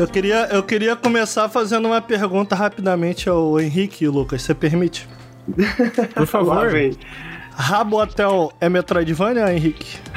Eu 0.00 0.06
queria, 0.08 0.48
eu 0.50 0.62
queria 0.62 0.96
começar 0.96 1.46
fazendo 1.50 1.84
uma 1.84 2.00
pergunta 2.00 2.54
rapidamente 2.54 3.28
ao 3.28 3.60
Henrique 3.60 4.06
e 4.06 4.08
Lucas. 4.08 4.40
Você 4.40 4.54
permite? 4.54 5.06
Por 6.14 6.26
favor. 6.26 6.70
Rabo 7.52 8.00
Hotel 8.00 8.50
é 8.58 8.70
Metroidvania, 8.70 9.52
Henrique? 9.52 9.98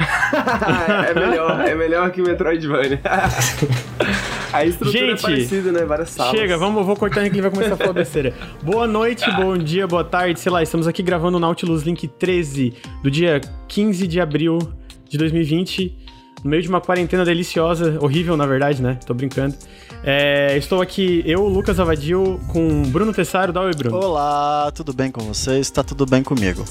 é 1.06 1.12
melhor, 1.12 1.60
é 1.60 1.74
melhor 1.74 2.10
que 2.10 2.22
Metroidvania. 2.22 2.98
A 4.54 4.64
estrutura 4.64 5.04
é 5.04 5.08
Gente, 5.08 5.18
é 5.18 5.22
parecida, 5.22 5.72
né? 5.72 5.84
Várias 5.84 6.10
salas. 6.10 6.30
Chega, 6.34 6.56
vamos, 6.56 6.86
vou 6.86 6.96
cortar 6.96 7.22
aqui 7.22 7.36
e 7.36 7.40
vai 7.42 7.50
começar 7.50 7.74
a 7.74 7.76
falar 7.76 7.92
besteira. 7.92 8.32
Boa 8.62 8.86
noite, 8.86 9.30
bom 9.32 9.58
dia, 9.58 9.86
boa 9.86 10.04
tarde, 10.04 10.40
sei 10.40 10.50
lá, 10.50 10.62
estamos 10.62 10.88
aqui 10.88 11.02
gravando 11.02 11.36
o 11.36 11.40
Nautilus 11.40 11.82
Link 11.82 12.08
13 12.08 12.72
do 13.02 13.10
dia 13.10 13.38
15 13.68 14.06
de 14.06 14.18
abril 14.18 14.58
de 15.06 15.18
2020, 15.18 16.03
no 16.44 16.50
meio 16.50 16.62
de 16.62 16.68
uma 16.68 16.80
quarentena 16.80 17.24
deliciosa, 17.24 17.98
horrível 18.02 18.36
na 18.36 18.44
verdade, 18.44 18.82
né? 18.82 18.98
Tô 19.06 19.14
brincando. 19.14 19.56
É, 20.04 20.54
estou 20.58 20.82
aqui, 20.82 21.22
eu, 21.24 21.48
Lucas 21.48 21.80
Avadil, 21.80 22.38
com 22.48 22.82
Bruno 22.82 23.14
Tessaro, 23.14 23.50
dá 23.50 23.62
oi, 23.62 23.72
Bruno. 23.74 23.96
Olá, 23.96 24.70
tudo 24.72 24.92
bem 24.92 25.10
com 25.10 25.22
vocês? 25.22 25.70
Tá 25.70 25.82
tudo 25.82 26.04
bem 26.04 26.22
comigo. 26.22 26.62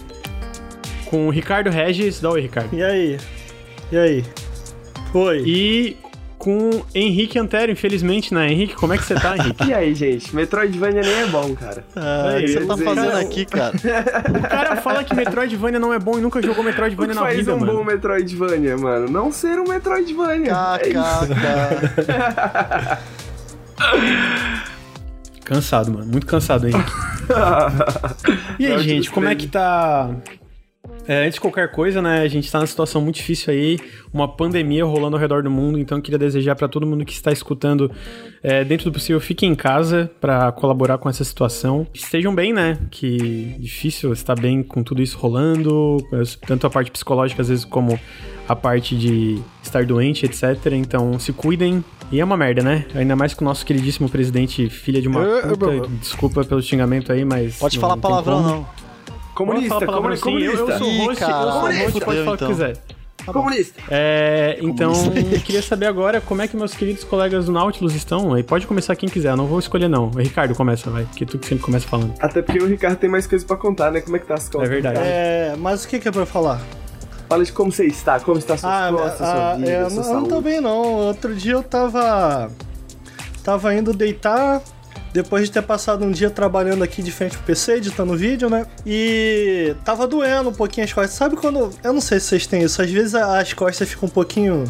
Com 1.05 1.27
Ricardo 1.31 1.71
Regis, 1.71 2.21
dá 2.21 2.29
oi, 2.29 2.41
Ricardo. 2.41 2.75
E 2.75 2.83
aí? 2.83 3.17
E 3.91 3.97
aí? 3.97 4.23
Oi. 5.11 5.43
E 5.43 5.97
com 6.43 6.83
Henrique 6.93 7.39
Antero, 7.39 7.71
infelizmente, 7.71 8.33
né? 8.33 8.51
Henrique, 8.51 8.75
como 8.75 8.91
é 8.91 8.97
que 8.97 9.05
você 9.05 9.15
tá, 9.15 9.37
Henrique? 9.37 9.63
E 9.71 9.73
aí, 9.73 9.95
gente? 9.95 10.35
Metroidvania 10.35 11.01
nem 11.01 11.21
é 11.21 11.27
bom, 11.27 11.55
cara. 11.55 11.85
Ah, 11.95 12.33
o 12.35 12.41
que 12.41 12.47
você 12.49 12.65
tá 12.65 12.75
fazendo 12.75 13.11
cara, 13.11 13.19
aqui, 13.19 13.45
cara? 13.45 13.73
O 14.27 14.41
cara 14.49 14.75
fala 14.75 15.05
que 15.05 15.15
Metroidvania 15.15 15.79
não 15.79 15.93
é 15.93 15.99
bom 15.99 16.19
e 16.19 16.21
nunca 16.21 16.41
jogou 16.41 16.61
Metroidvania 16.61 17.13
o 17.13 17.15
que 17.15 17.21
na 17.21 17.27
faz 17.27 17.37
vida, 17.37 17.55
um 17.55 17.59
mano. 17.59 17.77
bom 17.77 17.83
Metroidvania, 17.85 18.77
mano? 18.77 19.09
Não 19.09 19.31
ser 19.31 19.57
um 19.57 19.63
Metroidvania. 19.63 20.51
É 20.81 20.89
KKK. 20.89 21.33
Cansado, 25.45 25.93
mano. 25.93 26.05
Muito 26.05 26.25
cansado, 26.25 26.67
Henrique. 26.67 26.91
e 28.59 28.65
aí, 28.65 28.79
gente, 28.79 29.09
como 29.09 29.27
é 29.27 29.29
13. 29.29 29.45
que 29.45 29.51
tá... 29.51 30.09
É, 31.07 31.23
antes 31.25 31.35
de 31.35 31.41
qualquer 31.41 31.69
coisa, 31.71 32.01
né, 32.01 32.21
a 32.21 32.27
gente 32.27 32.49
tá 32.51 32.59
numa 32.59 32.67
situação 32.67 33.01
muito 33.01 33.15
difícil 33.15 33.53
aí, 33.53 33.77
uma 34.13 34.27
pandemia 34.27 34.85
rolando 34.85 35.15
ao 35.17 35.19
redor 35.21 35.43
do 35.43 35.49
mundo, 35.51 35.77
então 35.77 35.97
eu 35.97 36.01
queria 36.01 36.17
desejar 36.17 36.55
pra 36.55 36.67
todo 36.67 36.85
mundo 36.87 37.03
que 37.03 37.11
está 37.13 37.31
escutando, 37.31 37.91
é, 38.41 38.63
dentro 38.63 38.85
do 38.89 38.93
possível, 38.93 39.19
fiquem 39.19 39.51
em 39.51 39.55
casa 39.55 40.09
pra 40.21 40.51
colaborar 40.53 40.97
com 40.97 41.09
essa 41.09 41.23
situação. 41.23 41.85
Estejam 41.93 42.33
bem, 42.33 42.53
né, 42.53 42.77
que 42.89 43.55
difícil 43.59 44.13
estar 44.13 44.35
bem 44.39 44.63
com 44.63 44.81
tudo 44.81 45.01
isso 45.01 45.17
rolando, 45.17 45.97
tanto 46.47 46.65
a 46.67 46.69
parte 46.69 46.89
psicológica 46.89 47.41
às 47.41 47.49
vezes 47.49 47.65
como 47.65 47.99
a 48.47 48.55
parte 48.55 48.95
de 48.95 49.41
estar 49.61 49.85
doente, 49.85 50.25
etc. 50.25 50.43
Então 50.73 51.17
se 51.19 51.31
cuidem. 51.33 51.83
E 52.11 52.19
é 52.19 52.23
uma 52.25 52.35
merda, 52.37 52.61
né? 52.61 52.85
Ainda 52.93 53.15
mais 53.15 53.33
com 53.33 53.43
o 53.43 53.47
nosso 53.47 53.65
queridíssimo 53.65 54.07
presidente, 54.09 54.69
filha 54.69 55.01
de 55.01 55.07
uma 55.07 55.21
Eu- 55.21 55.49
eu- 55.51 55.57
puta. 55.57 55.87
Desculpa 55.99 56.43
pelo 56.45 56.61
xingamento 56.61 57.11
aí, 57.11 57.23
mas. 57.25 57.57
Pode 57.57 57.77
não 57.77 57.81
falar 57.81 57.93
tem 57.93 58.01
palavrão, 58.01 58.35
como. 58.43 58.47
não. 58.49 58.67
Comunista, 59.35 59.69
falar 59.69 59.85
palavrão 59.85 60.17
comuni- 60.17 60.41
sim, 60.41 60.47
eu, 60.47 60.57
comunista. 60.65 60.71
eu 60.73 60.77
sou 60.79 60.87
o 60.87 60.91
Ih, 60.91 61.05
host, 61.07 61.21
eu 61.23 61.27
sou 61.29 61.61
host, 61.61 61.99
pode 62.01 62.17
falar 62.23 62.33
o 62.33 62.37
que 62.37 62.43
então. 62.43 62.47
quiser. 62.49 62.77
Comunista. 63.25 63.81
É, 63.89 64.57
então, 64.61 64.91
Comunista. 64.91 65.35
eu 65.35 65.39
queria 65.41 65.61
saber 65.61 65.85
agora 65.85 66.19
como 66.19 66.41
é 66.41 66.47
que 66.47 66.57
meus 66.57 66.73
queridos 66.73 67.05
colegas 67.05 67.45
do 67.45 67.53
Nautilus 67.53 67.95
estão. 67.95 68.33
Aí 68.33 68.43
pode 68.43 68.67
começar 68.67 68.95
quem 68.97 69.07
quiser, 69.07 69.29
eu 69.29 69.37
não 69.37 69.45
vou 69.47 69.59
escolher 69.59 69.87
não. 69.87 70.07
O 70.09 70.17
Ricardo 70.19 70.53
começa, 70.53 70.89
vai, 70.89 71.03
porque 71.05 71.25
tu 71.25 71.39
que 71.39 71.47
sempre 71.47 71.63
começa 71.63 71.87
falando. 71.87 72.13
Até 72.19 72.41
porque 72.41 72.59
o 72.61 72.67
Ricardo 72.67 72.97
tem 72.97 73.09
mais 73.09 73.25
coisas 73.25 73.47
pra 73.47 73.55
contar, 73.55 73.91
né? 73.91 74.01
Como 74.01 74.15
é 74.17 74.19
que 74.19 74.25
tá 74.25 74.33
as 74.33 74.49
costas? 74.49 74.63
É 74.69 74.73
verdade. 74.73 74.99
É, 75.01 75.55
mas 75.57 75.85
o 75.85 75.87
que, 75.87 75.99
que 75.99 76.07
é 76.09 76.11
pra 76.11 76.25
falar? 76.25 76.59
Fala 77.29 77.45
de 77.45 77.51
como 77.53 77.71
você 77.71 77.85
está, 77.85 78.19
como 78.19 78.37
está 78.37 78.57
suas 78.57 78.71
Ah, 78.73 78.89
costas, 78.91 79.21
ah, 79.21 79.31
sua 79.31 79.55
vida, 79.55 79.69
é, 79.71 79.89
sua 79.89 79.95
não, 79.95 80.03
saúde. 80.03 80.21
não 80.21 80.27
tô 80.27 80.41
bem 80.41 80.59
não. 80.61 80.81
Outro 81.07 81.33
dia 81.33 81.53
eu 81.53 81.63
tava. 81.63 82.51
Tava 83.41 83.73
indo 83.73 83.93
deitar. 83.93 84.61
Depois 85.13 85.45
de 85.45 85.51
ter 85.51 85.61
passado 85.61 86.03
um 86.03 86.11
dia 86.11 86.31
trabalhando 86.31 86.83
aqui 86.83 87.03
de 87.03 87.11
frente 87.11 87.37
pro 87.37 87.45
PC, 87.45 87.73
editando 87.73 88.17
vídeo, 88.17 88.49
né? 88.49 88.65
E 88.83 89.75
tava 89.85 90.07
doendo 90.07 90.49
um 90.49 90.53
pouquinho 90.53 90.85
as 90.85 90.91
costas. 90.91 91.15
Sabe 91.15 91.35
quando. 91.35 91.69
Eu 91.83 91.93
não 91.93 92.01
sei 92.01 92.19
se 92.19 92.27
vocês 92.27 92.47
têm 92.47 92.63
isso. 92.63 92.81
Às 92.81 92.89
vezes 92.89 93.13
as 93.13 93.53
costas 93.53 93.87
ficam 93.87 94.07
um 94.07 94.11
pouquinho 94.11 94.63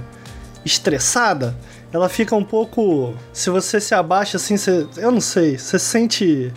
estressada. 0.66 1.56
Ela 1.94 2.10
fica 2.10 2.36
um 2.36 2.44
pouco. 2.44 3.14
Se 3.32 3.50
você 3.50 3.80
se 3.80 3.96
abaixa 3.96 4.36
assim, 4.36 4.58
você. 4.58 4.86
Eu 4.98 5.12
não 5.12 5.22
sei. 5.22 5.58
Você 5.58 5.80
sente 5.80 6.52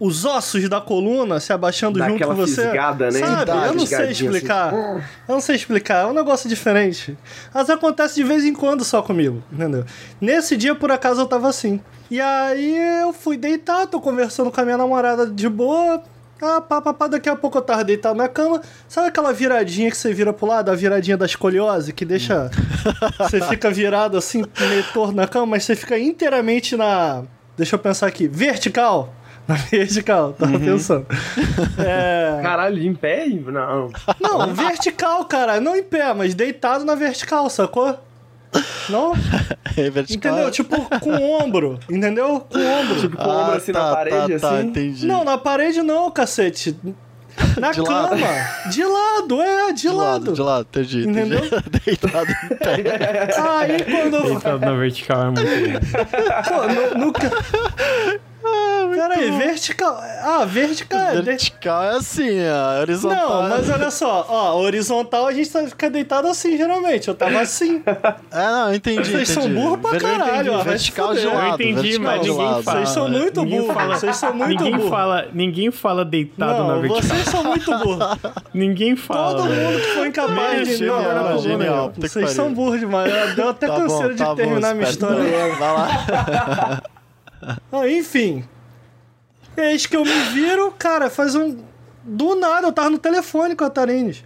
os 0.00 0.24
ossos 0.24 0.66
da 0.68 0.80
coluna 0.80 1.38
se 1.38 1.52
abaixando 1.52 1.98
Dá 1.98 2.08
junto 2.08 2.26
com 2.26 2.34
você. 2.34 2.62
fisgada, 2.62 3.10
né? 3.10 3.20
Sabe? 3.20 3.44
Dá 3.44 3.66
Eu 3.66 3.74
não 3.74 3.86
sei 3.86 3.98
assim. 3.98 4.12
explicar. 4.12 4.72
Eu 4.72 5.34
não 5.34 5.40
sei 5.40 5.56
explicar, 5.56 6.04
é 6.04 6.06
um 6.06 6.14
negócio 6.14 6.48
diferente. 6.48 7.16
Mas 7.52 7.68
acontece 7.68 8.14
de 8.14 8.24
vez 8.24 8.42
em 8.44 8.54
quando 8.54 8.82
só 8.82 9.02
comigo, 9.02 9.42
entendeu? 9.52 9.84
Nesse 10.18 10.56
dia, 10.56 10.74
por 10.74 10.90
acaso, 10.90 11.20
eu 11.20 11.26
tava 11.26 11.48
assim. 11.48 11.80
E 12.10 12.18
aí 12.20 12.76
eu 13.02 13.12
fui 13.12 13.36
deitar, 13.36 13.86
tô 13.86 14.00
conversando 14.00 14.50
com 14.50 14.60
a 14.60 14.64
minha 14.64 14.78
namorada 14.78 15.26
de 15.26 15.48
boa. 15.48 16.02
Ah, 16.42 16.58
pá, 16.62 16.80
pá, 16.80 16.94
pá, 16.94 17.06
daqui 17.06 17.28
a 17.28 17.36
pouco 17.36 17.58
eu 17.58 17.62
tava 17.62 17.84
deitado 17.84 18.16
na 18.16 18.26
cama. 18.26 18.62
Sabe 18.88 19.08
aquela 19.08 19.30
viradinha 19.30 19.90
que 19.90 19.96
você 19.98 20.14
vira 20.14 20.32
pro 20.32 20.46
lado? 20.46 20.70
A 20.70 20.74
viradinha 20.74 21.14
da 21.18 21.26
escoliose, 21.26 21.92
que 21.92 22.06
deixa. 22.06 22.50
você 23.18 23.42
fica 23.42 23.70
virado 23.70 24.16
assim, 24.16 24.42
meio 24.58 24.82
torto 24.94 25.14
na 25.14 25.28
cama, 25.28 25.44
mas 25.44 25.64
você 25.64 25.76
fica 25.76 25.98
inteiramente 25.98 26.74
na. 26.76 27.24
Deixa 27.58 27.74
eu 27.74 27.78
pensar 27.78 28.06
aqui. 28.06 28.26
Vertical. 28.26 29.14
Na 29.50 29.56
vertical, 29.56 30.32
tava 30.32 30.58
pensando. 30.60 31.06
É. 31.78 32.40
Caralho, 32.40 32.80
em 32.82 32.94
pé? 32.94 33.26
Não. 33.28 33.90
Não, 34.20 34.54
vertical, 34.54 35.24
cara. 35.24 35.60
Não 35.60 35.74
em 35.74 35.82
pé, 35.82 36.14
mas 36.14 36.34
deitado 36.34 36.84
na 36.84 36.94
vertical, 36.94 37.50
sacou? 37.50 37.98
Não? 38.88 39.12
É 39.76 39.88
vertical. 39.88 40.32
Entendeu? 40.32 40.50
Tipo, 40.50 41.00
com 41.00 41.10
o 41.10 41.40
ombro. 41.42 41.78
Entendeu? 41.88 42.40
Com 42.50 42.58
o 42.58 42.66
ombro. 42.66 43.00
Tipo, 43.00 43.16
com 43.16 43.22
o 43.22 43.30
ombro 43.30 43.56
assim 43.56 43.70
na 43.72 43.94
parede, 43.94 44.38
tá, 44.38 44.48
Tá, 44.48 44.54
assim. 44.56 44.66
entendi. 44.66 45.06
Não, 45.06 45.24
na 45.24 45.38
parede 45.38 45.80
não, 45.82 46.10
cacete. 46.10 46.76
Na 47.56 47.70
De 47.70 47.82
cama. 47.82 48.10
lado. 48.10 48.70
De 48.70 48.84
lado, 48.84 49.40
é, 49.42 49.72
de, 49.72 49.82
de 49.82 49.88
lado, 49.88 49.96
lado. 49.98 50.32
de 50.32 50.42
lado, 50.42 50.66
entendi. 50.70 51.08
entendi. 51.08 51.34
Entendeu? 51.36 51.62
Deitado 51.86 52.30
em 52.30 52.48
pé. 52.56 53.28
Aí 53.38 53.84
quando 53.84 54.16
eu. 54.16 54.22
Deitado 54.24 54.58
na 54.58 54.72
vertical 54.72 55.22
é 55.22 55.24
muito. 55.26 55.42
Pô, 56.48 56.98
no, 56.98 57.06
no... 57.06 57.12
Peraí, 58.94 59.30
vertical. 59.32 60.00
Ah, 60.22 60.44
vertical. 60.44 61.00
é 61.00 61.16
de- 61.16 61.22
Vertical 61.22 61.82
é 61.84 61.90
assim, 61.96 62.38
ó, 62.48 62.80
horizontal. 62.80 63.42
Não, 63.42 63.48
mas 63.50 63.70
olha 63.70 63.90
só, 63.90 64.26
ó, 64.28 64.56
horizontal 64.58 65.26
a 65.26 65.32
gente 65.32 65.50
tá- 65.50 65.66
fica 65.66 65.88
deitado 65.90 66.26
assim, 66.28 66.56
geralmente. 66.56 67.08
Eu 67.08 67.14
tava 67.14 67.40
assim. 67.40 67.82
É, 68.32 68.46
não, 68.46 68.68
eu 68.68 68.74
entendi. 68.76 69.10
Vocês 69.10 69.28
são 69.28 69.42
entendi. 69.44 69.60
burros 69.60 69.80
pra 69.80 69.90
Ver- 69.92 70.00
caralho, 70.02 70.52
ó, 70.54 70.62
Vertical 70.62 71.14
de 71.14 71.26
lado. 71.26 71.38
Eu 71.40 71.54
entendi, 71.54 71.72
vertical 71.98 72.04
mas 72.16 72.26
ninguém 72.26 72.44
lado. 72.46 72.62
fala. 72.62 72.76
Vocês 72.78 72.88
são 72.90 73.08
muito 73.08 73.44
burros. 73.44 73.74
fala- 73.74 73.96
Vocês 73.98 74.16
são 74.16 74.34
muito 74.34 74.48
ninguém 74.64 74.76
burros. 74.76 74.90
fala, 74.90 75.28
ninguém 75.32 75.70
fala 75.70 76.04
deitado 76.04 76.52
na 76.64 76.74
Não, 76.74 76.80
vertical. 76.80 77.02
vocês 77.02 77.24
são 77.28 77.44
muito 77.44 77.78
burros. 77.78 78.18
Ninguém 78.54 78.96
fala. 78.96 79.36
Todo 79.42 79.48
mundo 79.54 79.80
que 79.80 79.86
foi 79.94 80.08
incapaz 80.08 80.68
de. 80.68 80.76
Genial, 80.76 81.02
Não, 81.02 81.14
não, 81.14 81.30
não, 81.30 81.38
genial, 81.38 81.92
Vocês 81.96 82.30
são 82.30 82.52
burros 82.52 82.80
demais. 82.80 83.34
Deu 83.34 83.48
até 83.50 83.66
Tá 83.66 83.76
canseira 83.76 84.08
bom, 84.08 84.14
de 84.14 84.18
tá 84.18 84.24
bom, 84.26 84.34
terminar 84.36 84.74
minha 84.74 84.88
história. 84.90 85.22
Vai 85.58 85.72
lá. 85.72 86.82
Ah, 87.72 87.88
enfim. 87.88 88.44
Eis 89.56 89.86
que 89.86 89.96
eu 89.96 90.04
me 90.04 90.20
viro, 90.32 90.72
cara, 90.78 91.08
faz 91.10 91.34
um. 91.34 91.58
Do 92.02 92.34
nada, 92.34 92.66
eu 92.66 92.72
tava 92.72 92.90
no 92.90 92.98
telefone 92.98 93.54
com 93.54 93.64
a 93.64 93.70
Tarines. 93.70 94.24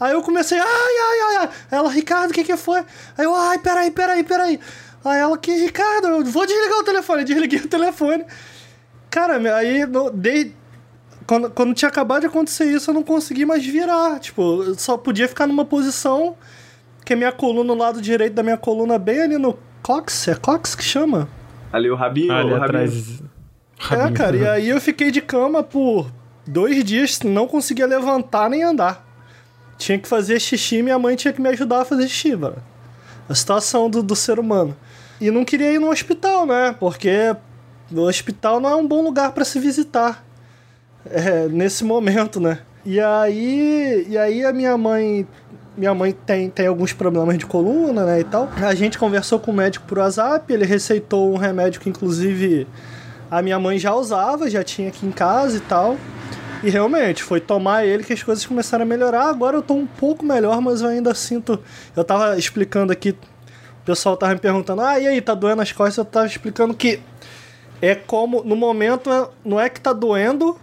Aí 0.00 0.12
eu 0.12 0.22
comecei, 0.22 0.58
ai, 0.58 0.66
ai, 0.66 1.20
ai, 1.20 1.36
ai. 1.36 1.48
Ela, 1.70 1.90
Ricardo, 1.90 2.30
o 2.30 2.34
que 2.34 2.42
que 2.42 2.56
foi? 2.56 2.80
Aí 3.16 3.24
eu, 3.24 3.34
ai, 3.34 3.58
peraí, 3.58 3.90
peraí, 3.90 4.24
peraí. 4.24 4.58
Aí 5.04 5.20
ela, 5.20 5.36
que, 5.38 5.52
Ricardo, 5.52 6.08
eu 6.08 6.24
vou 6.24 6.46
desligar 6.46 6.78
o 6.78 6.84
telefone. 6.84 7.22
Desliguei 7.24 7.60
o 7.60 7.68
telefone. 7.68 8.24
Cara, 9.10 9.36
aí, 9.56 9.84
dei, 10.14 10.54
quando, 11.26 11.50
quando 11.50 11.74
tinha 11.74 11.88
acabado 11.88 12.22
de 12.22 12.26
acontecer 12.26 12.64
isso, 12.64 12.90
eu 12.90 12.94
não 12.94 13.02
consegui 13.02 13.44
mais 13.44 13.64
virar. 13.64 14.18
Tipo, 14.18 14.62
eu 14.62 14.74
só 14.74 14.96
podia 14.96 15.28
ficar 15.28 15.46
numa 15.46 15.64
posição 15.64 16.36
que 17.04 17.12
a 17.12 17.16
minha 17.16 17.32
coluna, 17.32 17.72
o 17.72 17.76
lado 17.76 18.00
direito 18.00 18.34
da 18.34 18.42
minha 18.42 18.56
coluna, 18.56 18.98
bem 18.98 19.20
ali 19.20 19.38
no 19.38 19.58
cox. 19.82 20.28
É 20.28 20.34
cox 20.34 20.74
que 20.74 20.84
chama? 20.84 21.28
Ali 21.72 21.90
o 21.90 21.94
rabinho, 21.94 22.32
Ali 22.32 22.52
o 22.52 22.58
rabinho. 22.58 22.64
atrás. 22.64 23.22
É, 23.90 23.94
Rabinho. 23.94 24.14
cara, 24.16 24.36
e 24.36 24.46
aí 24.48 24.68
eu 24.68 24.80
fiquei 24.80 25.10
de 25.10 25.20
cama 25.20 25.62
por 25.62 26.10
dois 26.46 26.82
dias, 26.84 27.20
não 27.20 27.46
conseguia 27.48 27.86
levantar 27.86 28.48
nem 28.50 28.62
andar. 28.62 29.06
Tinha 29.78 29.98
que 29.98 30.06
fazer 30.06 30.38
xixi 30.40 30.76
e 30.76 30.82
minha 30.82 30.98
mãe 30.98 31.16
tinha 31.16 31.32
que 31.32 31.40
me 31.40 31.48
ajudar 31.48 31.80
a 31.80 31.84
fazer 31.84 32.06
xixi, 32.08 32.36
mano. 32.36 32.56
A 33.28 33.34
situação 33.34 33.88
do, 33.90 34.02
do 34.02 34.14
ser 34.14 34.38
humano. 34.38 34.76
E 35.20 35.30
não 35.30 35.44
queria 35.44 35.72
ir 35.72 35.78
no 35.78 35.90
hospital, 35.90 36.46
né? 36.46 36.74
Porque 36.78 37.34
o 37.90 38.00
hospital 38.02 38.60
não 38.60 38.70
é 38.70 38.76
um 38.76 38.86
bom 38.86 39.02
lugar 39.02 39.32
pra 39.32 39.44
se 39.44 39.58
visitar. 39.58 40.24
É, 41.04 41.48
nesse 41.48 41.82
momento, 41.82 42.38
né? 42.38 42.58
E 42.84 43.00
aí, 43.00 44.06
e 44.08 44.18
aí 44.18 44.44
a 44.44 44.52
minha 44.52 44.76
mãe, 44.76 45.26
minha 45.76 45.94
mãe 45.94 46.12
tem, 46.12 46.50
tem 46.50 46.66
alguns 46.66 46.92
problemas 46.92 47.38
de 47.38 47.46
coluna, 47.46 48.04
né, 48.04 48.20
e 48.20 48.24
tal. 48.24 48.48
A 48.62 48.74
gente 48.74 48.98
conversou 48.98 49.38
com 49.38 49.50
o 49.50 49.54
médico 49.54 49.86
por 49.86 49.98
WhatsApp, 49.98 50.52
ele 50.52 50.64
receitou 50.64 51.32
um 51.32 51.36
remédio 51.36 51.80
que 51.80 51.88
inclusive 51.88 52.66
a 53.30 53.40
minha 53.40 53.58
mãe 53.58 53.78
já 53.78 53.94
usava, 53.94 54.50
já 54.50 54.62
tinha 54.62 54.88
aqui 54.88 55.06
em 55.06 55.12
casa 55.12 55.56
e 55.56 55.60
tal. 55.60 55.96
E 56.62 56.70
realmente, 56.70 57.22
foi 57.22 57.40
tomar 57.40 57.84
ele 57.84 58.04
que 58.04 58.12
as 58.12 58.22
coisas 58.22 58.46
começaram 58.46 58.84
a 58.84 58.86
melhorar. 58.86 59.28
Agora 59.28 59.56
eu 59.56 59.62
tô 59.62 59.74
um 59.74 59.86
pouco 59.86 60.24
melhor, 60.24 60.60
mas 60.60 60.80
eu 60.80 60.88
ainda 60.88 61.12
sinto. 61.12 61.58
Eu 61.96 62.04
tava 62.04 62.38
explicando 62.38 62.92
aqui 62.92 63.16
o 63.82 63.84
pessoal 63.84 64.16
tava 64.16 64.32
me 64.32 64.38
perguntando, 64.38 64.80
ah, 64.80 64.98
e 64.98 65.08
aí, 65.08 65.20
tá 65.20 65.34
doendo 65.34 65.60
as 65.60 65.72
costas? 65.72 65.98
Eu 65.98 66.04
tava 66.04 66.26
explicando 66.26 66.72
que 66.72 67.00
é 67.80 67.96
como, 67.96 68.44
no 68.44 68.54
momento, 68.54 69.10
é- 69.10 69.28
não 69.44 69.58
é 69.58 69.68
que 69.68 69.80
tá 69.80 69.92
doendo, 69.92 70.56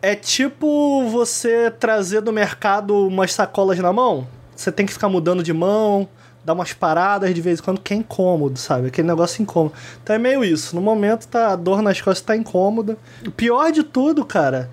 é 0.00 0.14
tipo 0.14 1.08
você 1.08 1.70
trazer 1.70 2.20
do 2.20 2.32
mercado 2.32 3.06
umas 3.06 3.32
sacolas 3.32 3.78
na 3.78 3.92
mão. 3.92 4.26
Você 4.54 4.70
tem 4.72 4.86
que 4.86 4.92
ficar 4.92 5.08
mudando 5.08 5.42
de 5.42 5.52
mão, 5.52 6.08
dar 6.44 6.52
umas 6.52 6.72
paradas 6.72 7.34
de 7.34 7.40
vez 7.40 7.58
em 7.60 7.62
quando, 7.62 7.80
que 7.80 7.92
é 7.94 7.96
incômodo, 7.96 8.58
sabe? 8.58 8.88
Aquele 8.88 9.06
negócio 9.08 9.42
incômodo. 9.42 9.74
Então 10.02 10.16
é 10.16 10.18
meio 10.18 10.44
isso. 10.44 10.74
No 10.74 10.82
momento, 10.82 11.26
tá, 11.28 11.52
a 11.52 11.56
dor 11.56 11.82
nas 11.82 12.00
costas 12.00 12.22
tá 12.24 12.36
incômoda. 12.36 12.96
O 13.26 13.30
pior 13.30 13.70
de 13.70 13.82
tudo, 13.82 14.24
cara, 14.24 14.68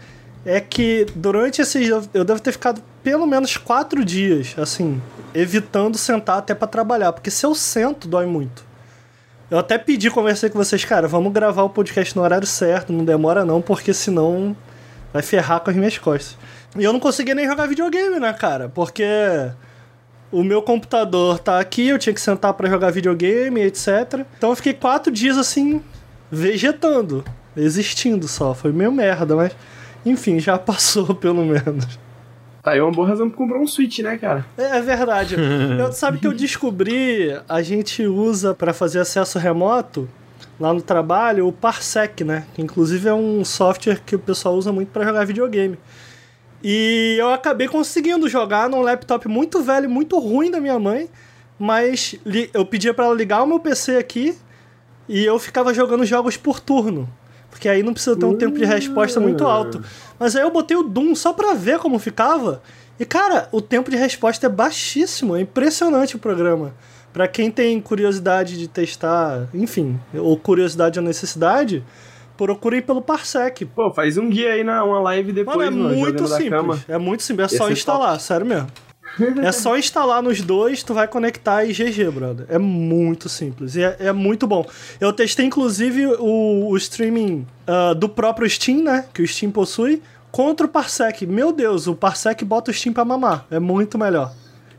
é 0.46 0.60
que 0.60 1.06
durante 1.16 1.62
esses. 1.62 1.88
eu- 1.90 2.24
devo 2.24 2.40
ter 2.40 2.52
ficado 2.52 2.82
pelo 3.04 3.26
menos 3.28 3.58
quatro 3.58 4.04
dias, 4.04 4.56
assim, 4.58 5.00
evitando 5.34 5.98
sentar 5.98 6.40
até 6.40 6.56
pra 6.56 6.68
trabalhar. 6.68 7.14
Porque 7.14 7.30
se 7.30 7.46
eu 7.46 7.54
sento, 7.54 8.08
dói 8.08 8.26
muito. 8.26 8.64
Eu 9.52 9.60
até 9.60 9.78
pedi, 9.78 10.10
conversei 10.10 10.50
com 10.50 10.58
vocês, 10.58 10.84
cara, 10.84 11.08
vamos 11.08 11.32
gravar 11.32 11.62
o 11.62 11.70
podcast 11.70 12.16
no 12.16 12.24
horário 12.24 12.48
certo, 12.48 12.92
não 12.92 13.06
demora 13.06 13.46
não, 13.46 13.62
porque 13.62 13.94
senão 13.94 14.56
vai 15.16 15.22
ferrar 15.24 15.62
com 15.62 15.70
as 15.70 15.76
minhas 15.78 15.98
costas. 15.98 16.38
E 16.78 16.84
eu 16.84 16.92
não 16.92 17.00
conseguia 17.00 17.34
nem 17.34 17.46
jogar 17.46 17.68
videogame, 17.68 18.20
né, 18.20 18.34
cara? 18.34 18.68
Porque 18.68 19.06
o 20.30 20.44
meu 20.44 20.62
computador 20.62 21.40
tá 21.40 21.58
aqui, 21.58 21.88
eu 21.88 21.98
tinha 21.98 22.14
que 22.14 22.20
sentar 22.20 22.54
pra 22.54 22.70
jogar 22.70 22.92
videogame, 22.92 23.62
etc. 23.62 24.26
Então 24.38 24.50
eu 24.50 24.56
fiquei 24.58 24.74
quatro 24.74 25.10
dias 25.10 25.38
assim, 25.38 25.82
vegetando, 26.30 27.24
existindo 27.56 28.28
só. 28.28 28.54
Foi 28.54 28.74
meio 28.74 28.92
merda, 28.92 29.38
mas 29.38 29.56
enfim, 30.06 30.38
já 30.38 30.58
passou 30.60 31.16
pelo 31.16 31.46
menos. 31.46 31.98
Tá 32.62 32.72
aí 32.72 32.82
uma 32.82 32.92
boa 32.92 33.08
razão 33.08 33.30
pra 33.30 33.38
comprar 33.38 33.60
um 33.60 33.68
Switch, 33.68 34.00
né, 34.00 34.18
cara? 34.18 34.46
É, 34.58 34.80
é 34.80 34.82
verdade. 34.82 35.38
Eu, 35.80 35.94
sabe 35.94 36.18
que 36.18 36.28
eu 36.28 36.34
descobri, 36.34 37.40
a 37.48 37.62
gente 37.62 38.06
usa 38.06 38.54
pra 38.54 38.74
fazer 38.74 39.00
acesso 39.00 39.40
remoto 39.40 40.10
lá 40.60 40.74
no 40.74 40.82
trabalho 40.82 41.48
o 41.48 41.52
Parsec, 41.52 42.24
né? 42.24 42.46
Que 42.54 42.62
inclusive 42.62 43.08
é 43.08 43.14
um 43.14 43.44
software 43.44 44.02
que 44.06 44.16
o 44.16 44.20
pessoal 44.20 44.56
usa 44.56 44.72
muito 44.72 44.90
pra 44.90 45.04
jogar 45.04 45.26
videogame. 45.26 45.78
E 46.64 47.16
eu 47.20 47.30
acabei 47.30 47.68
conseguindo 47.68 48.28
jogar 48.28 48.70
num 48.70 48.82
laptop 48.82 49.28
muito 49.28 49.62
velho, 49.62 49.90
muito 49.90 50.18
ruim 50.18 50.50
da 50.50 50.60
minha 50.60 50.80
mãe, 50.80 51.10
mas 51.60 52.16
eu 52.54 52.66
pedia 52.66 52.94
pra 52.94 53.06
ela 53.06 53.14
ligar 53.14 53.44
o 53.44 53.48
meu 53.48 53.60
PC 53.60 53.98
aqui 53.98 54.36
e 55.08 55.24
eu 55.24 55.38
ficava 55.38 55.74
jogando 55.74 56.06
jogos 56.06 56.38
por 56.38 56.60
turno. 56.60 57.08
Porque 57.50 57.70
aí 57.70 57.84
não 57.84 57.94
precisa 57.94 58.18
ter 58.18 58.26
um 58.26 58.36
tempo 58.36 58.58
de 58.58 58.66
resposta 58.66 59.20
muito 59.20 59.46
alto. 59.46 59.82
Mas 60.20 60.36
aí 60.36 60.42
eu 60.42 60.52
botei 60.52 60.76
o 60.76 60.84
Doom 60.84 61.16
só 61.16 61.32
pra 61.32 61.54
ver 61.54 61.80
como 61.80 61.98
ficava. 62.00 62.62
E 63.00 63.06
cara, 63.06 63.48
o 63.52 63.62
tempo 63.62 63.90
de 63.90 63.96
resposta 63.96 64.48
é 64.48 64.50
baixíssimo. 64.50 65.38
É 65.38 65.42
impressionante 65.42 66.18
o 66.18 66.20
programa. 66.20 66.74
Pra 67.16 67.30
quem 67.30 67.50
tem 67.50 67.80
curiosidade 67.80 68.58
de 68.60 68.68
testar, 68.68 69.48
enfim, 69.54 69.98
ou 70.14 70.36
curiosidade 70.36 71.00
ou 71.00 71.06
necessidade, 71.06 71.82
procurem 72.36 72.82
pelo 72.82 73.02
Parsec. 73.02 73.64
Pô, 73.68 73.90
faz 73.90 74.18
um 74.18 74.30
guia 74.30 74.52
aí 74.52 74.66
na 74.66 74.84
uma 74.84 75.00
live 75.00 75.32
depois, 75.32 75.56
Mano, 75.56 75.68
é 75.68 75.84
mano, 75.84 75.96
muito 75.96 76.28
simples. 76.28 76.50
cama. 76.50 76.80
É 76.90 76.98
muito 76.98 77.24
simples. 77.24 77.54
É 77.54 77.56
Ia 77.56 77.58
só 77.58 77.68
ser 77.68 77.72
instalar, 77.72 78.20
sério 78.20 78.46
mesmo. 78.46 78.68
É 79.42 79.52
só 79.54 79.78
instalar 79.78 80.22
nos 80.22 80.42
dois, 80.42 80.84
tu 80.84 80.94
vai 80.94 81.08
conectar 81.08 81.64
e 81.64 81.72
GG, 81.72 82.12
brother. 82.12 82.48
É 82.50 82.58
muito 82.58 83.30
simples. 83.30 83.78
E 83.78 83.84
é, 83.84 83.96
é 83.98 84.12
muito 84.12 84.46
bom. 84.46 84.66
Eu 85.00 85.14
testei, 85.14 85.46
inclusive, 85.46 86.06
o, 86.20 86.68
o 86.68 86.76
streaming 86.76 87.48
ah, 87.66 87.94
do 87.94 88.10
próprio 88.10 88.50
Steam, 88.50 88.84
né? 88.84 89.06
Que 89.14 89.22
o 89.22 89.28
Steam 89.28 89.54
possui, 89.54 90.04
contra 90.34 90.66
o 90.66 90.70
Parsec. 90.70 91.26
Meu 91.26 91.54
Deus, 91.54 91.88
o 91.88 91.96
Parsec 91.96 92.44
bota 92.44 92.72
o 92.72 92.74
Steam 92.74 92.92
pra 92.92 93.06
mamar. 93.06 93.46
É 93.50 93.58
muito 93.58 93.98
melhor. 93.98 94.34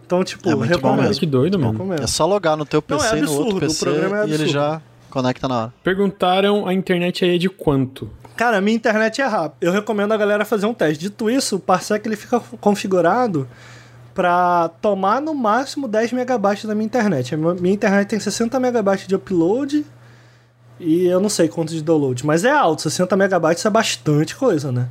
Então, 0.07 0.23
tipo, 0.23 0.49
É 0.49 0.55
muito 0.55 0.69
bom 0.71 0.75
recomendo. 0.77 1.07
mesmo. 1.09 1.21
Que 1.21 1.27
doido, 1.27 1.59
mano. 1.59 1.73
Recomendo. 1.73 2.03
É 2.03 2.07
só 2.07 2.25
logar 2.27 2.57
no 2.57 2.65
teu 2.65 2.83
Não, 2.89 2.97
PC 2.99 3.15
é 3.15 3.19
e 3.19 3.23
no 3.23 3.33
outro 3.33 3.43
absurdo, 3.43 3.57
o 3.57 3.61
PC 3.61 3.85
programa 3.85 4.17
é 4.17 4.21
e 4.21 4.25
ele 4.25 4.33
absurdo. 4.35 4.53
já 4.53 4.81
conecta 5.11 5.49
na 5.49 5.59
hora. 5.63 5.75
Perguntaram 5.83 6.67
a 6.67 6.73
internet 6.73 7.25
aí 7.25 7.35
é 7.35 7.39
de 7.39 7.49
quanto? 7.49 8.09
Cara, 8.37 8.59
a 8.59 8.61
minha 8.61 8.77
internet 8.77 9.21
é 9.21 9.25
rápida. 9.27 9.57
Eu 9.67 9.73
recomendo 9.73 10.13
a 10.13 10.17
galera 10.17 10.45
fazer 10.45 10.67
um 10.67 10.75
teste. 10.75 10.99
Dito 11.03 11.29
isso, 11.31 11.57
o 11.57 11.59
Parsec 11.59 12.07
ele 12.07 12.17
fica 12.17 12.39
configurado 12.61 13.49
para 14.15 14.69
tomar 14.81 15.21
no 15.21 15.35
máximo 15.35 15.89
10 15.89 16.13
megabytes 16.13 16.65
da 16.67 16.75
minha 16.75 16.87
internet. 16.87 17.35
A 17.35 17.39
minha 17.39 17.55
minha 17.55 17.75
internet 17.75 18.09
tem 18.09 18.21
60 18.21 18.61
megabytes 18.61 19.07
de 19.07 19.15
upload 19.15 19.85
e 20.79 21.07
eu 21.07 21.19
não 21.21 21.29
sei 21.31 21.49
quanto 21.49 21.73
de 21.73 21.83
download, 21.83 22.25
mas 22.27 22.45
é 22.45 22.51
alto. 22.51 22.83
60 22.83 23.17
megabytes 23.17 23.65
é 23.65 23.71
bastante 23.71 24.37
coisa, 24.37 24.71
né? 24.71 24.89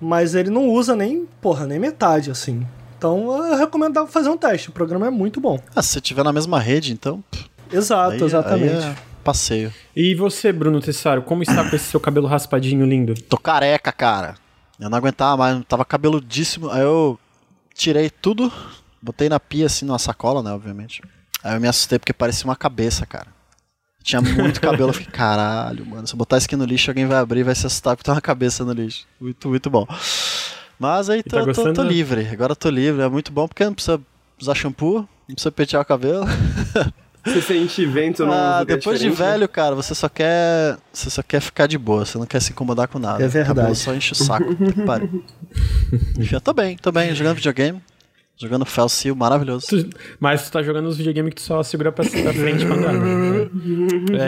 Mas 0.00 0.34
ele 0.34 0.50
não 0.50 0.68
usa 0.68 0.94
nem, 0.94 1.26
porra, 1.40 1.66
nem 1.66 1.78
metade, 1.78 2.30
assim. 2.30 2.66
Então 3.06 3.46
eu 3.46 3.56
recomendo 3.56 4.04
fazer 4.08 4.28
um 4.28 4.36
teste. 4.36 4.68
O 4.68 4.72
programa 4.72 5.06
é 5.06 5.10
muito 5.10 5.40
bom. 5.40 5.60
Ah, 5.74 5.80
se 5.80 5.90
você 5.90 6.00
tiver 6.00 6.24
na 6.24 6.32
mesma 6.32 6.58
rede, 6.58 6.92
então. 6.92 7.22
Exato, 7.70 8.14
aí, 8.14 8.22
exatamente. 8.22 8.74
aí 8.74 8.90
é 8.90 8.96
passeio. 9.22 9.72
E 9.94 10.14
você, 10.14 10.52
Bruno 10.52 10.80
Tessaro, 10.80 11.22
como 11.22 11.42
está 11.42 11.68
com 11.68 11.76
esse 11.76 11.86
seu 11.86 12.00
cabelo 12.00 12.26
raspadinho 12.26 12.84
lindo? 12.84 13.14
Tô 13.14 13.36
careca, 13.36 13.92
cara. 13.92 14.34
Eu 14.78 14.90
não 14.90 14.98
aguentava 14.98 15.36
mais, 15.36 15.64
tava 15.66 15.84
cabeludíssimo. 15.84 16.68
Aí 16.70 16.82
eu 16.82 17.18
tirei 17.74 18.10
tudo, 18.10 18.52
botei 19.00 19.28
na 19.28 19.38
pia, 19.38 19.66
assim, 19.66 19.86
numa 19.86 19.98
sacola, 19.98 20.42
né, 20.42 20.50
obviamente. 20.50 21.00
Aí 21.44 21.54
eu 21.54 21.60
me 21.60 21.68
assustei 21.68 22.00
porque 22.00 22.12
parecia 22.12 22.44
uma 22.44 22.56
cabeça, 22.56 23.06
cara. 23.06 23.28
Tinha 24.02 24.20
muito 24.20 24.60
cabelo, 24.60 24.90
eu 24.90 24.94
fiquei, 24.94 25.12
caralho, 25.12 25.86
mano. 25.86 26.06
Se 26.06 26.14
eu 26.14 26.18
botar 26.18 26.38
isso 26.38 26.46
aqui 26.46 26.56
no 26.56 26.64
lixo, 26.64 26.90
alguém 26.90 27.06
vai 27.06 27.18
abrir 27.18 27.40
e 27.40 27.44
vai 27.44 27.54
se 27.54 27.66
assustar 27.66 27.96
porque 27.96 28.04
tem 28.04 28.14
uma 28.14 28.20
cabeça 28.20 28.64
no 28.64 28.72
lixo. 28.72 29.06
Muito, 29.20 29.48
muito 29.48 29.70
bom. 29.70 29.86
Mas 30.78 31.08
aí 31.10 31.22
tá 31.22 31.44
tô, 31.44 31.52
tô, 31.52 31.72
tô 31.72 31.82
livre. 31.82 32.28
Agora 32.30 32.52
eu 32.52 32.56
tô 32.56 32.68
livre. 32.68 33.02
É 33.02 33.08
muito 33.08 33.32
bom 33.32 33.48
porque 33.48 33.64
não 33.64 33.72
precisa 33.74 34.00
usar 34.40 34.54
shampoo, 34.54 35.08
não 35.28 35.34
precisa 35.34 35.50
pentear 35.52 35.82
o 35.82 35.84
cabelo. 35.84 36.24
Você 37.26 37.42
sente 37.42 37.84
vento 37.86 38.24
no 38.24 38.32
Ah, 38.32 38.60
lugar 38.60 38.76
depois 38.76 39.00
de 39.00 39.08
diferente, 39.08 39.26
né? 39.26 39.32
velho, 39.32 39.48
cara, 39.48 39.74
você 39.74 39.96
só 39.96 40.08
quer. 40.08 40.78
Você 40.92 41.10
só 41.10 41.24
quer 41.24 41.40
ficar 41.40 41.66
de 41.66 41.76
boa, 41.76 42.04
você 42.06 42.16
não 42.18 42.24
quer 42.24 42.40
se 42.40 42.52
incomodar 42.52 42.86
com 42.86 43.00
nada. 43.00 43.20
É 43.20 43.26
verdade. 43.26 43.56
Cabelo 43.58 43.74
só 43.74 43.92
enche 43.92 44.12
o 44.12 44.14
saco. 44.14 44.46
Pariu. 44.86 45.24
Já 46.20 46.38
tô 46.38 46.52
bem, 46.52 46.76
tô 46.76 46.92
bem, 46.92 47.12
jogando 47.16 47.34
videogame. 47.34 47.82
Jogando 48.38 48.66
Fell 48.66 48.86
Seal, 48.88 49.16
maravilhoso. 49.16 49.66
Tu- 49.66 49.88
mas 50.20 50.44
tu 50.44 50.52
tá 50.52 50.62
jogando 50.62 50.86
os 50.86 50.98
videogames 50.98 51.30
que 51.30 51.36
tu 51.40 51.44
só 51.46 51.62
segura 51.62 51.90
pra, 51.90 52.04
pra 52.04 52.32
frente 52.34 52.66
pra 52.66 52.74
andar. 52.76 52.92
né? 52.92 53.48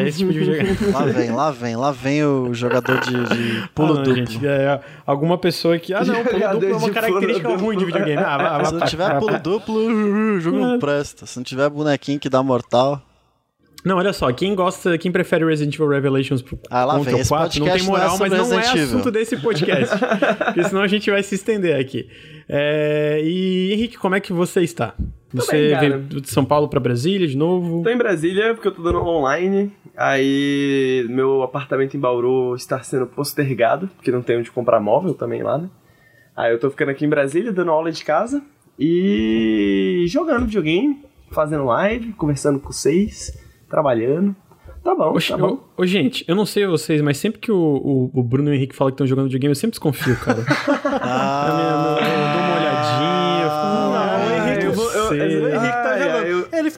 É 0.00 0.08
esse 0.08 0.19
tipo 0.19 0.32
de 0.32 0.38
videogame. 0.38 0.70
Lá 0.93 1.05
vem, 1.05 1.31
lá 1.31 1.50
vem, 1.50 1.76
lá 1.76 1.90
vem 1.93 2.25
o 2.25 2.55
jogador 2.55 3.00
de, 3.00 3.10
de 3.12 3.69
pulo 3.75 3.93
Ah, 3.93 3.94
não, 3.96 4.02
duplo. 4.02 4.14
gente, 4.16 4.46
é, 4.46 4.81
alguma 5.06 5.37
pessoa 5.37 5.78
que. 5.78 5.93
Ah, 5.93 6.02
não, 6.05 6.14
pulo 6.25 6.32
Jogador 6.40 6.60
duplo 6.60 6.75
é 6.75 6.76
uma 6.78 6.90
característica 6.90 7.56
ruim 7.56 7.77
de 7.77 7.84
videogame. 7.84 8.22
Ah, 8.24 8.62
Se 8.67 8.74
não 8.74 8.86
tiver 8.86 9.19
pulo 9.19 9.38
duplo, 9.41 9.74
o 9.77 10.41
jogo 10.41 10.58
não 10.58 10.79
presta. 10.79 11.27
Se 11.27 11.36
não 11.36 11.44
tiver 11.44 11.69
bonequinho 11.69 12.19
que 12.19 12.31
dá 12.31 12.43
mortal. 12.43 13.03
Não, 13.84 13.96
olha 13.96 14.12
só, 14.12 14.32
quem 14.32 14.55
gosta, 14.55 14.98
quem 14.98 15.12
prefere 15.12 15.44
Resident 15.44 15.72
Evil 15.74 15.88
Revelations 15.88 16.43
pro 16.43 16.58
Ah, 16.69 16.84
lá 16.84 16.94
contra 16.96 17.10
vem, 17.12 17.20
o 17.20 17.22
esse 17.22 17.29
4, 17.29 17.44
não 17.44 17.48
tem 17.50 17.62
podcast 17.62 17.88
não 17.88 17.96
é 17.96 18.00
moral, 18.00 18.19
mas 18.19 18.32
não 18.50 18.58
é 18.58 18.82
assunto 18.82 19.10
desse 19.10 19.36
podcast. 19.36 19.96
porque 20.46 20.65
senão 20.65 20.82
a 20.82 20.88
gente 20.88 21.08
vai 21.10 21.22
se 21.22 21.34
estender 21.36 21.79
aqui. 21.79 22.08
É, 22.48 23.20
e 23.22 23.72
Henrique, 23.74 23.98
como 23.98 24.14
é 24.14 24.20
que 24.20 24.32
você 24.32 24.62
está? 24.62 24.94
Você 25.32 25.76
bem, 25.76 25.78
veio 25.78 25.98
de 26.20 26.31
São 26.31 26.44
Paulo 26.44 26.69
pra 26.69 26.81
Brasília 26.81 27.26
de 27.26 27.36
novo? 27.36 27.82
Tô 27.82 27.90
em 27.90 27.98
Brasília 27.98 28.55
porque 28.55 28.69
eu 28.69 28.72
tô 28.72 28.82
dando 28.82 29.02
online. 29.05 29.70
Aí 29.96 31.05
meu 31.10 31.43
apartamento 31.43 31.96
em 31.96 32.00
Bauru 32.00 32.55
está 32.55 32.81
sendo 32.82 33.06
postergado, 33.06 33.88
porque 33.96 34.10
não 34.10 34.22
tem 34.22 34.38
onde 34.38 34.50
comprar 34.50 34.81
móvel 34.81 35.12
também 35.12 35.43
lá, 35.43 35.58
né? 35.58 35.69
Aí 36.34 36.52
eu 36.52 36.58
tô 36.58 36.70
ficando 36.70 36.90
aqui 36.90 37.05
em 37.05 37.08
Brasília, 37.08 37.52
dando 37.52 37.70
aula 37.70 37.93
de 37.93 38.02
casa 38.05 38.43
e 38.78 40.05
jogando 40.06 40.46
videogame, 40.46 41.02
fazendo 41.31 41.64
live, 41.64 42.12
conversando 42.12 42.60
com 42.60 42.72
vocês, 42.72 43.36
trabalhando. 43.69 44.34
Tá 44.84 44.94
bom, 44.94 45.12
Oxe, 45.12 45.31
tá 45.31 45.36
bom. 45.36 45.58
ô, 45.76 45.82
ô, 45.82 45.86
gente, 45.86 46.24
eu 46.28 46.36
não 46.36 46.46
sei 46.46 46.64
vocês, 46.67 47.02
mas 47.02 47.19
sempre 47.19 47.40
que 47.40 47.50
o, 47.50 47.56
o, 47.56 48.10
o 48.14 48.22
Bruno 48.22 48.48
e 48.48 48.52
o 48.52 48.55
Henrique 48.55 48.74
falam 48.74 48.93
que 48.93 48.94
estão 48.94 49.06
jogando 49.06 49.24
videogame, 49.24 49.50
eu 49.50 49.56
sempre 49.56 49.72
desconfio, 49.72 50.17
cara. 50.20 50.38
Ah, 51.00 51.97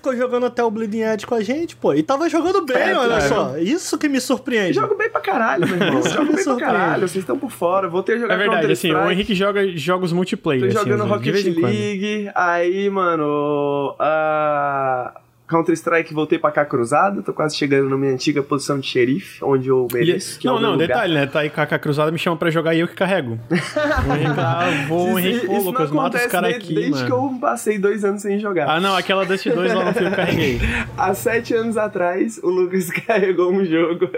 ficou 0.01 0.17
jogando 0.17 0.47
até 0.47 0.65
o 0.65 0.71
Bleeding 0.71 1.03
Edge 1.03 1.27
com 1.27 1.35
a 1.35 1.43
gente, 1.43 1.77
pô. 1.77 1.93
E 1.95 2.03
tava 2.03 2.29
jogando 2.29 2.65
bem, 2.65 2.77
É, 2.77 2.97
olha 2.97 3.19
cara. 3.19 3.29
só. 3.29 3.59
Isso 3.59 3.97
que 3.99 4.09
me 4.09 4.21
surpreende. 4.21 4.73
Jogo 4.75 4.97
bem 4.97 5.11
pra 5.11 5.21
caralho, 5.21 5.67
meu 5.69 5.77
irmão. 5.77 6.01
Isso 6.01 6.09
Jogo 6.11 6.23
me 6.23 6.35
bem 6.35 6.35
pra 6.37 6.45
surpreende. 6.45 6.73
caralho, 6.79 7.01
vocês 7.09 7.23
estão 7.23 7.39
por 7.39 7.51
fora. 7.51 7.89
Voltei 7.89 8.17
a 8.17 8.19
jogar 8.19 8.35
É 8.35 8.39
verdade, 8.39 8.73
assim, 8.73 8.89
o 8.89 8.95
Counter-Strike. 8.95 9.13
Henrique 9.13 9.35
joga 9.35 9.69
jogos 9.77 10.13
multiplayer, 10.13 10.73
Tô 10.73 10.79
assim, 10.81 10.91
jogando 10.91 11.09
Rocket. 11.09 11.35
League, 11.45 12.31
aí, 12.35 12.89
mano, 12.91 13.95
a 13.99 15.21
Counter-Strike 15.51 16.15
voltei 16.15 16.39
pra 16.39 16.51
cá 16.53 16.65
cruzado, 16.65 17.23
tô 17.23 17.33
quase 17.33 17.57
chegando 17.57 17.89
na 17.89 17.97
minha 17.97 18.13
antiga 18.13 18.43
posição 18.43 18.79
de 18.79 18.87
xerife, 18.87 19.43
onde 19.45 19.69
eu 19.69 19.89
mereço. 19.93 20.39
não, 20.45 20.61
não, 20.61 20.73
lugar. 20.73 20.87
detalhe, 20.87 21.15
né? 21.15 21.27
Tá 21.27 21.41
aí 21.41 21.51
com 21.51 21.61
a 21.61 21.67
cruzada, 21.67 22.11
me 22.13 22.19
chama 22.19 22.37
pra 22.37 22.51
jogar 22.51 22.75
e 22.75 22.81
eu 22.81 22.89
que 22.89 22.95
carrego. 22.95 23.39
o 23.51 24.15
Henrique, 24.15 24.87
vou, 24.89 25.19
Henrique, 25.19 25.47
pô, 25.47 25.59
Lucas, 25.59 25.91
mata 25.91 26.19
os 26.19 26.27
caras 26.27 26.55
aqui, 26.55 26.75
desde 26.75 26.93
mano. 26.93 27.07
que 27.07 27.13
eu 27.13 27.39
passei 27.41 27.79
dois 27.79 28.05
anos 28.05 28.23
sem 28.23 28.39
jogar. 28.39 28.69
Ah, 28.71 28.81
não, 28.81 28.95
aquela 28.97 29.27
Dust 29.27 29.47
2 29.49 29.75
lá 29.75 29.85
não 29.87 29.93
fui 29.93 30.07
eu 30.07 30.11
carreguei. 30.15 30.61
Há 30.97 31.13
sete 31.15 31.53
anos 31.55 31.77
atrás, 31.77 32.39
o 32.43 32.49
Lucas 32.49 32.89
carregou 33.07 33.53
um 33.53 33.65
jogo. 33.65 34.09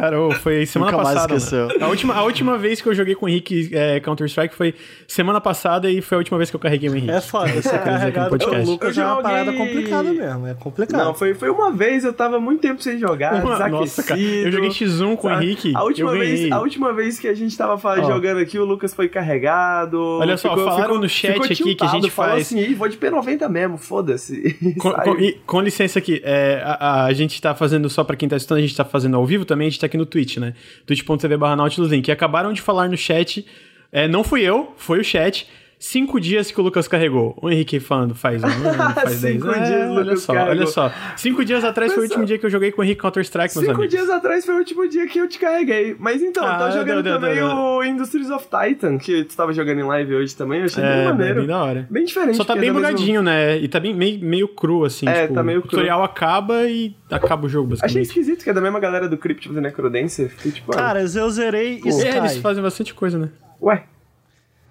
Cara. 0.00 0.30
foi 0.40 0.64
semana 0.66 0.92
Nunca 0.92 1.02
mais 1.04 1.14
passada. 1.14 1.34
esqueceu. 1.36 1.66
mano. 1.68 1.84
A 1.84 1.88
última, 1.88 2.14
a 2.14 2.22
última 2.22 2.58
vez 2.58 2.80
que 2.80 2.88
eu 2.88 2.94
joguei 2.94 3.14
com 3.14 3.26
o 3.26 3.28
Henrique 3.28 3.70
é, 3.72 4.00
Counter-Strike 4.00 4.54
foi 4.54 4.74
semana 5.06 5.40
passada 5.40 5.90
e 5.90 6.00
foi 6.00 6.16
a 6.16 6.18
última 6.18 6.36
vez 6.38 6.50
que 6.50 6.56
eu 6.56 6.60
carreguei 6.60 6.88
o 6.88 6.94
Henrique. 6.96 7.10
É 7.12 7.20
foda 7.20 7.46
aqui 7.50 7.56
no 7.68 7.78
carregado 7.84 8.30
podcast. 8.30 8.66
Lucas 8.70 8.98
é 8.98 9.04
uma 9.04 9.22
parada 9.22 9.52
complicada 9.52 10.12
mesmo. 10.12 10.46
É 10.46 10.54
complicado. 10.54 11.04
Não, 11.04 11.14
foi, 11.14 11.34
foi 11.34 11.50
uma 11.50 11.70
vez, 11.70 12.04
eu 12.04 12.12
tava 12.12 12.38
muito 12.40 12.60
tempo 12.60 12.82
sem 12.82 12.98
jogar, 12.98 13.42
Uma-. 13.44 13.68
Nossa, 13.68 14.02
cara. 14.02 14.20
Eu 14.20 14.50
joguei 14.52 14.70
X1 14.70 15.16
com 15.16 15.28
o 15.28 15.30
sabe? 15.30 15.44
Henrique. 15.44 15.72
A 15.74 15.82
última, 15.82 16.12
vez, 16.12 16.50
a 16.52 16.60
última 16.60 16.92
vez 16.92 17.18
que 17.18 17.28
a 17.28 17.34
gente 17.34 17.56
tava 17.56 17.76
fa- 17.78 17.96
Ó. 18.00 18.06
jogando 18.06 18.38
aqui, 18.38 18.58
o 18.58 18.64
Lucas 18.64 18.94
foi 18.94 19.08
carregado. 19.08 20.00
Olha 20.20 20.36
só, 20.36 20.56
falaram 20.56 20.98
no 20.98 21.08
chat 21.08 21.32
ficou 21.32 21.44
aqui 21.46 21.54
que 21.56 21.62
a 21.62 21.66
tiltado, 21.66 21.92
gente 21.92 22.10
falou 22.10 22.32
faz- 22.32 22.46
assim, 22.46 22.58
"Ih, 22.60 22.74
vou 22.74 22.88
de 22.88 22.96
P90 22.96 23.48
mesmo, 23.48 23.76
foda-se. 23.78 24.56
Com, 24.78 24.92
com- 24.92 25.18
e, 25.18 25.32
com 25.46 25.60
licença 25.60 25.98
aqui, 25.98 26.20
é, 26.24 26.62
a, 26.64 27.04
a 27.06 27.12
gente 27.12 27.40
tá 27.40 27.54
fazendo, 27.54 27.88
só 27.90 28.04
pra 28.04 28.16
quem 28.16 28.28
tá 28.28 28.36
assistindo, 28.36 28.56
a 28.56 28.60
gente 28.60 28.76
tá 28.76 28.84
fazendo 28.84 29.16
ao 29.16 29.24
vivo 29.26 29.44
também, 29.44 29.66
a 29.66 29.70
gente 29.70 29.80
tá 29.80 29.87
aqui 29.88 29.96
no 29.96 30.06
Twitch, 30.06 30.36
né? 30.36 30.54
twitch.tv 30.86 31.36
barra 31.36 31.56
Nautilus 31.56 31.90
Link. 31.90 32.06
E 32.06 32.12
acabaram 32.12 32.52
de 32.52 32.62
falar 32.62 32.88
no 32.88 32.96
chat, 32.96 33.44
é, 33.90 34.06
não 34.06 34.22
fui 34.22 34.42
eu, 34.42 34.72
foi 34.76 35.00
o 35.00 35.04
chat, 35.04 35.46
cinco 35.78 36.20
dias 36.20 36.50
que 36.50 36.60
o 36.60 36.64
Lucas 36.64 36.88
carregou. 36.88 37.36
O 37.40 37.48
Henrique 37.50 37.78
falando 37.80 38.14
faz 38.14 38.42
um 38.42 38.46
ano, 38.46 38.74
faz 38.94 39.20
dez. 39.20 39.34
Cinco 39.36 39.50
É, 39.50 39.60
dias 39.60 39.88
o 39.88 39.92
olha 39.92 40.00
Lucas 40.02 40.20
só, 40.22 40.32
carregou. 40.34 40.50
olha 40.56 40.66
só. 40.66 40.92
Cinco 41.16 41.44
dias 41.44 41.64
atrás 41.64 41.92
foi 41.94 42.02
o 42.02 42.06
último 42.06 42.24
dia 42.24 42.38
que 42.38 42.46
eu 42.46 42.50
joguei 42.50 42.72
com 42.72 42.80
o 42.80 42.84
Henrique 42.84 43.00
Counter-Strike, 43.00 43.54
meus 43.54 43.66
Cinco 43.66 43.78
amigos. 43.82 43.90
dias 43.94 44.10
atrás 44.10 44.44
foi 44.44 44.54
o 44.54 44.58
último 44.58 44.88
dia 44.88 45.06
que 45.06 45.18
eu 45.18 45.28
te 45.28 45.38
carreguei. 45.38 45.94
Mas 45.98 46.20
então, 46.22 46.44
eu 46.44 46.50
Ah, 46.50 46.58
tô 46.58 46.70
jogando 46.78 47.02
deu, 47.02 47.14
também 47.14 47.34
deu, 47.36 47.46
deu. 47.48 47.56
o 47.56 47.84
Industries 47.84 48.30
of 48.30 48.46
Titan, 48.48 48.98
que 48.98 49.24
tu 49.24 49.36
tava 49.36 49.52
jogando 49.52 49.78
em 49.80 49.84
live 49.84 50.14
hoje 50.16 50.34
também, 50.36 50.60
eu 50.60 50.64
achei 50.66 50.82
bem 50.82 50.92
É, 50.92 50.96
bem, 50.96 51.04
maneiro. 51.06 51.34
bem 51.40 51.46
da 51.46 51.62
hora. 51.62 51.86
Bem 51.90 52.04
diferente. 52.04 52.36
Só 52.36 52.44
tá 52.44 52.54
bem 52.54 52.70
é 52.70 52.72
do 52.72 52.80
mesmo- 52.80 52.88
bugadinho, 52.96 53.22
né? 53.22 53.58
E 53.58 53.68
tá 53.68 53.78
bem, 53.78 53.94
meio, 53.94 54.18
meio 54.24 54.48
cru, 54.48 54.84
assim. 54.84 55.08
É, 55.08 55.22
tipo, 55.22 55.34
tá 55.34 55.42
meio 55.42 55.60
O 55.60 55.62
tutorial 55.62 56.02
acaba 56.02 56.64
e 56.68 56.94
acaba 57.10 57.46
o 57.46 57.48
jogo, 57.48 57.74
Achei 57.74 57.82
basicamente. 57.82 58.06
esquisito, 58.08 58.44
que 58.44 58.50
é 58.50 58.52
da 58.52 58.60
mesma 58.60 58.80
galera 58.80 59.08
do 59.08 59.16
Crypt 59.16 59.46
of 59.48 59.54
the 59.54 59.60
Necrodancer. 59.60 60.28
Fiquei 60.30 60.52
tipo, 60.52 60.72
ah, 60.72 60.76
Cara, 60.76 61.00
eu 61.02 61.30
zerei 61.30 61.80
É, 61.84 62.16
eles 62.18 62.36
fazem 62.38 62.62
bastante 62.62 62.92
coisa, 62.94 63.16
né? 63.18 63.28
ué, 63.62 63.84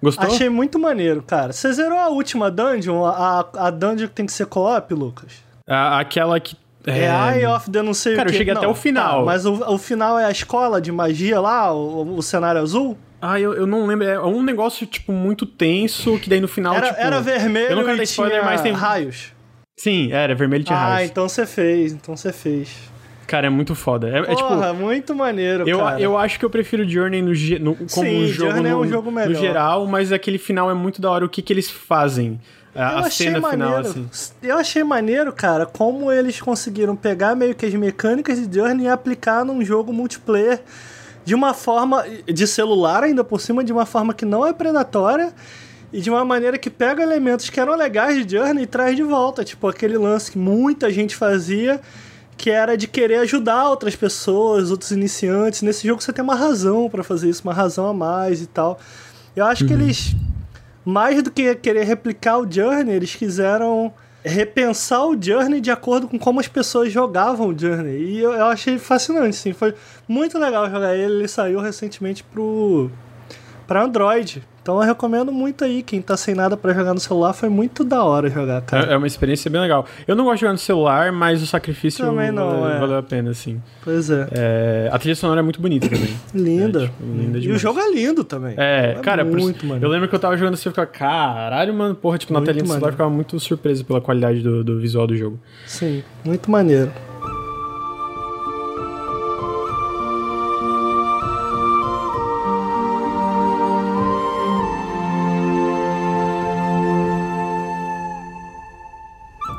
Gostou? 0.01 0.27
Achei 0.27 0.49
muito 0.49 0.77
maneiro, 0.77 1.23
cara. 1.23 1.51
Você 1.53 1.71
zerou 1.73 1.97
a 1.97 2.09
última 2.09 2.51
dungeon? 2.51 3.03
A, 3.05 3.45
a 3.57 3.69
dungeon 3.71 4.07
que 4.07 4.13
tem 4.13 4.25
que 4.25 4.31
ser 4.33 4.45
co-op, 4.45 4.93
Lucas? 4.93 5.31
A- 5.67 5.99
aquela 5.99 6.39
que. 6.39 6.55
É, 6.85 7.05
Eye 7.35 7.45
of 7.45 7.69
the 7.69 7.81
não 7.81 7.93
sei 7.93 8.15
Cara, 8.15 8.29
o 8.29 8.31
eu 8.31 8.37
cheguei 8.37 8.53
até 8.53 8.65
Não, 8.65 8.71
o 8.71 8.75
final. 8.75 9.19
tá, 9.19 9.25
mas 9.25 9.45
o, 9.45 9.53
o 9.73 9.77
final 9.77 10.17
é 10.17 10.23
a 10.25 10.31
escola 10.31 10.79
de 10.79 10.89
magia 10.91 11.41
lá, 11.41 11.73
o, 11.73 12.15
o 12.15 12.21
cenário 12.21 12.61
azul? 12.61 12.97
Ah, 13.21 13.37
eu, 13.39 13.53
eu 13.53 13.67
não 13.67 13.85
lembro. 13.85 14.07
É 14.07 14.23
um 14.23 14.41
negócio, 14.41 14.85
tipo, 14.87 15.11
muito 15.11 15.45
tenso, 15.45 16.17
que 16.19 16.29
daí 16.29 16.39
no 16.39 16.47
final, 16.47 16.75
Era, 16.75 16.87
tipo... 16.89 16.99
era 17.01 17.19
vermelho 17.19 17.71
eu 17.71 17.75
não 17.75 17.83
quero 17.83 17.99
e 17.99 18.03
spoiler, 18.03 18.39
tinha 18.39 18.49
mas 18.49 18.61
tem... 18.61 18.71
raios. 18.71 19.33
Sim, 19.77 20.11
era 20.13 20.33
vermelho 20.33 20.61
e 20.61 20.65
tinha 20.65 20.77
Ah, 20.77 20.87
raios. 20.93 21.11
então 21.11 21.27
você 21.27 21.45
fez, 21.45 21.91
então 21.91 22.15
você 22.15 22.31
fez. 22.31 22.69
Cara, 23.27 23.47
é 23.47 23.49
muito 23.49 23.75
foda. 23.75 24.07
É, 24.09 24.19
é 24.19 24.35
tipo... 24.35 24.47
Porra, 24.47 24.73
muito 24.73 25.13
maneiro, 25.13 25.67
Eu, 25.67 25.79
cara. 25.79 25.99
eu 26.01 26.17
acho 26.17 26.39
que 26.39 26.45
eu 26.45 26.49
prefiro 26.49 26.87
Journey 26.87 27.21
no, 27.21 27.31
no- 27.59 27.75
como 27.75 27.87
Sim, 28.07 28.23
um 28.23 28.27
jogo, 28.27 28.51
Journey 28.51 28.71
é 28.71 28.73
no, 28.73 28.79
um 28.81 28.87
jogo 28.87 29.11
melhor. 29.11 29.29
no 29.29 29.35
geral, 29.35 29.85
mas 29.85 30.11
aquele 30.13 30.37
final 30.37 30.71
é 30.71 30.73
muito 30.73 31.01
da 31.01 31.11
hora 31.11 31.25
o 31.25 31.29
que, 31.29 31.41
que 31.41 31.51
eles 31.51 31.69
fazem. 31.69 32.39
A, 32.73 32.79
Eu 32.79 32.85
a 32.85 32.99
achei 33.01 33.27
cena 33.27 33.49
final, 33.49 33.69
maneiro. 33.71 33.87
assim. 34.11 34.31
Eu 34.41 34.57
achei 34.57 34.83
maneiro, 34.83 35.33
cara, 35.33 35.65
como 35.65 36.11
eles 36.11 36.39
conseguiram 36.39 36.95
pegar 36.95 37.35
meio 37.35 37.53
que 37.53 37.65
as 37.65 37.73
mecânicas 37.73 38.47
de 38.47 38.55
Journey 38.55 38.85
e 38.85 38.87
aplicar 38.89 39.43
num 39.43 39.63
jogo 39.65 39.91
multiplayer 39.91 40.61
de 41.25 41.35
uma 41.35 41.53
forma 41.53 42.05
de 42.25 42.47
celular 42.47 43.03
ainda 43.03 43.23
por 43.23 43.41
cima 43.41 43.61
de 43.63 43.73
uma 43.73 43.85
forma 43.85 44.13
que 44.13 44.23
não 44.23 44.45
é 44.47 44.53
predatória 44.53 45.33
e 45.91 45.99
de 45.99 46.09
uma 46.09 46.23
maneira 46.23 46.57
que 46.57 46.69
pega 46.69 47.03
elementos 47.03 47.49
que 47.49 47.59
eram 47.59 47.75
legais 47.75 48.25
de 48.25 48.37
Journey 48.37 48.63
e 48.63 48.67
traz 48.67 48.95
de 48.95 49.03
volta, 49.03 49.43
tipo 49.43 49.67
aquele 49.67 49.97
lance 49.97 50.31
que 50.31 50.37
muita 50.37 50.89
gente 50.91 51.15
fazia, 51.15 51.81
que 52.37 52.51
era 52.51 52.77
de 52.77 52.87
querer 52.87 53.19
ajudar 53.19 53.69
outras 53.69 53.95
pessoas, 53.95 54.69
outros 54.71 54.91
iniciantes. 54.91 55.61
Nesse 55.61 55.87
jogo 55.87 56.01
você 56.01 56.13
tem 56.13 56.23
uma 56.23 56.35
razão 56.35 56.89
pra 56.89 57.03
fazer 57.03 57.29
isso, 57.29 57.43
uma 57.43 57.53
razão 57.53 57.87
a 57.87 57.93
mais 57.93 58.41
e 58.41 58.47
tal. 58.47 58.79
Eu 59.35 59.45
acho 59.45 59.65
que 59.65 59.73
eles 59.73 60.15
mais 60.85 61.21
do 61.21 61.29
que 61.29 61.53
querer 61.55 61.83
replicar 61.83 62.37
o 62.37 62.49
Journey, 62.49 62.95
eles 62.95 63.13
quiseram 63.13 63.93
repensar 64.23 65.05
o 65.05 65.21
Journey 65.21 65.59
de 65.59 65.71
acordo 65.71 66.07
com 66.07 66.17
como 66.17 66.39
as 66.39 66.47
pessoas 66.47 66.91
jogavam 66.91 67.49
o 67.49 67.57
Journey. 67.57 67.97
E 67.97 68.19
eu, 68.19 68.31
eu 68.31 68.45
achei 68.45 68.77
fascinante, 68.77 69.35
sim. 69.35 69.53
Foi 69.53 69.73
muito 70.07 70.37
legal 70.37 70.69
jogar 70.69 70.95
ele. 70.95 71.13
Ele 71.13 71.27
saiu 71.27 71.59
recentemente 71.59 72.23
pro 72.23 72.89
para 73.67 73.83
Android. 73.83 74.41
Então 74.67 74.81
eu 74.81 74.85
recomendo 74.85 75.31
muito 75.31 75.63
aí. 75.63 75.81
Quem 75.81 76.01
tá 76.01 76.17
sem 76.17 76.35
nada 76.35 76.57
pra 76.57 76.73
jogar 76.73 76.93
no 76.93 76.99
celular, 76.99 77.31
foi 77.31 77.47
muito 77.47 77.85
da 77.85 78.03
hora 78.03 78.29
jogar, 78.29 78.61
cara. 78.63 78.89
É, 78.91 78.93
é 78.95 78.97
uma 78.97 79.07
experiência 79.07 79.49
bem 79.49 79.61
legal. 79.61 79.85
Eu 80.05 80.13
não 80.13 80.25
gosto 80.25 80.35
de 80.35 80.41
jogar 80.41 80.51
no 80.51 80.57
celular, 80.59 81.09
mas 81.13 81.41
o 81.41 81.47
sacrifício 81.47 82.05
Também 82.05 82.33
não, 82.33 82.49
valeu, 82.59 82.67
é. 82.75 82.79
valeu 82.81 82.97
a 82.97 83.01
pena, 83.03 83.31
assim. 83.31 83.61
Pois 83.81 84.09
é. 84.09 84.27
É, 84.29 84.89
a 84.91 84.99
trilha 84.99 85.15
sonora 85.15 85.39
é 85.39 85.41
muito 85.41 85.61
bonita 85.61 85.87
também. 85.87 86.13
Linda. 86.33 86.79
É, 86.87 86.89
tipo, 86.89 87.03
linda 87.05 87.37
e 87.37 87.39
o 87.39 87.41
demais. 87.43 87.61
jogo 87.61 87.79
é 87.79 87.91
lindo 87.93 88.23
também. 88.25 88.55
É, 88.57 88.95
cara, 89.01 89.23
por- 89.23 89.39
muito 89.39 89.63
eu 89.63 89.69
maneiro. 89.69 89.87
lembro 89.89 90.09
que 90.09 90.15
eu 90.15 90.19
tava 90.19 90.35
jogando 90.35 90.55
assim 90.55 90.67
e 90.67 90.71
ficava, 90.73 90.85
caralho, 90.87 91.73
mano, 91.73 91.95
porra, 91.95 92.17
tipo, 92.17 92.33
na 92.33 92.39
Muito 92.39 92.47
telinha 92.47 92.63
do 92.63 92.67
celular 92.67 92.89
eu 92.89 92.91
ficava 92.91 93.09
muito 93.09 93.39
surpreso 93.39 93.85
pela 93.85 94.01
qualidade 94.01 94.41
do, 94.41 94.65
do 94.65 94.79
visual 94.79 95.07
do 95.07 95.15
jogo. 95.15 95.39
Sim, 95.65 96.03
muito 96.25 96.51
maneiro. 96.51 96.91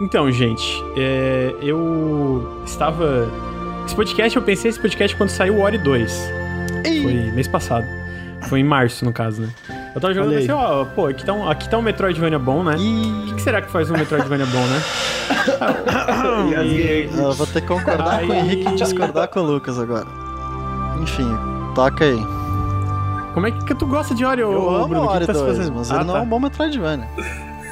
Então, 0.08 0.32
gente, 0.32 0.82
é, 0.96 1.54
eu 1.60 2.62
estava. 2.64 3.28
Esse 3.84 3.94
podcast, 3.94 4.34
eu 4.34 4.42
pensei 4.42 4.70
esse 4.70 4.80
podcast 4.80 5.14
quando 5.14 5.28
saiu 5.28 5.56
o 5.56 5.60
Ori 5.60 5.76
2. 5.76 6.30
Foi 7.02 7.12
mês 7.32 7.46
passado. 7.46 7.84
Foi 8.48 8.60
em 8.60 8.64
março, 8.64 9.04
no 9.04 9.12
caso, 9.12 9.42
né? 9.42 9.50
Eu 9.94 10.00
tava 10.00 10.14
jogando 10.14 10.32
aí. 10.32 10.44
assim, 10.44 10.50
ó, 10.50 10.86
pô, 10.86 11.08
aqui 11.08 11.26
tá, 11.26 11.34
um, 11.34 11.46
aqui 11.46 11.68
tá 11.68 11.76
um 11.76 11.82
Metroidvania 11.82 12.38
bom, 12.38 12.62
né? 12.62 12.76
O 12.76 13.26
que, 13.26 13.34
que 13.34 13.42
será 13.42 13.60
que 13.60 13.70
faz 13.70 13.90
um 13.90 13.98
Metroidvania 13.98 14.46
bom, 14.46 14.64
né? 14.66 14.82
aqui. 16.58 17.10
Eu 17.14 17.32
vou 17.34 17.46
ter 17.46 17.60
que 17.60 17.66
concordar 17.66 18.20
com 18.20 18.28
o 18.28 18.32
Aí- 18.32 18.38
Henrique 18.38 18.72
e 18.72 18.76
discordar 18.76 19.28
com 19.28 19.40
o 19.40 19.42
Lucas 19.42 19.78
agora. 19.78 20.06
Enfim, 21.02 21.28
toca 21.74 22.06
aí. 22.06 22.26
Como 23.34 23.46
é 23.46 23.50
que, 23.50 23.74
tu 23.74 23.86
gosta 23.86 24.14
de 24.14 24.24
Ori, 24.24 24.40
Eu 24.40 24.52
ô, 24.52 24.74
amo 24.74 24.88
Bruno? 24.88 25.06
Ori 25.06 25.20
que 25.20 25.26
tá 25.26 25.34
se 25.34 25.44
2, 25.44 25.58
fazendo? 25.58 25.74
mas 25.76 25.90
ah, 25.90 25.96
ele 25.96 26.04
não 26.04 26.14
tá. 26.14 26.20
é 26.20 26.22
um 26.22 26.26
bom 26.26 26.40
Metroidvania. 26.40 27.08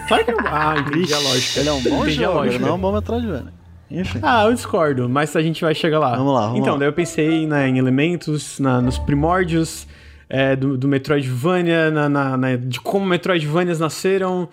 Claro 0.08 0.24
que 0.24 0.30
é 0.30 0.34
um... 0.34 0.38
Ah, 0.46 0.74
entendi 0.78 1.12
a 1.14 1.18
lógica. 1.18 1.60
Ele 1.60 1.68
é 1.68 1.72
um 1.72 1.82
bom 1.82 2.02
Entendi 2.02 2.12
jogo, 2.16 2.34
lógica. 2.34 2.58
não 2.58 2.68
é 2.68 2.72
um 2.72 2.78
bom 2.78 2.92
Metroidvania. 2.92 3.52
Enfim. 3.90 4.18
Ah, 4.22 4.44
eu 4.46 4.54
discordo, 4.54 5.08
mas 5.08 5.34
a 5.36 5.42
gente 5.42 5.62
vai 5.62 5.74
chegar 5.74 5.98
lá. 5.98 6.16
Vamos 6.16 6.34
lá, 6.34 6.46
vamos 6.46 6.58
Então, 6.60 6.72
lá. 6.74 6.78
daí 6.80 6.88
eu 6.88 6.92
pensei 6.92 7.46
né, 7.46 7.68
em 7.68 7.78
elementos, 7.78 8.58
na- 8.58 8.80
nos 8.80 8.98
primórdios 8.98 9.86
é, 10.28 10.56
do, 10.56 10.76
do 10.76 10.88
Metroidvania, 10.88 11.90
na, 11.90 12.08
na- 12.08 12.36
na- 12.36 12.56
de 12.56 12.80
como 12.80 13.06
Metroidvanias 13.06 13.78
nasceram. 13.78 14.48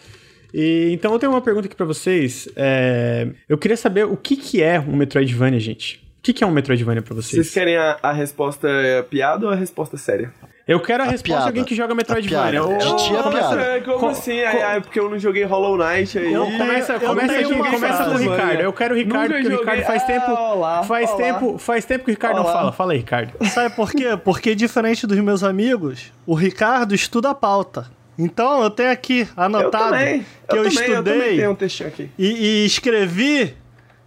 E, 0.53 0.91
então 0.93 1.11
eu 1.13 1.17
tenho 1.17 1.31
uma 1.31 1.41
pergunta 1.41 1.65
aqui 1.65 1.75
pra 1.75 1.85
vocês. 1.85 2.47
É, 2.55 3.27
eu 3.49 3.57
queria 3.57 3.75
saber 3.77 4.05
o 4.05 4.15
que, 4.15 4.35
que 4.35 4.61
é 4.61 4.79
um 4.79 4.95
Metroidvania, 4.95 5.59
gente. 5.59 5.95
O 6.19 6.21
que, 6.23 6.31
que 6.31 6.43
é 6.43 6.47
um 6.47 6.51
Metroidvania 6.51 7.01
pra 7.01 7.15
vocês? 7.15 7.31
Vocês 7.47 7.53
querem 7.53 7.75
a, 7.75 7.97
a 8.03 8.11
resposta 8.13 8.67
piada 9.09 9.47
ou 9.47 9.51
a 9.51 9.55
resposta 9.55 9.97
séria? 9.97 10.31
Eu 10.65 10.79
quero 10.79 11.03
a, 11.03 11.07
A 11.07 11.09
resposta 11.09 11.23
piada. 11.25 11.41
de 11.43 11.47
alguém 11.49 11.63
que 11.65 11.75
joga 11.75 11.93
Metroidvania. 11.93 12.61
piada. 12.61 12.65
Ô, 12.65 12.77
De 12.95 13.03
ti 13.03 13.13
é 13.13 13.21
começa- 13.21 13.47
piada. 13.49 13.61
É, 13.63 13.79
como 13.81 13.99
Co- 13.99 14.07
assim? 14.07 14.39
co- 14.41 14.47
Ai, 14.47 14.61
ai, 14.61 14.81
porque 14.81 14.97
eu 14.99 15.09
não 15.09 15.19
joguei 15.19 15.43
Hollow 15.43 15.77
Knight 15.77 16.17
aí. 16.17 16.31
Eu- 16.33 16.45
Começa, 16.45 16.93
eu 16.93 16.99
começa, 17.01 17.33
aqui, 17.39 17.53
começa 17.53 18.03
com 18.05 18.11
o. 18.11 18.17
Ricardo. 18.17 18.59
Eu 18.61 18.71
quero 18.73 18.93
o 18.95 18.97
Ricardo, 18.97 19.31
Nunca 19.33 19.41
porque 19.41 19.55
o 19.55 19.59
Ricardo 19.59 19.81
faz 19.83 20.03
tempo. 20.03 20.25
Ah, 20.31 20.53
olá, 20.53 20.83
faz 20.83 21.09
olá. 21.09 21.17
tempo. 21.17 21.57
Faz 21.57 21.83
tempo 21.83 22.05
que 22.05 22.11
o 22.11 22.13
Ricardo 22.13 22.35
não 22.37 22.43
Olá. 22.43 22.53
fala. 22.53 22.71
Fala 22.71 22.93
aí, 22.93 22.99
Ricardo. 22.99 23.33
Sabe 23.49 23.75
por 23.75 23.91
quê? 23.91 24.17
Porque 24.23 24.55
diferente 24.55 25.05
dos 25.05 25.17
meus 25.19 25.43
amigos, 25.43 26.13
o 26.25 26.33
Ricardo 26.33 26.95
estuda 26.95 27.31
a 27.31 27.35
pauta. 27.35 27.91
Então 28.17 28.63
eu 28.63 28.69
tenho 28.69 28.91
aqui 28.91 29.27
Eu 29.35 29.43
anotado 29.43 29.89
também. 29.91 30.19
que 30.19 30.55
eu, 30.55 30.63
também, 30.63 30.87
Eu 30.87 31.03
também 31.03 31.13
estudei 31.17 31.37
tenho 31.39 31.51
um 31.51 31.55
textinho 31.55 31.89
aqui. 31.89 32.09
e, 32.17 32.27
e 32.61 32.65
escrevi, 32.65 33.53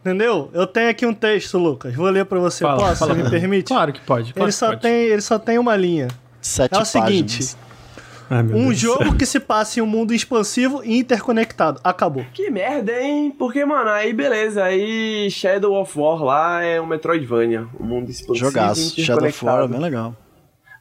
entendeu? 0.00 0.48
Eu 0.54 0.66
tenho 0.66 0.88
aqui 0.88 1.04
um 1.04 1.12
texto, 1.12 1.58
Lucas. 1.58 1.94
Vou 1.94 2.08
ler 2.08 2.24
pra 2.24 2.38
você. 2.38 2.64
Fala, 2.64 2.78
Posso? 2.78 2.96
fala 3.00 3.14
Você 3.14 3.22
me 3.24 3.28
permite? 3.30 3.66
Claro 3.68 3.92
que 3.92 4.00
pode. 4.00 4.32
Claro 4.32 4.46
ele, 4.46 4.52
que 4.52 4.58
só 4.58 4.68
pode. 4.68 4.80
tem, 4.80 4.92
ele 5.08 5.20
só 5.20 5.38
tem 5.38 5.58
uma 5.58 5.76
linha. 5.76 6.08
Sete 6.40 6.74
É 6.74 6.76
o 6.76 6.80
páginas. 6.80 6.90
seguinte: 7.32 7.56
Ai, 8.28 8.42
um 8.42 8.66
Deus. 8.68 8.78
jogo 8.78 9.14
que 9.16 9.24
se 9.24 9.38
passa 9.38 9.78
em 9.78 9.82
um 9.82 9.86
mundo 9.86 10.12
expansivo 10.12 10.82
e 10.84 10.98
interconectado. 10.98 11.80
Acabou. 11.84 12.24
Que 12.32 12.50
merda, 12.50 12.92
hein? 13.00 13.34
Porque, 13.38 13.64
mano, 13.64 13.88
aí 13.90 14.12
beleza, 14.12 14.64
aí 14.64 15.30
Shadow 15.30 15.74
of 15.80 15.98
War 15.98 16.22
lá 16.22 16.62
é 16.62 16.80
um 16.80 16.86
Metroidvania, 16.86 17.66
um 17.78 17.84
mundo 17.84 18.10
expansivo 18.10 18.46
Jogaço. 18.46 18.98
e 19.00 19.04
Shadow 19.04 19.28
of 19.28 19.44
War 19.44 19.54
é 19.60 19.64
interconectado. 19.64 19.68
bem 19.68 19.80
legal. 19.80 20.16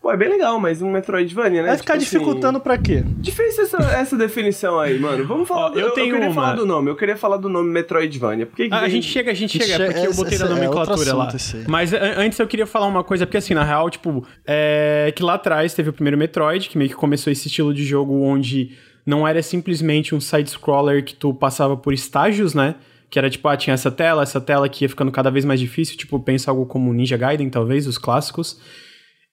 Pô, 0.06 0.12
é 0.12 0.18
bem 0.18 0.30
legal, 0.30 0.60
mas 0.60 0.84
um 0.84 0.92
Metroidvania, 0.92 1.64
né? 1.64 1.70
Vai 1.70 1.78
ficar 1.80 1.94
Tipo 1.98 2.04
assim, 2.06 2.18
dificultando 2.20 2.60
pra 2.60 2.78
quê? 2.78 3.04
Difícil 3.18 3.64
essa, 3.64 3.78
essa 3.78 4.16
definição 4.16 4.80
aí, 4.80 5.00
mano. 5.00 5.26
Vamos 5.26 5.48
falar. 5.48 5.72
Ó, 5.72 5.74
eu 5.74 5.90
tenho 5.96 6.14
queria 6.14 6.28
uma. 6.30 6.36
falar 6.36 6.54
do 6.56 6.64
nome. 6.64 6.92
Eu 6.92 6.96
queria 6.96 7.18
falar 7.18 7.38
do 7.38 7.50
nome 7.50 7.72
Metroidvania. 7.72 8.46
Por 8.46 8.56
que 8.56 8.68
que 8.70 8.74
Ah, 8.76 8.82
a 8.82 8.88
gente 8.88 9.08
chega, 9.08 9.32
a 9.32 9.34
gente 9.34 9.58
chega, 9.58 9.84
é- 9.84 9.86
porque 9.88 10.06
eu 10.06 10.12
esse- 10.12 10.24
botei 10.24 10.38
na 10.38 10.46
é 10.46 10.50
nomenclatura 10.50 11.12
lá. 11.16 11.32
esse 11.36 11.58
aí. 11.58 11.64
Mas 11.68 11.92
a- 11.92 11.98
antes 12.22 12.38
eu 12.38 12.46
queria 12.46 12.68
falar 12.68 12.86
uma 12.86 13.04
coisa, 13.04 13.26
porque 13.26 13.38
assim, 13.38 13.56
na 13.56 13.64
real, 13.64 13.90
tipo, 13.90 14.24
é 14.46 15.12
que 15.16 15.24
lá 15.24 15.34
atrás 15.34 15.74
teve 15.74 15.90
o 15.90 15.94
primeiro 15.94 16.20
Metroid, 16.20 16.70
que 16.70 16.78
meio 16.78 16.92
que 16.92 16.96
começou 16.96 17.34
esse 17.34 17.48
estilo 17.48 17.74
de 17.74 17.84
jogo 17.84 18.22
onde 18.22 18.74
não 19.08 19.28
era 19.28 19.42
simplesmente 19.42 20.14
um 20.14 20.22
side-scroller 20.22 21.04
que 21.04 21.16
tu 21.16 21.34
passava 21.34 21.76
por 21.76 21.96
estágios, 21.96 22.54
né? 22.54 22.76
que 23.10 23.18
era 23.20 23.30
tipo, 23.30 23.48
ah, 23.48 23.56
tinha 23.56 23.74
essa 23.74 23.90
tela, 23.90 24.24
essa 24.24 24.42
tela 24.42 24.68
que 24.68 24.84
ia 24.84 24.90
ficando 24.90 25.12
cada 25.12 25.32
vez 25.32 25.46
mais 25.46 25.60
difícil, 25.60 25.96
tipo, 25.98 26.20
pensa 26.20 26.52
algo 26.52 26.66
como 26.66 26.92
Ninja 26.94 27.16
Gaiden, 27.16 27.50
talvez, 27.50 27.88
os 27.88 27.98
clássicos. 27.98 28.60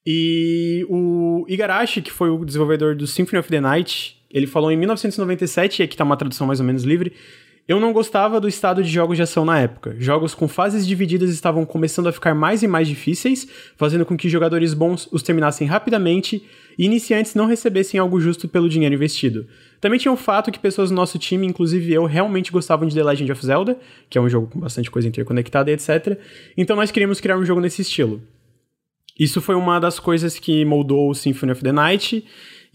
E 0.05 0.85
o 0.89 1.45
Igarashi, 1.49 2.03
que 2.03 2.11
foi 2.11 2.29
o 2.29 2.45
desenvolvedor 2.45 2.97
do 2.97 3.07
Symphony 3.07 3.39
of 3.39 3.49
the 3.49 3.61
Night, 3.61 4.21
ele 4.31 4.47
falou 4.47 4.71
em 4.73 4.77
1997, 4.77 5.81
e 5.81 5.83
aqui 5.85 5.97
tá 5.97 6.05
uma 6.05 6.17
tradução 6.17 6.47
mais 6.47 6.59
ou 6.59 6.67
menos 6.67 6.83
livre, 6.83 7.13
eu 7.69 7.79
não 7.79 7.93
gostava 7.93 8.41
do 8.41 8.49
estado 8.49 8.83
de 8.83 8.91
jogos 8.91 9.17
de 9.17 9.23
ação 9.23 9.45
na 9.45 9.61
época. 9.61 9.95
Jogos 9.97 10.35
com 10.35 10.49
fases 10.49 10.85
divididas 10.85 11.31
estavam 11.31 11.65
começando 11.65 12.09
a 12.09 12.13
ficar 12.13 12.35
mais 12.35 12.63
e 12.65 12.67
mais 12.67 12.89
difíceis, 12.89 13.47
fazendo 13.77 14.05
com 14.05 14.17
que 14.17 14.29
jogadores 14.29 14.75
bons 14.75 15.09
os 15.13 15.23
terminassem 15.23 15.69
rapidamente 15.69 16.45
e 16.77 16.85
iniciantes 16.85 17.37
não 17.37 17.47
recebessem 17.47 18.01
algo 18.01 18.21
justo 18.21 18.49
pelo 18.49 18.69
dinheiro 18.69 18.97
investido. 18.97 19.47
Também 19.81 19.99
tinha 19.99 20.11
o 20.11 20.17
fato 20.17 20.51
que 20.51 20.59
pessoas 20.59 20.91
do 20.91 20.97
nosso 20.97 21.21
time, 21.21 21.47
inclusive 21.47 21.93
eu, 21.93 22.05
realmente 22.05 22.51
gostavam 22.51 22.89
de 22.89 22.97
The 22.97 23.05
Legend 23.05 23.31
of 23.31 23.47
Zelda, 23.47 23.79
que 24.11 24.19
é 24.19 24.21
um 24.21 24.29
jogo 24.29 24.49
com 24.49 24.59
bastante 24.59 24.91
coisa 24.91 25.07
interconectada 25.07 25.71
e 25.71 25.75
etc. 25.75 26.19
Então 26.57 26.75
nós 26.75 26.91
queríamos 26.91 27.21
criar 27.21 27.39
um 27.39 27.45
jogo 27.45 27.61
nesse 27.61 27.83
estilo. 27.83 28.21
Isso 29.19 29.41
foi 29.41 29.55
uma 29.55 29.79
das 29.79 29.99
coisas 29.99 30.39
que 30.39 30.65
moldou 30.65 31.11
o 31.11 31.15
Symphony 31.15 31.53
of 31.53 31.63
the 31.63 31.73
Night. 31.73 32.25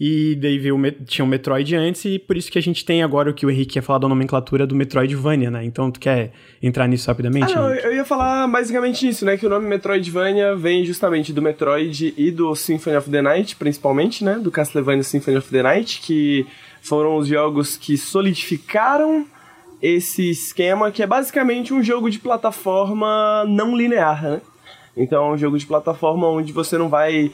E 0.00 0.36
daí 0.36 0.58
veio, 0.58 0.78
tinha 1.06 1.24
o 1.24 1.28
Metroid 1.28 1.74
antes, 1.74 2.04
e 2.04 2.20
por 2.20 2.36
isso 2.36 2.52
que 2.52 2.58
a 2.58 2.62
gente 2.62 2.84
tem 2.84 3.02
agora 3.02 3.30
o 3.30 3.34
que 3.34 3.44
o 3.44 3.50
Henrique 3.50 3.78
ia 3.78 3.82
falar 3.82 3.98
da 3.98 4.08
nomenclatura 4.08 4.64
do 4.64 4.72
Metroidvania, 4.72 5.50
né? 5.50 5.64
Então, 5.64 5.90
tu 5.90 5.98
quer 5.98 6.30
entrar 6.62 6.86
nisso 6.86 7.08
rapidamente? 7.08 7.52
Ah, 7.52 7.62
não, 7.62 7.74
eu 7.74 7.92
ia 7.92 8.04
falar 8.04 8.46
basicamente 8.46 9.04
nisso, 9.04 9.24
né? 9.24 9.36
Que 9.36 9.44
o 9.44 9.48
nome 9.48 9.66
Metroidvania 9.66 10.54
vem 10.54 10.84
justamente 10.84 11.32
do 11.32 11.42
Metroid 11.42 12.14
e 12.16 12.30
do 12.30 12.54
Symphony 12.54 12.96
of 12.96 13.10
the 13.10 13.20
Night, 13.20 13.56
principalmente, 13.56 14.22
né? 14.22 14.38
Do 14.38 14.52
Castlevania 14.52 15.02
Symphony 15.02 15.36
of 15.36 15.50
the 15.50 15.64
Night, 15.64 16.00
que 16.00 16.46
foram 16.80 17.16
os 17.16 17.26
jogos 17.26 17.76
que 17.76 17.98
solidificaram 17.98 19.26
esse 19.82 20.30
esquema, 20.30 20.92
que 20.92 21.02
é 21.02 21.08
basicamente 21.08 21.74
um 21.74 21.82
jogo 21.82 22.08
de 22.08 22.20
plataforma 22.20 23.44
não 23.48 23.76
linear, 23.76 24.22
né? 24.22 24.40
Então 24.98 25.24
é 25.24 25.32
um 25.34 25.38
jogo 25.38 25.56
de 25.58 25.64
plataforma 25.66 26.26
onde 26.28 26.52
você 26.52 26.76
não 26.76 26.88
vai 26.88 27.30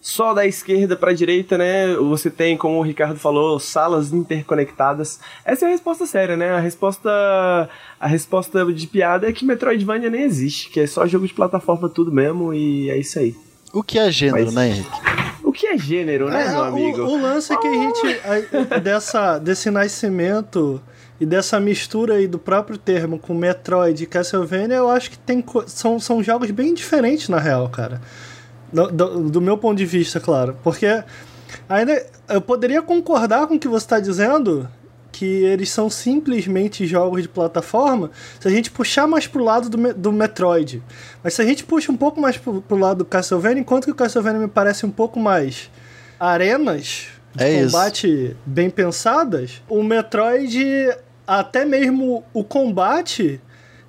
só 0.00 0.32
da 0.32 0.46
esquerda 0.46 0.94
para 0.96 1.10
a 1.10 1.14
direita, 1.14 1.58
né? 1.58 1.92
Você 1.96 2.30
tem, 2.30 2.56
como 2.56 2.78
o 2.78 2.82
Ricardo 2.82 3.18
falou, 3.18 3.58
salas 3.58 4.12
interconectadas. 4.12 5.18
Essa 5.44 5.64
é 5.64 5.68
a 5.68 5.72
resposta 5.72 6.06
séria, 6.06 6.36
né? 6.36 6.50
A 6.52 6.60
resposta 6.60 7.10
a 8.00 8.06
resposta 8.06 8.64
de 8.72 8.86
piada 8.86 9.28
é 9.28 9.32
que 9.32 9.44
Metroidvania 9.44 10.08
nem 10.08 10.22
existe, 10.22 10.70
que 10.70 10.78
é 10.80 10.86
só 10.86 11.04
jogo 11.06 11.26
de 11.26 11.34
plataforma 11.34 11.88
tudo 11.88 12.12
mesmo 12.12 12.54
e 12.54 12.88
é 12.90 12.96
isso 12.96 13.18
aí. 13.18 13.34
O 13.72 13.82
que 13.82 13.98
é 13.98 14.10
gênero, 14.10 14.44
Mas- 14.46 14.54
né, 14.54 14.68
Henrique? 14.68 14.90
O 15.42 15.52
que 15.52 15.66
é 15.66 15.76
gênero, 15.76 16.28
né, 16.30 16.44
É, 16.46 16.50
meu 16.50 16.60
o- 16.60 16.62
amigo? 16.62 17.02
O, 17.02 17.20
lance 17.20 17.52
é 17.52 17.56
que 17.56 17.66
a 17.66 17.72
gente. 17.72 18.20
a- 18.72 18.78
dessa, 18.78 19.38
desse 19.38 19.70
nascimento 19.70 20.80
e 21.20 21.26
dessa 21.26 21.58
mistura 21.58 22.14
aí 22.14 22.26
do 22.28 22.38
próprio 22.38 22.78
termo 22.78 23.18
com 23.18 23.34
Metroid 23.34 24.02
e 24.02 24.06
Castlevania, 24.06 24.76
eu 24.76 24.88
acho 24.88 25.10
que 25.10 25.18
tem, 25.18 25.44
são, 25.66 25.98
são 25.98 26.22
jogos 26.22 26.50
bem 26.50 26.72
diferentes, 26.74 27.28
na 27.28 27.38
real, 27.40 27.68
cara. 27.68 28.00
Do, 28.72 28.86
do- 28.90 29.30
do 29.30 29.40
meu 29.40 29.56
ponto 29.58 29.78
de 29.78 29.86
vista, 29.86 30.20
claro. 30.20 30.56
Porque 30.62 31.02
ainda 31.68 32.04
eu 32.28 32.40
poderia 32.40 32.82
concordar 32.82 33.46
com 33.46 33.54
o 33.54 33.58
que 33.58 33.68
você 33.68 33.84
está 33.84 33.98
dizendo. 34.00 34.68
Que 35.10 35.24
eles 35.24 35.70
são 35.70 35.90
simplesmente 35.90 36.86
jogos 36.86 37.22
de 37.22 37.28
plataforma, 37.28 38.10
se 38.38 38.46
a 38.46 38.50
gente 38.50 38.70
puxar 38.70 39.06
mais 39.08 39.26
pro 39.26 39.42
lado 39.42 39.68
do, 39.68 39.92
do 39.94 40.12
Metroid. 40.12 40.80
Mas 41.24 41.34
se 41.34 41.42
a 41.42 41.44
gente 41.44 41.64
puxa 41.64 41.90
um 41.90 41.96
pouco 41.96 42.20
mais 42.20 42.36
pro, 42.36 42.60
pro 42.60 42.76
lado 42.76 42.98
do 42.98 43.04
Castlevania, 43.04 43.60
enquanto 43.60 43.86
que 43.86 43.90
o 43.90 43.94
Castlevania 43.96 44.38
me 44.38 44.46
parece 44.46 44.86
um 44.86 44.90
pouco 44.90 45.18
mais 45.18 45.70
arenas 46.20 47.06
de 47.34 47.42
É 47.42 47.52
isso. 47.62 47.72
combate 47.72 48.36
bem 48.46 48.70
pensadas, 48.70 49.60
o 49.68 49.82
Metroid, 49.82 50.62
até 51.28 51.62
mesmo 51.62 52.24
o 52.32 52.42
combate 52.42 53.38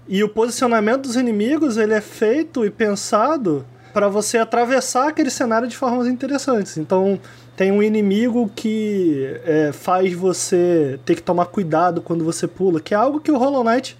e 0.09 0.21
o 0.21 0.27
posicionamento 0.27 1.03
dos 1.03 1.15
inimigos, 1.15 1.77
ele 1.77 1.93
é 1.93 2.01
feito 2.01 2.65
e 2.65 2.69
pensado 2.69 3.65
para 3.93 4.09
você 4.09 4.37
atravessar 4.37 5.07
aquele 5.07 5.29
cenário 5.29 5.65
de 5.65 5.77
formas 5.77 6.05
interessantes. 6.05 6.77
Então, 6.77 7.17
tem 7.55 7.71
um 7.71 7.81
inimigo 7.81 8.51
que 8.53 9.39
é, 9.45 9.71
faz 9.71 10.13
você 10.13 10.99
ter 11.05 11.15
que 11.15 11.21
tomar 11.21 11.45
cuidado 11.45 12.01
quando 12.01 12.25
você 12.25 12.45
pula, 12.45 12.81
que 12.81 12.93
é 12.93 12.97
algo 12.97 13.21
que 13.21 13.31
o 13.31 13.37
Hollow 13.37 13.63
Knight 13.63 13.97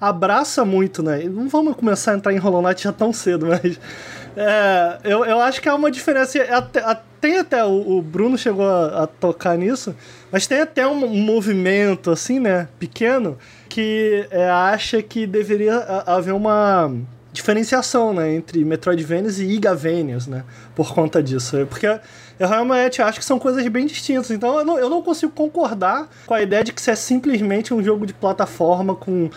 abraça 0.00 0.64
muito, 0.64 1.02
né? 1.02 1.24
Não 1.24 1.48
vamos 1.48 1.76
começar 1.76 2.12
a 2.12 2.14
entrar 2.16 2.32
em 2.32 2.38
Hollow 2.38 2.62
Knight 2.62 2.82
já 2.82 2.92
tão 2.92 3.12
cedo, 3.12 3.46
mas 3.46 3.78
é, 4.34 4.98
eu, 5.04 5.24
eu 5.26 5.38
acho 5.40 5.60
que 5.60 5.68
há 5.68 5.74
uma 5.74 5.90
diferença. 5.90 6.42
Até, 6.44 6.80
tem 7.20 7.38
até, 7.38 7.64
o, 7.64 7.98
o 7.98 8.02
Bruno 8.02 8.38
chegou 8.38 8.66
a, 8.66 9.04
a 9.04 9.06
tocar 9.06 9.56
nisso, 9.56 9.94
mas 10.32 10.46
tem 10.46 10.60
até 10.60 10.86
um, 10.86 11.04
um 11.04 11.22
movimento, 11.22 12.10
assim, 12.10 12.40
né, 12.40 12.68
pequeno, 12.78 13.36
que 13.68 14.26
é, 14.30 14.48
acha 14.48 15.02
que 15.02 15.26
deveria 15.26 15.76
haver 16.06 16.32
uma 16.34 16.90
diferenciação, 17.32 18.12
né, 18.12 18.34
entre 18.34 18.64
Metroidvanias 18.64 19.38
e 19.38 19.44
Igavanias, 19.44 20.26
né, 20.26 20.44
por 20.74 20.94
conta 20.94 21.22
disso. 21.22 21.56
É 21.56 21.64
Porque 21.64 21.86
eu 21.86 22.48
realmente 22.48 23.02
acho 23.02 23.18
que 23.18 23.24
são 23.24 23.38
coisas 23.38 23.66
bem 23.68 23.86
distintas. 23.86 24.30
Então 24.30 24.58
eu 24.58 24.64
não, 24.64 24.78
eu 24.78 24.88
não 24.88 25.02
consigo 25.02 25.30
concordar 25.30 26.08
com 26.26 26.32
a 26.32 26.42
ideia 26.42 26.64
de 26.64 26.72
que 26.72 26.80
isso 26.80 26.90
é 26.90 26.96
simplesmente 26.96 27.74
um 27.74 27.82
jogo 27.82 28.06
de 28.06 28.14
plataforma 28.14 28.94
com, 28.94 29.30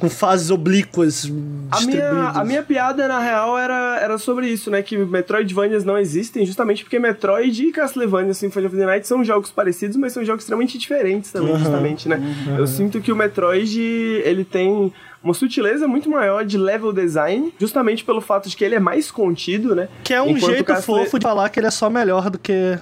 com 0.00 0.08
fases 0.08 0.50
oblíquas 0.50 1.30
A 1.70 1.80
minha, 1.82 2.10
a 2.30 2.44
minha 2.44 2.62
piada, 2.62 3.06
na 3.06 3.20
real, 3.20 3.56
era, 3.58 3.98
era 4.00 4.18
sobre 4.18 4.48
isso, 4.48 4.70
né? 4.70 4.82
Que 4.82 4.96
Metroidvanias 4.96 5.84
não 5.84 5.96
existem, 5.98 6.44
justamente 6.46 6.82
porque 6.82 6.98
Metroid 6.98 7.62
e 7.66 7.70
Castlevania 7.70 8.34
Symphony 8.34 8.66
of 8.66 8.76
the 8.76 8.86
Night 8.86 9.06
são 9.06 9.22
jogos 9.24 9.50
parecidos, 9.50 9.96
mas 9.96 10.12
são 10.12 10.24
jogos 10.24 10.42
extremamente 10.42 10.78
diferentes 10.78 11.30
também, 11.30 11.52
Uhum. 11.52 11.58
justamente, 11.58 12.08
né? 12.08 12.20
Eu 12.58 12.66
sinto 12.66 13.00
que 13.00 13.12
o 13.12 13.16
Metroid, 13.16 13.78
ele 14.24 14.44
tem 14.44 14.92
uma 15.22 15.34
sutileza 15.34 15.86
muito 15.86 16.08
maior 16.08 16.44
de 16.44 16.56
level 16.56 16.92
design, 16.92 17.52
justamente 17.58 18.02
pelo 18.02 18.20
fato 18.22 18.48
de 18.48 18.56
que 18.56 18.64
ele 18.64 18.74
é 18.74 18.80
mais 18.80 19.10
contido, 19.10 19.74
né? 19.74 19.88
Que 20.02 20.14
é 20.14 20.22
um 20.22 20.30
Enquanto 20.30 20.50
jeito 20.52 20.64
Castle- 20.64 21.04
fofo 21.04 21.18
de 21.18 21.22
falar 21.24 21.48
que 21.50 21.60
ele 21.60 21.66
é 21.66 21.70
só 21.70 21.90
melhor 21.90 22.30
do 22.30 22.38
que 22.38 22.78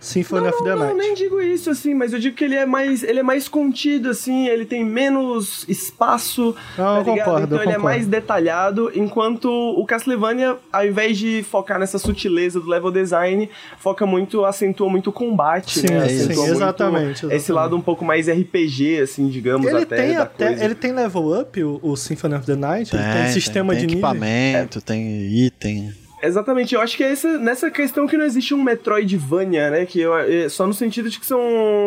Symphony 0.00 0.48
of 0.48 0.58
the 0.64 0.70
Não, 0.70 0.78
Night. 0.78 0.90
não, 0.92 0.96
nem 0.98 1.14
digo 1.14 1.40
isso, 1.42 1.68
assim, 1.70 1.92
mas 1.92 2.12
eu 2.14 2.18
digo 2.18 2.34
que 2.34 2.42
ele 2.42 2.54
é 2.56 2.64
mais, 2.64 3.02
ele 3.02 3.20
é 3.20 3.22
mais 3.22 3.48
contido, 3.48 4.08
assim, 4.08 4.48
ele 4.48 4.64
tem 4.64 4.82
menos 4.82 5.64
espaço, 5.68 6.54
Não, 6.78 6.96
eu 6.98 7.04
tá 7.04 7.10
ligado? 7.10 7.26
concordo, 7.26 7.44
Então 7.46 7.58
eu 7.58 7.62
ele 7.62 7.70
é 7.72 7.74
concordo. 7.74 7.82
mais 7.82 8.06
detalhado, 8.06 8.90
enquanto 8.94 9.50
o 9.50 9.84
Castlevania, 9.84 10.56
ao 10.72 10.86
invés 10.86 11.18
de 11.18 11.42
focar 11.42 11.78
nessa 11.78 11.98
sutileza 11.98 12.58
do 12.60 12.68
level 12.68 12.90
design, 12.90 13.48
foca 13.78 14.06
muito, 14.06 14.44
acentua 14.44 14.88
muito 14.88 15.10
o 15.10 15.12
combate, 15.12 15.80
Sim, 15.80 15.92
né? 15.92 16.08
sim, 16.08 16.16
Acentua 16.24 16.44
muito 16.46 16.56
exatamente, 16.56 17.10
Esse 17.10 17.24
exatamente. 17.26 17.52
lado 17.52 17.76
um 17.76 17.80
pouco 17.82 18.04
mais 18.04 18.26
RPG, 18.28 19.00
assim, 19.02 19.28
digamos, 19.28 19.66
Ele 19.66 19.82
até, 19.82 19.96
tem 19.96 20.14
da 20.14 20.22
até. 20.22 20.46
coisa. 20.46 20.64
Ele 20.64 20.74
tem 20.74 20.92
level 20.92 21.40
up, 21.40 21.62
o, 21.62 21.78
o 21.82 21.94
Symphony 21.96 22.34
of 22.36 22.46
the 22.46 22.56
Night? 22.56 22.94
ele 22.96 23.02
tem 23.02 23.32
sistema 23.32 23.74
tem 23.74 23.80
de 23.86 23.94
nível. 23.94 24.08
equipamento, 24.08 24.80
tem 24.80 25.44
item. 25.44 25.92
Exatamente, 26.22 26.74
eu 26.74 26.80
acho 26.80 26.96
que 26.96 27.02
é 27.02 27.12
essa, 27.12 27.38
nessa 27.38 27.70
questão 27.70 28.06
que 28.06 28.16
não 28.16 28.24
existe 28.24 28.52
um 28.54 28.62
Metroidvania, 28.62 29.70
né? 29.70 29.86
Que 29.86 30.00
eu, 30.00 30.16
é 30.16 30.48
só 30.48 30.66
no 30.66 30.74
sentido 30.74 31.08
de 31.08 31.18
que 31.18 31.26
são 31.26 31.40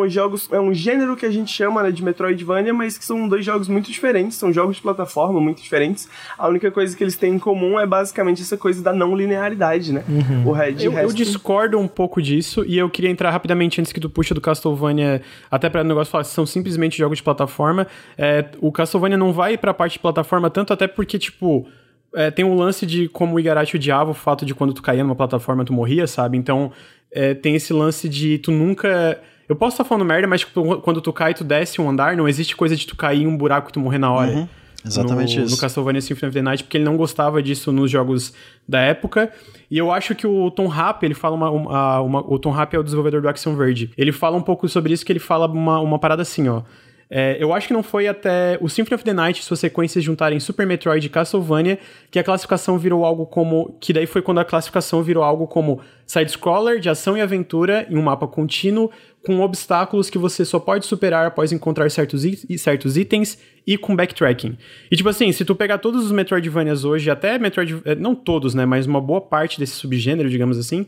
jogos. 0.07 0.49
É 0.51 0.59
um 0.59 0.73
gênero 0.73 1.15
que 1.15 1.25
a 1.25 1.31
gente 1.31 1.51
chama 1.51 1.83
né, 1.83 1.91
de 1.91 2.03
Metroidvania, 2.03 2.73
mas 2.73 2.97
que 2.97 3.05
são 3.05 3.27
dois 3.27 3.45
jogos 3.45 3.67
muito 3.67 3.91
diferentes, 3.91 4.37
são 4.37 4.51
jogos 4.51 4.77
de 4.77 4.81
plataforma 4.81 5.39
muito 5.39 5.61
diferentes. 5.61 6.09
A 6.37 6.47
única 6.47 6.71
coisa 6.71 6.95
que 6.95 7.03
eles 7.03 7.15
têm 7.15 7.35
em 7.35 7.39
comum 7.39 7.79
é 7.79 7.85
basicamente 7.85 8.41
essa 8.41 8.57
coisa 8.57 8.81
da 8.81 8.91
não 8.91 9.15
linearidade, 9.15 9.93
né? 9.93 10.03
O 10.45 10.51
Red 10.51 10.83
Eu, 10.83 10.93
eu 10.93 11.13
discordo 11.13 11.77
um 11.77 11.87
pouco 11.87 12.21
disso 12.21 12.63
e 12.65 12.77
eu 12.77 12.89
queria 12.89 13.09
entrar 13.09 13.29
rapidamente 13.29 13.79
antes 13.79 13.91
que 13.91 13.99
tu 13.99 14.09
puxa 14.09 14.33
do 14.33 14.41
Castlevania, 14.41 15.21
até 15.49 15.69
para 15.69 15.81
o 15.81 15.83
negócio 15.83 16.11
falar 16.11 16.23
que 16.23 16.29
são 16.31 16.45
simplesmente 16.45 16.97
jogos 16.97 17.17
de 17.17 17.23
plataforma. 17.23 17.87
É, 18.17 18.45
o 18.59 18.71
Castlevania 18.71 19.17
não 19.17 19.31
vai 19.31 19.57
pra 19.57 19.73
parte 19.73 19.93
de 19.93 19.99
plataforma 19.99 20.49
tanto 20.49 20.73
até 20.73 20.87
porque, 20.87 21.19
tipo, 21.19 21.67
é, 22.15 22.29
tem 22.31 22.43
um 22.45 22.55
lance 22.55 22.85
de 22.85 23.07
como 23.09 23.35
o 23.35 23.39
Igarashi 23.39 23.75
odiava 23.77 24.11
o 24.11 24.13
fato 24.13 24.45
de 24.45 24.53
quando 24.53 24.73
tu 24.73 24.81
caía 24.81 25.03
numa 25.03 25.15
plataforma 25.15 25.63
tu 25.65 25.73
morria, 25.73 26.05
sabe? 26.07 26.37
Então 26.37 26.71
é, 27.11 27.33
tem 27.33 27.55
esse 27.55 27.73
lance 27.73 28.07
de 28.09 28.37
tu 28.39 28.51
nunca. 28.51 29.19
Eu 29.47 29.55
posso 29.55 29.73
estar 29.75 29.83
falando 29.83 30.05
merda, 30.05 30.27
mas 30.27 30.43
quando 30.43 31.01
tu 31.01 31.11
cai, 31.11 31.33
tu 31.33 31.43
desce 31.43 31.79
um 31.81 31.89
andar, 31.89 32.15
não 32.15 32.27
existe 32.27 32.55
coisa 32.55 32.75
de 32.75 32.87
tu 32.87 32.95
cair 32.95 33.21
em 33.23 33.27
um 33.27 33.35
buraco 33.37 33.69
e 33.69 33.73
tu 33.73 33.79
morrer 33.79 33.97
na 33.97 34.11
hora. 34.11 34.31
Uhum, 34.31 34.47
exatamente 34.85 35.37
no, 35.37 35.45
isso. 35.45 35.55
No 35.55 35.61
Castlevania 35.61 36.01
Symphony 36.01 36.29
of 36.29 36.33
the 36.33 36.41
Night, 36.41 36.63
porque 36.63 36.77
ele 36.77 36.85
não 36.85 36.95
gostava 36.95 37.43
disso 37.43 37.71
nos 37.71 37.91
jogos 37.91 38.33
da 38.67 38.79
época. 38.79 39.31
E 39.69 39.77
eu 39.77 39.91
acho 39.91 40.15
que 40.15 40.25
o 40.25 40.49
Tom 40.49 40.67
Rapp, 40.67 41.03
ele 41.05 41.13
fala 41.13 41.35
uma, 41.35 41.49
uma- 41.51 41.99
uma- 42.01 42.33
O 42.33 42.39
Tom 42.39 42.51
Rapp 42.51 42.73
é 42.75 42.79
o 42.79 42.83
desenvolvedor 42.83 43.21
do 43.21 43.27
Axiom 43.29 43.55
Verge. 43.55 43.91
Ele 43.97 44.11
fala 44.11 44.37
um 44.37 44.41
pouco 44.41 44.67
sobre 44.69 44.93
isso, 44.93 45.05
que 45.05 45.11
ele 45.11 45.19
fala 45.19 45.45
uma, 45.47 45.79
uma 45.79 45.99
parada 45.99 46.21
assim, 46.21 46.47
ó. 46.47 46.61
É, 47.09 47.37
eu 47.39 47.53
acho 47.53 47.67
que 47.67 47.73
não 47.73 47.83
foi 47.83 48.07
até 48.07 48.57
o 48.59 48.67
Symphony 48.67 48.95
of 48.95 49.03
the 49.03 49.13
Night 49.13 49.43
suas 49.43 49.59
sequências 49.59 50.03
juntarem 50.03 50.39
Super 50.39 50.65
Metroid 50.65 51.05
e 51.05 51.09
Castlevania 51.09 51.77
que 52.09 52.17
a 52.17 52.23
classificação 52.23 52.77
virou 52.77 53.05
algo 53.05 53.25
como. 53.25 53.77
Que 53.79 53.93
daí 53.93 54.05
foi 54.05 54.21
quando 54.21 54.39
a 54.39 54.45
classificação 54.45 55.03
virou 55.03 55.23
algo 55.23 55.45
como 55.47 55.81
side-scroller 56.07 56.79
de 56.79 56.89
ação 56.89 57.17
e 57.17 57.21
aventura 57.21 57.85
em 57.89 57.97
um 57.97 58.01
mapa 58.01 58.27
contínuo 58.27 58.89
com 59.25 59.39
obstáculos 59.39 60.09
que 60.09 60.17
você 60.17 60.43
só 60.43 60.59
pode 60.59 60.85
superar 60.85 61.25
após 61.25 61.51
encontrar 61.51 61.89
certos, 61.89 62.23
certos 62.57 62.97
itens 62.97 63.37
e 63.65 63.77
com 63.77 63.95
backtracking. 63.95 64.57
E 64.91 64.95
tipo 64.97 65.07
assim, 65.07 65.31
se 65.31 65.45
tu 65.45 65.55
pegar 65.55 65.77
todos 65.77 66.03
os 66.03 66.11
Metroidvanias 66.11 66.83
hoje, 66.83 67.09
até 67.09 67.39
Metroid. 67.39 67.81
eh, 67.85 67.95
Não 67.95 68.13
todos, 68.15 68.53
né? 68.53 68.65
Mas 68.65 68.85
uma 68.85 68.99
boa 68.99 69.21
parte 69.21 69.59
desse 69.59 69.73
subgênero, 69.73 70.29
digamos 70.29 70.57
assim. 70.57 70.85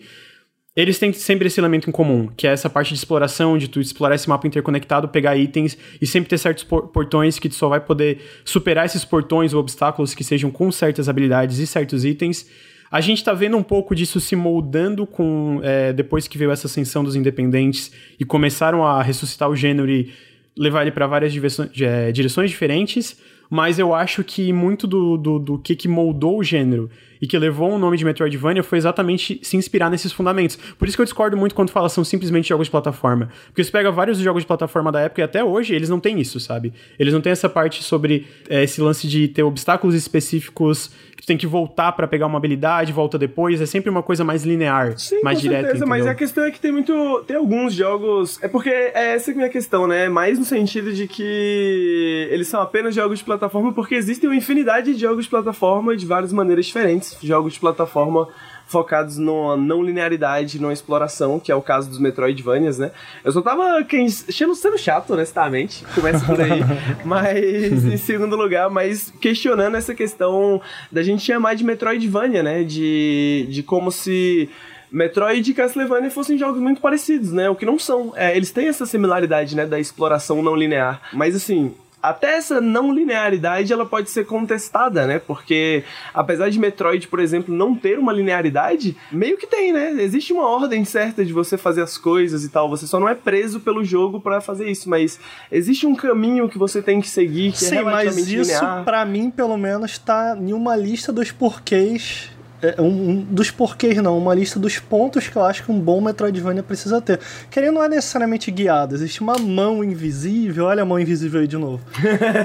Eles 0.76 1.00
têm 1.00 1.14
sempre 1.14 1.48
esse 1.48 1.60
elemento 1.60 1.90
em 1.90 1.92
comum, 1.92 2.28
que 2.36 2.46
é 2.46 2.52
essa 2.52 2.70
parte 2.70 2.90
de 2.90 2.96
exploração, 2.96 3.58
de 3.58 3.70
tu 3.70 3.80
explorar 3.80 4.16
esse 4.16 4.28
mapa 4.28 4.46
interconectado, 4.46 5.08
pegar 5.08 5.38
itens 5.38 5.78
e 6.02 6.06
sempre 6.06 6.30
ter 6.30 6.38
certos 6.38 6.66
portões 6.66 7.40
que 7.40 7.48
tu 7.48 7.56
só 7.56 7.70
vai 7.70 7.80
poder 7.80 8.20
superar 8.44 8.86
esses 8.86 9.06
portões 9.06 9.54
ou 9.54 9.62
obstáculos 9.62 10.14
que 10.14 10.24
sejam 10.24 10.52
com 10.52 10.70
certas 10.72 11.08
habilidades 11.08 11.60
e 11.60 11.66
certos 11.66 12.04
itens. 12.04 12.46
A 12.92 13.00
gente 13.00 13.24
tá 13.24 13.34
vendo 13.34 13.56
um 13.56 13.64
pouco 13.64 13.96
disso 13.96 14.20
se 14.20 14.36
moldando 14.36 15.08
com 15.08 15.62
é, 15.64 15.94
depois 15.94 16.28
que 16.28 16.38
veio 16.38 16.52
essa 16.52 16.68
ascensão 16.68 17.06
dos 17.06 17.16
independentes 17.16 17.92
e 18.20 18.26
começaram 18.26 18.86
a 18.86 19.02
ressuscitar 19.02 19.50
o 19.50 19.56
gênero 19.56 19.90
e 19.90 20.14
levar 20.58 20.82
ele 20.82 20.92
para 20.92 21.08
várias 21.08 21.34
é, 21.82 22.12
direções 22.12 22.50
diferentes 22.50 23.18
mas 23.50 23.80
eu 23.80 23.94
acho 23.94 24.24
que 24.24 24.52
muito 24.52 24.88
do, 24.88 25.18
do, 25.18 25.40
do 25.40 25.60
que, 25.60 25.76
que 25.76 25.88
moldou 25.88 26.40
o 26.40 26.44
gênero 26.44 26.90
e 27.26 27.28
que 27.28 27.38
levou 27.40 27.72
o 27.72 27.80
nome 27.80 27.98
de 27.98 28.06
Metroidvania 28.06 28.62
foi 28.62 28.78
exatamente 28.78 29.40
se 29.42 29.58
inspirar 29.58 29.90
nesses 29.90 30.12
fundamentos. 30.12 30.58
Por 30.78 30.88
isso 30.88 30.96
que 30.96 31.02
eu 31.02 31.06
discordo 31.06 31.36
muito 31.36 31.56
quando 31.56 31.72
fala 31.72 31.90
são 31.90 32.04
simplesmente 32.04 32.50
jogos 32.50 32.68
de 32.68 32.72
plataforma. 32.72 33.30
Porque 33.48 33.64
você 33.64 33.72
pega 33.72 33.92
vários 33.92 34.20
jogos 34.20 34.44
de 34.44 34.48
plataforma 34.48 34.92
da 34.92 35.02
época 35.02 35.22
e 35.22 35.24
até 35.24 35.44
hoje 35.44 35.74
eles 35.74 35.90
não 35.90 36.00
têm 36.00 36.22
isso, 36.22 36.40
sabe? 36.40 36.72
Eles 37.00 37.14
não 37.14 37.22
têm 37.22 37.32
essa 37.32 37.50
parte 37.50 37.84
sobre 37.84 38.28
é, 38.48 38.64
esse 38.64 38.80
lance 38.80 39.08
de 39.08 39.28
ter 39.28 39.42
obstáculos 39.42 39.96
específicos 39.96 40.92
que 41.16 41.24
tu 41.24 41.26
tem 41.26 41.38
que 41.38 41.48
voltar 41.48 41.94
para 41.94 42.08
pegar 42.08 42.28
uma 42.28 42.38
habilidade, 42.38 42.92
volta 42.92 43.18
depois. 43.18 43.62
É 43.62 43.66
sempre 43.66 43.90
uma 43.90 44.04
coisa 44.04 44.24
mais 44.24 44.44
linear, 44.44 44.98
Sim, 44.98 45.22
mais 45.24 45.38
com 45.38 45.44
direta. 45.44 45.64
Certeza, 45.64 45.86
mas 45.86 46.06
a 46.06 46.14
questão 46.14 46.44
é 46.44 46.52
que 46.52 46.60
tem 46.60 46.72
muito. 46.72 47.24
Tem 47.26 47.38
alguns 47.38 47.74
jogos. 47.74 48.38
É 48.44 48.48
porque 48.48 48.70
é 48.70 49.14
essa 49.14 49.26
que 49.26 49.32
é 49.32 49.34
a 49.34 49.38
minha 49.38 49.50
questão, 49.50 49.88
né? 49.88 50.10
Mais 50.10 50.38
no 50.38 50.46
sentido 50.46 50.94
de 50.94 51.08
que 51.08 52.28
eles 52.30 52.48
são 52.48 52.62
apenas 52.62 52.94
jogos 52.94 53.20
de 53.20 53.26
plataforma, 53.26 53.74
porque 53.74 53.96
existem 53.96 54.30
uma 54.30 54.36
infinidade 54.36 54.94
de 54.94 55.00
jogos 55.00 55.26
de 55.26 55.30
plataforma 55.30 55.96
de 55.96 56.06
várias 56.06 56.34
maneiras 56.34 56.66
diferentes. 56.66 57.15
Jogos 57.22 57.54
de 57.54 57.60
plataforma 57.60 58.28
focados 58.68 59.18
na 59.18 59.56
não 59.58 59.84
linearidade, 59.84 60.60
na 60.60 60.74
exploração, 60.74 61.40
que 61.40 61.52
é 61.52 61.56
o 61.56 61.62
caso 61.62 61.90
dos 61.90 62.00
Metroidvanias, 62.00 62.80
né? 62.80 62.92
Eu 63.24 63.32
só 63.32 63.42
tava 63.42 63.84
quem, 63.84 64.10
sendo 64.10 64.78
chato, 64.78 65.14
honestamente, 65.14 65.86
começa 65.94 66.26
por 66.26 66.42
aí, 66.42 66.62
mas 67.06 67.86
em 67.86 67.98
segundo 67.98 68.36
lugar, 68.36 68.70
mas 68.70 69.14
questionando 69.22 69.76
essa 69.76 69.94
questão 69.94 70.62
da 70.92 71.04
gente 71.04 71.24
chamar 71.24 71.56
de 71.56 71.64
Metroidvania, 71.64 72.42
né? 72.42 72.64
De, 72.64 73.48
de 73.50 73.62
como 73.62 73.92
se 73.92 74.50
Metroid 74.92 75.50
e 75.50 75.54
Castlevania 75.54 76.10
fossem 76.10 76.38
jogos 76.38 76.62
muito 76.62 76.82
parecidos, 76.82 77.32
né? 77.32 77.50
O 77.50 77.56
que 77.56 77.66
não 77.66 77.78
são. 77.78 78.14
É, 78.16 78.36
eles 78.36 78.52
têm 78.52 78.68
essa 78.68 78.86
similaridade, 78.86 79.56
né? 79.56 79.66
Da 79.66 79.80
exploração 79.80 80.42
não 80.42 80.56
linear. 80.56 81.02
Mas 81.14 81.36
assim, 81.36 81.74
até 82.10 82.38
essa 82.38 82.62
não 82.62 82.94
linearidade 82.94 83.72
ela 83.72 83.86
pode 83.86 84.10
ser 84.10 84.26
contestada, 84.26 85.06
né? 85.06 85.20
Porque 85.20 85.84
apesar 86.14 86.50
de 86.50 86.60
Metroid, 86.60 87.08
por 87.08 87.20
exemplo, 87.20 87.54
não 87.54 87.76
ter 87.76 87.98
uma 87.98 88.14
linearidade, 88.14 88.96
meio 89.12 89.38
que 89.38 89.48
tem, 89.48 89.72
né? 89.74 89.92
Existe 90.00 90.34
uma 90.34 90.48
ordem 90.48 90.86
certa 90.86 91.24
de 91.24 91.34
você 91.34 91.58
fazer 91.58 91.82
as 91.82 91.98
coisas 91.98 92.44
e 92.44 92.50
tal. 92.50 92.70
Você 92.70 92.88
só 92.88 93.00
não 93.00 93.10
é 93.10 93.16
preso 93.16 93.60
pelo 93.60 93.84
jogo 93.84 94.20
para 94.20 94.42
fazer 94.42 94.70
isso, 94.70 94.90
mas 94.90 95.20
existe 95.52 95.86
um 95.86 95.96
caminho 95.96 96.50
que 96.50 96.58
você 96.58 96.82
tem 96.82 97.02
que 97.02 97.10
seguir 97.10 97.52
que 97.52 97.66
é 97.66 97.70
Sim, 97.70 97.78
é 97.78 97.84
mas 97.84 98.18
isso 98.18 98.84
para 98.84 99.06
mim 99.06 99.30
pelo 99.30 99.58
menos 99.58 99.98
tá 99.98 100.38
em 100.40 100.54
uma 100.54 100.76
lista 100.76 101.12
dos 101.12 101.32
porquês 101.32 102.35
é, 102.78 102.82
um, 102.82 103.10
um, 103.10 103.22
dos 103.22 103.52
porquês 103.52 103.98
não, 104.02 104.18
uma 104.18 104.34
lista 104.34 104.60
dos 104.60 104.80
pontos 104.80 105.28
que 105.28 105.36
eu 105.36 105.44
acho 105.44 105.64
que 105.64 105.72
um 105.72 105.80
bom 105.80 106.02
Metroidvania 106.02 106.64
precisa 106.64 107.02
ter. 107.02 107.20
Que 107.50 107.60
ele 107.60 107.72
não 107.72 107.84
é 107.84 107.90
necessariamente 107.90 108.50
guiado, 108.50 108.96
existe 108.96 109.22
uma 109.22 109.38
mão 109.38 109.84
invisível, 109.84 110.66
olha 110.66 110.84
a 110.84 110.86
mão 110.86 111.00
invisível 111.00 111.42
aí 111.42 111.48
de 111.48 111.58
novo. 111.58 111.84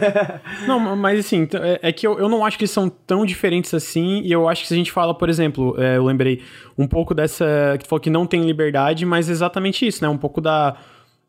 não, 0.67 0.97
mas 0.97 1.21
assim, 1.21 1.49
é, 1.55 1.89
é 1.89 1.93
que 1.93 2.07
eu, 2.07 2.19
eu 2.19 2.29
não 2.29 2.45
acho 2.45 2.59
que 2.59 2.67
são 2.67 2.89
tão 2.89 3.25
diferentes 3.25 3.73
assim, 3.73 4.21
e 4.23 4.31
eu 4.33 4.49
acho 4.49 4.63
que 4.63 4.69
se 4.69 4.75
a 4.75 4.77
gente 4.77 4.93
fala, 4.93 5.15
por 5.15 5.29
exemplo, 5.29 5.75
é, 5.79 5.97
eu 5.97 6.05
lembrei 6.05 6.43
um 6.77 6.87
pouco 6.87 7.15
dessa, 7.15 7.77
que 7.79 7.87
falou 7.87 8.01
que 8.01 8.11
não 8.11 8.27
tem 8.27 8.45
liberdade, 8.45 9.07
mas 9.07 9.29
exatamente 9.29 9.87
isso, 9.87 10.03
né, 10.03 10.09
um 10.09 10.19
pouco 10.19 10.41
da 10.41 10.77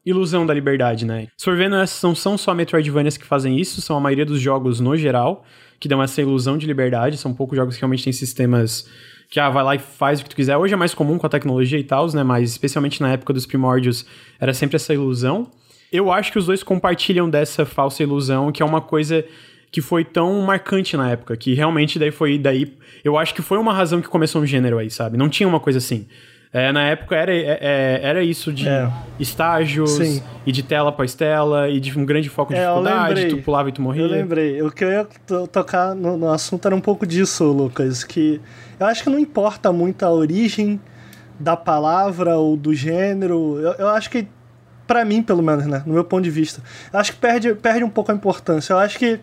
ilusão 0.06 0.46
da 0.46 0.54
liberdade, 0.54 1.06
né. 1.06 1.28
Se 1.38 1.46
for 1.46 1.56
vendo, 1.56 1.76
não 1.76 2.16
são 2.16 2.38
só 2.38 2.54
Metroidvanias 2.54 3.18
que 3.18 3.26
fazem 3.26 3.60
isso, 3.60 3.82
são 3.82 3.96
a 3.96 4.00
maioria 4.00 4.26
dos 4.26 4.42
jogos 4.42 4.80
no 4.80 4.98
geral, 4.98 5.44
que 5.82 5.88
dão 5.88 6.02
essa 6.02 6.22
ilusão 6.22 6.58
de 6.58 6.68
liberdade. 6.68 7.18
São 7.18 7.34
poucos 7.34 7.58
jogos 7.58 7.76
que 7.76 7.82
realmente 7.82 8.04
têm 8.04 8.14
sistemas 8.14 8.88
que 9.30 9.40
ah, 9.40 9.50
vai 9.50 9.64
lá 9.64 9.76
e 9.76 9.80
faz 9.80 10.20
o 10.20 10.24
que 10.24 10.30
tu 10.30 10.36
quiser. 10.36 10.56
Hoje 10.56 10.74
é 10.74 10.78
mais 10.78 10.94
comum 10.94 11.18
com 11.18 11.26
a 11.26 11.30
tecnologia 11.30 11.80
e 11.80 11.84
tal, 11.84 12.08
né? 12.14 12.24
Mas 12.24 12.52
especialmente 12.52 13.02
na 13.02 13.12
época 13.12 13.34
dos 13.34 13.46
primórdios 13.46 14.06
era 14.40 14.54
sempre 14.54 14.76
essa 14.76 14.94
ilusão. 14.94 15.50
Eu 15.92 16.12
acho 16.12 16.32
que 16.32 16.38
os 16.38 16.46
dois 16.46 16.62
compartilham 16.62 17.30
dessa 17.30 17.66
falsa 17.66 18.04
ilusão, 18.04 18.52
que 18.52 18.62
é 18.62 18.66
uma 18.66 18.80
coisa 18.80 19.26
que 19.72 19.82
foi 19.82 20.04
tão 20.06 20.42
marcante 20.42 20.96
na 20.96 21.10
época, 21.10 21.36
que 21.36 21.54
realmente 21.54 21.98
daí 21.98 22.12
foi 22.12 22.38
daí. 22.38 22.78
Eu 23.04 23.18
acho 23.18 23.34
que 23.34 23.42
foi 23.42 23.58
uma 23.58 23.74
razão 23.74 24.02
que 24.02 24.08
começou 24.08 24.42
um 24.42 24.46
gênero 24.46 24.78
aí, 24.78 24.92
sabe? 24.92 25.18
Não 25.18 25.30
tinha 25.30 25.48
uma 25.48 25.60
coisa 25.60 25.80
assim. 25.80 26.06
É, 26.54 26.70
na 26.74 26.84
época 26.84 27.16
era, 27.16 27.34
é, 27.34 27.58
é 27.62 28.00
era 28.04 28.24
isso 28.24 28.52
de 28.52 28.68
é. 28.68 28.92
estágios 29.18 29.92
Sim. 29.92 30.22
e 30.46 30.52
de 30.52 30.62
tela 30.62 30.90
após 30.90 31.16
tela 31.16 31.70
e 31.70 31.80
de 31.80 31.98
um 31.98 32.06
grande 32.06 32.28
foco 32.28 32.54
de 32.54 32.60
é, 32.60 32.64
dificuldade, 32.64 33.28
tu 33.28 33.38
pulava 33.38 33.70
e 33.70 33.72
tu 33.72 33.82
morria. 33.82 34.02
Eu 34.02 34.10
lembrei. 34.10 34.62
O 34.62 34.70
que 34.70 34.84
eu 34.84 34.90
ia 34.90 35.08
tocar 35.48 35.96
no, 35.96 36.18
no, 36.18 36.30
assunto 36.30 36.66
era 36.66 36.76
um 36.76 36.82
pouco 36.82 37.08
disso, 37.08 37.46
Lucas, 37.46 38.04
que 38.04 38.42
eu 38.78 38.86
acho 38.86 39.02
que 39.02 39.10
não 39.10 39.18
importa 39.18 39.72
muito 39.72 40.04
a 40.04 40.12
origem 40.12 40.78
da 41.40 41.56
palavra 41.56 42.38
ou 42.38 42.58
do 42.58 42.74
gênero. 42.74 43.58
Eu, 43.58 43.74
eu 43.74 43.88
acho 43.88 44.10
que, 44.10 44.28
para 44.86 45.06
mim, 45.06 45.24
pelo 45.24 45.42
menos, 45.42 45.66
né, 45.66 45.82
no 45.86 45.94
meu 45.94 46.04
ponto 46.04 46.24
de 46.24 46.30
vista, 46.30 46.62
eu 46.92 47.00
acho 47.00 47.14
que 47.14 47.18
perde, 47.18 47.56
perde 47.56 47.86
um 47.86 47.90
pouco 47.90 48.12
a 48.12 48.16
importância. 48.16 48.74
Eu 48.74 48.78
acho 48.78 49.00
que 49.00 49.22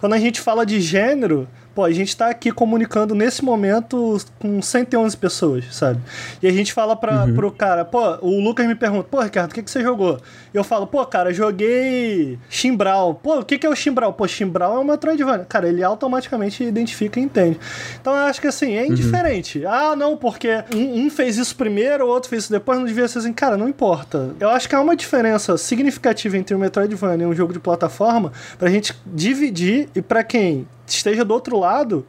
quando 0.00 0.14
a 0.14 0.18
gente 0.18 0.40
fala 0.40 0.66
de 0.66 0.80
gênero, 0.80 1.46
pô, 1.76 1.84
a 1.84 1.92
gente 1.92 2.16
tá 2.16 2.30
aqui 2.30 2.50
comunicando 2.50 3.14
nesse 3.14 3.44
momento 3.44 4.16
com 4.38 4.62
111 4.62 5.14
pessoas, 5.14 5.66
sabe? 5.72 6.00
E 6.42 6.48
a 6.48 6.50
gente 6.50 6.72
fala 6.72 6.96
pra, 6.96 7.24
uhum. 7.24 7.34
pro 7.34 7.52
cara, 7.52 7.84
pô, 7.84 8.16
o 8.22 8.40
Lucas 8.40 8.66
me 8.66 8.74
pergunta, 8.74 9.06
pô, 9.10 9.20
Ricardo, 9.20 9.50
o 9.50 9.54
que, 9.54 9.62
que 9.62 9.70
você 9.70 9.82
jogou? 9.82 10.18
Eu 10.54 10.64
falo, 10.64 10.86
pô, 10.86 11.04
cara, 11.04 11.34
joguei 11.34 12.38
Chimbral. 12.48 13.16
Pô, 13.16 13.40
o 13.40 13.44
que, 13.44 13.58
que 13.58 13.66
é 13.66 13.68
o 13.68 13.76
Chimbral? 13.76 14.14
Pô, 14.14 14.26
Chimbral 14.26 14.76
é 14.76 14.80
um 14.80 14.84
Metroidvania. 14.84 15.44
Cara, 15.44 15.68
ele 15.68 15.84
automaticamente 15.84 16.64
identifica 16.64 17.20
e 17.20 17.22
entende. 17.22 17.60
Então 18.00 18.14
eu 18.14 18.20
acho 18.20 18.40
que 18.40 18.46
assim, 18.46 18.74
é 18.74 18.80
uhum. 18.80 18.92
indiferente. 18.92 19.58
Uhum. 19.58 19.70
Ah, 19.70 19.94
não, 19.94 20.16
porque 20.16 20.64
um, 20.74 21.04
um, 21.04 21.10
fez 21.10 21.36
isso 21.36 21.54
primeiro, 21.56 22.06
o 22.06 22.08
outro 22.08 22.30
fez 22.30 22.44
isso 22.44 22.52
depois, 22.52 22.78
não 22.78 22.86
devia 22.86 23.06
ser 23.06 23.18
assim. 23.18 23.34
Cara, 23.34 23.58
não 23.58 23.68
importa. 23.68 24.34
Eu 24.40 24.48
acho 24.48 24.66
que 24.66 24.74
há 24.74 24.80
uma 24.80 24.96
diferença 24.96 25.58
significativa 25.58 26.38
entre 26.38 26.54
o 26.54 26.58
Metroidvania 26.58 27.26
e 27.26 27.28
um 27.28 27.34
jogo 27.34 27.52
de 27.52 27.60
plataforma 27.60 28.32
pra 28.58 28.70
gente 28.70 28.94
dividir 29.04 29.90
e 29.94 30.00
para 30.00 30.24
quem 30.24 30.66
esteja 30.86 31.24
do 31.24 31.32
outro 31.32 31.58
lado, 31.58 32.06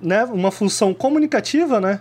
né, 0.00 0.24
uma 0.24 0.50
função 0.50 0.92
comunicativa, 0.92 1.80
né, 1.80 2.00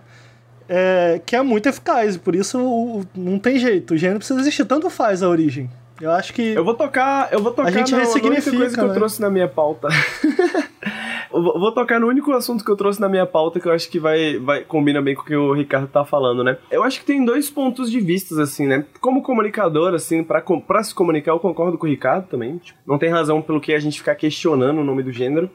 é, 0.67 1.21
que 1.25 1.35
é 1.35 1.41
muito 1.41 1.67
eficaz. 1.67 2.15
Por 2.15 2.33
isso 2.33 2.57
o, 2.57 3.03
não 3.13 3.37
tem 3.37 3.59
jeito. 3.59 3.93
O 3.93 3.97
gênero 3.97 4.19
precisa 4.19 4.39
existir. 4.39 4.63
Tanto 4.63 4.89
faz 4.89 5.21
a 5.21 5.27
origem. 5.27 5.69
Eu 5.99 6.11
acho 6.11 6.33
que. 6.33 6.53
Eu 6.53 6.63
vou 6.63 6.73
tocar. 6.73 7.31
Eu 7.31 7.43
vou 7.43 7.51
tocar 7.51 7.67
a 7.67 7.71
gente 7.71 7.91
no, 7.91 7.99
ressignifica, 7.99 8.57
coisa 8.57 8.75
que 8.75 8.81
né? 8.81 8.89
eu 8.89 8.93
trouxe 8.93 9.21
na 9.21 9.29
minha 9.29 9.47
pauta. 9.47 9.89
eu 11.31 11.59
vou 11.59 11.71
tocar 11.73 11.99
no 11.99 12.07
único 12.07 12.31
assunto 12.31 12.63
que 12.63 12.71
eu 12.71 12.75
trouxe 12.75 12.99
na 12.99 13.07
minha 13.07 13.25
pauta 13.25 13.59
que 13.59 13.67
eu 13.67 13.71
acho 13.71 13.89
que 13.89 13.99
vai, 13.99 14.39
vai 14.39 14.63
combina 14.63 15.01
bem 15.01 15.13
com 15.13 15.21
o 15.21 15.25
que 15.25 15.35
o 15.35 15.53
Ricardo 15.53 15.87
tá 15.87 16.03
falando, 16.03 16.43
né? 16.43 16.57
Eu 16.71 16.83
acho 16.83 16.99
que 16.99 17.05
tem 17.05 17.23
dois 17.23 17.49
pontos 17.49 17.91
de 17.91 17.99
vistas, 17.99 18.39
assim, 18.39 18.65
né? 18.65 18.85
Como 18.99 19.21
comunicador, 19.21 19.93
assim, 19.93 20.23
pra 20.23 20.83
se 20.83 20.95
comunicar, 20.95 21.33
eu 21.33 21.39
concordo 21.39 21.77
com 21.77 21.85
o 21.85 21.89
Ricardo 21.89 22.27
também. 22.27 22.57
Tipo, 22.57 22.79
não 22.87 22.97
tem 22.97 23.09
razão 23.09 23.41
pelo 23.41 23.61
que 23.61 23.73
a 23.73 23.79
gente 23.79 23.99
ficar 23.99 24.15
questionando 24.15 24.79
o 24.79 24.83
nome 24.83 25.03
do 25.03 25.11
gênero. 25.11 25.51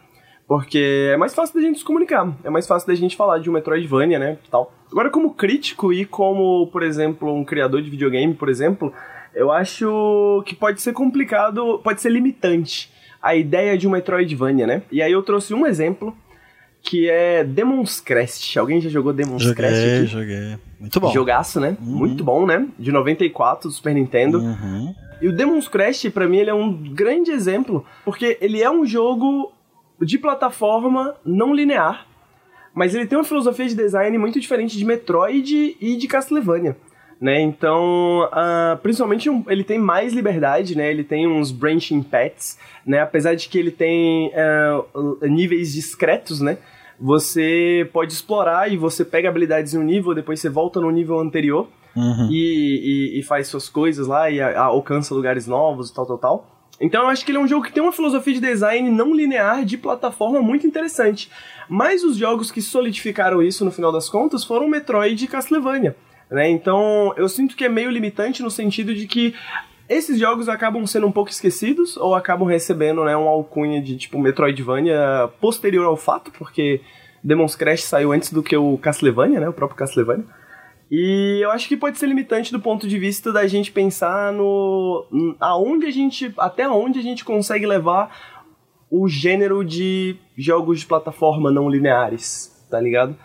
Porque 0.47 1.11
é 1.13 1.17
mais 1.17 1.35
fácil 1.35 1.57
da 1.57 1.61
gente 1.61 1.79
se 1.81 1.85
comunicar, 1.85 2.33
é 2.45 2.51
mais 2.51 2.67
fácil 2.67 2.87
da 2.87 2.95
gente 2.95 3.17
falar 3.17 3.39
de 3.39 3.51
um 3.51 3.53
Metroidvania, 3.53 4.19
né, 4.19 4.39
tal. 4.51 4.73
Agora, 4.91 5.11
como 5.11 5.35
crítico 5.35 5.93
e 5.93 6.05
como, 6.05 6.69
por 6.69 6.83
exemplo, 6.83 7.35
um 7.35 7.45
criador 7.45 7.83
de 7.83 7.91
videogame, 7.91 8.33
por 8.33 8.49
exemplo, 8.49 8.93
eu 9.35 9.51
acho 9.51 10.43
que 10.47 10.55
pode 10.55 10.81
ser 10.81 10.93
complicado, 10.93 11.81
pode 11.83 12.01
ser 12.01 12.11
limitante 12.11 12.91
a 13.21 13.35
ideia 13.35 13.77
de 13.77 13.89
um 13.89 13.91
Metroidvania, 13.91 14.67
né? 14.67 14.83
E 14.91 15.03
aí 15.03 15.11
eu 15.11 15.23
trouxe 15.23 15.53
um 15.53 15.67
exemplo, 15.67 16.17
que 16.81 17.11
é 17.11 17.43
Demon's 17.43 18.01
Crest. 18.01 18.57
Alguém 18.57 18.81
já 18.81 18.89
jogou 18.89 19.13
Demon's 19.13 19.43
joguei, 19.43 19.57
Crest 19.57 19.85
aqui? 19.85 20.07
Joguei, 20.07 20.59
Muito 20.79 21.01
bom. 21.01 21.13
Jogaço, 21.13 21.59
né? 21.59 21.77
Uhum. 21.81 21.97
Muito 21.97 22.23
bom, 22.23 22.47
né? 22.47 22.67
De 22.79 22.93
94, 22.93 23.69
do 23.69 23.75
Super 23.75 23.95
Nintendo. 23.95 24.39
Uhum. 24.39 24.95
E 25.21 25.27
o 25.27 25.33
Demon's 25.33 25.67
Crest, 25.67 26.09
para 26.11 26.29
mim, 26.29 26.39
ele 26.39 26.51
é 26.51 26.55
um 26.55 26.73
grande 26.73 27.33
exemplo, 27.33 27.85
porque 28.05 28.39
ele 28.41 28.63
é 28.63 28.71
um 28.71 28.87
jogo 28.87 29.53
de 30.01 30.19
plataforma 30.19 31.15
não 31.25 31.55
linear, 31.55 32.07
mas 32.75 32.95
ele 32.95 33.07
tem 33.07 33.17
uma 33.17 33.25
filosofia 33.25 33.67
de 33.67 33.75
design 33.75 34.17
muito 34.19 34.39
diferente 34.39 34.77
de 34.77 34.85
Metroid 34.85 35.77
e 35.81 35.97
de 35.97 36.07
Castlevania. 36.07 36.77
Né, 37.19 37.41
então, 37.41 38.25
uh, 38.25 38.77
principalmente 38.83 39.31
um, 39.31 39.43
ele 39.49 39.65
tem 39.65 39.79
mais 39.79 40.13
liberdade, 40.13 40.77
né? 40.77 40.91
Ele 40.91 41.03
tem 41.03 41.27
uns 41.27 41.51
branching 41.51 42.03
paths, 42.03 42.59
né? 42.85 43.01
Apesar 43.01 43.35
de 43.35 43.49
que 43.49 43.59
ele 43.59 43.71
tem 43.71 44.31
uh, 44.35 45.27
níveis 45.27 45.73
discretos, 45.73 46.43
né? 46.43 46.59
Você 47.01 47.89
pode 47.91 48.13
explorar 48.13 48.71
e 48.71 48.77
você 48.77 49.03
pega 49.03 49.31
habilidades 49.31 49.73
em 49.73 49.79
um 49.79 49.83
nível, 49.83 50.15
depois 50.15 50.41
você 50.41 50.51
volta 50.51 50.79
no 50.79 50.91
nível 50.91 51.19
anterior 51.19 51.69
uhum. 51.97 52.29
e, 52.31 53.15
e, 53.15 53.21
e, 53.21 53.23
faz 53.23 53.49
suas 53.49 53.69
coisas 53.69 54.07
lá 54.07 54.31
e 54.31 54.41
a, 54.41 54.65
alcança 54.65 55.15
lugares 55.15 55.47
novos, 55.47 55.91
tal, 55.91 56.05
tal, 56.05 56.19
tal. 56.19 56.56
Então 56.81 57.03
eu 57.03 57.09
acho 57.09 57.25
que 57.25 57.31
ele 57.31 57.39
é 57.39 57.41
um 57.41 57.49
jogo 57.49 57.65
que 57.65 57.73
tem 57.73 57.83
uma 57.83 57.93
filosofia 57.93 58.35
de 58.35 58.41
design 58.41 58.91
não 58.91 59.15
linear 59.15 59.65
de 59.65 59.79
plataforma 59.79 60.43
muito 60.43 60.67
interessante. 60.67 61.31
Mas 61.69 62.05
os 62.05 62.17
jogos 62.17 62.51
que 62.51 62.61
solidificaram 62.61 63.43
isso 63.43 63.65
no 63.65 63.71
final 63.71 63.91
das 63.91 64.09
contas 64.09 64.45
foram 64.45 64.69
Metroid 64.69 65.25
e 65.25 65.29
Castlevania. 65.29 65.97
Né? 66.31 66.51
Então, 66.51 67.15
eu 67.17 67.29
sinto 67.29 67.57
que 67.57 67.65
é 67.65 67.69
meio 67.69 67.91
limitante 67.91 68.43
no 68.43 68.51
sentido 68.51 68.95
de 68.95 69.07
que 69.07 69.35
esses 69.89 70.19
jogos 70.19 70.49
acabam 70.49 70.85
sendo 70.87 71.07
um 71.07 71.13
pouco 71.13 71.31
esquecidos 71.31 71.97
ou 71.97 72.15
acabam 72.15 72.47
recebendo 72.47 73.05
né, 73.05 73.17
um 73.17 73.29
alcunha 73.29 73.81
de 73.81 73.97
tipo 73.97 74.19
Metroidvania 74.19 75.31
posterior 75.41 75.87
ao 75.87 75.97
fato, 75.97 76.33
porque 76.33 76.81
Demon's 77.23 77.55
Crash 77.55 77.85
saiu 77.85 78.13
antes 78.13 78.33
do 78.33 78.43
que 78.43 78.57
o 78.57 78.77
Castlevania, 78.79 79.39
né, 79.39 79.49
o 79.49 79.53
próprio 79.53 79.79
Castlevania. 79.79 80.25
E 80.91 81.41
eu 81.43 81.51
acho 81.51 81.67
que 81.67 81.77
pode 81.77 81.99
ser 81.99 82.07
limitante 82.07 82.53
do 82.53 82.61
ponto 82.61 82.87
de 82.87 82.99
vista 82.99 83.33
da 83.33 83.47
gente 83.47 83.73
pensar 83.73 84.33
no 84.33 85.07
aonde 85.41 85.87
a 85.87 85.91
gente 85.91 86.33
até 86.39 86.69
onde 86.69 86.99
a 86.99 87.03
gente 87.03 87.25
consegue 87.25 87.67
levar 87.67 88.37
o 88.91 89.09
gênero 89.09 89.65
de 89.65 90.17
jogos 90.37 90.81
de 90.81 90.87
plataforma 90.87 91.51
não 91.51 91.69
lineares, 91.69 92.65
tá 92.71 92.81
ligado? 92.81 93.17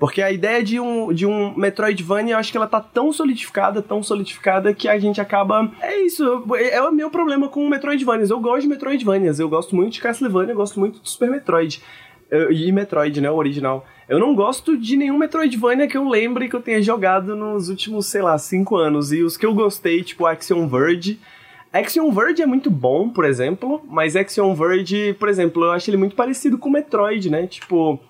Porque 0.00 0.22
a 0.22 0.32
ideia 0.32 0.64
de 0.64 0.80
um, 0.80 1.12
de 1.12 1.26
um 1.26 1.54
Metroidvania, 1.54 2.32
eu 2.32 2.38
acho 2.38 2.50
que 2.50 2.56
ela 2.56 2.66
tá 2.66 2.80
tão 2.80 3.12
solidificada, 3.12 3.82
tão 3.82 4.02
solidificada, 4.02 4.72
que 4.72 4.88
a 4.88 4.98
gente 4.98 5.20
acaba. 5.20 5.70
É 5.82 6.00
isso, 6.00 6.24
é 6.58 6.80
o 6.80 6.90
meu 6.90 7.10
problema 7.10 7.50
com 7.50 7.68
Metroidvanias. 7.68 8.30
Eu 8.30 8.40
gosto 8.40 8.62
de 8.62 8.68
Metroidvanias, 8.68 9.38
eu 9.38 9.46
gosto 9.46 9.76
muito 9.76 9.92
de 9.92 10.00
Castlevania, 10.00 10.52
eu 10.52 10.56
gosto 10.56 10.80
muito 10.80 11.00
do 11.00 11.06
Super 11.06 11.28
Metroid. 11.28 11.82
E 12.50 12.70
Metroid, 12.72 13.20
né, 13.20 13.30
o 13.30 13.36
original. 13.36 13.84
Eu 14.08 14.18
não 14.18 14.34
gosto 14.34 14.76
de 14.76 14.96
nenhum 14.96 15.18
Metroidvania 15.18 15.86
que 15.86 15.96
eu 15.96 16.08
lembre 16.08 16.48
que 16.48 16.56
eu 16.56 16.62
tenha 16.62 16.82
jogado 16.82 17.36
nos 17.36 17.68
últimos, 17.68 18.06
sei 18.06 18.22
lá, 18.22 18.36
cinco 18.38 18.76
anos. 18.76 19.12
E 19.12 19.22
os 19.22 19.36
que 19.36 19.46
eu 19.46 19.54
gostei, 19.54 20.02
tipo 20.02 20.26
Axiom 20.26 20.66
Verge. 20.68 21.18
Axiom 21.72 22.10
Verge 22.10 22.42
é 22.42 22.46
muito 22.46 22.68
bom, 22.70 23.08
por 23.08 23.24
exemplo, 23.24 23.80
mas 23.88 24.16
Axiom 24.16 24.54
Verge, 24.54 25.14
por 25.14 25.28
exemplo, 25.28 25.64
eu 25.64 25.70
acho 25.70 25.88
ele 25.88 25.96
muito 25.96 26.16
parecido 26.16 26.58
com 26.58 26.68
Metroid, 26.68 27.30
né? 27.30 27.46
Tipo, 27.46 28.00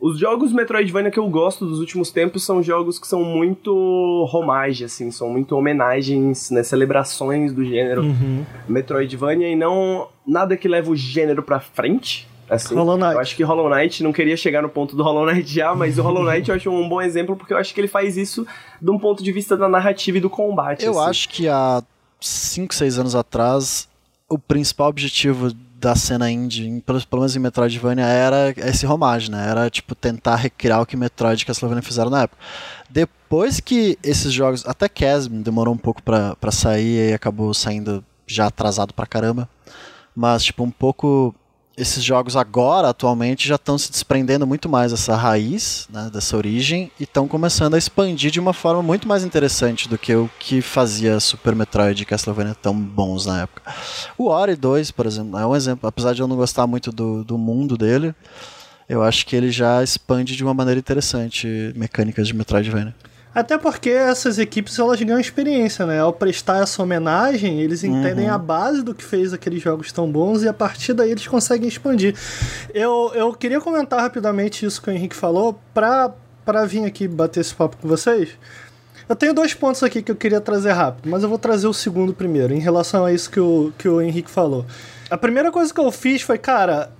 os 0.00 0.18
jogos 0.18 0.52
Metroidvania 0.52 1.10
que 1.10 1.18
eu 1.18 1.28
gosto 1.28 1.64
dos 1.64 1.80
últimos 1.80 2.10
tempos 2.10 2.44
são 2.44 2.62
jogos 2.62 2.98
que 2.98 3.06
são 3.06 3.24
muito 3.24 3.72
homage, 4.32 4.84
assim, 4.84 5.10
são 5.10 5.30
muito 5.30 5.56
homenagens, 5.56 6.50
né, 6.50 6.62
celebrações 6.62 7.52
do 7.52 7.64
gênero 7.64 8.02
uhum. 8.02 8.44
Metroidvania 8.68 9.48
e 9.48 9.56
não 9.56 10.08
nada 10.26 10.56
que 10.56 10.68
leva 10.68 10.90
o 10.90 10.96
gênero 10.96 11.42
pra 11.42 11.60
frente. 11.60 12.28
Assim, 12.48 12.74
Hollow 12.74 12.96
Knight. 12.96 13.14
Eu 13.14 13.20
acho 13.20 13.36
que 13.36 13.42
Hollow 13.42 13.68
Knight 13.68 14.02
não 14.02 14.12
queria 14.12 14.36
chegar 14.36 14.62
no 14.62 14.68
ponto 14.68 14.94
do 14.96 15.02
Hollow 15.02 15.26
Knight 15.26 15.52
já, 15.52 15.74
mas 15.74 15.98
o 15.98 16.02
Hollow 16.02 16.24
Knight 16.28 16.48
eu 16.48 16.56
acho 16.56 16.70
um 16.70 16.88
bom 16.88 17.00
exemplo 17.00 17.36
porque 17.36 17.52
eu 17.52 17.58
acho 17.58 17.72
que 17.74 17.80
ele 17.80 17.88
faz 17.88 18.16
isso 18.16 18.46
de 18.80 18.90
um 18.90 18.98
ponto 18.98 19.22
de 19.22 19.32
vista 19.32 19.56
da 19.56 19.68
narrativa 19.68 20.18
e 20.18 20.20
do 20.20 20.30
combate. 20.30 20.84
Eu 20.84 20.98
assim. 20.98 21.10
acho 21.10 21.28
que 21.28 21.48
há 21.48 21.82
5, 22.20 22.74
6 22.74 22.98
anos 22.98 23.14
atrás, 23.14 23.88
o 24.28 24.38
principal 24.38 24.88
objetivo 24.88 25.52
da 25.84 25.94
cena 25.94 26.30
indie, 26.30 26.80
pelo, 26.80 27.00
menos 27.12 27.36
em 27.36 27.38
Metroidvania, 27.38 28.06
era 28.06 28.54
esse 28.56 28.86
homage, 28.86 29.30
né? 29.30 29.46
Era, 29.50 29.68
tipo, 29.68 29.94
tentar 29.94 30.36
recriar 30.36 30.80
o 30.80 30.86
que 30.86 30.96
Metroid 30.96 31.42
e 31.42 31.44
Castlevania 31.44 31.82
fizeram 31.82 32.10
na 32.10 32.22
época. 32.22 32.40
Depois 32.88 33.60
que 33.60 33.98
esses 34.02 34.32
jogos... 34.32 34.66
Até 34.66 34.88
Chasm 34.92 35.42
demorou 35.42 35.74
um 35.74 35.78
pouco 35.78 36.02
para 36.02 36.50
sair 36.50 37.10
e 37.10 37.12
acabou 37.12 37.52
saindo 37.52 38.02
já 38.26 38.46
atrasado 38.46 38.94
pra 38.94 39.06
caramba. 39.06 39.46
Mas, 40.16 40.44
tipo, 40.44 40.62
um 40.62 40.70
pouco 40.70 41.34
esses 41.76 42.02
jogos 42.04 42.36
agora, 42.36 42.88
atualmente, 42.88 43.48
já 43.48 43.56
estão 43.56 43.76
se 43.76 43.90
desprendendo 43.90 44.46
muito 44.46 44.68
mais 44.68 44.92
dessa 44.92 45.16
raiz, 45.16 45.88
né, 45.90 46.08
dessa 46.12 46.36
origem, 46.36 46.90
e 46.98 47.04
estão 47.04 47.26
começando 47.26 47.74
a 47.74 47.78
expandir 47.78 48.30
de 48.30 48.38
uma 48.38 48.52
forma 48.52 48.82
muito 48.82 49.08
mais 49.08 49.24
interessante 49.24 49.88
do 49.88 49.98
que 49.98 50.14
o 50.14 50.30
que 50.38 50.62
fazia 50.62 51.18
Super 51.18 51.54
Metroid 51.54 52.02
e 52.02 52.06
Castlevania 52.06 52.54
tão 52.54 52.74
bons 52.74 53.26
na 53.26 53.42
época. 53.42 53.62
O 54.16 54.28
Ori 54.28 54.54
2, 54.54 54.90
por 54.92 55.06
exemplo, 55.06 55.38
é 55.38 55.46
um 55.46 55.56
exemplo, 55.56 55.88
apesar 55.88 56.14
de 56.14 56.22
eu 56.22 56.28
não 56.28 56.36
gostar 56.36 56.66
muito 56.66 56.92
do, 56.92 57.24
do 57.24 57.36
mundo 57.36 57.76
dele, 57.76 58.14
eu 58.88 59.02
acho 59.02 59.26
que 59.26 59.34
ele 59.34 59.50
já 59.50 59.82
expande 59.82 60.36
de 60.36 60.44
uma 60.44 60.54
maneira 60.54 60.78
interessante 60.78 61.72
mecânicas 61.74 62.28
de 62.28 62.34
Metroidvania. 62.34 62.94
Até 63.34 63.58
porque 63.58 63.90
essas 63.90 64.38
equipes 64.38 64.78
elas 64.78 65.00
ganham 65.02 65.18
experiência, 65.18 65.84
né? 65.84 65.98
Ao 65.98 66.12
prestar 66.12 66.62
essa 66.62 66.80
homenagem, 66.80 67.60
eles 67.60 67.82
entendem 67.82 68.28
uhum. 68.28 68.34
a 68.34 68.38
base 68.38 68.82
do 68.82 68.94
que 68.94 69.02
fez 69.02 69.32
aqueles 69.32 69.60
jogos 69.60 69.90
tão 69.90 70.10
bons 70.10 70.42
e 70.42 70.48
a 70.48 70.52
partir 70.52 70.92
daí 70.92 71.10
eles 71.10 71.26
conseguem 71.26 71.68
expandir. 71.68 72.14
Eu, 72.72 73.10
eu 73.14 73.32
queria 73.32 73.60
comentar 73.60 74.00
rapidamente 74.00 74.64
isso 74.64 74.80
que 74.80 74.88
o 74.88 74.92
Henrique 74.92 75.16
falou 75.16 75.58
pra, 75.72 76.14
pra 76.44 76.64
vir 76.64 76.84
aqui 76.84 77.08
bater 77.08 77.40
esse 77.40 77.54
papo 77.54 77.76
com 77.76 77.88
vocês. 77.88 78.30
Eu 79.08 79.16
tenho 79.16 79.34
dois 79.34 79.52
pontos 79.52 79.82
aqui 79.82 80.00
que 80.00 80.10
eu 80.10 80.16
queria 80.16 80.40
trazer 80.40 80.72
rápido, 80.72 81.10
mas 81.10 81.22
eu 81.22 81.28
vou 81.28 81.38
trazer 81.38 81.66
o 81.66 81.74
segundo 81.74 82.14
primeiro, 82.14 82.54
em 82.54 82.60
relação 82.60 83.04
a 83.04 83.12
isso 83.12 83.30
que 83.30 83.40
o, 83.40 83.72
que 83.76 83.88
o 83.88 84.00
Henrique 84.00 84.30
falou. 84.30 84.64
A 85.10 85.18
primeira 85.18 85.50
coisa 85.50 85.74
que 85.74 85.80
eu 85.80 85.90
fiz 85.92 86.22
foi, 86.22 86.38
cara, 86.38 86.90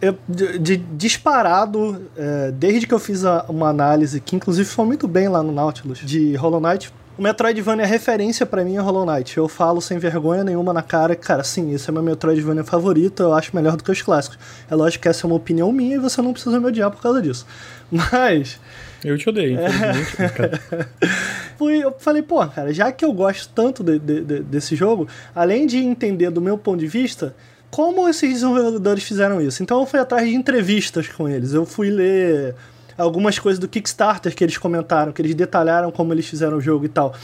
eu, 0.00 0.16
de, 0.28 0.58
de, 0.58 0.76
disparado, 0.76 2.08
é, 2.16 2.50
desde 2.52 2.86
que 2.86 2.94
eu 2.94 2.98
fiz 2.98 3.24
a, 3.24 3.44
uma 3.48 3.68
análise, 3.68 4.20
que 4.20 4.36
inclusive 4.36 4.68
foi 4.68 4.84
muito 4.84 5.08
bem 5.08 5.28
lá 5.28 5.42
no 5.42 5.52
Nautilus, 5.52 5.98
de 5.98 6.34
Hollow 6.36 6.60
Knight, 6.60 6.92
o 7.18 7.22
Metroidvania 7.22 7.84
é 7.84 7.86
referência 7.86 8.46
para 8.46 8.64
mim 8.64 8.76
é 8.76 8.80
Hollow 8.80 9.04
Knight. 9.04 9.36
Eu 9.36 9.46
falo 9.46 9.82
sem 9.82 9.98
vergonha 9.98 10.42
nenhuma 10.42 10.72
na 10.72 10.82
cara, 10.82 11.14
cara, 11.14 11.44
sim, 11.44 11.74
esse 11.74 11.90
é 11.90 11.92
meu 11.92 12.02
Metroidvania 12.02 12.64
favorito, 12.64 13.22
eu 13.22 13.34
acho 13.34 13.54
melhor 13.54 13.76
do 13.76 13.84
que 13.84 13.90
os 13.90 14.00
clássicos. 14.00 14.38
É 14.70 14.74
lógico 14.74 15.02
que 15.02 15.08
essa 15.08 15.26
é 15.26 15.28
uma 15.28 15.36
opinião 15.36 15.70
minha 15.72 15.96
e 15.96 15.98
você 15.98 16.22
não 16.22 16.32
precisa 16.32 16.58
me 16.58 16.66
odiar 16.66 16.90
por 16.90 17.02
causa 17.02 17.20
disso. 17.20 17.46
Mas. 17.92 18.58
Eu 19.04 19.18
te 19.18 19.28
odeio, 19.28 19.58
infelizmente. 19.60 20.60
Fui, 21.58 21.84
eu 21.84 21.94
falei, 21.98 22.22
pô, 22.22 22.44
cara, 22.46 22.72
já 22.72 22.90
que 22.90 23.04
eu 23.04 23.12
gosto 23.12 23.52
tanto 23.54 23.84
de, 23.84 23.98
de, 23.98 24.20
de, 24.22 24.40
desse 24.40 24.74
jogo, 24.74 25.06
além 25.34 25.66
de 25.66 25.78
entender 25.78 26.30
do 26.30 26.40
meu 26.40 26.56
ponto 26.56 26.78
de 26.78 26.86
vista, 26.86 27.34
como 27.72 28.06
esses 28.06 28.34
desenvolvedores 28.34 29.02
fizeram 29.02 29.40
isso. 29.40 29.62
Então 29.62 29.80
eu 29.80 29.86
fui 29.86 29.98
atrás 29.98 30.28
de 30.28 30.34
entrevistas 30.34 31.08
com 31.08 31.26
eles. 31.26 31.54
Eu 31.54 31.64
fui 31.64 31.88
ler 31.88 32.54
algumas 32.98 33.38
coisas 33.38 33.58
do 33.58 33.66
Kickstarter 33.66 34.34
que 34.34 34.44
eles 34.44 34.58
comentaram, 34.58 35.10
que 35.10 35.22
eles 35.22 35.34
detalharam 35.34 35.90
como 35.90 36.12
eles 36.12 36.26
fizeram 36.26 36.58
o 36.58 36.60
jogo 36.60 36.84
e 36.84 36.88
tal. 36.90 37.14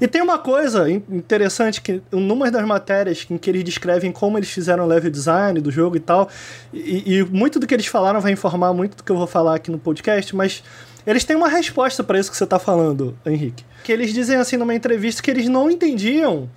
E 0.00 0.06
tem 0.06 0.22
uma 0.22 0.38
coisa 0.38 0.88
interessante 0.88 1.80
que, 1.80 2.00
numa 2.12 2.48
das 2.48 2.64
matérias 2.64 3.26
em 3.28 3.36
que 3.36 3.50
eles 3.50 3.64
descrevem 3.64 4.12
como 4.12 4.38
eles 4.38 4.48
fizeram 4.48 4.84
o 4.84 4.86
level 4.86 5.10
design 5.10 5.60
do 5.60 5.72
jogo 5.72 5.96
e 5.96 6.00
tal, 6.00 6.28
e, 6.72 7.16
e 7.16 7.24
muito 7.24 7.58
do 7.58 7.66
que 7.66 7.74
eles 7.74 7.86
falaram 7.86 8.20
vai 8.20 8.30
informar 8.30 8.72
muito 8.72 8.98
do 8.98 9.02
que 9.02 9.10
eu 9.10 9.16
vou 9.16 9.26
falar 9.26 9.56
aqui 9.56 9.68
no 9.68 9.80
podcast, 9.80 10.36
mas 10.36 10.62
eles 11.04 11.24
têm 11.24 11.34
uma 11.34 11.48
resposta 11.48 12.04
para 12.04 12.20
isso 12.20 12.30
que 12.30 12.36
você 12.36 12.44
está 12.44 12.60
falando, 12.60 13.18
Henrique. 13.26 13.64
Que 13.82 13.90
eles 13.90 14.14
dizem 14.14 14.36
assim 14.36 14.56
numa 14.56 14.76
entrevista 14.76 15.20
que 15.20 15.30
eles 15.32 15.48
não 15.48 15.68
entendiam 15.68 16.48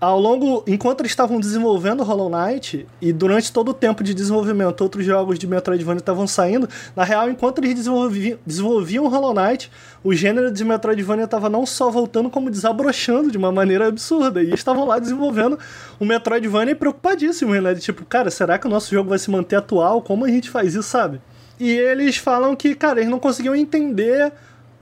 ao 0.00 0.18
longo, 0.18 0.64
enquanto 0.66 1.00
eles 1.02 1.12
estavam 1.12 1.38
desenvolvendo 1.38 2.02
Hollow 2.02 2.30
Knight 2.30 2.86
e 3.02 3.12
durante 3.12 3.52
todo 3.52 3.68
o 3.68 3.74
tempo 3.74 4.02
de 4.02 4.14
desenvolvimento, 4.14 4.80
outros 4.80 5.04
jogos 5.04 5.38
de 5.38 5.46
Metroidvania 5.46 5.98
estavam 5.98 6.26
saindo. 6.26 6.66
Na 6.96 7.04
real, 7.04 7.28
enquanto 7.28 7.58
eles 7.58 7.74
desenvolviam, 7.74 8.38
desenvolviam 8.46 9.06
Hollow 9.08 9.34
Knight, 9.34 9.70
o 10.02 10.14
gênero 10.14 10.50
de 10.50 10.64
Metroidvania 10.64 11.26
estava 11.26 11.50
não 11.50 11.66
só 11.66 11.90
voltando, 11.90 12.30
como 12.30 12.50
desabrochando 12.50 13.30
de 13.30 13.36
uma 13.36 13.52
maneira 13.52 13.88
absurda. 13.88 14.42
E 14.42 14.54
estavam 14.54 14.86
lá 14.86 14.98
desenvolvendo 14.98 15.58
o 15.98 16.06
Metroidvania 16.06 16.74
preocupadíssimos, 16.74 17.62
né? 17.62 17.74
De 17.74 17.80
tipo, 17.80 18.02
cara, 18.06 18.30
será 18.30 18.58
que 18.58 18.66
o 18.66 18.70
nosso 18.70 18.90
jogo 18.90 19.10
vai 19.10 19.18
se 19.18 19.30
manter 19.30 19.56
atual? 19.56 20.00
Como 20.00 20.24
a 20.24 20.28
gente 20.28 20.48
faz 20.48 20.74
isso, 20.74 20.88
sabe? 20.88 21.20
E 21.58 21.70
eles 21.70 22.16
falam 22.16 22.56
que, 22.56 22.74
cara, 22.74 23.00
eles 23.00 23.10
não 23.10 23.18
conseguiam 23.18 23.54
entender 23.54 24.32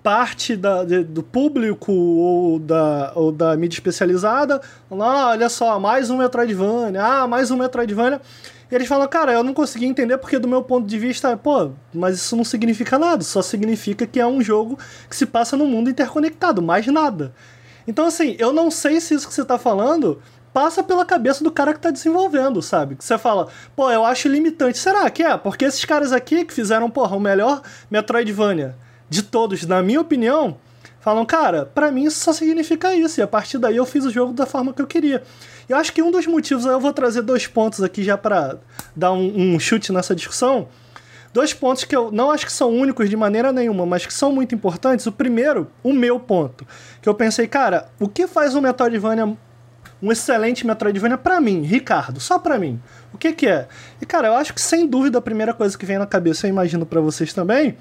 parte 0.09 0.57
da, 0.57 0.85
de, 0.85 1.05
do 1.05 1.23
público 1.23 1.93
ou 1.93 2.59
da, 2.59 3.13
ou 3.15 3.31
da 3.31 3.55
mídia 3.55 3.77
especializada, 3.77 4.59
ah, 4.91 5.29
olha 5.29 5.51
só, 5.51 5.79
mais 5.79 6.09
um 6.09 6.17
Metroidvania, 6.17 7.05
ah, 7.05 7.27
mais 7.27 7.51
um 7.51 7.59
Metroidvania. 7.59 8.19
E 8.71 8.75
eles 8.75 8.89
falam, 8.89 9.07
cara, 9.07 9.35
eu 9.35 9.45
não 9.45 9.53
consegui 9.53 9.85
entender 9.85 10.17
porque 10.17 10.39
do 10.39 10.49
meu 10.49 10.63
ponto 10.63 10.87
de 10.87 10.99
vista, 10.99 11.37
pô, 11.37 11.73
mas 11.93 12.17
isso 12.17 12.35
não 12.35 12.43
significa 12.43 12.99
nada, 12.99 13.23
só 13.23 13.43
significa 13.43 14.07
que 14.07 14.19
é 14.19 14.27
um 14.27 14.41
jogo 14.41 14.79
que 15.11 15.15
se 15.15 15.27
passa 15.27 15.59
no 15.59 15.67
mundo 15.67 15.91
interconectado, 15.91 16.63
mais 16.63 16.87
nada. 16.87 17.35
Então, 17.87 18.07
assim, 18.07 18.35
eu 18.39 18.51
não 18.51 18.71
sei 18.71 19.03
se 19.03 19.13
isso 19.13 19.29
que 19.29 19.35
você 19.35 19.45
tá 19.45 19.59
falando 19.59 20.23
passa 20.55 20.83
pela 20.83 21.05
cabeça 21.05 21.45
do 21.45 21.51
cara 21.51 21.75
que 21.75 21.81
tá 21.81 21.91
desenvolvendo, 21.91 22.63
sabe? 22.63 22.97
Que 22.97 23.05
você 23.05 23.19
fala, 23.19 23.49
pô, 23.77 23.91
eu 23.91 24.07
acho 24.07 24.27
limitante. 24.27 24.79
Será 24.79 25.11
que 25.11 25.23
é? 25.23 25.37
Porque 25.37 25.67
esses 25.67 25.85
caras 25.85 26.15
aqui 26.15 26.47
que 26.47 26.55
fizeram, 26.55 26.89
porra, 26.89 27.15
o 27.15 27.21
melhor 27.21 27.61
Metroidvania 27.91 28.88
de 29.09 29.23
todos, 29.23 29.65
na 29.67 29.83
minha 29.83 30.01
opinião, 30.01 30.57
falam, 31.01 31.25
cara, 31.25 31.65
para 31.67 31.91
mim 31.91 32.05
isso 32.05 32.21
só 32.21 32.33
significa 32.33 32.95
isso. 32.95 33.21
E 33.21 33.23
a 33.23 33.27
partir 33.27 33.59
daí 33.59 33.77
eu 33.77 33.87
fiz 33.87 34.05
o 34.05 34.11
jogo 34.11 34.33
da 34.33 34.47
forma 34.47 34.73
que 34.73 34.83
eu 34.83 34.87
queria. 34.87 35.23
Eu 35.69 35.77
acho 35.77 35.93
que 35.93 36.03
um 36.03 36.11
dos 36.11 36.27
motivos, 36.27 36.65
eu 36.65 36.81
vou 36.81 36.93
trazer 36.93 37.23
dois 37.23 37.47
pontos 37.47 37.83
aqui 37.83 38.03
já 38.03 38.17
para 38.17 38.59
dar 38.97 39.13
um, 39.13 39.55
um, 39.55 39.61
chute 39.61 39.93
nessa 39.93 40.15
discussão. 40.15 40.69
Dois 41.33 41.53
pontos 41.53 41.85
que 41.85 41.95
eu 41.95 42.11
não 42.11 42.31
acho 42.31 42.47
que 42.47 42.53
são 42.53 42.71
únicos 42.71 43.11
de 43.11 43.17
maneira 43.17 43.53
nenhuma, 43.53 43.85
mas 43.85 44.07
que 44.07 44.15
são 44.15 44.33
muito 44.33 44.55
importantes. 44.55 45.07
O 45.07 45.13
primeiro, 45.13 45.71
o 45.83 45.93
meu 45.93 46.19
ponto, 46.19 46.67
que 47.03 47.09
eu 47.09 47.15
pensei, 47.15 47.47
cara, 47.47 47.91
o 48.01 48.09
que 48.09 48.27
faz 48.27 48.55
um 48.55 48.61
Metroidvania 48.61 49.37
um 50.01 50.13
excelente 50.13 50.67
Metroidvania 50.67 51.19
para 51.19 51.41
mim, 51.41 51.63
Ricardo, 51.63 52.21
só 52.21 52.39
para 52.39 52.59
mim. 52.59 52.81
O 53.13 53.19
que 53.19 53.33
que 53.33 53.49
é? 53.49 53.67
E 54.01 54.07
cara, 54.07 54.29
eu 54.29 54.35
acho 54.35 54.55
que 54.55 54.61
sem 54.61 54.87
dúvida 54.87 55.19
a 55.19 55.23
primeira 55.23 55.53
coisa 55.53 55.77
que 55.77 55.85
vem 55.85 55.99
na 55.99 56.07
cabeça, 56.07 56.47
eu 56.47 56.51
imagino 56.51 56.87
para 56.87 57.01
vocês 57.01 57.33
também, 57.33 57.77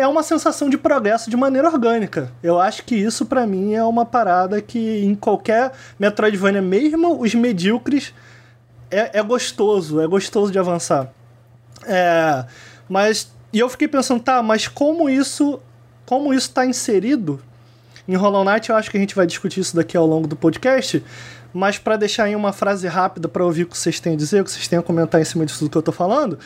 é 0.00 0.06
uma 0.06 0.22
sensação 0.22 0.68
de 0.68 0.78
progresso 0.78 1.28
de 1.30 1.36
maneira 1.36 1.68
orgânica. 1.68 2.32
Eu 2.42 2.58
acho 2.58 2.84
que 2.84 2.94
isso 2.94 3.26
para 3.26 3.46
mim 3.46 3.74
é 3.74 3.84
uma 3.84 4.04
parada 4.04 4.60
que 4.60 5.04
em 5.04 5.14
qualquer 5.14 5.72
Metroidvania, 5.98 6.62
mesmo 6.62 7.20
os 7.20 7.34
medíocres, 7.34 8.14
é, 8.90 9.18
é 9.18 9.22
gostoso, 9.22 10.00
é 10.00 10.06
gostoso 10.06 10.50
de 10.50 10.58
avançar. 10.58 11.12
É, 11.86 12.44
mas 12.88 13.30
e 13.52 13.58
eu 13.58 13.68
fiquei 13.68 13.88
pensando, 13.88 14.22
tá, 14.22 14.42
mas 14.42 14.68
como 14.68 15.08
isso, 15.10 15.60
como 16.06 16.32
isso 16.32 16.48
está 16.48 16.64
inserido 16.64 17.40
em 18.06 18.14
Hollow 18.14 18.44
Knight, 18.44 18.70
eu 18.70 18.76
acho 18.76 18.90
que 18.90 18.96
a 18.96 19.00
gente 19.00 19.14
vai 19.14 19.26
discutir 19.26 19.60
isso 19.60 19.74
daqui 19.74 19.96
ao 19.96 20.06
longo 20.06 20.26
do 20.26 20.36
podcast, 20.36 21.04
mas 21.52 21.78
para 21.78 21.96
deixar 21.96 22.28
em 22.28 22.36
uma 22.36 22.52
frase 22.52 22.86
rápida 22.86 23.28
para 23.28 23.44
ouvir 23.44 23.64
o 23.64 23.66
que 23.66 23.76
vocês 23.76 23.98
têm 23.98 24.14
a 24.14 24.16
dizer, 24.16 24.40
o 24.40 24.44
que 24.44 24.52
vocês 24.52 24.68
têm 24.68 24.78
a 24.78 24.82
comentar 24.82 25.20
em 25.20 25.24
cima 25.24 25.44
disso 25.44 25.58
tudo 25.60 25.70
que 25.70 25.78
eu 25.78 25.82
tô 25.82 25.92
falando, 25.92 26.38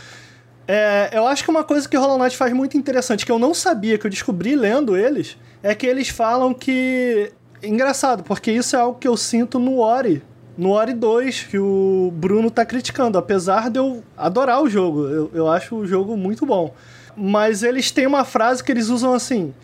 é, 0.66 1.11
eu 1.12 1.27
acho 1.27 1.44
que 1.44 1.50
uma 1.50 1.62
coisa 1.62 1.88
que 1.88 1.96
o 1.96 2.00
Hollow 2.00 2.18
Knight 2.18 2.37
faz 2.37 2.53
muito 2.53 2.77
interessante, 2.77 3.27
que 3.27 3.33
eu 3.33 3.38
não 3.38 3.53
sabia, 3.53 3.98
que 3.98 4.07
eu 4.07 4.11
descobri 4.11 4.57
lendo 4.57 4.96
eles, 4.96 5.37
é 5.62 5.74
que 5.74 5.87
eles 5.87 6.09
falam 6.09 6.55
que. 6.55 7.33
Engraçado, 7.62 8.22
porque 8.22 8.50
isso 8.53 8.77
é 8.77 8.79
algo 8.79 8.98
que 8.98 9.09
eu 9.09 9.16
sinto 9.16 9.59
no 9.59 9.79
Ori. 9.79 10.22
No 10.57 10.70
Ori 10.70 10.92
2, 10.92 11.44
que 11.44 11.59
o 11.59 12.12
Bruno 12.14 12.50
tá 12.50 12.64
criticando, 12.64 13.18
apesar 13.18 13.70
de 13.70 13.79
eu 13.79 14.05
adorar 14.16 14.62
o 14.62 14.68
jogo. 14.68 15.09
Eu, 15.09 15.31
eu 15.35 15.48
acho 15.48 15.74
o 15.74 15.87
jogo 15.87 16.16
muito 16.16 16.46
bom. 16.46 16.72
Mas 17.16 17.62
eles 17.62 17.90
têm 17.90 18.07
uma 18.07 18.24
frase 18.24 18.62
que 18.62 18.70
eles 18.70 18.88
usam 18.88 19.12
assim: 19.12 19.55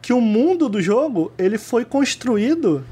que 0.00 0.12
o 0.12 0.20
mundo 0.20 0.68
do 0.68 0.80
jogo 0.80 1.32
ele 1.38 1.58
foi 1.58 1.84
construído 1.84 2.84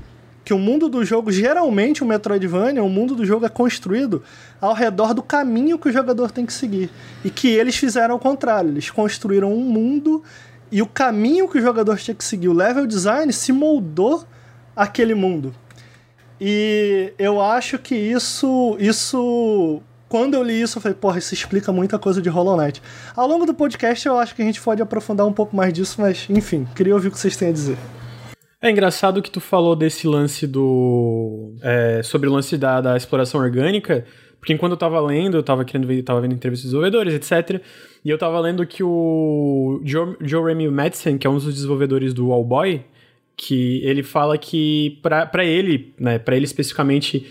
que 0.46 0.54
o 0.54 0.58
mundo 0.60 0.88
do 0.88 1.04
jogo, 1.04 1.32
geralmente 1.32 2.04
o 2.04 2.06
Metroidvania, 2.06 2.80
o 2.80 2.88
mundo 2.88 3.16
do 3.16 3.26
jogo 3.26 3.44
é 3.44 3.48
construído 3.48 4.22
ao 4.60 4.74
redor 4.74 5.12
do 5.12 5.20
caminho 5.20 5.76
que 5.76 5.88
o 5.88 5.92
jogador 5.92 6.30
tem 6.30 6.46
que 6.46 6.52
seguir. 6.52 6.88
E 7.24 7.30
que 7.30 7.48
eles 7.48 7.74
fizeram 7.74 8.14
ao 8.14 8.20
contrário, 8.20 8.70
eles 8.70 8.88
construíram 8.88 9.52
um 9.52 9.64
mundo 9.64 10.22
e 10.70 10.80
o 10.80 10.86
caminho 10.86 11.48
que 11.48 11.58
o 11.58 11.60
jogador 11.60 11.98
tinha 11.98 12.14
que 12.14 12.22
seguir, 12.22 12.46
o 12.46 12.52
level 12.52 12.86
design, 12.86 13.32
se 13.32 13.50
moldou 13.50 14.24
aquele 14.76 15.16
mundo. 15.16 15.52
E 16.40 17.12
eu 17.18 17.40
acho 17.40 17.76
que 17.76 17.96
isso, 17.96 18.76
isso 18.78 19.82
quando 20.08 20.34
eu 20.34 20.44
li 20.44 20.62
isso, 20.62 20.78
eu 20.78 20.82
falei, 20.82 20.96
porra, 20.96 21.18
isso 21.18 21.34
explica 21.34 21.72
muita 21.72 21.98
coisa 21.98 22.22
de 22.22 22.28
Hollow 22.28 22.56
Knight. 22.56 22.80
Ao 23.16 23.26
longo 23.26 23.46
do 23.46 23.52
podcast, 23.52 24.06
eu 24.06 24.16
acho 24.16 24.32
que 24.32 24.42
a 24.42 24.44
gente 24.44 24.60
pode 24.60 24.80
aprofundar 24.80 25.26
um 25.26 25.32
pouco 25.32 25.56
mais 25.56 25.72
disso, 25.72 26.00
mas, 26.00 26.24
enfim, 26.30 26.68
queria 26.76 26.94
ouvir 26.94 27.08
o 27.08 27.10
que 27.10 27.18
vocês 27.18 27.36
têm 27.36 27.48
a 27.48 27.52
dizer. 27.52 27.76
É 28.66 28.70
engraçado 28.72 29.22
que 29.22 29.30
tu 29.30 29.40
falou 29.40 29.76
desse 29.76 30.08
lance 30.08 30.44
do. 30.44 31.54
É, 31.62 32.02
sobre 32.02 32.28
o 32.28 32.32
lance 32.32 32.58
da, 32.58 32.80
da 32.80 32.96
exploração 32.96 33.40
orgânica, 33.40 34.04
porque 34.40 34.52
enquanto 34.52 34.72
eu 34.72 34.76
tava 34.76 35.00
lendo, 35.00 35.36
eu 35.36 35.42
tava 35.44 35.64
querendo 35.64 35.86
ver, 35.86 36.02
tava 36.02 36.20
vendo 36.20 36.34
entrevistas 36.34 36.72
dos 36.72 36.80
desenvolvedores, 36.80 37.14
etc. 37.14 37.62
E 38.04 38.10
eu 38.10 38.18
tava 38.18 38.40
lendo 38.40 38.66
que 38.66 38.82
o 38.82 39.80
Joe, 39.84 40.16
Joe 40.20 40.42
Remy 40.42 40.68
Madsen, 40.68 41.16
que 41.16 41.28
é 41.28 41.30
um 41.30 41.34
dos 41.34 41.44
desenvolvedores 41.44 42.12
do 42.12 42.32
All 42.32 42.44
Boy, 42.44 42.82
que 43.36 43.80
ele 43.84 44.02
fala 44.02 44.36
que 44.36 44.98
para 45.00 45.44
ele, 45.44 45.94
né, 45.96 46.18
para 46.18 46.34
ele 46.34 46.44
especificamente 46.44 47.24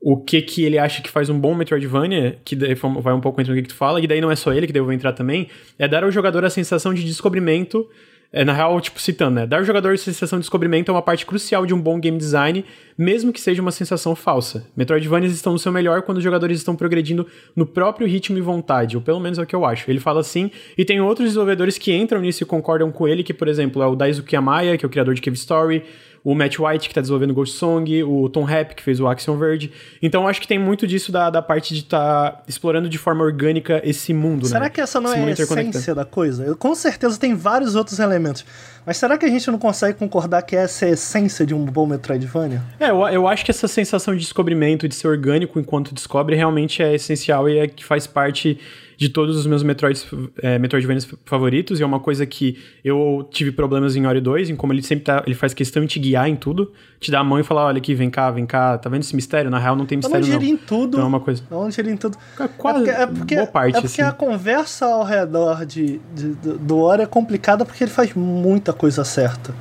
o 0.00 0.18
que 0.18 0.40
que 0.40 0.62
ele 0.62 0.78
acha 0.78 1.02
que 1.02 1.10
faz 1.10 1.28
um 1.28 1.38
bom 1.38 1.52
Metroidvania, 1.52 2.38
que 2.44 2.54
vai 3.02 3.12
um 3.12 3.20
pouco 3.20 3.40
entre 3.40 3.52
o 3.52 3.56
que 3.56 3.62
tu 3.62 3.74
fala, 3.74 4.00
e 4.00 4.06
daí 4.06 4.20
não 4.20 4.30
é 4.30 4.36
só 4.36 4.52
ele, 4.52 4.68
que 4.68 4.72
daí 4.72 4.80
eu 4.80 4.84
vou 4.84 4.94
entrar 4.94 5.14
também, 5.14 5.48
é 5.76 5.88
dar 5.88 6.04
ao 6.04 6.12
jogador 6.12 6.44
a 6.44 6.50
sensação 6.50 6.94
de 6.94 7.02
descobrimento 7.02 7.88
é, 8.32 8.44
na 8.44 8.52
real, 8.52 8.80
tipo, 8.80 9.00
citando, 9.00 9.36
né? 9.36 9.46
Dar 9.46 9.58
ao 9.58 9.64
jogador 9.64 9.98
sensação 9.98 10.38
de 10.38 10.44
descobrimento 10.44 10.90
é 10.90 10.94
uma 10.94 11.02
parte 11.02 11.26
crucial 11.26 11.66
de 11.66 11.74
um 11.74 11.80
bom 11.80 11.98
game 11.98 12.16
design, 12.16 12.64
mesmo 12.96 13.32
que 13.32 13.40
seja 13.40 13.60
uma 13.60 13.72
sensação 13.72 14.14
falsa. 14.14 14.66
Metroidvanias 14.76 15.32
estão 15.32 15.52
no 15.52 15.58
seu 15.58 15.72
melhor 15.72 16.02
quando 16.02 16.18
os 16.18 16.24
jogadores 16.24 16.58
estão 16.58 16.76
progredindo 16.76 17.26
no 17.56 17.66
próprio 17.66 18.06
ritmo 18.06 18.38
e 18.38 18.40
vontade, 18.40 18.96
ou 18.96 19.02
pelo 19.02 19.18
menos 19.18 19.38
é 19.38 19.42
o 19.42 19.46
que 19.46 19.56
eu 19.56 19.64
acho. 19.64 19.90
Ele 19.90 19.98
fala 19.98 20.20
assim, 20.20 20.50
e 20.78 20.84
tem 20.84 21.00
outros 21.00 21.28
desenvolvedores 21.28 21.76
que 21.76 21.92
entram 21.92 22.20
nisso 22.20 22.44
e 22.44 22.46
concordam 22.46 22.92
com 22.92 23.08
ele, 23.08 23.24
que, 23.24 23.34
por 23.34 23.48
exemplo, 23.48 23.82
é 23.82 23.86
o 23.86 23.96
Daisuke 23.96 24.36
Amaya, 24.36 24.78
que 24.78 24.84
é 24.84 24.88
o 24.88 24.90
criador 24.90 25.14
de 25.14 25.22
Cave 25.22 25.36
Story, 25.36 25.82
o 26.22 26.34
Matt 26.34 26.58
White, 26.58 26.88
que 26.88 26.94
tá 26.94 27.00
desenvolvendo 27.00 27.32
Ghost 27.32 27.56
Song, 27.56 28.02
o 28.02 28.28
Tom 28.28 28.44
Rapp, 28.44 28.74
que 28.74 28.82
fez 28.82 29.00
o 29.00 29.08
Axiom 29.08 29.36
Verge. 29.38 29.72
Então 30.02 30.28
acho 30.28 30.40
que 30.40 30.46
tem 30.46 30.58
muito 30.58 30.86
disso 30.86 31.10
da, 31.10 31.30
da 31.30 31.40
parte 31.40 31.74
de 31.74 31.80
estar 31.80 32.32
tá 32.32 32.42
explorando 32.46 32.88
de 32.88 32.98
forma 32.98 33.24
orgânica 33.24 33.80
esse 33.84 34.12
mundo, 34.12 34.46
será 34.46 34.60
né? 34.60 34.70
que 34.70 34.80
essa 34.80 35.00
não 35.00 35.10
esse 35.10 35.40
é 35.40 35.44
a 35.44 35.62
essência 35.62 35.94
da 35.94 36.04
coisa? 36.04 36.44
Eu, 36.44 36.56
com 36.56 36.74
certeza 36.74 37.18
tem 37.18 37.34
vários 37.34 37.74
outros 37.74 37.98
elementos. 37.98 38.44
Mas 38.84 38.96
será 38.96 39.18
que 39.18 39.26
a 39.26 39.28
gente 39.28 39.50
não 39.50 39.58
consegue 39.58 39.98
concordar 39.98 40.42
que 40.42 40.56
essa 40.56 40.86
é 40.86 40.88
a 40.88 40.92
essência 40.92 41.44
de 41.44 41.54
um 41.54 41.64
bom 41.64 41.86
Metroidvania? 41.86 42.62
É, 42.78 42.90
eu, 42.90 43.06
eu 43.08 43.28
acho 43.28 43.44
que 43.44 43.50
essa 43.50 43.68
sensação 43.68 44.14
de 44.14 44.20
descobrimento, 44.20 44.88
de 44.88 44.94
ser 44.94 45.08
orgânico 45.08 45.58
enquanto 45.58 45.94
descobre, 45.94 46.34
realmente 46.34 46.82
é 46.82 46.94
essencial 46.94 47.48
e 47.48 47.58
é 47.58 47.68
que 47.68 47.84
faz 47.84 48.06
parte 48.06 48.58
de 49.00 49.08
todos 49.08 49.34
os 49.34 49.46
meus 49.46 49.62
Metroids, 49.62 50.06
é, 50.42 50.58
Metroidvanias 50.58 51.08
favoritos, 51.24 51.80
e 51.80 51.82
é 51.82 51.86
uma 51.86 51.98
coisa 51.98 52.26
que 52.26 52.58
eu 52.84 53.26
tive 53.30 53.50
problemas 53.50 53.96
em 53.96 54.06
Ori 54.06 54.20
2, 54.20 54.50
em 54.50 54.56
como 54.56 54.74
ele 54.74 54.82
sempre 54.82 55.06
tá, 55.06 55.22
ele 55.24 55.34
faz 55.34 55.54
questão 55.54 55.80
de 55.80 55.88
te 55.88 55.98
guiar 55.98 56.28
em 56.28 56.36
tudo, 56.36 56.70
te 57.00 57.10
dar 57.10 57.20
a 57.20 57.24
mão 57.24 57.40
e 57.40 57.42
falar, 57.42 57.64
olha 57.64 57.78
aqui, 57.78 57.94
vem 57.94 58.10
cá, 58.10 58.30
vem 58.30 58.44
cá, 58.44 58.76
tá 58.76 58.90
vendo 58.90 59.00
esse 59.00 59.16
mistério? 59.16 59.50
Na 59.50 59.58
real 59.58 59.74
não 59.74 59.86
tem 59.86 59.96
mistério 59.96 60.26
não. 60.26 60.36
não. 60.36 60.44
em 60.44 60.54
tudo. 60.54 60.98
Então 60.98 61.00
é 61.00 61.04
uma 61.08 61.20
coisa... 61.20 61.42
Onde 61.50 61.74
gerir 61.74 61.94
em 61.94 61.96
tudo. 61.96 62.18
É 62.38 62.46
quase, 62.46 62.90
é 62.90 62.92
porque, 62.92 63.00
é 63.00 63.06
porque, 63.06 63.34
boa 63.36 63.46
parte, 63.46 63.78
É 63.78 63.80
porque 63.80 64.02
assim. 64.02 64.10
a 64.10 64.12
conversa 64.12 64.84
ao 64.84 65.02
redor 65.02 65.64
de, 65.64 65.98
de, 66.14 66.34
de, 66.34 66.52
do 66.58 66.76
Ori 66.76 67.00
é 67.00 67.06
complicada 67.06 67.64
porque 67.64 67.82
ele 67.82 67.90
faz 67.90 68.12
muita 68.12 68.74
coisa 68.74 69.02
certa. 69.02 69.54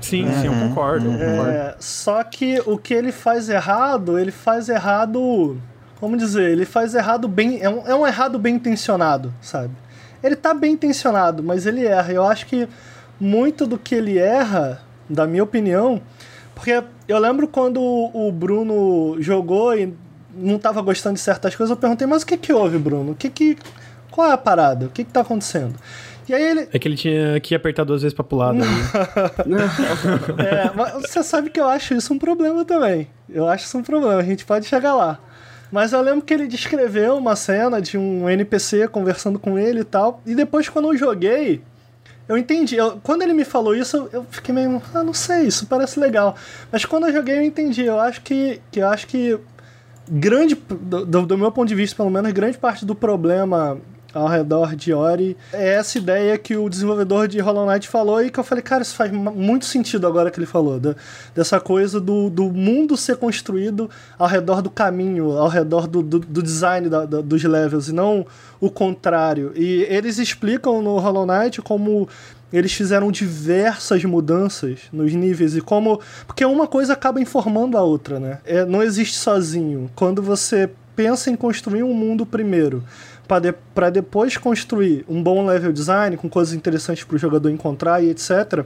Sim, 0.00 0.24
uhum, 0.24 0.32
sim, 0.32 0.46
eu 0.48 0.52
concordo, 0.52 1.06
eu 1.06 1.12
concordo. 1.12 1.50
É, 1.50 1.76
só 1.78 2.24
que 2.24 2.60
o 2.66 2.76
que 2.76 2.92
ele 2.92 3.12
faz 3.12 3.48
errado, 3.48 4.18
ele 4.18 4.32
faz 4.32 4.68
errado 4.68 5.56
como 6.00 6.16
dizer, 6.16 6.50
ele 6.50 6.64
faz 6.64 6.94
errado 6.94 7.26
bem. 7.26 7.60
É 7.60 7.68
um, 7.68 7.86
é 7.86 7.94
um 7.94 8.06
errado 8.06 8.38
bem 8.38 8.54
intencionado, 8.54 9.32
sabe? 9.40 9.70
Ele 10.22 10.36
tá 10.36 10.54
bem 10.54 10.72
intencionado, 10.72 11.42
mas 11.42 11.66
ele 11.66 11.84
erra. 11.84 12.12
Eu 12.12 12.24
acho 12.24 12.46
que 12.46 12.68
muito 13.20 13.66
do 13.66 13.78
que 13.78 13.94
ele 13.94 14.18
erra, 14.18 14.80
da 15.08 15.26
minha 15.26 15.42
opinião, 15.42 16.00
porque 16.54 16.82
eu 17.06 17.18
lembro 17.18 17.48
quando 17.48 17.80
o 17.80 18.30
Bruno 18.32 19.16
jogou 19.20 19.76
e 19.76 19.94
não 20.34 20.58
tava 20.58 20.80
gostando 20.82 21.14
de 21.14 21.20
certas 21.20 21.54
coisas, 21.54 21.70
eu 21.70 21.76
perguntei, 21.76 22.06
mas 22.06 22.22
o 22.22 22.26
que 22.26 22.36
que 22.36 22.52
houve, 22.52 22.78
Bruno? 22.78 23.12
O 23.12 23.14
que 23.14 23.28
que. 23.28 23.56
Qual 24.10 24.28
é 24.28 24.32
a 24.32 24.38
parada? 24.38 24.86
O 24.86 24.88
que 24.90 25.04
que 25.04 25.12
tá 25.12 25.20
acontecendo? 25.20 25.74
E 26.28 26.34
aí 26.34 26.42
ele... 26.42 26.68
É 26.72 26.78
que 26.78 26.86
ele 26.86 26.96
tinha 26.96 27.40
que 27.40 27.54
apertar 27.54 27.84
duas 27.84 28.02
vezes 28.02 28.14
pra 28.14 28.22
pular. 28.22 28.52
Daí. 28.52 28.68
é, 30.44 30.70
mas 30.74 30.92
você 30.92 31.22
sabe 31.22 31.48
que 31.48 31.58
eu 31.58 31.66
acho 31.66 31.94
isso 31.94 32.12
um 32.12 32.18
problema 32.18 32.64
também. 32.64 33.08
Eu 33.28 33.48
acho 33.48 33.64
isso 33.64 33.78
um 33.78 33.82
problema, 33.82 34.16
a 34.16 34.24
gente 34.24 34.44
pode 34.44 34.66
chegar 34.66 34.94
lá. 34.94 35.18
Mas 35.70 35.92
eu 35.92 36.00
lembro 36.00 36.22
que 36.22 36.32
ele 36.32 36.46
descreveu 36.46 37.16
uma 37.16 37.36
cena 37.36 37.80
de 37.80 37.98
um 37.98 38.28
NPC 38.28 38.88
conversando 38.88 39.38
com 39.38 39.58
ele 39.58 39.80
e 39.80 39.84
tal. 39.84 40.20
E 40.24 40.34
depois, 40.34 40.68
quando 40.68 40.92
eu 40.92 40.96
joguei, 40.96 41.62
eu 42.28 42.36
entendi. 42.36 42.76
Eu, 42.76 42.98
quando 43.02 43.22
ele 43.22 43.32
me 43.32 43.44
falou 43.44 43.74
isso, 43.74 44.08
eu 44.12 44.26
fiquei 44.30 44.54
meio. 44.54 44.82
Ah, 44.94 45.02
não 45.02 45.14
sei, 45.14 45.46
isso 45.46 45.66
parece 45.66 45.98
legal. 45.98 46.36
Mas 46.70 46.84
quando 46.84 47.06
eu 47.06 47.12
joguei, 47.12 47.38
eu 47.38 47.42
entendi. 47.42 47.84
Eu 47.84 47.98
acho 47.98 48.20
que. 48.22 48.60
que 48.70 48.80
eu 48.80 48.88
acho 48.88 49.06
que. 49.06 49.38
Grande. 50.08 50.54
Do, 50.54 51.26
do 51.26 51.38
meu 51.38 51.52
ponto 51.52 51.68
de 51.68 51.74
vista, 51.74 51.96
pelo 51.96 52.10
menos, 52.10 52.32
grande 52.32 52.56
parte 52.58 52.84
do 52.84 52.94
problema 52.94 53.78
ao 54.14 54.26
redor 54.26 54.74
de 54.74 54.92
Ori 54.92 55.36
é 55.52 55.74
essa 55.74 55.98
ideia 55.98 56.36
que 56.38 56.56
o 56.56 56.68
desenvolvedor 56.68 57.28
de 57.28 57.38
Hollow 57.40 57.66
Knight 57.66 57.88
falou 57.88 58.22
e 58.22 58.30
que 58.30 58.40
eu 58.40 58.44
falei, 58.44 58.62
cara, 58.62 58.82
isso 58.82 58.94
faz 58.94 59.12
muito 59.12 59.66
sentido 59.66 60.06
agora 60.06 60.30
que 60.30 60.38
ele 60.38 60.46
falou, 60.46 60.80
da, 60.80 60.94
dessa 61.34 61.60
coisa 61.60 62.00
do, 62.00 62.30
do 62.30 62.44
mundo 62.44 62.96
ser 62.96 63.16
construído 63.16 63.90
ao 64.18 64.26
redor 64.26 64.62
do 64.62 64.70
caminho, 64.70 65.32
ao 65.32 65.48
redor 65.48 65.86
do, 65.86 66.02
do, 66.02 66.18
do 66.18 66.42
design 66.42 66.88
da, 66.88 67.04
da, 67.04 67.20
dos 67.20 67.42
levels, 67.44 67.88
e 67.88 67.92
não 67.92 68.26
o 68.60 68.70
contrário. 68.70 69.52
E 69.54 69.86
eles 69.88 70.18
explicam 70.18 70.82
no 70.82 70.98
Hollow 70.98 71.26
Knight 71.26 71.60
como 71.60 72.08
eles 72.52 72.72
fizeram 72.72 73.12
diversas 73.12 74.02
mudanças 74.04 74.80
nos 74.90 75.12
níveis 75.12 75.54
e 75.54 75.60
como. 75.60 76.00
Porque 76.26 76.44
uma 76.44 76.66
coisa 76.66 76.94
acaba 76.94 77.20
informando 77.20 77.76
a 77.76 77.82
outra, 77.82 78.18
né? 78.18 78.38
É, 78.44 78.64
não 78.64 78.82
existe 78.82 79.16
sozinho. 79.16 79.90
Quando 79.94 80.22
você 80.22 80.70
pensa 80.96 81.30
em 81.30 81.36
construir 81.36 81.82
um 81.82 81.94
mundo 81.94 82.26
primeiro, 82.26 82.82
para 83.28 83.90
de, 83.90 84.00
depois 84.00 84.36
construir 84.38 85.04
um 85.06 85.22
bom 85.22 85.46
level 85.46 85.72
design 85.72 86.16
com 86.16 86.28
coisas 86.28 86.54
interessantes 86.54 87.04
para 87.04 87.16
o 87.16 87.18
jogador 87.18 87.50
encontrar 87.50 88.02
e 88.02 88.08
etc. 88.08 88.64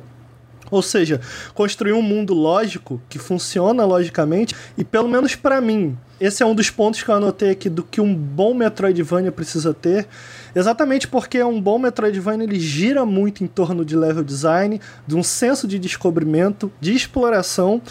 Ou 0.71 0.81
seja, 0.81 1.21
construir 1.53 1.93
um 1.93 2.01
mundo 2.01 2.33
lógico 2.33 3.03
que 3.11 3.19
funciona 3.19 3.85
logicamente 3.85 4.55
e 4.79 4.83
pelo 4.83 5.07
menos 5.07 5.35
para 5.35 5.61
mim, 5.61 5.99
esse 6.19 6.43
é 6.43 6.47
um 6.47 6.55
dos 6.55 6.71
pontos 6.71 7.03
que 7.03 7.11
eu 7.11 7.15
anotei 7.15 7.51
aqui 7.51 7.69
do 7.69 7.83
que 7.83 8.01
um 8.01 8.15
bom 8.15 8.55
Metroidvania 8.55 9.31
precisa 9.33 9.75
ter. 9.75 10.07
Exatamente 10.55 11.09
porque 11.09 11.43
um 11.43 11.61
bom 11.61 11.79
Metroidvania 11.79 12.45
ele 12.45 12.61
gira 12.61 13.05
muito 13.05 13.45
em 13.45 13.47
torno 13.47 13.85
de 13.85 13.97
level 13.97 14.23
design, 14.23 14.81
de 15.07 15.17
um 15.17 15.23
senso 15.23 15.67
de 15.67 15.79
descobrimento, 15.79 16.73
de 16.81 16.95
exploração 16.95 17.83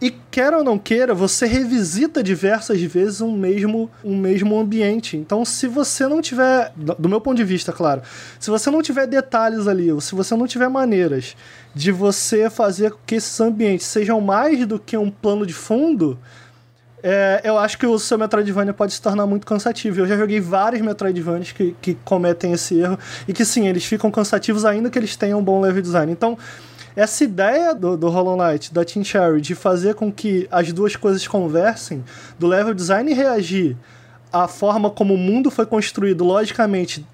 e 0.00 0.10
quer 0.30 0.52
ou 0.52 0.62
não 0.62 0.78
queira, 0.78 1.14
você 1.14 1.46
revisita 1.46 2.22
diversas 2.22 2.80
vezes 2.82 3.22
um 3.22 3.32
mesmo, 3.32 3.90
um 4.04 4.14
mesmo 4.16 4.58
ambiente. 4.58 5.16
Então, 5.16 5.42
se 5.42 5.66
você 5.66 6.06
não 6.06 6.20
tiver, 6.20 6.70
do 6.76 7.08
meu 7.08 7.20
ponto 7.20 7.36
de 7.36 7.44
vista, 7.44 7.72
claro, 7.72 8.02
se 8.38 8.50
você 8.50 8.70
não 8.70 8.82
tiver 8.82 9.06
detalhes 9.06 9.66
ali, 9.66 9.90
ou 9.90 10.00
se 10.00 10.14
você 10.14 10.36
não 10.36 10.46
tiver 10.46 10.68
maneiras 10.68 11.34
de 11.74 11.90
você 11.90 12.50
fazer 12.50 12.92
que 13.06 13.14
esses 13.14 13.40
ambientes 13.40 13.86
sejam 13.86 14.20
mais 14.20 14.66
do 14.66 14.78
que 14.78 14.98
um 14.98 15.10
plano 15.10 15.46
de 15.46 15.54
fundo, 15.54 16.18
é, 17.02 17.40
eu 17.44 17.56
acho 17.56 17.78
que 17.78 17.86
o 17.86 17.98
seu 17.98 18.18
Metroidvania 18.18 18.74
pode 18.74 18.92
se 18.92 19.00
tornar 19.00 19.26
muito 19.26 19.46
cansativo. 19.46 20.00
Eu 20.00 20.06
já 20.06 20.16
joguei 20.16 20.40
vários 20.40 20.82
Metroidvanias 20.82 21.52
que, 21.52 21.74
que 21.80 21.94
cometem 22.04 22.52
esse 22.52 22.80
erro 22.80 22.98
e 23.28 23.32
que 23.32 23.44
sim, 23.44 23.68
eles 23.68 23.84
ficam 23.84 24.10
cansativos 24.10 24.64
ainda 24.64 24.90
que 24.90 24.98
eles 24.98 25.16
tenham 25.16 25.38
um 25.38 25.42
bom 25.42 25.60
level 25.60 25.80
design. 25.80 26.10
Então, 26.10 26.36
essa 26.96 27.22
ideia 27.22 27.74
do, 27.74 27.96
do 27.96 28.08
Hollow 28.08 28.36
Knight, 28.36 28.72
da 28.72 28.84
Team 28.84 29.04
Cherry, 29.04 29.42
de 29.42 29.54
fazer 29.54 29.94
com 29.94 30.10
que 30.10 30.48
as 30.50 30.72
duas 30.72 30.96
coisas 30.96 31.28
conversem, 31.28 32.02
do 32.38 32.46
level 32.46 32.72
design 32.72 33.12
reagir 33.12 33.76
à 34.32 34.48
forma 34.48 34.90
como 34.90 35.14
o 35.14 35.18
mundo 35.18 35.50
foi 35.50 35.66
construído, 35.66 36.24
logicamente, 36.24 37.06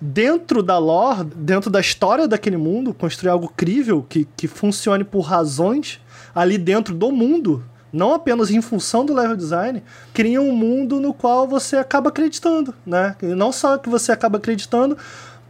dentro 0.00 0.62
da 0.62 0.78
lore, 0.78 1.24
dentro 1.34 1.70
da 1.70 1.80
história 1.80 2.28
daquele 2.28 2.56
mundo, 2.56 2.94
construir 2.94 3.30
algo 3.30 3.52
crível 3.54 4.04
que, 4.08 4.28
que 4.36 4.46
funcione 4.46 5.02
por 5.02 5.20
razões 5.20 6.00
ali 6.34 6.56
dentro 6.56 6.94
do 6.94 7.10
mundo, 7.10 7.64
não 7.92 8.14
apenas 8.14 8.50
em 8.50 8.60
função 8.62 9.04
do 9.04 9.12
level 9.12 9.36
design, 9.36 9.82
cria 10.14 10.40
um 10.40 10.52
mundo 10.52 11.00
no 11.00 11.12
qual 11.12 11.46
você 11.46 11.76
acaba 11.76 12.08
acreditando, 12.08 12.74
né? 12.86 13.16
E 13.22 13.26
não 13.26 13.50
só 13.50 13.76
que 13.78 13.88
você 13.88 14.12
acaba 14.12 14.38
acreditando, 14.38 14.96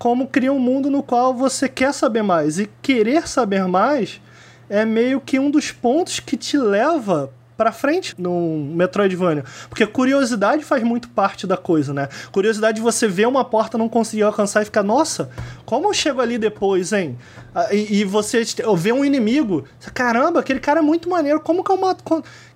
como 0.01 0.27
cria 0.27 0.51
um 0.51 0.59
mundo 0.59 0.89
no 0.89 1.03
qual 1.03 1.35
você 1.35 1.69
quer 1.69 1.93
saber 1.93 2.23
mais. 2.23 2.59
E 2.59 2.71
querer 2.81 3.29
saber 3.29 3.69
mais 3.69 4.19
é 4.67 4.83
meio 4.83 5.21
que 5.21 5.39
um 5.39 5.51
dos 5.51 5.71
pontos 5.71 6.19
que 6.19 6.39
te 6.39 6.57
leva 6.57 7.31
para 7.61 7.73
frente 7.73 8.15
no 8.17 8.57
Metroidvania. 8.75 9.45
Porque 9.69 9.87
curiosidade 9.87 10.65
faz 10.65 10.83
muito 10.83 11.11
parte 11.11 11.47
da 11.47 11.59
coisa, 11.59 11.93
né? 11.93 12.09
Curiosidade 12.33 12.77
de 12.77 12.81
você 12.81 13.07
ver 13.07 13.29
uma 13.29 13.45
porta, 13.45 13.77
não 13.77 13.87
conseguir 13.87 14.23
alcançar 14.23 14.63
e 14.63 14.65
ficar, 14.65 14.83
nossa, 14.83 15.29
como 15.67 15.87
eu 15.87 15.93
chego 15.93 16.23
ali 16.23 16.39
depois, 16.39 16.91
hein? 16.95 17.19
Ah, 17.55 17.69
e, 17.71 18.01
e 18.01 18.05
você 18.05 18.43
vê 18.79 18.93
um 18.93 19.05
inimigo, 19.05 19.67
caramba, 19.93 20.41
aquele 20.41 20.59
cara 20.59 20.79
é 20.79 20.83
muito 20.83 21.11
maneiro, 21.11 21.39
como 21.41 21.63
que 21.63 21.71
eu 21.71 21.77
mato? 21.77 22.03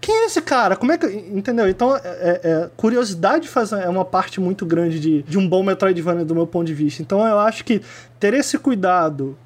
Quem 0.01 0.23
é 0.23 0.25
esse 0.25 0.41
cara? 0.41 0.75
Como 0.75 0.91
é 0.91 0.97
que. 0.97 1.07
Entendeu? 1.07 1.69
Então, 1.69 1.95
é, 1.95 2.01
é, 2.03 2.41
é, 2.43 2.71
curiosidade 2.75 3.47
faz, 3.47 3.73
é 3.73 3.89
uma 3.91 4.07
parte 4.07 4.41
muito 4.41 4.65
grande 4.65 4.99
de, 4.99 5.23
de 5.25 5.37
um 5.37 5.47
bom 5.47 5.63
Metroidvania 5.63 6.25
do 6.25 6.35
meu 6.35 6.47
ponto 6.47 6.65
de 6.65 6.73
vista. 6.73 7.03
Então, 7.03 7.27
eu 7.27 7.39
acho 7.41 7.63
que 7.63 7.83
ter 8.19 8.33
esse 8.33 8.57
cuidado 8.57 9.37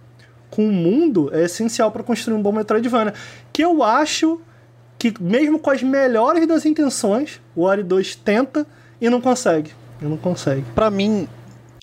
com 0.50 0.68
o 0.68 0.72
mundo 0.72 1.30
é 1.32 1.42
essencial 1.42 1.90
para 1.90 2.04
construir 2.04 2.36
um 2.36 2.42
bom 2.42 2.52
Metroidvania. 2.52 3.12
Que 3.52 3.64
eu 3.64 3.82
acho 3.82 4.40
que 4.98 5.14
mesmo 5.20 5.58
com 5.58 5.70
as 5.70 5.82
melhores 5.82 6.46
das 6.46 6.66
intenções, 6.66 7.40
o 7.54 7.62
Ori 7.62 7.82
2 7.82 8.16
tenta 8.16 8.66
e 9.00 9.08
não 9.08 9.20
consegue. 9.20 9.70
E 10.00 10.04
não 10.04 10.16
consegue. 10.16 10.64
Para 10.74 10.90
mim, 10.90 11.28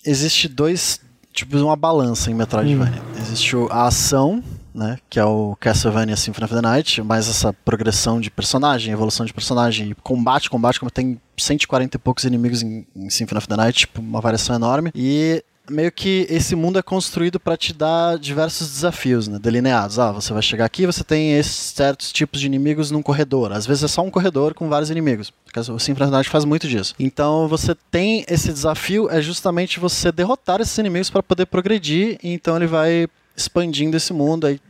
existe 0.04 0.48
dois 0.48 1.00
tipos 1.32 1.60
uma 1.60 1.76
balança 1.76 2.30
em 2.30 2.34
Metroidvania. 2.34 3.00
Hum. 3.00 3.20
Existe 3.20 3.56
a 3.70 3.86
ação, 3.86 4.42
né, 4.74 4.98
que 5.08 5.18
é 5.18 5.24
o 5.24 5.56
Castlevania 5.58 6.16
Symphony 6.16 6.44
of 6.44 6.54
the 6.54 6.62
Night, 6.62 7.02
mais 7.02 7.28
essa 7.28 7.52
progressão 7.52 8.20
de 8.20 8.30
personagem, 8.30 8.92
evolução 8.92 9.24
de 9.24 9.32
personagem, 9.32 9.94
combate, 10.02 10.48
combate, 10.48 10.78
como 10.78 10.90
tem 10.90 11.20
140 11.36 11.96
e 11.96 11.98
poucos 11.98 12.24
inimigos 12.24 12.62
em, 12.62 12.86
em 12.94 13.10
Symphony 13.10 13.38
of 13.38 13.48
the 13.48 13.56
Night, 13.56 13.80
tipo, 13.80 14.00
uma 14.00 14.20
variação 14.20 14.56
enorme. 14.56 14.90
E 14.94 15.42
meio 15.70 15.90
que 15.90 16.26
esse 16.30 16.54
mundo 16.54 16.78
é 16.78 16.82
construído 16.82 17.38
para 17.38 17.56
te 17.56 17.72
dar 17.72 18.18
diversos 18.18 18.68
desafios, 18.68 19.28
né, 19.28 19.38
delineados. 19.38 19.98
Ah, 19.98 20.12
você 20.12 20.32
vai 20.32 20.42
chegar 20.42 20.64
aqui, 20.64 20.86
você 20.86 21.02
tem 21.02 21.36
esses 21.36 21.52
certos 21.52 22.12
tipos 22.12 22.40
de 22.40 22.46
inimigos 22.46 22.90
num 22.90 23.02
corredor. 23.02 23.52
Às 23.52 23.66
vezes 23.66 23.84
é 23.84 23.88
só 23.88 24.02
um 24.02 24.10
corredor 24.10 24.54
com 24.54 24.68
vários 24.68 24.90
inimigos. 24.90 25.32
O 25.68 25.78
Symphony 25.78 26.24
faz 26.24 26.44
muito 26.44 26.68
disso. 26.68 26.94
Então 26.98 27.48
você 27.48 27.74
tem 27.90 28.24
esse 28.28 28.52
desafio 28.52 29.08
é 29.10 29.20
justamente 29.22 29.80
você 29.80 30.12
derrotar 30.12 30.60
esses 30.60 30.76
inimigos 30.76 31.10
para 31.10 31.22
poder 31.22 31.46
progredir. 31.46 32.18
Então 32.22 32.56
ele 32.56 32.66
vai 32.66 33.08
expandindo 33.36 33.96
esse 33.96 34.12
mundo. 34.12 34.46
Aí 34.46 34.60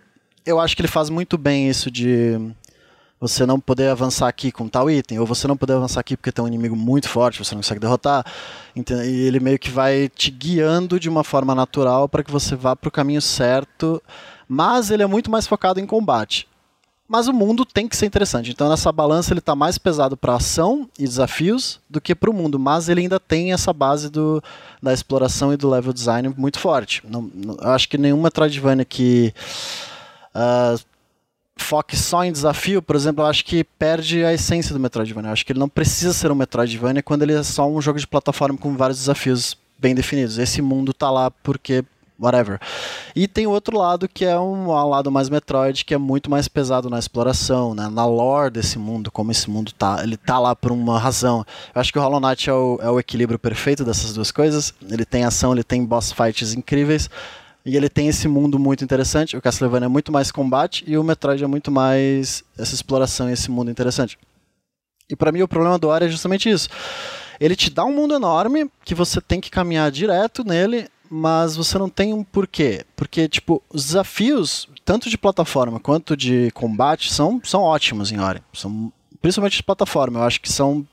eu 0.44 0.60
acho 0.60 0.76
que 0.76 0.82
ele 0.82 0.88
faz 0.88 1.10
muito 1.10 1.36
bem 1.36 1.68
isso 1.68 1.90
de 1.90 2.38
você 3.20 3.46
não 3.46 3.58
poder 3.58 3.88
avançar 3.88 4.28
aqui 4.28 4.52
com 4.52 4.68
tal 4.68 4.90
item, 4.90 5.18
ou 5.18 5.26
você 5.26 5.48
não 5.48 5.56
poder 5.56 5.74
avançar 5.74 6.00
aqui 6.00 6.16
porque 6.16 6.30
tem 6.30 6.44
um 6.44 6.48
inimigo 6.48 6.76
muito 6.76 7.08
forte, 7.08 7.42
você 7.42 7.54
não 7.54 7.62
consegue 7.62 7.80
derrotar. 7.80 8.24
E 8.76 9.26
ele 9.26 9.40
meio 9.40 9.58
que 9.58 9.70
vai 9.70 10.08
te 10.08 10.30
guiando 10.30 11.00
de 11.00 11.08
uma 11.08 11.24
forma 11.24 11.54
natural 11.54 12.08
para 12.08 12.22
que 12.22 12.30
você 12.30 12.54
vá 12.54 12.76
para 12.76 12.88
o 12.88 12.92
caminho 12.92 13.22
certo, 13.22 14.02
mas 14.46 14.90
ele 14.90 15.02
é 15.02 15.06
muito 15.06 15.30
mais 15.30 15.46
focado 15.46 15.80
em 15.80 15.86
combate. 15.86 16.46
Mas 17.08 17.28
o 17.28 17.32
mundo 17.32 17.64
tem 17.64 17.86
que 17.86 17.96
ser 17.96 18.04
interessante. 18.04 18.50
Então 18.50 18.68
nessa 18.68 18.90
balança 18.90 19.32
ele 19.32 19.38
está 19.38 19.54
mais 19.54 19.78
pesado 19.78 20.16
para 20.16 20.34
ação 20.34 20.88
e 20.98 21.04
desafios 21.04 21.80
do 21.88 22.00
que 22.00 22.14
para 22.14 22.28
o 22.28 22.34
mundo, 22.34 22.58
mas 22.58 22.88
ele 22.88 23.00
ainda 23.00 23.20
tem 23.20 23.52
essa 23.52 23.72
base 23.72 24.10
do, 24.10 24.42
da 24.82 24.92
exploração 24.92 25.52
e 25.52 25.56
do 25.56 25.70
level 25.70 25.92
design 25.92 26.34
muito 26.36 26.58
forte. 26.58 27.02
Não, 27.08 27.30
não, 27.32 27.56
acho 27.60 27.88
que 27.88 27.96
nenhuma 27.96 28.24
Metroidvania 28.24 28.84
que 28.84 29.32
uh, 30.34 30.84
foque 31.56 31.96
só 31.96 32.22
em 32.24 32.30
desafio, 32.30 32.82
por 32.82 32.94
exemplo, 32.94 33.24
eu 33.24 33.28
acho 33.28 33.44
que 33.44 33.64
perde 33.64 34.24
a 34.24 34.32
essência 34.32 34.72
do 34.72 34.80
Metroidvania. 34.80 35.30
Eu 35.30 35.32
acho 35.32 35.44
que 35.44 35.52
ele 35.52 35.58
não 35.58 35.68
precisa 35.68 36.12
ser 36.12 36.30
um 36.30 36.34
Metroidvania 36.34 37.02
quando 37.02 37.22
ele 37.22 37.32
é 37.32 37.42
só 37.42 37.68
um 37.68 37.80
jogo 37.80 37.98
de 37.98 38.06
plataforma 38.06 38.58
com 38.58 38.76
vários 38.76 38.98
desafios 38.98 39.56
bem 39.78 39.94
definidos. 39.94 40.38
Esse 40.38 40.62
mundo 40.62 40.92
tá 40.92 41.10
lá 41.10 41.30
porque 41.30 41.84
whatever. 42.18 42.58
E 43.14 43.28
tem 43.28 43.46
o 43.46 43.50
outro 43.50 43.76
lado 43.76 44.08
que 44.08 44.24
é 44.24 44.38
um, 44.38 44.68
um, 44.68 44.88
lado 44.88 45.10
mais 45.10 45.28
Metroid, 45.28 45.84
que 45.84 45.94
é 45.94 45.98
muito 45.98 46.30
mais 46.30 46.48
pesado 46.48 46.88
na 46.88 46.98
exploração, 46.98 47.74
né? 47.74 47.88
na 47.88 48.06
lore 48.06 48.50
desse 48.50 48.78
mundo, 48.78 49.10
como 49.10 49.30
esse 49.30 49.48
mundo 49.50 49.72
tá, 49.72 50.00
ele 50.02 50.16
tá 50.16 50.38
lá 50.38 50.54
por 50.54 50.72
uma 50.72 50.98
razão. 50.98 51.44
Eu 51.74 51.80
acho 51.80 51.92
que 51.92 51.98
o 51.98 52.02
Hollow 52.02 52.20
Knight 52.20 52.48
é 52.48 52.52
o, 52.52 52.78
é 52.82 52.90
o 52.90 52.98
equilíbrio 52.98 53.38
perfeito 53.38 53.84
dessas 53.84 54.14
duas 54.14 54.30
coisas. 54.30 54.74
Ele 54.88 55.04
tem 55.04 55.24
ação, 55.24 55.52
ele 55.52 55.64
tem 55.64 55.84
boss 55.84 56.12
fights 56.12 56.54
incríveis, 56.54 57.10
e 57.66 57.76
ele 57.76 57.88
tem 57.88 58.06
esse 58.06 58.28
mundo 58.28 58.60
muito 58.60 58.84
interessante. 58.84 59.36
O 59.36 59.42
Castlevania 59.42 59.86
é 59.86 59.88
muito 59.88 60.12
mais 60.12 60.30
combate 60.30 60.84
e 60.86 60.96
o 60.96 61.02
Metroid 61.02 61.42
é 61.42 61.48
muito 61.48 61.72
mais 61.72 62.44
essa 62.56 62.72
exploração 62.72 63.28
esse 63.28 63.50
mundo 63.50 63.72
interessante. 63.72 64.16
E 65.10 65.16
para 65.16 65.32
mim 65.32 65.42
o 65.42 65.48
problema 65.48 65.76
do 65.76 65.88
Ori 65.88 66.06
é 66.06 66.08
justamente 66.08 66.48
isso. 66.48 66.68
Ele 67.40 67.56
te 67.56 67.68
dá 67.68 67.84
um 67.84 67.92
mundo 67.92 68.14
enorme 68.14 68.70
que 68.84 68.94
você 68.94 69.20
tem 69.20 69.40
que 69.40 69.50
caminhar 69.50 69.90
direto 69.90 70.44
nele, 70.44 70.88
mas 71.10 71.56
você 71.56 71.76
não 71.76 71.88
tem 71.88 72.14
um 72.14 72.22
porquê. 72.22 72.86
Porque, 72.94 73.28
tipo, 73.28 73.60
os 73.68 73.86
desafios, 73.86 74.68
tanto 74.84 75.10
de 75.10 75.18
plataforma 75.18 75.80
quanto 75.80 76.16
de 76.16 76.52
combate, 76.52 77.12
são, 77.12 77.40
são 77.42 77.62
ótimos 77.62 78.12
em 78.12 78.20
Ori. 78.20 78.42
São, 78.54 78.92
principalmente 79.20 79.56
de 79.56 79.62
plataforma. 79.64 80.20
Eu 80.20 80.24
acho 80.24 80.40
que 80.40 80.50
são. 80.50 80.86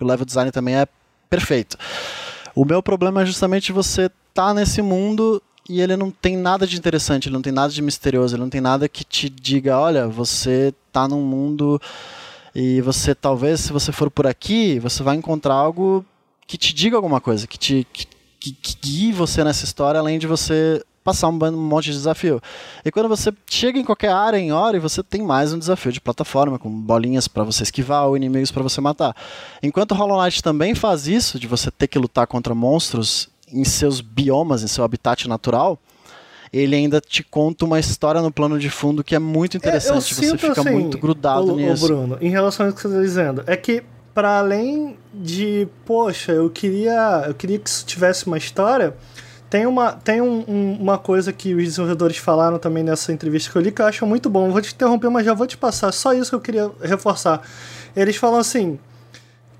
O 0.00 0.04
level 0.04 0.24
design 0.24 0.50
também 0.50 0.76
é 0.76 0.88
perfeito. 1.28 1.76
O 2.54 2.64
meu 2.64 2.82
problema 2.82 3.22
é 3.22 3.26
justamente 3.26 3.70
você 3.70 4.10
tá 4.32 4.52
nesse 4.52 4.82
mundo 4.82 5.42
e 5.68 5.80
ele 5.80 5.96
não 5.96 6.10
tem 6.10 6.36
nada 6.36 6.66
de 6.66 6.76
interessante, 6.76 7.28
ele 7.28 7.34
não 7.34 7.42
tem 7.42 7.52
nada 7.52 7.72
de 7.72 7.80
misterioso, 7.80 8.34
ele 8.34 8.42
não 8.42 8.50
tem 8.50 8.60
nada 8.60 8.88
que 8.88 9.04
te 9.04 9.28
diga, 9.28 9.78
olha, 9.78 10.06
você 10.06 10.74
tá 10.92 11.08
num 11.08 11.22
mundo 11.22 11.80
e 12.54 12.80
você 12.82 13.14
talvez, 13.14 13.60
se 13.60 13.72
você 13.72 13.90
for 13.90 14.10
por 14.10 14.26
aqui, 14.26 14.78
você 14.78 15.02
vai 15.02 15.16
encontrar 15.16 15.54
algo 15.54 16.04
que 16.46 16.58
te 16.58 16.74
diga 16.74 16.96
alguma 16.96 17.20
coisa, 17.20 17.46
que 17.46 17.58
te 17.58 17.86
que, 17.92 18.06
que, 18.38 18.52
que 18.52 18.76
guie 18.82 19.12
você 19.12 19.42
nessa 19.42 19.64
história, 19.64 19.98
além 19.98 20.18
de 20.18 20.26
você 20.26 20.84
passar 21.02 21.28
um, 21.28 21.52
monte 21.52 21.86
de 21.86 21.92
desafio. 21.92 22.40
E 22.82 22.90
quando 22.90 23.08
você 23.08 23.32
chega 23.46 23.78
em 23.78 23.84
qualquer 23.84 24.10
área 24.10 24.38
em 24.38 24.52
hora, 24.52 24.80
você 24.80 25.02
tem 25.02 25.22
mais 25.22 25.52
um 25.52 25.58
desafio 25.58 25.92
de 25.92 26.00
plataforma, 26.00 26.58
com 26.58 26.70
bolinhas 26.70 27.28
para 27.28 27.44
você 27.44 27.62
esquivar 27.62 28.06
ou 28.06 28.16
inimigos 28.16 28.50
para 28.50 28.62
você 28.62 28.80
matar. 28.80 29.14
Enquanto 29.62 29.94
Hollow 29.94 30.22
Knight 30.22 30.42
também 30.42 30.74
faz 30.74 31.06
isso, 31.06 31.38
de 31.38 31.46
você 31.46 31.70
ter 31.70 31.88
que 31.88 31.98
lutar 31.98 32.26
contra 32.26 32.54
monstros 32.54 33.28
em 33.54 33.64
seus 33.64 34.00
biomas, 34.00 34.62
em 34.62 34.66
seu 34.66 34.84
habitat 34.84 35.28
natural, 35.28 35.78
ele 36.52 36.76
ainda 36.76 37.00
te 37.00 37.22
conta 37.22 37.64
uma 37.64 37.80
história 37.80 38.20
no 38.20 38.30
plano 38.30 38.58
de 38.58 38.70
fundo 38.70 39.02
que 39.02 39.14
é 39.14 39.18
muito 39.18 39.56
interessante. 39.56 40.12
É, 40.12 40.16
você 40.16 40.38
fica 40.38 40.60
assim, 40.60 40.70
muito 40.70 40.98
grudado 40.98 41.52
o, 41.52 41.56
nisso. 41.56 41.84
O 41.84 41.88
Bruno, 41.88 42.18
em 42.20 42.28
relação 42.28 42.66
ao 42.66 42.72
que 42.72 42.80
você 42.80 42.88
está 42.88 43.00
dizendo, 43.00 43.44
é 43.46 43.56
que 43.56 43.82
para 44.14 44.38
além 44.38 44.96
de, 45.12 45.66
poxa, 45.84 46.30
eu 46.30 46.48
queria, 46.48 47.24
eu 47.26 47.34
queria 47.34 47.58
que 47.58 47.68
isso 47.68 47.84
tivesse 47.84 48.26
uma 48.28 48.38
história, 48.38 48.94
tem 49.50 49.66
uma, 49.66 49.92
tem 49.92 50.20
um, 50.20 50.44
um, 50.46 50.76
uma 50.80 50.96
coisa 50.96 51.32
que 51.32 51.52
os 51.54 51.64
desenvolvedores 51.64 52.16
falaram 52.16 52.58
também 52.58 52.84
nessa 52.84 53.12
entrevista 53.12 53.50
que 53.50 53.58
eu 53.58 53.62
li 53.62 53.72
que 53.72 53.82
eu 53.82 53.86
acho 53.86 54.06
muito 54.06 54.30
bom. 54.30 54.50
vou 54.50 54.60
te 54.60 54.72
interromper, 54.72 55.10
mas 55.10 55.26
já 55.26 55.34
vou 55.34 55.46
te 55.46 55.56
passar. 55.56 55.90
Só 55.92 56.12
isso 56.12 56.30
que 56.30 56.36
eu 56.36 56.40
queria 56.40 56.70
reforçar. 56.80 57.42
Eles 57.96 58.16
falam 58.16 58.38
assim: 58.38 58.78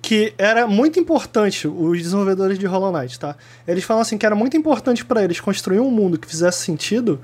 que 0.05 0.35
era 0.37 0.67
muito 0.67 1.01
importante, 1.01 1.67
os 1.67 1.97
desenvolvedores 1.97 2.59
de 2.59 2.67
Hollow 2.67 2.93
Knight, 2.93 3.19
tá? 3.19 3.35
Eles 3.67 3.85
falam 3.85 4.03
assim 4.03 4.19
que 4.19 4.27
era 4.27 4.35
muito 4.35 4.55
importante 4.55 5.03
para 5.03 5.25
eles 5.25 5.41
construir 5.41 5.81
um 5.81 5.91
mundo 5.91 6.19
que 6.19 6.29
fizesse 6.29 6.63
sentido, 6.63 7.19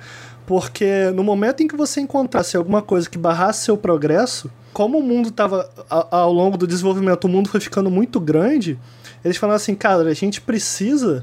porque 0.46 1.10
no 1.14 1.22
momento 1.22 1.62
em 1.62 1.68
que 1.68 1.76
você 1.76 2.00
encontrasse 2.00 2.56
alguma 2.56 2.80
coisa 2.80 3.06
que 3.06 3.18
barrasse 3.18 3.66
seu 3.66 3.76
progresso, 3.76 4.50
como 4.72 4.96
o 4.96 5.02
mundo 5.02 5.28
estava 5.28 5.68
ao 5.90 6.32
longo 6.32 6.56
do 6.56 6.66
desenvolvimento, 6.66 7.24
o 7.24 7.28
mundo 7.28 7.50
foi 7.50 7.60
ficando 7.60 7.90
muito 7.90 8.18
grande, 8.18 8.78
eles 9.22 9.36
falaram 9.36 9.56
assim, 9.56 9.74
cara, 9.74 10.08
a 10.08 10.14
gente 10.14 10.40
precisa 10.40 11.22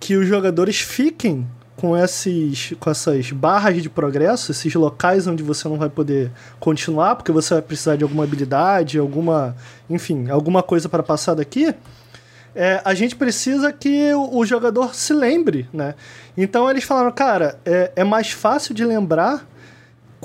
que 0.00 0.16
os 0.16 0.26
jogadores 0.26 0.80
fiquem 0.80 1.46
com, 1.76 1.96
esses, 1.96 2.72
com 2.80 2.90
essas 2.90 3.30
barras 3.30 3.82
de 3.82 3.90
progresso, 3.90 4.50
esses 4.50 4.74
locais 4.74 5.26
onde 5.26 5.42
você 5.42 5.68
não 5.68 5.76
vai 5.76 5.90
poder 5.90 6.32
continuar, 6.58 7.16
porque 7.16 7.30
você 7.30 7.54
vai 7.54 7.62
precisar 7.62 7.96
de 7.96 8.02
alguma 8.02 8.24
habilidade, 8.24 8.98
alguma, 8.98 9.54
enfim, 9.88 10.30
alguma 10.30 10.62
coisa 10.62 10.88
para 10.88 11.02
passar 11.02 11.34
daqui, 11.34 11.74
é, 12.54 12.80
a 12.82 12.94
gente 12.94 13.14
precisa 13.14 13.70
que 13.70 14.14
o, 14.14 14.44
jogador 14.46 14.94
se 14.94 15.12
lembre, 15.12 15.68
né? 15.70 15.94
Então 16.34 16.70
eles 16.70 16.84
falaram, 16.84 17.12
cara, 17.12 17.58
é, 17.66 17.92
é 17.96 18.04
mais 18.04 18.30
fácil 18.30 18.74
de 18.74 18.82
lembrar 18.82 19.46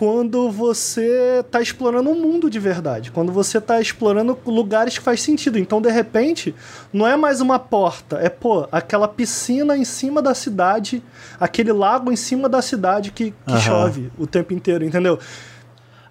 quando 0.01 0.49
você 0.49 1.41
está 1.41 1.61
explorando 1.61 2.09
um 2.09 2.19
mundo 2.19 2.49
de 2.49 2.57
verdade, 2.57 3.11
quando 3.11 3.31
você 3.31 3.59
está 3.59 3.79
explorando 3.79 4.35
lugares 4.47 4.97
que 4.97 5.03
faz 5.03 5.21
sentido. 5.21 5.59
Então, 5.59 5.79
de 5.79 5.91
repente, 5.91 6.55
não 6.91 7.05
é 7.05 7.15
mais 7.15 7.39
uma 7.39 7.59
porta, 7.59 8.17
é 8.17 8.27
pô, 8.27 8.67
aquela 8.71 9.07
piscina 9.07 9.77
em 9.77 9.85
cima 9.85 10.19
da 10.19 10.33
cidade, 10.33 11.03
aquele 11.39 11.71
lago 11.71 12.11
em 12.11 12.15
cima 12.15 12.49
da 12.49 12.63
cidade 12.63 13.11
que, 13.11 13.29
que 13.45 13.53
uhum. 13.53 13.59
chove 13.59 14.11
o 14.17 14.25
tempo 14.25 14.55
inteiro, 14.55 14.83
entendeu? 14.83 15.19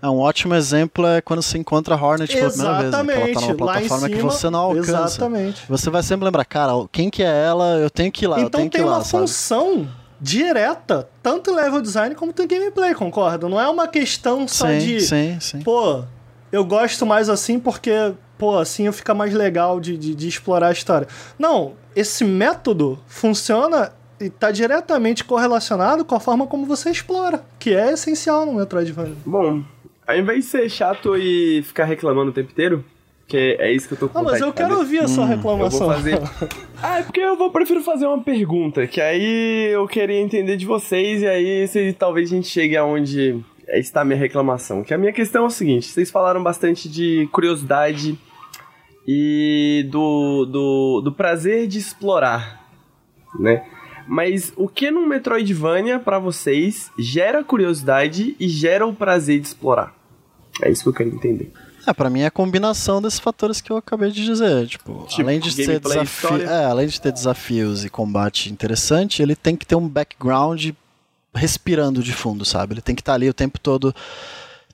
É 0.01 0.09
um 0.09 0.20
ótimo 0.20 0.55
exemplo 0.55 1.05
é 1.05 1.20
quando 1.20 1.43
você 1.43 1.59
encontra 1.59 1.97
a 1.97 2.01
Hornet 2.01 2.32
pela 2.32 2.49
primeira 2.49 2.78
vez, 2.78 2.93
né? 2.93 3.05
que 3.05 3.12
ela 3.12 3.34
tá 3.34 3.41
numa 3.41 3.55
plataforma 3.57 4.07
cima, 4.07 4.16
que 4.16 4.22
você 4.22 4.51
não 4.51 4.61
alcança. 4.61 4.93
Exatamente. 4.93 5.64
Você 5.68 5.91
vai 5.91 6.05
sempre 6.05 6.26
lembrar, 6.26 6.45
cara, 6.45 6.74
quem 6.93 7.11
que 7.11 7.24
é 7.24 7.45
ela? 7.45 7.76
Eu 7.78 7.91
tenho 7.91 8.12
que 8.12 8.24
ir 8.24 8.28
lá, 8.28 8.38
eu 8.38 8.47
então 8.47 8.61
tenho 8.61 8.70
que 8.70 8.76
ir 8.76 8.82
tem 8.82 8.88
uma 8.88 9.03
sabe? 9.03 9.22
função 9.22 9.88
direta, 10.21 11.09
tanto 11.23 11.51
em 11.51 11.55
level 11.55 11.81
design 11.81 12.14
como 12.14 12.33
em 12.39 12.47
gameplay, 12.47 12.95
concorda? 12.95 13.49
Não 13.49 13.61
é 13.61 13.68
uma 13.68 13.89
questão 13.89 14.47
só 14.47 14.66
Sim, 14.66 14.79
de, 14.79 15.01
sim, 15.01 15.39
sim. 15.41 15.62
pô, 15.62 16.03
eu 16.53 16.64
gosto 16.64 17.07
mais 17.07 17.29
assim 17.29 17.59
porque, 17.59 17.91
pô, 18.37 18.59
assim 18.59 18.91
fica 18.93 19.14
mais 19.14 19.33
legal 19.33 19.81
de, 19.81 19.97
de, 19.97 20.14
de 20.14 20.29
explorar 20.29 20.68
a 20.68 20.73
história. 20.73 21.09
Não, 21.39 21.75
esse 21.97 22.25
método 22.25 22.99
funciona 23.07 23.93
e 24.21 24.29
tá 24.29 24.51
diretamente 24.51 25.25
correlacionado 25.25 26.05
com 26.05 26.14
a 26.14 26.21
forma 26.21 26.47
como 26.47 26.66
você 26.66 26.91
explora, 26.91 27.43
que 27.59 27.75
é 27.75 27.93
essencial 27.93 28.45
no 28.45 28.55
Metroidvania. 28.55 29.16
Bom, 29.25 29.64
ao 30.07 30.16
invés 30.16 30.45
de 30.45 30.51
ser 30.51 30.68
chato 30.68 31.16
e 31.16 31.62
ficar 31.62 31.85
reclamando 31.85 32.31
o 32.31 32.35
tempo 32.35 32.51
inteiro, 32.51 32.85
que 33.31 33.57
é 33.61 33.72
isso 33.72 33.87
que 33.87 33.95
eu 33.95 33.99
tô 33.99 34.09
com 34.09 34.18
Ah, 34.18 34.22
mas 34.24 34.41
eu 34.41 34.53
quero 34.53 34.70
fazer. 34.70 34.81
ouvir 34.81 34.99
a 34.99 35.09
sua 35.09 35.24
Eu 35.24 35.28
reclamação. 35.28 35.87
vou 35.87 35.95
fazer. 35.95 36.18
ah, 36.83 36.99
é 36.99 37.03
porque 37.05 37.20
eu 37.20 37.37
vou 37.37 37.51
prefiro 37.51 37.81
fazer 37.81 38.07
uma 38.07 38.20
pergunta, 38.22 38.87
que 38.89 39.01
aí 39.01 39.68
eu 39.72 39.87
queria 39.87 40.20
entender 40.20 40.57
de 40.57 40.66
vocês, 40.66 41.22
e 41.22 41.26
aí 41.28 41.68
se, 41.68 41.93
talvez 41.93 42.31
a 42.31 42.35
gente 42.35 42.49
chegue 42.49 42.76
aonde 42.76 43.41
está 43.68 44.01
a 44.01 44.05
minha 44.05 44.18
reclamação. 44.18 44.83
Que 44.83 44.93
a 44.93 44.99
minha 44.99 45.12
questão 45.12 45.45
é 45.45 45.47
o 45.47 45.51
seguinte: 45.51 45.87
vocês 45.87 46.11
falaram 46.11 46.43
bastante 46.43 46.89
de 46.89 47.28
curiosidade 47.31 48.18
e 49.07 49.87
do, 49.91 50.45
do, 50.47 51.01
do 51.05 51.12
prazer 51.12 51.66
de 51.68 51.78
explorar, 51.78 52.68
né? 53.39 53.64
Mas 54.09 54.53
o 54.57 54.66
que 54.66 54.91
num 54.91 55.07
Metroidvania, 55.07 56.01
pra 56.01 56.18
vocês, 56.18 56.91
gera 56.99 57.45
curiosidade 57.45 58.35
e 58.41 58.49
gera 58.49 58.85
o 58.85 58.93
prazer 58.93 59.39
de 59.39 59.47
explorar? 59.47 59.95
É 60.61 60.68
isso 60.68 60.83
que 60.83 60.89
eu 60.89 60.93
quero 60.93 61.11
entender. 61.14 61.53
É, 61.87 61.93
pra 61.93 62.11
mim 62.11 62.20
é 62.20 62.26
a 62.26 62.31
combinação 62.31 63.01
desses 63.01 63.18
fatores 63.18 63.61
que 63.61 63.70
eu 63.72 63.76
acabei 63.76 64.11
de 64.11 64.24
dizer. 64.24 64.66
Tipo, 64.66 65.05
Tipo, 65.09 65.22
além 65.22 65.41
de 65.41 65.49
ter 65.66 65.81
desafio, 66.01 66.28
é, 66.51 66.64
além 66.66 66.87
de 66.87 67.01
ter 67.01 67.12
desafios 67.12 67.85
e 67.85 67.91
combate 67.91 68.51
interessante, 68.51 69.22
ele 69.22 69.35
tem 69.35 69.57
que 69.57 69.66
ter 69.66 69.74
um 69.76 69.89
background 69.89 70.70
respirando 71.35 72.03
de 72.03 72.12
fundo, 72.12 72.45
sabe? 72.45 72.74
Ele 72.74 72.81
tem 72.83 72.95
que 72.95 73.01
estar 73.03 73.14
ali 73.14 73.28
o 73.28 73.35
tempo 73.35 73.59
todo 73.59 73.95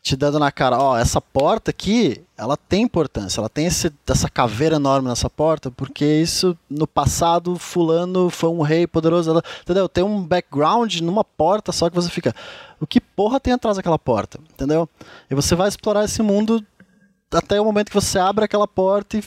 te 0.02 0.14
dando 0.14 0.38
na 0.38 0.52
cara, 0.52 0.78
ó, 0.80 0.96
essa 0.96 1.20
porta 1.20 1.72
aqui, 1.72 2.20
ela 2.38 2.56
tem 2.56 2.84
importância, 2.84 3.40
ela 3.40 3.48
tem 3.48 3.66
esse, 3.66 3.92
essa 4.06 4.30
caveira 4.30 4.76
enorme 4.76 5.08
nessa 5.08 5.28
porta, 5.28 5.68
porque 5.68 6.04
isso 6.04 6.56
no 6.70 6.86
passado 6.86 7.56
fulano 7.58 8.30
foi 8.30 8.48
um 8.50 8.62
rei 8.62 8.86
poderoso, 8.86 9.30
ela- 9.30 9.42
entendeu? 9.62 9.88
Tem 9.88 10.04
um 10.04 10.22
background 10.22 11.00
numa 11.00 11.24
porta 11.24 11.72
só 11.72 11.90
que 11.90 11.96
você 11.96 12.08
fica, 12.08 12.32
o 12.80 12.86
que 12.86 13.00
porra 13.00 13.40
tem 13.40 13.52
atrás 13.52 13.78
daquela 13.78 13.98
porta, 13.98 14.38
entendeu? 14.54 14.88
E 15.28 15.34
você 15.34 15.56
vai 15.56 15.66
explorar 15.68 16.04
esse 16.04 16.22
mundo 16.22 16.64
até 17.36 17.60
o 17.60 17.64
momento 17.64 17.88
que 17.88 17.94
você 17.94 18.18
abre 18.18 18.44
aquela 18.44 18.66
porta 18.66 19.18
e 19.18 19.24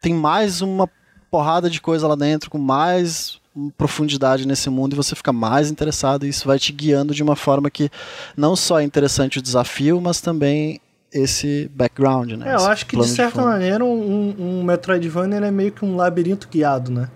tem 0.00 0.14
mais 0.14 0.60
uma 0.60 0.88
porrada 1.30 1.70
de 1.70 1.80
coisa 1.80 2.08
lá 2.08 2.16
dentro, 2.16 2.50
com 2.50 2.58
mais 2.58 3.40
profundidade 3.76 4.46
nesse 4.46 4.70
mundo 4.70 4.92
e 4.92 4.96
você 4.96 5.14
fica 5.14 5.32
mais 5.32 5.70
interessado 5.70 6.24
e 6.24 6.28
isso 6.28 6.46
vai 6.46 6.58
te 6.58 6.72
guiando 6.72 7.14
de 7.14 7.22
uma 7.22 7.36
forma 7.36 7.70
que 7.70 7.90
não 8.36 8.54
só 8.54 8.80
é 8.80 8.84
interessante 8.84 9.38
o 9.38 9.42
desafio, 9.42 10.00
mas 10.00 10.20
também 10.20 10.80
esse 11.12 11.70
background, 11.74 12.32
né? 12.32 12.50
É, 12.50 12.54
eu 12.54 12.66
acho 12.66 12.86
que 12.86 12.96
de 12.96 13.08
certa 13.08 13.40
fundo. 13.40 13.46
maneira 13.46 13.84
um, 13.84 14.34
um, 14.38 14.62
Metroidvania 14.62 15.38
é 15.38 15.50
meio 15.50 15.72
que 15.72 15.84
um 15.84 15.96
labirinto 15.96 16.48
guiado, 16.48 16.90
né? 16.92 17.08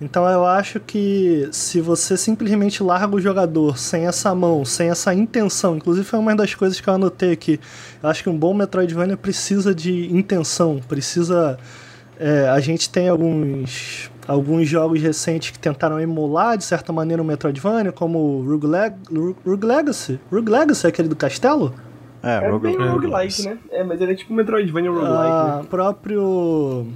Então 0.00 0.28
eu 0.28 0.44
acho 0.44 0.80
que 0.80 1.48
se 1.52 1.80
você 1.80 2.16
simplesmente 2.16 2.82
larga 2.82 3.14
o 3.14 3.20
jogador 3.20 3.78
sem 3.78 4.06
essa 4.06 4.34
mão, 4.34 4.64
sem 4.64 4.90
essa 4.90 5.14
intenção, 5.14 5.76
inclusive 5.76 6.04
foi 6.06 6.18
uma 6.18 6.34
das 6.34 6.54
coisas 6.54 6.80
que 6.80 6.88
eu 6.88 6.94
anotei 6.94 7.32
aqui. 7.32 7.60
Eu 8.02 8.08
acho 8.08 8.22
que 8.22 8.28
um 8.28 8.36
bom 8.36 8.52
Metroidvania 8.52 9.16
precisa 9.16 9.74
de 9.74 10.12
intenção, 10.14 10.80
precisa. 10.88 11.58
é, 12.18 12.48
a 12.48 12.58
gente 12.60 12.90
tem 12.90 13.08
alguns 13.08 14.10
alguns 14.26 14.66
jogos 14.68 15.00
recentes 15.02 15.50
que 15.50 15.58
tentaram 15.58 16.00
emular 16.00 16.56
de 16.56 16.64
certa 16.64 16.92
maneira 16.92 17.22
o 17.22 17.24
Metroidvania, 17.24 17.92
como 17.92 18.18
o 18.18 18.44
Rogue, 18.50 18.66
Leg 18.66 18.94
Rogue 19.46 19.66
Legacy. 19.66 20.18
Rogue 20.32 20.50
Legacy 20.50 20.86
é 20.86 20.88
aquele 20.88 21.08
do 21.08 21.16
castelo? 21.16 21.72
É, 22.22 22.36
É 22.44 22.50
Rogue, 22.50 22.68
bem 22.68 22.76
Rogue 22.76 23.06
roguelike, 23.06 23.42
né? 23.44 23.58
É, 23.70 23.84
mas 23.84 24.00
ele 24.00 24.12
é 24.12 24.14
tipo 24.16 24.32
um 24.32 24.36
Metroidvania 24.36 24.90
roguelike, 24.90 25.14
Ah, 25.18 25.58
né? 25.62 25.66
próprio 25.68 26.86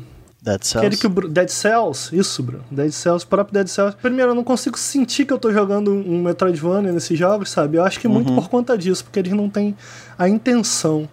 Dead 0.49 0.63
Cells. 0.65 0.79
Aquele 0.87 0.97
que 0.97 1.07
o 1.07 1.29
Dead 1.29 1.49
Cells, 1.49 2.17
isso, 2.17 2.43
Bruno. 2.43 2.65
Dead 2.71 2.91
Cells, 2.91 3.25
o 3.25 3.29
próprio 3.29 3.55
Dead 3.55 3.67
Cells. 3.69 3.97
Primeiro, 4.01 4.31
eu 4.33 4.35
não 4.35 4.45
consigo 4.45 4.79
sentir 4.79 5.25
que 5.25 5.33
eu 5.33 5.39
tô 5.39 5.53
jogando 5.53 5.91
um 5.93 6.23
Metroidvania 6.23 6.93
nesses 6.93 7.19
jogos, 7.19 7.51
sabe? 7.51 7.77
Eu 7.77 7.85
acho 7.85 8.01
que 8.01 8.09
muito 8.09 8.33
por 8.35 8.49
conta 8.49 8.77
disso, 8.79 9.05
porque 9.05 9.19
eles 9.19 9.33
não 9.33 9.49
têm 9.49 9.77
a 10.19 10.29
intenção. 10.29 11.09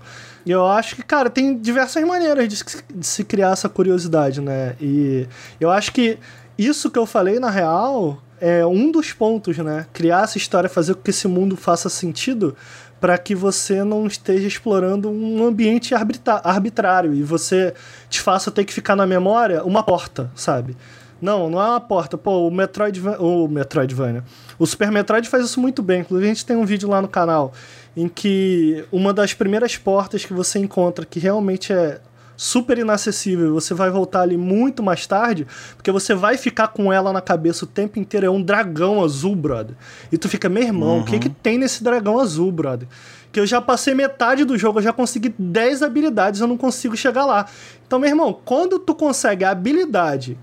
E 0.45 0.51
eu 0.51 0.65
acho 0.67 0.95
que, 0.95 1.01
cara, 1.03 1.29
tem 1.29 1.57
diversas 1.57 2.03
maneiras 2.03 2.47
de, 2.47 2.55
se- 2.55 2.83
de 2.93 3.05
se 3.05 3.23
criar 3.23 3.51
essa 3.51 3.67
curiosidade, 3.67 4.39
né? 4.41 4.75
E 4.79 5.27
eu 5.59 5.71
acho 5.71 5.91
que 5.91 6.19
isso 6.57 6.91
que 6.91 6.99
eu 6.99 7.05
falei, 7.05 7.39
na 7.39 7.49
real, 7.49 8.21
é 8.39 8.63
um 8.65 8.91
dos 8.91 9.11
pontos, 9.11 9.57
né? 9.57 9.87
Criar 9.91 10.23
essa 10.23 10.37
história, 10.37 10.69
fazer 10.69 10.93
com 10.93 11.01
que 11.01 11.09
esse 11.09 11.27
mundo 11.27 11.57
faça 11.57 11.89
sentido 11.89 12.55
para 12.99 13.17
que 13.17 13.35
você 13.35 13.83
não 13.83 14.07
esteja 14.07 14.47
explorando 14.47 15.09
um 15.09 15.45
ambiente 15.45 15.93
arbitrário 15.93 17.13
e 17.13 17.21
você 17.21 17.73
te 18.09 18.21
faça 18.21 18.49
ter 18.49 18.65
que 18.65 18.73
ficar 18.73 18.95
na 18.95 19.05
memória 19.05 19.63
uma 19.63 19.83
porta, 19.83 20.31
sabe? 20.35 20.75
Não, 21.21 21.49
não 21.49 21.61
é 21.61 21.65
uma 21.65 21.79
porta. 21.79 22.17
Pô, 22.17 22.47
o 22.47 22.51
Metroidvania, 22.51 23.19
o 23.19 23.47
Metroidvania. 23.47 24.23
O 24.59 24.65
Super 24.65 24.91
Metroid 24.91 25.27
faz 25.29 25.45
isso 25.45 25.59
muito 25.59 25.81
bem. 25.81 26.01
Inclusive, 26.01 26.29
a 26.29 26.33
gente 26.33 26.45
tem 26.45 26.55
um 26.55 26.65
vídeo 26.65 26.89
lá 26.89 27.01
no 27.01 27.07
canal 27.07 27.53
em 27.95 28.07
que 28.07 28.85
uma 28.91 29.13
das 29.13 29.33
primeiras 29.33 29.77
portas 29.77 30.25
que 30.25 30.33
você 30.33 30.59
encontra 30.59 31.05
que 31.05 31.19
realmente 31.19 31.71
é 31.71 31.99
super 32.37 32.77
inacessível, 32.77 33.53
você 33.53 33.73
vai 33.73 33.89
voltar 33.89 34.21
ali 34.21 34.37
muito 34.37 34.83
mais 34.83 35.05
tarde, 35.07 35.47
porque 35.75 35.91
você 35.91 36.13
vai 36.13 36.37
ficar 36.37 36.69
com 36.69 36.91
ela 36.91 37.11
na 37.13 37.21
cabeça 37.21 37.65
o 37.65 37.67
tempo 37.67 37.99
inteiro, 37.99 38.25
é 38.25 38.29
um 38.29 38.41
dragão 38.41 39.03
azul, 39.03 39.35
brother. 39.35 39.75
E 40.11 40.17
tu 40.17 40.27
fica, 40.27 40.49
meu 40.49 40.63
irmão, 40.63 40.99
o 40.99 41.05
que 41.05 41.19
que 41.19 41.29
tem 41.29 41.57
nesse 41.57 41.83
dragão 41.83 42.19
azul, 42.19 42.51
brother? 42.51 42.87
Que 43.31 43.39
eu 43.39 43.45
já 43.45 43.61
passei 43.61 43.93
metade 43.93 44.45
do 44.45 44.57
jogo, 44.57 44.79
eu 44.79 44.83
já 44.83 44.93
consegui 44.93 45.33
10 45.37 45.83
habilidades, 45.83 46.41
eu 46.41 46.47
não 46.47 46.57
consigo 46.57 46.95
chegar 46.95 47.25
lá. 47.25 47.45
Então, 47.85 47.99
meu 47.99 48.09
irmão, 48.09 48.39
quando 48.45 48.79
tu 48.79 48.95
consegue 48.95 49.43
a 49.43 49.51
habilidade 49.51 50.37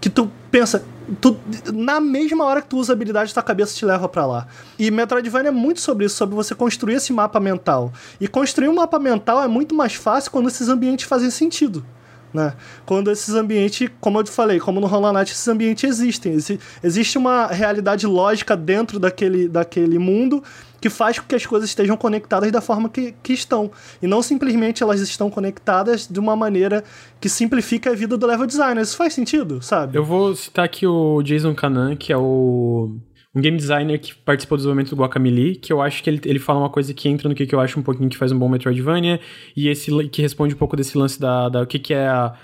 que 0.00 0.08
tu 0.08 0.30
pensa, 0.50 0.82
tu, 1.20 1.36
na 1.72 2.00
mesma 2.00 2.44
hora 2.44 2.62
que 2.62 2.68
tu 2.68 2.78
usa 2.78 2.92
a 2.92 2.94
habilidade, 2.94 3.34
tua 3.34 3.42
cabeça 3.42 3.74
te 3.74 3.84
leva 3.84 4.08
pra 4.08 4.24
lá. 4.26 4.46
E 4.78 4.90
Metroidvania 4.90 5.48
é 5.48 5.52
muito 5.52 5.80
sobre 5.80 6.06
isso, 6.06 6.16
sobre 6.16 6.34
você 6.34 6.54
construir 6.54 6.94
esse 6.94 7.12
mapa 7.12 7.38
mental. 7.38 7.92
E 8.20 8.26
construir 8.26 8.68
um 8.68 8.74
mapa 8.74 8.98
mental 8.98 9.42
é 9.42 9.48
muito 9.48 9.74
mais 9.74 9.94
fácil 9.94 10.30
quando 10.30 10.48
esses 10.48 10.68
ambientes 10.68 11.06
fazem 11.06 11.30
sentido. 11.30 11.84
Né? 12.32 12.54
Quando 12.86 13.10
esses 13.10 13.34
ambientes, 13.34 13.88
como 14.00 14.20
eu 14.20 14.22
te 14.22 14.30
falei, 14.30 14.60
como 14.60 14.80
no 14.80 14.86
Hollow 14.86 15.12
Knight, 15.12 15.32
esses 15.32 15.48
ambientes 15.48 15.82
existem. 15.82 16.34
Exi- 16.34 16.60
existe 16.82 17.18
uma 17.18 17.48
realidade 17.48 18.06
lógica 18.06 18.56
dentro 18.56 19.00
daquele, 19.00 19.48
daquele 19.48 19.98
mundo 19.98 20.42
que 20.80 20.88
faz 20.88 21.18
com 21.18 21.26
que 21.26 21.34
as 21.34 21.44
coisas 21.44 21.68
estejam 21.68 21.96
conectadas 21.96 22.50
da 22.50 22.60
forma 22.60 22.88
que, 22.88 23.14
que 23.22 23.32
estão. 23.32 23.70
E 24.00 24.06
não 24.06 24.22
simplesmente 24.22 24.82
elas 24.82 25.00
estão 25.00 25.30
conectadas 25.30 26.06
de 26.06 26.18
uma 26.18 26.34
maneira 26.34 26.82
que 27.20 27.28
simplifica 27.28 27.90
a 27.90 27.94
vida 27.94 28.16
do 28.16 28.26
level 28.26 28.46
designer. 28.46 28.82
Isso 28.82 28.96
faz 28.96 29.12
sentido, 29.12 29.60
sabe? 29.62 29.96
Eu 29.96 30.04
vou 30.04 30.34
citar 30.34 30.64
aqui 30.64 30.86
o 30.86 31.22
Jason 31.22 31.54
Kanan, 31.54 31.96
que 31.96 32.12
é 32.12 32.16
o 32.16 32.96
um 33.34 33.40
game 33.40 33.56
designer 33.56 33.98
que 33.98 34.14
participou 34.14 34.56
do 34.56 34.60
desenvolvimento 34.60 34.90
do 34.90 35.00
Guacamelee, 35.00 35.54
que 35.54 35.72
eu 35.72 35.80
acho 35.80 36.02
que 36.02 36.10
ele, 36.10 36.20
ele 36.24 36.38
fala 36.38 36.58
uma 36.58 36.70
coisa 36.70 36.92
que 36.92 37.08
entra 37.08 37.28
no 37.28 37.34
que, 37.34 37.46
que 37.46 37.54
eu 37.54 37.60
acho 37.60 37.78
um 37.78 37.82
pouquinho 37.82 38.08
que 38.08 38.16
faz 38.16 38.32
um 38.32 38.38
bom 38.38 38.48
Metroidvania, 38.48 39.20
e 39.56 39.68
esse 39.68 39.90
que 40.08 40.20
responde 40.20 40.54
um 40.54 40.58
pouco 40.58 40.76
desse 40.76 40.98
lance 40.98 41.20
da, 41.20 41.48
da 41.48 41.62
o 41.62 41.66
que, 41.66 41.78
que 41.78 41.94
é 41.94 42.08
a. 42.08 42.34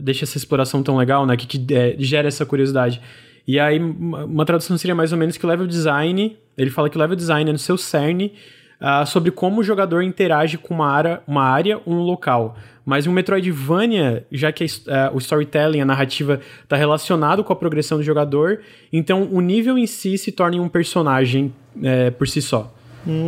deixa 0.00 0.24
essa 0.24 0.36
exploração 0.36 0.82
tão 0.82 0.96
legal, 0.96 1.26
né? 1.26 1.36
Que, 1.36 1.46
que 1.46 1.74
é, 1.74 1.96
gera 1.98 2.28
essa 2.28 2.46
curiosidade. 2.46 3.00
E 3.46 3.60
aí, 3.60 3.78
uma 3.78 4.44
tradução 4.44 4.76
seria 4.76 4.94
mais 4.94 5.12
ou 5.12 5.18
menos 5.18 5.36
que 5.36 5.44
o 5.44 5.48
level 5.48 5.66
design, 5.66 6.36
ele 6.58 6.70
fala 6.70 6.90
que 6.90 6.96
o 6.96 7.00
level 7.00 7.14
design 7.14 7.48
é 7.48 7.52
no 7.52 7.58
seu 7.58 7.76
cerne 7.76 8.32
ah, 8.80 9.06
sobre 9.06 9.30
como 9.30 9.60
o 9.60 9.64
jogador 9.64 10.02
interage 10.02 10.58
com 10.58 10.74
uma 10.74 10.88
área, 10.88 11.22
uma 11.26 11.44
área 11.44 11.80
ou 11.86 11.94
um 11.94 12.00
local. 12.00 12.56
Mas 12.84 13.06
um 13.06 13.12
Metroidvania, 13.12 14.26
já 14.30 14.52
que 14.52 14.64
a 14.64 15.06
ah, 15.06 15.10
o 15.14 15.18
storytelling, 15.18 15.80
a 15.80 15.84
narrativa, 15.84 16.40
está 16.62 16.76
relacionado 16.76 17.42
com 17.42 17.52
a 17.52 17.56
progressão 17.56 17.98
do 17.98 18.04
jogador, 18.04 18.60
então 18.92 19.28
o 19.30 19.40
nível 19.40 19.78
em 19.78 19.86
si 19.86 20.18
se 20.18 20.32
torna 20.32 20.60
um 20.60 20.68
personagem 20.68 21.52
eh, 21.82 22.10
por 22.10 22.28
si 22.28 22.42
só. 22.42 22.72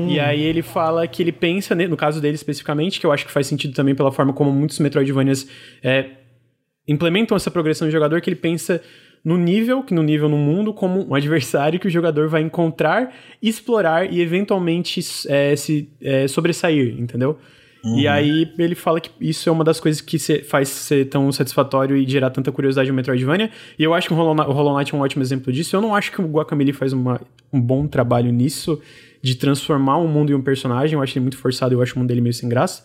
E 0.09 0.19
aí 0.19 0.43
ele 0.43 0.61
fala 0.61 1.07
que 1.07 1.23
ele 1.23 1.31
pensa, 1.31 1.73
no 1.73 1.97
caso 1.97 2.21
dele 2.21 2.35
especificamente, 2.35 2.99
que 2.99 3.07
eu 3.07 3.13
acho 3.13 3.25
que 3.25 3.31
faz 3.31 3.47
sentido 3.47 3.75
também 3.75 3.95
pela 3.95 4.11
forma 4.11 4.33
como 4.33 4.51
muitos 4.51 4.81
Metroidvanias 4.81 5.47
eh, 5.85 6.07
implementam 6.89 7.37
essa 7.37 7.51
progressão 7.51 7.87
do 7.87 7.93
jogador, 7.93 8.21
que 8.21 8.29
ele 8.29 8.37
pensa 8.37 8.83
no 9.25 9.37
nível, 9.37 9.83
que 9.83 9.93
no 9.95 10.03
nível 10.03 10.29
no 10.29 10.37
mundo, 10.39 10.73
como 10.73 11.07
um 11.09 11.15
adversário 11.15 11.79
que 11.79 11.87
o 11.87 11.91
jogador 11.91 12.29
vai 12.29 12.43
encontrar, 12.43 13.13
explorar 13.43 14.11
e 14.13 14.21
eventualmente 14.21 15.01
é, 15.29 15.55
se 15.57 15.89
é, 16.01 16.27
sobressair, 16.29 16.95
entendeu? 16.99 17.39
E 17.97 18.09
aí 18.09 18.51
ele 18.59 18.75
fala 18.75 19.01
que 19.01 19.09
isso 19.21 19.49
é 19.49 19.53
uma 19.53 19.63
das 19.63 19.79
coisas 19.79 20.01
que 20.01 20.19
se- 20.19 20.43
faz 20.43 20.69
ser 20.69 21.07
tão 21.09 21.31
satisfatório 21.31 21.97
e 21.97 22.07
gerar 22.09 22.29
tanta 22.31 22.51
curiosidade 22.51 22.91
no 22.91 22.95
Metroidvania. 22.97 23.51
E 23.79 23.85
eu 23.85 23.95
acho 23.95 24.09
que 24.09 24.13
o 24.15 24.17
Hollow, 24.17 24.35
Knight- 24.35 24.51
o 24.51 24.53
Hollow 24.53 24.77
Knight 24.77 24.93
é 24.93 24.99
um 24.99 25.01
ótimo 25.01 25.23
exemplo 25.23 25.53
disso. 25.53 25.77
Eu 25.77 25.81
não 25.81 25.95
acho 25.95 26.11
que 26.11 26.21
o 26.21 26.27
Guacamelee 26.27 26.73
faz 26.73 26.93
uma- 26.93 27.21
um 27.53 27.61
bom 27.61 27.87
trabalho 27.87 28.33
nisso, 28.33 28.81
de 29.23 29.37
transformar 29.37 29.97
um 29.99 30.09
mundo 30.09 30.31
em 30.33 30.35
um 30.35 30.43
personagem. 30.43 30.95
Eu 30.97 31.03
acho 31.03 31.17
ele 31.17 31.23
muito 31.23 31.37
forçado, 31.39 31.73
eu 31.73 31.81
acho 31.81 31.95
o 31.95 31.99
mundo 32.01 32.09
dele 32.09 32.21
meio 32.21 32.35
sem 32.35 32.49
graça. 32.49 32.83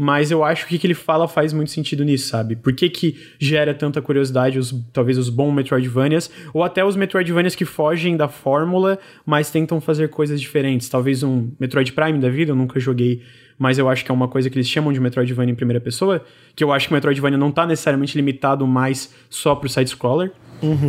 Mas 0.00 0.30
eu 0.30 0.44
acho 0.44 0.64
que 0.68 0.76
o 0.76 0.78
que 0.78 0.86
ele 0.86 0.94
fala 0.94 1.26
faz 1.26 1.52
muito 1.52 1.72
sentido 1.72 2.04
nisso, 2.04 2.28
sabe? 2.28 2.54
Por 2.54 2.72
que, 2.72 2.88
que 2.88 3.16
gera 3.36 3.74
tanta 3.74 4.00
curiosidade, 4.00 4.56
os, 4.56 4.72
talvez 4.92 5.18
os 5.18 5.28
bons 5.28 5.52
Metroidvanias, 5.52 6.30
ou 6.54 6.62
até 6.62 6.84
os 6.84 6.94
Metroidvanias 6.94 7.56
que 7.56 7.64
fogem 7.64 8.16
da 8.16 8.28
fórmula, 8.28 8.96
mas 9.26 9.50
tentam 9.50 9.80
fazer 9.80 10.08
coisas 10.08 10.40
diferentes. 10.40 10.88
Talvez 10.88 11.24
um 11.24 11.50
Metroid 11.58 11.92
Prime 11.92 12.20
da 12.20 12.28
vida, 12.28 12.52
eu 12.52 12.56
nunca 12.56 12.78
joguei, 12.78 13.22
mas 13.58 13.76
eu 13.76 13.88
acho 13.88 14.04
que 14.04 14.10
é 14.12 14.14
uma 14.14 14.28
coisa 14.28 14.48
que 14.48 14.56
eles 14.56 14.68
chamam 14.68 14.92
de 14.92 15.00
Metroidvania 15.00 15.50
em 15.50 15.56
primeira 15.56 15.80
pessoa, 15.80 16.24
que 16.54 16.62
eu 16.62 16.72
acho 16.72 16.86
que 16.86 16.92
o 16.92 16.94
Metroidvania 16.94 17.36
não 17.36 17.50
tá 17.50 17.66
necessariamente 17.66 18.16
limitado 18.16 18.64
mais 18.68 19.12
só 19.28 19.56
pro 19.56 19.68
side-scroller. 19.68 20.30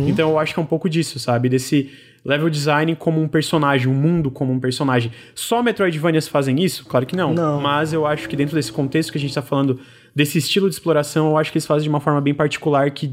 Então 0.08 0.30
eu 0.30 0.38
acho 0.38 0.54
que 0.54 0.60
é 0.60 0.62
um 0.62 0.66
pouco 0.66 0.88
disso, 0.88 1.18
sabe? 1.18 1.48
Desse 1.48 1.90
level 2.24 2.50
design 2.50 2.94
como 2.96 3.20
um 3.20 3.26
personagem, 3.28 3.88
um 3.88 3.94
mundo 3.94 4.30
como 4.30 4.52
um 4.52 4.60
personagem. 4.60 5.10
Só 5.34 5.62
Metroidvanias 5.62 6.28
fazem 6.28 6.62
isso? 6.62 6.84
Claro 6.86 7.06
que 7.06 7.16
não. 7.16 7.32
Não. 7.34 7.60
Mas 7.60 7.92
eu 7.92 8.06
acho 8.06 8.28
que 8.28 8.36
dentro 8.36 8.54
desse 8.54 8.70
contexto 8.72 9.10
que 9.12 9.18
a 9.18 9.20
gente 9.20 9.34
tá 9.34 9.42
falando, 9.42 9.80
desse 10.14 10.38
estilo 10.38 10.68
de 10.68 10.74
exploração, 10.74 11.28
eu 11.30 11.36
acho 11.38 11.50
que 11.50 11.58
eles 11.58 11.66
fazem 11.66 11.84
de 11.84 11.88
uma 11.88 12.00
forma 12.00 12.20
bem 12.20 12.34
particular 12.34 12.90
que 12.90 13.10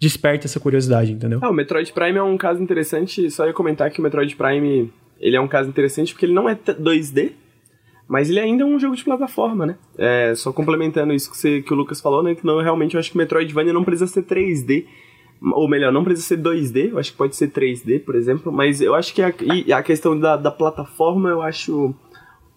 desperta 0.00 0.46
essa 0.46 0.58
curiosidade, 0.60 1.12
entendeu? 1.12 1.40
Ah, 1.42 1.50
o 1.50 1.52
Metroid 1.52 1.92
Prime 1.92 2.18
é 2.18 2.22
um 2.22 2.36
caso 2.38 2.62
interessante, 2.62 3.30
só 3.30 3.46
ia 3.46 3.52
comentar 3.52 3.90
que 3.90 4.00
o 4.00 4.02
Metroid 4.02 4.34
Prime, 4.34 4.90
ele 5.18 5.36
é 5.36 5.40
um 5.40 5.48
caso 5.48 5.68
interessante 5.68 6.12
porque 6.14 6.24
ele 6.26 6.32
não 6.32 6.48
é 6.48 6.54
t- 6.54 6.72
2D, 6.72 7.32
mas 8.08 8.30
ele 8.30 8.40
ainda 8.40 8.62
é 8.62 8.66
um 8.66 8.78
jogo 8.78 8.96
de 8.96 9.04
plataforma, 9.04 9.66
né? 9.66 9.76
É, 9.98 10.32
só 10.34 10.52
complementando 10.52 11.12
isso 11.12 11.30
que, 11.30 11.36
você- 11.36 11.60
que 11.62 11.72
o 11.72 11.76
Lucas 11.76 12.00
falou, 12.00 12.22
né? 12.22 12.34
Que 12.34 12.44
não, 12.46 12.60
realmente 12.62 12.94
eu 12.94 13.00
acho 13.00 13.10
que 13.10 13.16
o 13.16 13.18
Metroidvania 13.18 13.72
não 13.72 13.84
precisa 13.84 14.06
ser 14.06 14.22
3D, 14.22 14.86
ou 15.42 15.68
melhor, 15.68 15.92
não 15.92 16.04
precisa 16.04 16.28
ser 16.28 16.38
2D, 16.38 16.90
eu 16.90 16.98
acho 16.98 17.12
que 17.12 17.18
pode 17.18 17.34
ser 17.34 17.50
3D, 17.50 18.04
por 18.04 18.14
exemplo, 18.14 18.52
mas 18.52 18.80
eu 18.80 18.94
acho 18.94 19.14
que 19.14 19.22
a, 19.22 19.32
a 19.76 19.82
questão 19.82 20.18
da, 20.18 20.36
da 20.36 20.50
plataforma 20.50 21.30
eu 21.30 21.40
acho 21.40 21.94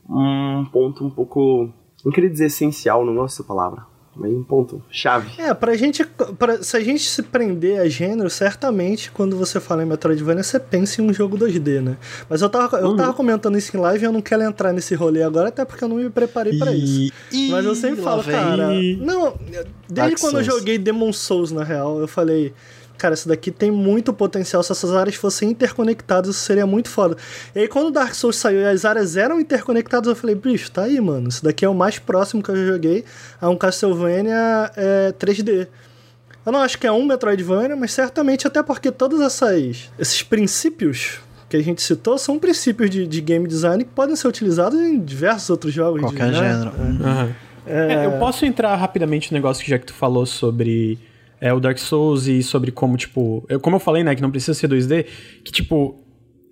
um 0.09 0.65
ponto 0.65 1.05
um 1.05 1.09
pouco, 1.09 1.69
não 2.03 2.11
queria 2.11 2.29
dizer 2.29 2.45
essencial, 2.45 3.05
não 3.05 3.15
gosto 3.15 3.37
dessa 3.37 3.47
palavra, 3.47 3.85
mas 4.15 4.31
um 4.31 4.43
ponto 4.43 4.81
chave. 4.91 5.29
É, 5.41 5.53
pra 5.53 5.75
gente. 5.75 6.03
Pra, 6.37 6.61
se 6.61 6.77
a 6.77 6.79
gente 6.79 7.03
se 7.09 7.23
prender 7.23 7.79
a 7.81 7.87
gênero, 7.89 8.29
certamente 8.29 9.09
quando 9.11 9.35
você 9.35 9.59
fala 9.59 9.83
em 9.83 9.85
Metroidvania, 9.85 10.43
você 10.43 10.59
pensa 10.59 11.01
em 11.01 11.05
um 11.09 11.13
jogo 11.13 11.37
2D, 11.37 11.81
né? 11.81 11.97
Mas 12.29 12.41
eu 12.41 12.49
tava, 12.49 12.77
eu 12.77 12.95
tava 12.95 13.13
comentando 13.13 13.57
isso 13.57 13.75
em 13.75 13.79
live 13.79 14.03
e 14.03 14.07
eu 14.07 14.11
não 14.11 14.21
quero 14.21 14.43
entrar 14.43 14.71
nesse 14.71 14.93
rolê 14.95 15.23
agora, 15.23 15.49
até 15.49 15.65
porque 15.65 15.83
eu 15.83 15.87
não 15.87 15.97
me 15.97 16.09
preparei 16.09 16.57
pra 16.59 16.71
isso. 16.71 17.11
E- 17.31 17.49
Mas 17.49 17.65
eu 17.65 17.73
sempre 17.75 18.01
falo, 18.01 18.21
vem. 18.21 18.35
cara. 18.35 18.67
Não, 18.99 19.33
desde 19.49 19.69
Dark 19.89 20.19
quando 20.19 20.37
eu 20.39 20.43
Souls. 20.45 20.59
joguei 20.59 20.77
Demon 20.77 21.11
Souls, 21.11 21.51
na 21.51 21.63
real, 21.63 21.99
eu 21.99 22.07
falei. 22.07 22.53
Cara, 23.03 23.15
isso 23.15 23.27
daqui 23.27 23.51
tem 23.51 23.69
muito 23.69 24.13
potencial. 24.13 24.63
Se 24.63 24.71
essas 24.71 24.93
áreas 24.93 25.15
fossem 25.17 25.49
interconectadas, 25.49 26.37
isso 26.37 26.45
seria 26.45 26.65
muito 26.65 26.87
foda. 26.87 27.17
E 27.53 27.59
aí, 27.59 27.67
quando 27.67 27.87
o 27.87 27.91
Dark 27.91 28.13
Souls 28.15 28.37
saiu 28.37 28.61
e 28.61 28.65
as 28.65 28.85
áreas 28.85 29.17
eram 29.17 29.41
interconectadas, 29.41 30.07
eu 30.07 30.15
falei, 30.15 30.33
bicho, 30.35 30.71
tá 30.71 30.83
aí, 30.83 31.01
mano. 31.01 31.27
Isso 31.27 31.43
daqui 31.43 31.65
é 31.65 31.67
o 31.67 31.73
mais 31.73 31.99
próximo 31.99 32.41
que 32.41 32.49
eu 32.49 32.55
já 32.55 32.65
joguei 32.65 33.03
a 33.41 33.49
um 33.49 33.57
Castlevania 33.57 34.71
é, 34.77 35.11
3D. 35.19 35.67
Eu 36.45 36.51
não 36.53 36.61
acho 36.61 36.79
que 36.79 36.87
é 36.87 36.91
um 36.93 37.03
Metroidvania, 37.05 37.75
mas 37.75 37.91
certamente 37.91 38.47
até 38.47 38.63
porque 38.63 38.89
todos 38.89 39.19
essas, 39.19 39.89
esses 39.99 40.23
princípios 40.23 41.19
que 41.49 41.57
a 41.57 41.61
gente 41.61 41.81
citou 41.81 42.17
são 42.17 42.39
princípios 42.39 42.89
de, 42.89 43.05
de 43.05 43.19
game 43.19 43.45
design 43.45 43.83
que 43.83 43.91
podem 43.91 44.15
ser 44.15 44.29
utilizados 44.29 44.79
em 44.79 44.97
diversos 44.97 45.49
outros 45.49 45.73
jogos. 45.73 45.99
de- 45.99 46.07
Qualquer 46.07 46.31
né? 46.31 46.37
gênero. 46.39 46.71
Aham. 47.03 47.35
É, 47.67 48.05
eu 48.05 48.11
posso 48.13 48.45
entrar 48.45 48.73
rapidamente 48.77 49.29
no 49.29 49.35
negócio 49.37 49.61
que 49.61 49.69
já 49.69 49.77
que 49.77 49.87
tu 49.87 49.93
falou 49.93 50.25
sobre 50.25 50.97
é, 51.43 51.51
o 51.51 51.59
Dark 51.59 51.77
Souls 51.77 52.25
e 52.25 52.41
sobre 52.41 52.71
como, 52.71 52.95
tipo. 52.95 53.45
Eu, 53.49 53.59
como 53.59 53.75
eu 53.75 53.79
falei, 53.79 54.01
né, 54.01 54.15
que 54.15 54.21
não 54.21 54.31
precisa 54.31 54.53
ser 54.53 54.69
2D, 54.69 55.05
que, 55.43 55.51
tipo. 55.51 55.99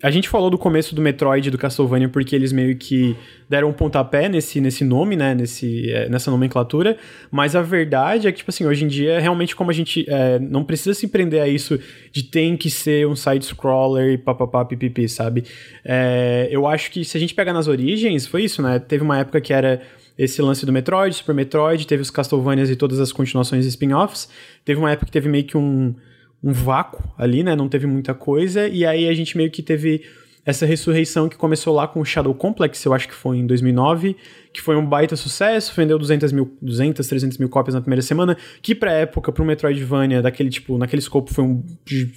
A 0.03 0.09
gente 0.09 0.27
falou 0.27 0.49
do 0.49 0.57
começo 0.57 0.95
do 0.95 1.01
Metroid 1.01 1.47
e 1.47 1.51
do 1.51 1.59
Castlevania 1.59 2.09
porque 2.09 2.35
eles 2.35 2.51
meio 2.51 2.75
que 2.75 3.15
deram 3.47 3.69
um 3.69 3.71
pontapé 3.71 4.27
nesse, 4.27 4.59
nesse 4.59 4.83
nome, 4.83 5.15
né? 5.15 5.35
Nesse, 5.35 5.91
é, 5.91 6.09
nessa 6.09 6.31
nomenclatura. 6.31 6.97
Mas 7.29 7.55
a 7.55 7.61
verdade 7.61 8.27
é 8.27 8.31
que, 8.31 8.39
tipo 8.39 8.49
assim, 8.49 8.65
hoje 8.65 8.83
em 8.83 8.87
dia, 8.87 9.19
realmente, 9.19 9.55
como 9.55 9.69
a 9.69 9.73
gente 9.73 10.03
é, 10.09 10.39
não 10.39 10.63
precisa 10.63 10.95
se 10.95 11.07
prender 11.07 11.39
a 11.39 11.47
isso 11.47 11.79
de 12.11 12.23
tem 12.23 12.57
que 12.57 12.71
ser 12.71 13.07
um 13.07 13.15
side-scroller 13.15 14.13
e 14.13 14.17
papapá, 14.17 14.65
pipipi, 14.65 15.07
sabe? 15.07 15.43
É, 15.85 16.49
eu 16.49 16.65
acho 16.65 16.89
que 16.89 17.05
se 17.05 17.15
a 17.15 17.19
gente 17.19 17.35
pegar 17.35 17.53
nas 17.53 17.67
origens, 17.67 18.25
foi 18.25 18.43
isso, 18.43 18.63
né? 18.63 18.79
Teve 18.79 19.03
uma 19.03 19.19
época 19.19 19.39
que 19.39 19.53
era 19.53 19.83
esse 20.23 20.39
lance 20.39 20.67
do 20.67 20.71
Metroid, 20.71 21.15
Super 21.15 21.33
Metroid, 21.33 21.87
teve 21.87 22.03
os 22.03 22.11
Castlevanias 22.11 22.69
e 22.69 22.75
todas 22.75 22.99
as 22.99 23.11
continuações 23.11 23.65
e 23.65 23.69
spin-offs. 23.69 24.29
Teve 24.63 24.79
uma 24.79 24.91
época 24.91 25.07
que 25.07 25.11
teve 25.11 25.27
meio 25.27 25.43
que 25.45 25.57
um, 25.57 25.95
um 26.43 26.53
vácuo 26.53 27.03
ali, 27.17 27.41
né? 27.41 27.55
Não 27.55 27.67
teve 27.67 27.87
muita 27.87 28.13
coisa. 28.13 28.67
E 28.67 28.85
aí 28.85 29.07
a 29.07 29.13
gente 29.15 29.35
meio 29.35 29.49
que 29.49 29.63
teve 29.63 30.03
essa 30.45 30.63
ressurreição 30.63 31.27
que 31.27 31.35
começou 31.35 31.73
lá 31.73 31.87
com 31.87 32.01
o 32.01 32.05
Shadow 32.05 32.33
Complex, 32.35 32.83
eu 32.85 32.93
acho 32.93 33.07
que 33.07 33.13
foi 33.13 33.37
em 33.37 33.47
2009, 33.47 34.15
que 34.53 34.61
foi 34.61 34.75
um 34.75 34.85
baita 34.85 35.15
sucesso, 35.15 35.73
vendeu 35.75 35.97
200 35.97 36.31
mil, 36.31 36.55
200, 36.61 37.07
300 37.07 37.37
mil 37.39 37.49
cópias 37.49 37.73
na 37.73 37.81
primeira 37.81 38.01
semana, 38.03 38.37
que 38.61 38.75
pra 38.75 38.91
época, 38.91 39.31
pro 39.31 39.45
Metroidvania, 39.45 40.21
daquele 40.21 40.49
tipo, 40.51 40.77
naquele 40.77 40.99
escopo, 40.99 41.33
foi 41.33 41.43
um 41.43 41.63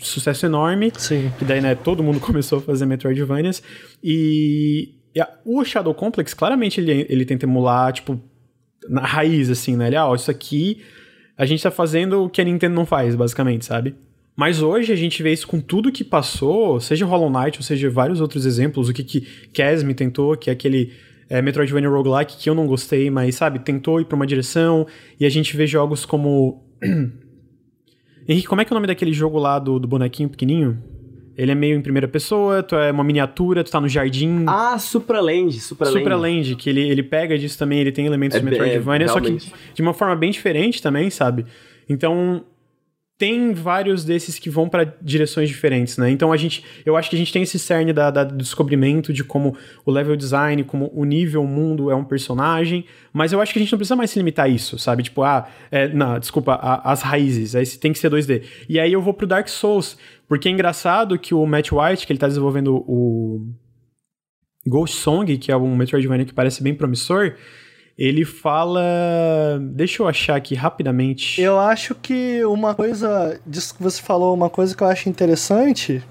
sucesso 0.01 0.45
enorme. 0.45 0.93
Sim. 0.97 1.33
Que 1.39 1.45
daí, 1.45 1.63
né, 1.63 1.75
todo 1.75 2.03
mundo 2.03 2.21
começou 2.21 2.59
a 2.59 2.63
fazer 2.63 2.85
Metroidvanias. 2.85 3.63
E, 4.03 4.95
o 5.45 5.65
Shadow 5.65 5.95
Complex, 5.95 6.35
claramente, 6.35 6.81
ele, 6.81 7.07
ele 7.09 7.25
tenta 7.25 7.47
emular, 7.47 7.93
tipo, 7.93 8.21
na 8.89 9.03
raiz, 9.03 9.51
assim, 9.51 9.77
né? 9.77 9.87
Ele, 9.87 9.97
ah, 9.97 10.09
ó, 10.09 10.15
isso 10.15 10.31
aqui 10.31 10.83
a 11.37 11.45
gente 11.47 11.62
tá 11.62 11.71
fazendo 11.71 12.25
o 12.25 12.31
que 12.31 12.41
a 12.41 12.45
Nintendo 12.45 12.75
não 12.75 12.87
faz, 12.87 13.15
basicamente, 13.15 13.65
sabe? 13.65 13.95
Mas 14.37 14.62
hoje 14.62 14.93
a 14.93 14.97
gente 14.97 15.23
vê 15.23 15.33
isso 15.33 15.47
com 15.47 15.61
tudo 15.61 15.93
que 15.93 16.03
passou, 16.03 16.81
seja 16.81 17.07
Hollow 17.07 17.31
Knight, 17.31 17.59
ou 17.59 17.62
seja, 17.62 17.89
vários 17.89 18.21
outros 18.21 18.47
exemplos, 18.47 18.89
o 18.89 18.93
que 18.93 19.05
que 19.05 19.21
Casme 19.53 19.95
tentou, 19.95 20.37
que 20.37 20.51
é 20.51 20.53
aquele 20.53 20.93
é, 21.29 21.41
Metroidvania 21.41 21.89
roguelike 21.89 22.37
que 22.37 22.51
eu 22.51 22.55
não 22.55 22.67
gostei, 22.67 23.11
mas, 23.11 23.37
sabe, 23.37 23.61
tentou 23.61 24.01
ir 24.01 24.07
pra 24.07 24.17
uma 24.17 24.27
direção, 24.27 24.87
e 25.19 25.25
a 25.25 25.29
gente 25.29 25.57
vê 25.57 25.67
jogos 25.67 26.05
como... 26.05 26.65
Henrique, 28.27 28.49
como 28.49 28.61
é 28.61 28.65
que 28.65 28.73
é 28.73 28.75
o 28.75 28.77
nome 28.77 28.87
daquele 28.87 29.12
jogo 29.12 29.39
lá 29.39 29.59
do, 29.59 29.79
do 29.79 29.87
bonequinho 29.87 30.29
pequenininho? 30.29 30.83
Ele 31.37 31.51
é 31.51 31.55
meio 31.55 31.76
em 31.76 31.80
primeira 31.82 32.07
pessoa, 32.07 32.62
tu 32.62 32.76
é 32.76 32.91
uma 32.93 33.03
miniatura, 33.03 33.64
tu 33.64 33.70
tá 33.70 33.80
no 33.80 33.89
jardim. 33.89 34.45
Ah, 34.47 34.78
Supraland, 34.78 35.53
Supraland. 35.61 35.99
Supraland, 35.99 36.57
que 36.57 36.70
ele, 36.70 36.80
ele 36.89 37.03
pega 37.03 37.37
disso 37.37 37.59
também, 37.59 37.80
ele 37.80 37.91
tem 37.93 38.07
elementos 38.07 38.37
É 38.37 38.41
de 38.41 38.45
bem- 38.45 38.53
Metroidvania, 38.59 39.07
é, 39.07 39.09
só 39.09 39.20
que 39.20 39.37
de 39.74 39.82
uma 39.82 39.93
forma 39.93 40.14
bem 40.14 40.30
diferente 40.30 40.80
também, 40.80 41.11
sabe? 41.11 41.45
Então, 41.89 42.45
tem 43.17 43.55
vários 43.55 44.05
desses 44.05 44.41
que 44.41 44.51
vão 44.51 44.69
para 44.69 44.83
direções 45.01 45.49
diferentes, 45.49 45.97
né? 45.97 46.11
Então 46.11 46.33
a 46.33 46.37
gente, 46.37 46.65
eu 46.85 46.97
acho 46.97 47.09
que 47.09 47.15
a 47.15 47.19
gente 47.19 47.33
tem 47.33 47.43
esse 47.45 47.61
cerne 47.61 47.93
da, 47.93 48.11
da- 48.11 48.25
do 48.25 48.35
descobrimento 48.37 49.12
de 49.12 49.23
como 49.23 49.57
o 49.87 49.91
level 49.93 50.17
design, 50.17 50.65
como 50.65 50.91
o 50.93 51.05
nível, 51.05 51.45
o 51.45 51.47
mundo 51.47 51.93
é 51.93 51.95
um 51.95 52.03
personagem, 52.05 52.85
mas 53.12 53.33
eu 53.33 53.41
acho 53.41 53.53
que 53.53 53.59
a 53.61 53.62
gente 53.62 53.71
não 53.71 53.79
precisa 53.79 53.95
mais 53.95 54.11
se 54.11 54.19
limitar 54.19 54.47
a 54.47 54.49
isso, 54.49 54.79
sabe? 54.81 55.05
Tipo, 55.05 55.23
ah, 55.23 55.49
é, 55.71 55.87
não, 55.89 56.19
desculpa, 56.19 56.55
a- 56.55 56.91
as 56.91 57.03
raízes, 57.03 57.55
aí 57.55 57.65
tem 57.79 57.93
que 57.93 58.01
ser 58.01 58.11
2D. 58.11 58.43
E 58.69 58.81
aí 58.81 58.93
eu 58.93 59.01
vou 59.01 59.15
pro 59.15 59.29
Dark 59.29 59.47
Souls, 59.49 59.97
porque 60.27 60.49
é 60.49 60.51
engraçado 60.51 61.17
que 61.17 61.33
o 61.35 61.47
Matt 61.47 61.71
White, 61.71 62.07
que 62.09 62.12
ele 62.12 62.19
tá 62.19 62.27
desenvolvendo 62.27 62.75
o 62.89 63.47
Ghost 64.67 64.97
Song, 64.97 65.37
que 65.39 65.53
é 65.53 65.57
um 65.57 65.77
Metroidvania 65.77 66.25
que 66.25 66.33
parece 66.35 66.62
bem 66.62 66.75
promissor, 66.75 67.35
ele 67.99 68.24
fala. 68.24 68.82
Deixa 69.61 70.03
eu 70.03 70.09
achar 70.09 70.36
aqui 70.36 70.55
rapidamente. 70.55 71.40
Eu 71.40 71.59
acho 71.59 71.95
que 71.95 72.45
uma 72.45 72.74
coisa 72.74 73.40
disso 73.47 73.74
que 73.76 73.82
você 73.82 74.01
falou, 74.03 74.34
uma 74.34 74.51
coisa 74.51 74.76
que 74.76 74.82
eu 74.82 74.86
acho 74.86 75.09
interessante 75.09 76.03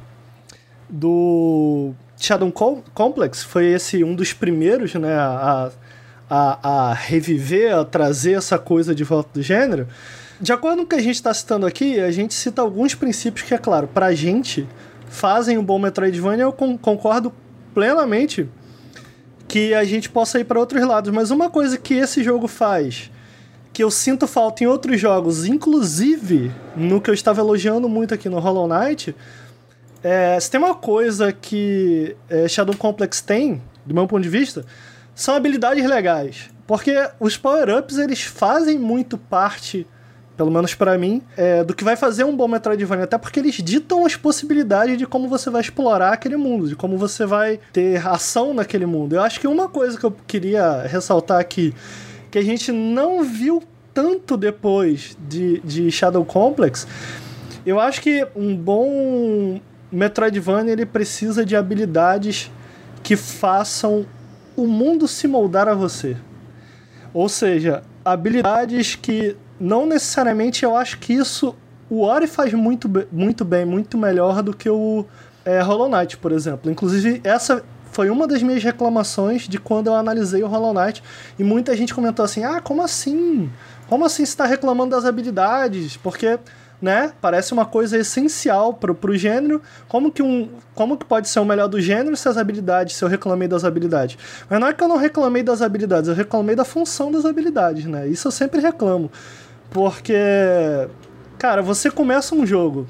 do 0.89 1.91
Shadow 2.17 2.51
Com- 2.51 2.83
Complex 2.93 3.43
foi 3.43 3.65
esse 3.67 4.03
um 4.03 4.15
dos 4.15 4.33
primeiros, 4.33 4.93
né, 4.95 5.13
a, 5.15 5.71
a, 6.29 6.89
a 6.89 6.93
reviver, 6.93 7.73
a 7.75 7.83
trazer 7.83 8.33
essa 8.33 8.57
coisa 8.59 8.93
de 8.93 9.03
volta 9.03 9.29
do 9.33 9.41
gênero. 9.41 9.87
De 10.39 10.51
acordo 10.51 10.77
com 10.79 10.83
o 10.83 10.87
que 10.87 10.95
a 10.95 11.01
gente 11.01 11.15
está 11.15 11.33
citando 11.33 11.65
aqui, 11.65 11.99
a 11.99 12.11
gente 12.11 12.33
cita 12.33 12.61
alguns 12.61 12.95
princípios 12.95 13.47
que, 13.47 13.53
é 13.53 13.57
claro, 13.57 13.87
pra 13.87 14.13
gente 14.13 14.67
fazem 15.07 15.57
um 15.57 15.63
bom 15.63 15.79
Metroidvania, 15.79 16.43
eu 16.43 16.51
con- 16.51 16.77
concordo 16.77 17.31
plenamente 17.73 18.49
que 19.53 19.71
a 19.75 19.83
gente 19.83 20.09
possa 20.09 20.39
ir 20.39 20.45
para 20.45 20.59
outros 20.59 20.83
lados, 20.83 21.11
mas 21.11 21.29
uma 21.29 21.47
coisa 21.47 21.77
que 21.77 21.93
esse 21.93 22.23
jogo 22.23 22.47
faz 22.47 23.11
que 23.71 23.83
eu 23.83 23.91
sinto 23.91 24.25
falta 24.25 24.63
em 24.63 24.67
outros 24.67 24.99
jogos, 24.99 25.45
inclusive 25.45 26.51
no 26.75 26.99
que 26.99 27.07
eu 27.07 27.13
estava 27.13 27.39
elogiando 27.39 27.87
muito 27.87 28.15
aqui 28.15 28.27
no 28.27 28.39
Hollow 28.39 28.67
Knight, 28.67 29.15
é, 30.01 30.39
se 30.39 30.49
tem 30.49 30.59
uma 30.59 30.73
coisa 30.73 31.31
que 31.31 32.15
é, 32.27 32.47
Shadow 32.47 32.75
Complex 32.75 33.21
tem, 33.21 33.61
do 33.85 33.93
meu 33.93 34.07
ponto 34.07 34.23
de 34.23 34.29
vista, 34.29 34.65
são 35.13 35.35
habilidades 35.35 35.85
legais. 35.85 36.49
Porque 36.65 37.07
os 37.19 37.37
power-ups, 37.37 37.99
eles 37.99 38.23
fazem 38.23 38.79
muito 38.79 39.19
parte, 39.19 39.85
pelo 40.35 40.51
menos 40.51 40.73
pra 40.73 40.97
mim, 40.97 41.21
é, 41.37 41.63
do 41.63 41.73
que 41.73 41.83
vai 41.83 41.95
fazer 41.95 42.23
um 42.23 42.35
bom 42.35 42.47
Metroidvania. 42.47 43.03
Até 43.03 43.17
porque 43.17 43.39
eles 43.39 43.55
ditam 43.55 44.05
as 44.05 44.15
possibilidades 44.15 44.97
de 44.97 45.05
como 45.05 45.27
você 45.27 45.49
vai 45.49 45.61
explorar 45.61 46.13
aquele 46.13 46.37
mundo, 46.37 46.67
de 46.67 46.75
como 46.75 46.97
você 46.97 47.25
vai 47.25 47.59
ter 47.71 48.05
ação 48.05 48.53
naquele 48.53 48.85
mundo. 48.85 49.13
Eu 49.13 49.21
acho 49.21 49.39
que 49.39 49.47
uma 49.47 49.69
coisa 49.69 49.97
que 49.97 50.03
eu 50.03 50.15
queria 50.25 50.83
ressaltar 50.83 51.39
aqui, 51.39 51.73
que 52.31 52.39
a 52.39 52.43
gente 52.43 52.71
não 52.71 53.23
viu 53.23 53.61
tanto 53.93 54.35
depois 54.35 55.15
de, 55.27 55.59
de 55.59 55.91
Shadow 55.91 56.25
Complex. 56.25 56.87
Eu 57.65 57.79
acho 57.79 58.01
que 58.01 58.27
um 58.35 58.55
bom 58.55 59.61
Metroidvania 59.91 60.73
ele 60.73 60.85
precisa 60.85 61.45
de 61.45 61.55
habilidades 61.55 62.51
que 63.03 63.15
façam 63.15 64.05
o 64.55 64.65
mundo 64.65 65.07
se 65.07 65.27
moldar 65.27 65.67
a 65.67 65.75
você. 65.75 66.17
Ou 67.13 67.29
seja, 67.29 67.83
habilidades 68.03 68.95
que 68.95 69.37
não 69.63 69.85
necessariamente 69.85 70.65
eu 70.65 70.75
acho 70.75 70.99
que 70.99 71.13
isso 71.13 71.55
o 71.89 72.01
Ori 72.01 72.27
faz 72.27 72.53
muito, 72.53 72.89
muito 73.11 73.45
bem, 73.45 73.65
muito 73.65 73.97
melhor 73.97 74.41
do 74.41 74.53
que 74.53 74.69
o 74.69 75.05
é, 75.45 75.61
Hollow 75.61 75.89
Knight, 75.89 76.17
por 76.17 76.31
exemplo. 76.31 76.69
Inclusive, 76.69 77.21
essa 77.23 77.63
foi 77.91 78.09
uma 78.09 78.27
das 78.27 78.43
minhas 78.43 78.63
reclamações 78.63 79.47
de 79.47 79.57
quando 79.59 79.87
eu 79.87 79.95
analisei 79.95 80.43
o 80.43 80.47
Hollow 80.47 80.73
Knight. 80.73 81.01
E 81.39 81.43
muita 81.43 81.77
gente 81.77 81.93
comentou 81.93 82.25
assim: 82.25 82.43
ah, 82.43 82.59
como 82.59 82.81
assim? 82.81 83.49
Como 83.87 84.03
assim 84.03 84.23
está 84.23 84.45
reclamando 84.45 84.95
das 84.95 85.05
habilidades? 85.05 85.95
Porque 85.95 86.39
né? 86.83 87.13
Parece 87.21 87.53
uma 87.53 87.65
coisa 87.65 87.97
essencial 87.97 88.73
pro, 88.73 88.93
pro 88.93 89.15
gênero. 89.15 89.61
Como 89.87 90.11
que, 90.11 90.21
um, 90.21 90.49
como 90.75 90.97
que 90.97 91.05
pode 91.05 91.29
ser 91.29 91.39
o 91.39 91.45
melhor 91.45 91.69
do 91.69 91.79
gênero 91.79 92.17
se 92.17 92.27
as 92.27 92.35
habilidades, 92.35 92.97
se 92.97 93.05
eu 93.05 93.07
reclamei 93.07 93.47
das 93.47 93.63
habilidades? 93.63 94.17
Mas 94.49 94.59
não 94.59 94.67
é 94.67 94.73
que 94.73 94.83
eu 94.83 94.89
não 94.89 94.97
reclamei 94.97 95.41
das 95.41 95.61
habilidades, 95.61 96.09
eu 96.09 96.13
reclamei 96.13 96.57
da 96.57 96.65
função 96.65 97.09
das 97.09 97.23
habilidades, 97.23 97.85
né? 97.85 98.05
Isso 98.09 98.27
eu 98.27 98.33
sempre 98.33 98.59
reclamo. 98.59 99.09
Porque, 99.69 100.15
cara, 101.37 101.61
você 101.61 101.89
começa 101.89 102.35
um 102.35 102.45
jogo 102.45 102.87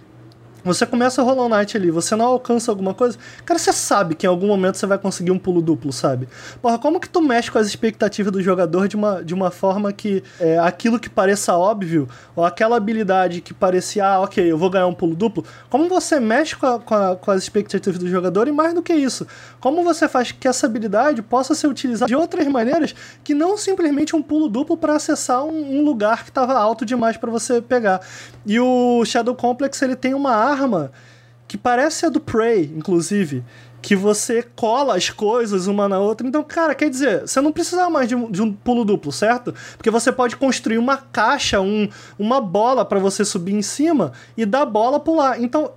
você 0.64 0.86
começa 0.86 1.22
a 1.22 1.26
Hollow 1.26 1.50
Knight 1.50 1.76
ali, 1.76 1.92
você 1.92 2.16
não 2.16 2.26
alcança 2.26 2.72
alguma 2.72 2.94
coisa, 2.94 3.18
cara, 3.46 3.60
você 3.60 3.74
sabe 3.74 4.16
que 4.16 4.26
em 4.26 4.30
algum 4.30 4.48
momento 4.48 4.78
você 4.78 4.86
vai 4.86 4.98
conseguir 4.98 5.32
um 5.32 5.40
pulo 5.40 5.62
duplo, 5.62 5.92
sabe? 5.92 6.28
Porra, 6.62 6.80
como 6.80 7.00
que 7.00 7.10
tu 7.10 7.22
mexe 7.22 7.52
com 7.52 7.58
as 7.58 7.68
expectativas 7.68 8.32
do 8.32 8.42
jogador 8.42 8.88
de 8.88 8.96
uma, 8.96 9.24
de 9.24 9.34
uma 9.34 9.52
forma 9.52 9.92
que 9.92 10.24
é, 10.40 10.58
aquilo 10.60 11.00
que 11.00 11.10
pareça 11.10 11.56
óbvio, 11.56 12.08
ou 12.36 12.46
aquela 12.46 12.78
habilidade 12.78 13.42
que 13.42 13.54
parecia, 13.54 14.06
ah, 14.06 14.22
ok, 14.22 14.52
eu 14.52 14.58
vou 14.58 14.70
ganhar 14.70 14.88
um 14.88 14.94
pulo 14.94 15.16
duplo, 15.16 15.44
como 15.70 15.90
você 15.90 16.20
mexe 16.20 16.56
com, 16.56 16.66
a, 16.66 16.80
com, 16.80 16.96
a, 16.96 17.16
com 17.16 17.32
as 17.32 17.44
expectativas 17.44 18.00
do 18.00 18.08
jogador 18.08 18.48
e 18.48 18.52
mais 18.52 18.74
do 18.74 18.82
que 18.82 18.94
isso, 18.94 19.28
como 19.60 19.84
você 19.84 20.08
faz 20.08 20.32
que 20.32 20.48
essa 20.48 20.66
habilidade 20.66 21.22
possa 21.22 21.54
ser 21.56 21.68
utilizada 21.68 22.08
de 22.08 22.16
outras 22.16 22.48
maneiras 22.48 22.96
que 23.24 23.34
não 23.34 23.58
simplesmente 23.58 24.16
um 24.16 24.22
pulo 24.22 24.48
duplo 24.48 24.78
para 24.78 24.96
acessar 24.96 25.44
um, 25.44 25.80
um 25.80 25.84
lugar 25.84 26.24
que 26.24 26.30
estava 26.30 26.54
alto 26.54 26.86
demais 26.86 27.18
para 27.18 27.32
você 27.32 27.62
pegar. 27.62 28.02
E 28.46 28.60
o 28.60 29.04
Shadow 29.06 29.36
Complex 29.36 29.82
ele 29.82 29.96
tem 29.96 30.14
uma 30.14 30.53
arma 30.54 30.92
que 31.48 31.58
parece 31.58 32.06
a 32.06 32.10
do 32.10 32.20
Prey, 32.20 32.72
inclusive, 32.76 33.44
que 33.82 33.96
você 33.96 34.42
cola 34.56 34.96
as 34.96 35.10
coisas 35.10 35.68
uma 35.68 35.88
na 35.90 36.00
outra. 36.00 36.26
Então, 36.26 36.42
cara, 36.42 36.74
quer 36.74 36.90
dizer, 36.90 37.28
você 37.28 37.42
não 37.42 37.52
precisa 37.52 37.90
mais 37.90 38.08
de 38.08 38.16
um, 38.16 38.32
de 38.32 38.42
um 38.42 38.52
pulo 38.52 38.86
duplo, 38.86 39.12
certo? 39.12 39.54
Porque 39.78 39.92
você 39.92 40.12
pode 40.12 40.38
construir 40.38 40.78
uma 40.78 40.98
caixa, 40.98 41.60
um, 41.60 41.90
uma 42.18 42.40
bola 42.40 42.86
para 42.86 42.98
você 42.98 43.26
subir 43.26 43.54
em 43.54 43.62
cima 43.62 44.14
e 44.38 44.46
dar 44.46 44.66
bola 44.66 45.00
pular. 45.00 45.40
Então, 45.42 45.74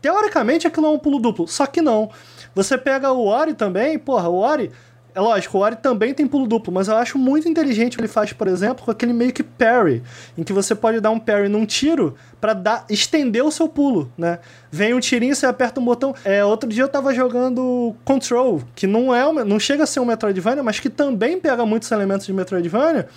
teoricamente, 0.00 0.66
aquilo 0.66 0.86
é 0.86 0.90
um 0.90 0.98
pulo 0.98 1.18
duplo, 1.20 1.46
só 1.46 1.66
que 1.66 1.82
não. 1.82 2.10
Você 2.54 2.78
pega 2.78 3.12
o 3.12 3.26
Ori 3.26 3.54
também, 3.54 3.98
porra, 3.98 4.28
o 4.28 4.36
Ori 4.36 4.72
é 5.14 5.20
lógico, 5.20 5.58
o 5.58 5.60
Ori 5.60 5.76
também 5.76 6.14
tem 6.14 6.26
pulo 6.26 6.46
duplo, 6.46 6.72
mas 6.72 6.88
eu 6.88 6.96
acho 6.96 7.18
muito 7.18 7.48
inteligente 7.48 7.94
o 7.94 7.96
que 7.96 8.00
ele 8.02 8.08
faz, 8.08 8.32
por 8.32 8.46
exemplo, 8.46 8.84
com 8.84 8.90
aquele 8.90 9.12
meio 9.12 9.32
que 9.32 9.42
parry, 9.42 10.02
em 10.36 10.42
que 10.42 10.52
você 10.52 10.74
pode 10.74 11.00
dar 11.00 11.10
um 11.10 11.18
parry 11.18 11.48
num 11.48 11.66
tiro 11.66 12.14
para 12.40 12.54
dar 12.54 12.84
estender 12.88 13.44
o 13.44 13.50
seu 13.50 13.68
pulo, 13.68 14.10
né? 14.16 14.38
Vem 14.70 14.94
um 14.94 15.00
tirinho, 15.00 15.34
você 15.34 15.46
aperta 15.46 15.80
um 15.80 15.84
botão. 15.84 16.14
É, 16.24 16.44
outro 16.44 16.68
dia 16.68 16.82
eu 16.82 16.88
tava 16.88 17.12
jogando 17.14 17.94
Control, 18.04 18.62
que 18.74 18.86
não 18.86 19.14
é 19.14 19.44
não 19.44 19.58
chega 19.58 19.84
a 19.84 19.86
ser 19.86 20.00
um 20.00 20.04
Metroidvania, 20.04 20.62
mas 20.62 20.80
que 20.80 20.88
também 20.88 21.38
pega 21.38 21.64
muitos 21.66 21.90
elementos 21.90 22.26
de 22.26 22.32
Metroidvania. 22.32 23.08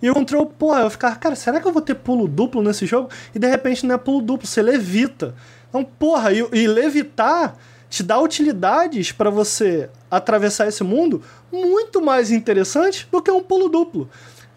E 0.00 0.08
o 0.08 0.14
Control, 0.14 0.46
pô, 0.46 0.76
eu 0.76 0.90
ficava, 0.90 1.16
cara, 1.16 1.34
será 1.34 1.60
que 1.60 1.66
eu 1.66 1.72
vou 1.72 1.82
ter 1.82 1.94
pulo 1.94 2.28
duplo 2.28 2.62
nesse 2.62 2.86
jogo? 2.86 3.08
E 3.34 3.38
de 3.38 3.48
repente 3.48 3.84
não 3.84 3.94
é 3.94 3.98
pulo 3.98 4.22
duplo, 4.22 4.46
você 4.46 4.62
levita. 4.62 5.34
Então, 5.68 5.84
porra, 5.84 6.32
e, 6.32 6.46
e 6.52 6.66
levitar 6.66 7.56
te 7.88 8.02
dá 8.02 8.20
utilidades 8.20 9.12
para 9.12 9.30
você 9.30 9.88
atravessar 10.10 10.68
esse 10.68 10.84
mundo 10.84 11.22
muito 11.50 12.02
mais 12.02 12.30
interessantes 12.30 13.06
do 13.10 13.22
que 13.22 13.30
um 13.30 13.42
pulo 13.42 13.68
duplo. 13.68 14.08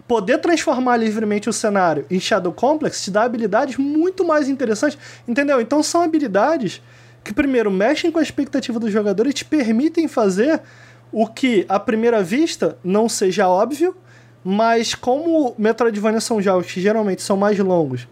Poder 0.08 0.40
transformar 0.40 0.98
livremente 0.98 1.50
o 1.50 1.54
cenário 1.54 2.06
em 2.10 2.20
Shadow 2.20 2.52
Complex 2.52 3.04
te 3.04 3.12
dá 3.12 3.24
habilidades 3.24 3.78
muito 3.78 4.26
mais 4.26 4.50
interessantes, 4.50 4.98
entendeu? 5.28 5.62
Então 5.62 5.82
são 5.82 6.02
habilidades 6.02 6.82
que, 7.24 7.34
primeiro, 7.34 7.72
mexem 7.72 8.12
com 8.12 8.20
a 8.20 8.24
expectativa 8.24 8.80
do 8.80 8.92
jogador 8.92 9.28
e 9.28 9.34
te 9.34 9.46
permitem 9.46 10.08
fazer 10.08 10.62
o 11.12 11.28
que, 11.28 11.66
à 11.70 11.80
primeira 11.80 12.22
vista, 12.24 12.78
não 12.84 13.08
seja 13.08 13.48
óbvio, 13.48 13.96
mas 14.44 14.96
como 14.96 15.54
Metroidvania 15.58 16.20
são 16.20 16.42
jogos 16.42 16.72
que 16.72 16.82
geralmente 16.82 17.22
são 17.22 17.38
mais 17.38 17.58
longos, 17.60 18.08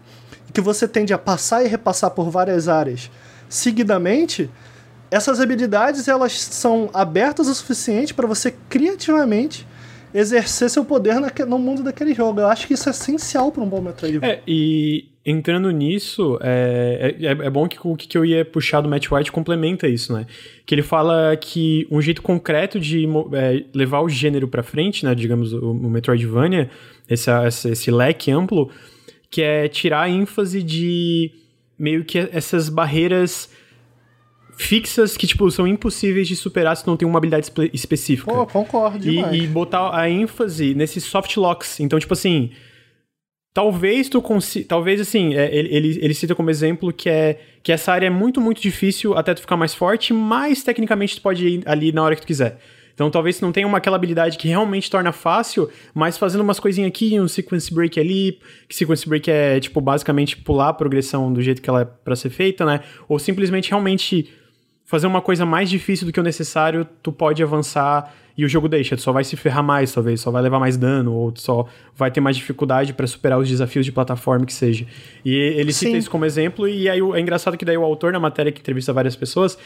que 0.52 0.60
você 0.60 0.86
tende 0.86 1.12
a 1.12 1.18
passar 1.18 1.64
e 1.64 1.68
repassar 1.68 2.10
por 2.12 2.30
várias 2.30 2.68
áreas 2.68 3.10
seguidamente, 3.48 4.48
essas 5.10 5.40
habilidades 5.40 6.06
elas 6.08 6.32
são 6.32 6.88
abertas 6.92 7.48
o 7.48 7.54
suficiente 7.54 8.14
para 8.14 8.26
você 8.26 8.54
criativamente 8.68 9.66
exercer 10.12 10.68
seu 10.70 10.84
poder 10.84 11.16
no 11.46 11.58
mundo 11.58 11.82
daquele 11.82 12.14
jogo. 12.14 12.40
Eu 12.40 12.48
acho 12.48 12.66
que 12.66 12.74
isso 12.74 12.88
é 12.88 12.90
essencial 12.90 13.50
para 13.52 13.62
um 13.62 13.68
bom 13.68 13.80
Metroidvania. 13.80 14.36
É, 14.36 14.42
e 14.46 15.08
entrando 15.24 15.70
nisso, 15.70 16.38
é, 16.42 17.14
é, 17.20 17.30
é, 17.30 17.50
bom 17.50 17.68
que 17.68 17.78
o 17.82 17.96
que 17.96 18.16
eu 18.16 18.24
ia 18.24 18.44
puxar 18.44 18.80
do 18.80 18.88
Matt 18.88 19.10
White 19.10 19.30
complementa 19.30 19.86
isso, 19.86 20.12
né? 20.12 20.26
Que 20.66 20.74
ele 20.74 20.82
fala 20.82 21.36
que 21.36 21.86
um 21.90 22.00
jeito 22.00 22.22
concreto 22.22 22.80
de 22.80 23.06
é, 23.32 23.64
levar 23.74 24.00
o 24.00 24.08
gênero 24.08 24.48
para 24.48 24.62
frente, 24.62 25.04
né? 25.04 25.14
Digamos, 25.14 25.52
o, 25.52 25.70
o 25.72 25.90
Metroidvania, 25.90 26.70
esse, 27.08 27.30
esse, 27.46 27.68
esse 27.70 27.90
leque 27.90 28.30
amplo, 28.30 28.70
que 29.30 29.42
é 29.42 29.68
tirar 29.68 30.02
a 30.02 30.08
ênfase 30.08 30.62
de 30.62 31.30
meio 31.78 32.04
que 32.04 32.18
essas 32.32 32.68
barreiras 32.68 33.48
fixas 34.60 35.16
que, 35.16 35.26
tipo, 35.26 35.50
são 35.50 35.66
impossíveis 35.66 36.28
de 36.28 36.36
superar 36.36 36.76
se 36.76 36.86
não 36.86 36.96
tem 36.96 37.08
uma 37.08 37.18
habilidade 37.18 37.50
específica. 37.72 38.30
Pô, 38.30 38.46
concordo 38.46 39.08
e, 39.08 39.18
e, 39.18 39.46
botar 39.46 39.96
a 39.96 40.08
ênfase 40.08 40.74
nesses 40.74 41.04
soft 41.04 41.36
locks. 41.36 41.80
Então, 41.80 41.98
tipo 41.98 42.12
assim, 42.12 42.50
talvez 43.54 44.08
tu 44.08 44.20
consiga... 44.20 44.66
Talvez, 44.68 45.00
assim, 45.00 45.34
é, 45.34 45.54
ele, 45.54 45.74
ele, 45.74 45.98
ele 46.02 46.14
cita 46.14 46.34
como 46.34 46.50
exemplo 46.50 46.92
que 46.92 47.08
é 47.08 47.40
que 47.62 47.72
essa 47.72 47.92
área 47.92 48.06
é 48.06 48.10
muito, 48.10 48.40
muito 48.40 48.60
difícil 48.60 49.16
até 49.16 49.34
tu 49.34 49.40
ficar 49.40 49.56
mais 49.56 49.74
forte, 49.74 50.12
mas 50.12 50.62
tecnicamente 50.62 51.16
tu 51.16 51.22
pode 51.22 51.46
ir 51.46 51.62
ali 51.64 51.90
na 51.90 52.02
hora 52.02 52.14
que 52.14 52.22
tu 52.22 52.26
quiser. 52.26 52.58
Então 52.92 53.10
talvez 53.10 53.38
tu 53.38 53.42
não 53.46 53.52
tenha 53.52 53.66
uma, 53.66 53.78
aquela 53.78 53.96
habilidade 53.96 54.36
que 54.36 54.46
realmente 54.46 54.90
torna 54.90 55.10
fácil, 55.10 55.70
mas 55.94 56.18
fazendo 56.18 56.42
umas 56.42 56.60
coisinhas 56.60 56.88
aqui, 56.88 57.18
um 57.18 57.28
sequence 57.28 57.72
break 57.72 57.98
ali, 57.98 58.38
que 58.68 58.74
sequence 58.74 59.08
break 59.08 59.30
é, 59.30 59.58
tipo, 59.58 59.80
basicamente 59.80 60.36
pular 60.36 60.68
a 60.68 60.74
progressão 60.74 61.32
do 61.32 61.40
jeito 61.40 61.62
que 61.62 61.70
ela 61.70 61.80
é 61.80 61.84
pra 61.84 62.14
ser 62.14 62.28
feita, 62.28 62.66
né? 62.66 62.80
Ou 63.08 63.18
simplesmente 63.18 63.70
realmente 63.70 64.28
fazer 64.90 65.06
uma 65.06 65.22
coisa 65.22 65.46
mais 65.46 65.70
difícil 65.70 66.04
do 66.04 66.12
que 66.12 66.18
o 66.18 66.22
necessário, 66.22 66.84
tu 67.00 67.12
pode 67.12 67.40
avançar 67.40 68.12
e 68.36 68.44
o 68.44 68.48
jogo 68.48 68.68
deixa, 68.68 68.96
tu 68.96 69.02
só 69.02 69.12
vai 69.12 69.22
se 69.22 69.36
ferrar 69.36 69.62
mais, 69.62 69.92
talvez, 69.92 70.20
só 70.20 70.32
vai 70.32 70.42
levar 70.42 70.58
mais 70.58 70.76
dano, 70.76 71.14
ou 71.14 71.30
tu 71.30 71.40
só 71.40 71.64
vai 71.94 72.10
ter 72.10 72.20
mais 72.20 72.36
dificuldade 72.36 72.92
para 72.92 73.06
superar 73.06 73.38
os 73.38 73.48
desafios 73.48 73.86
de 73.86 73.92
plataforma 73.92 74.44
que 74.44 74.52
seja. 74.52 74.84
E 75.24 75.32
ele 75.32 75.72
cita 75.72 75.92
Sim. 75.92 75.98
isso 75.98 76.10
como 76.10 76.24
exemplo, 76.24 76.66
e 76.66 76.88
aí 76.88 76.98
é 76.98 77.20
engraçado 77.20 77.56
que 77.56 77.64
daí 77.64 77.76
o 77.76 77.84
autor, 77.84 78.12
na 78.12 78.18
matéria 78.18 78.50
que 78.50 78.60
entrevista 78.60 78.92
várias 78.92 79.14
pessoas, 79.14 79.56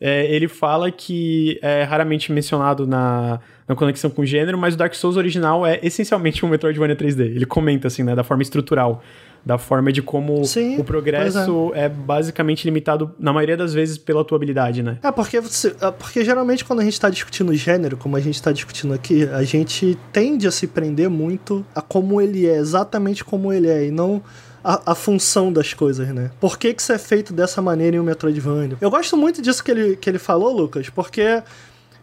é, 0.00 0.32
ele 0.32 0.46
fala 0.46 0.92
que 0.92 1.58
é 1.60 1.82
raramente 1.82 2.30
mencionado 2.30 2.86
na, 2.86 3.40
na 3.66 3.74
conexão 3.74 4.08
com 4.08 4.22
o 4.22 4.26
gênero, 4.26 4.56
mas 4.56 4.74
o 4.74 4.76
Dark 4.76 4.94
Souls 4.94 5.16
original 5.16 5.66
é 5.66 5.80
essencialmente 5.82 6.46
um 6.46 6.48
Metroidvania 6.48 6.94
3D. 6.94 7.22
Ele 7.22 7.46
comenta, 7.46 7.88
assim, 7.88 8.04
né, 8.04 8.14
da 8.14 8.22
forma 8.22 8.44
estrutural 8.44 9.02
da 9.44 9.58
forma 9.58 9.92
de 9.92 10.02
como 10.02 10.44
Sim, 10.44 10.78
o 10.78 10.84
progresso 10.84 11.72
é. 11.74 11.84
é. 11.84 11.88
basicamente 11.88 12.64
limitado, 12.64 13.14
na 13.18 13.32
maioria 13.32 13.56
das 13.56 13.72
vezes, 13.72 13.96
pela 13.98 14.24
tua 14.24 14.36
habilidade, 14.36 14.82
né? 14.82 14.98
É, 15.02 15.10
porque, 15.10 15.40
você, 15.40 15.74
é, 15.80 15.90
porque 15.90 16.24
geralmente 16.24 16.64
quando 16.64 16.80
a 16.80 16.84
gente 16.84 16.94
está 16.94 17.08
discutindo 17.08 17.54
gênero, 17.54 17.96
como 17.96 18.16
a 18.16 18.20
gente 18.20 18.34
está 18.34 18.52
discutindo 18.52 18.92
aqui, 18.92 19.24
a 19.24 19.42
gente 19.42 19.98
tende 20.12 20.46
a 20.46 20.50
se 20.50 20.66
prender 20.66 21.08
muito 21.08 21.64
a 21.74 21.80
como 21.80 22.20
ele 22.20 22.46
é, 22.46 22.56
exatamente 22.56 23.24
como 23.24 23.52
ele 23.52 23.68
é, 23.68 23.86
e 23.86 23.90
não 23.90 24.22
a, 24.62 24.92
a, 24.92 24.94
função 24.94 25.52
das 25.52 25.72
coisas, 25.72 26.08
né? 26.08 26.30
Por 26.40 26.58
que, 26.58 26.74
que 26.74 26.82
isso 26.82 26.92
é 26.92 26.98
feito 26.98 27.32
dessa 27.32 27.62
maneira 27.62 27.96
em 27.96 28.00
um 28.00 28.02
Metroidvania? 28.02 28.76
Eu 28.80 28.90
gosto 28.90 29.16
muito 29.16 29.40
disso 29.40 29.62
que 29.62 29.70
ele, 29.70 29.96
que 29.96 30.10
ele 30.10 30.18
falou, 30.18 30.52
Lucas, 30.52 30.90
porque 30.90 31.42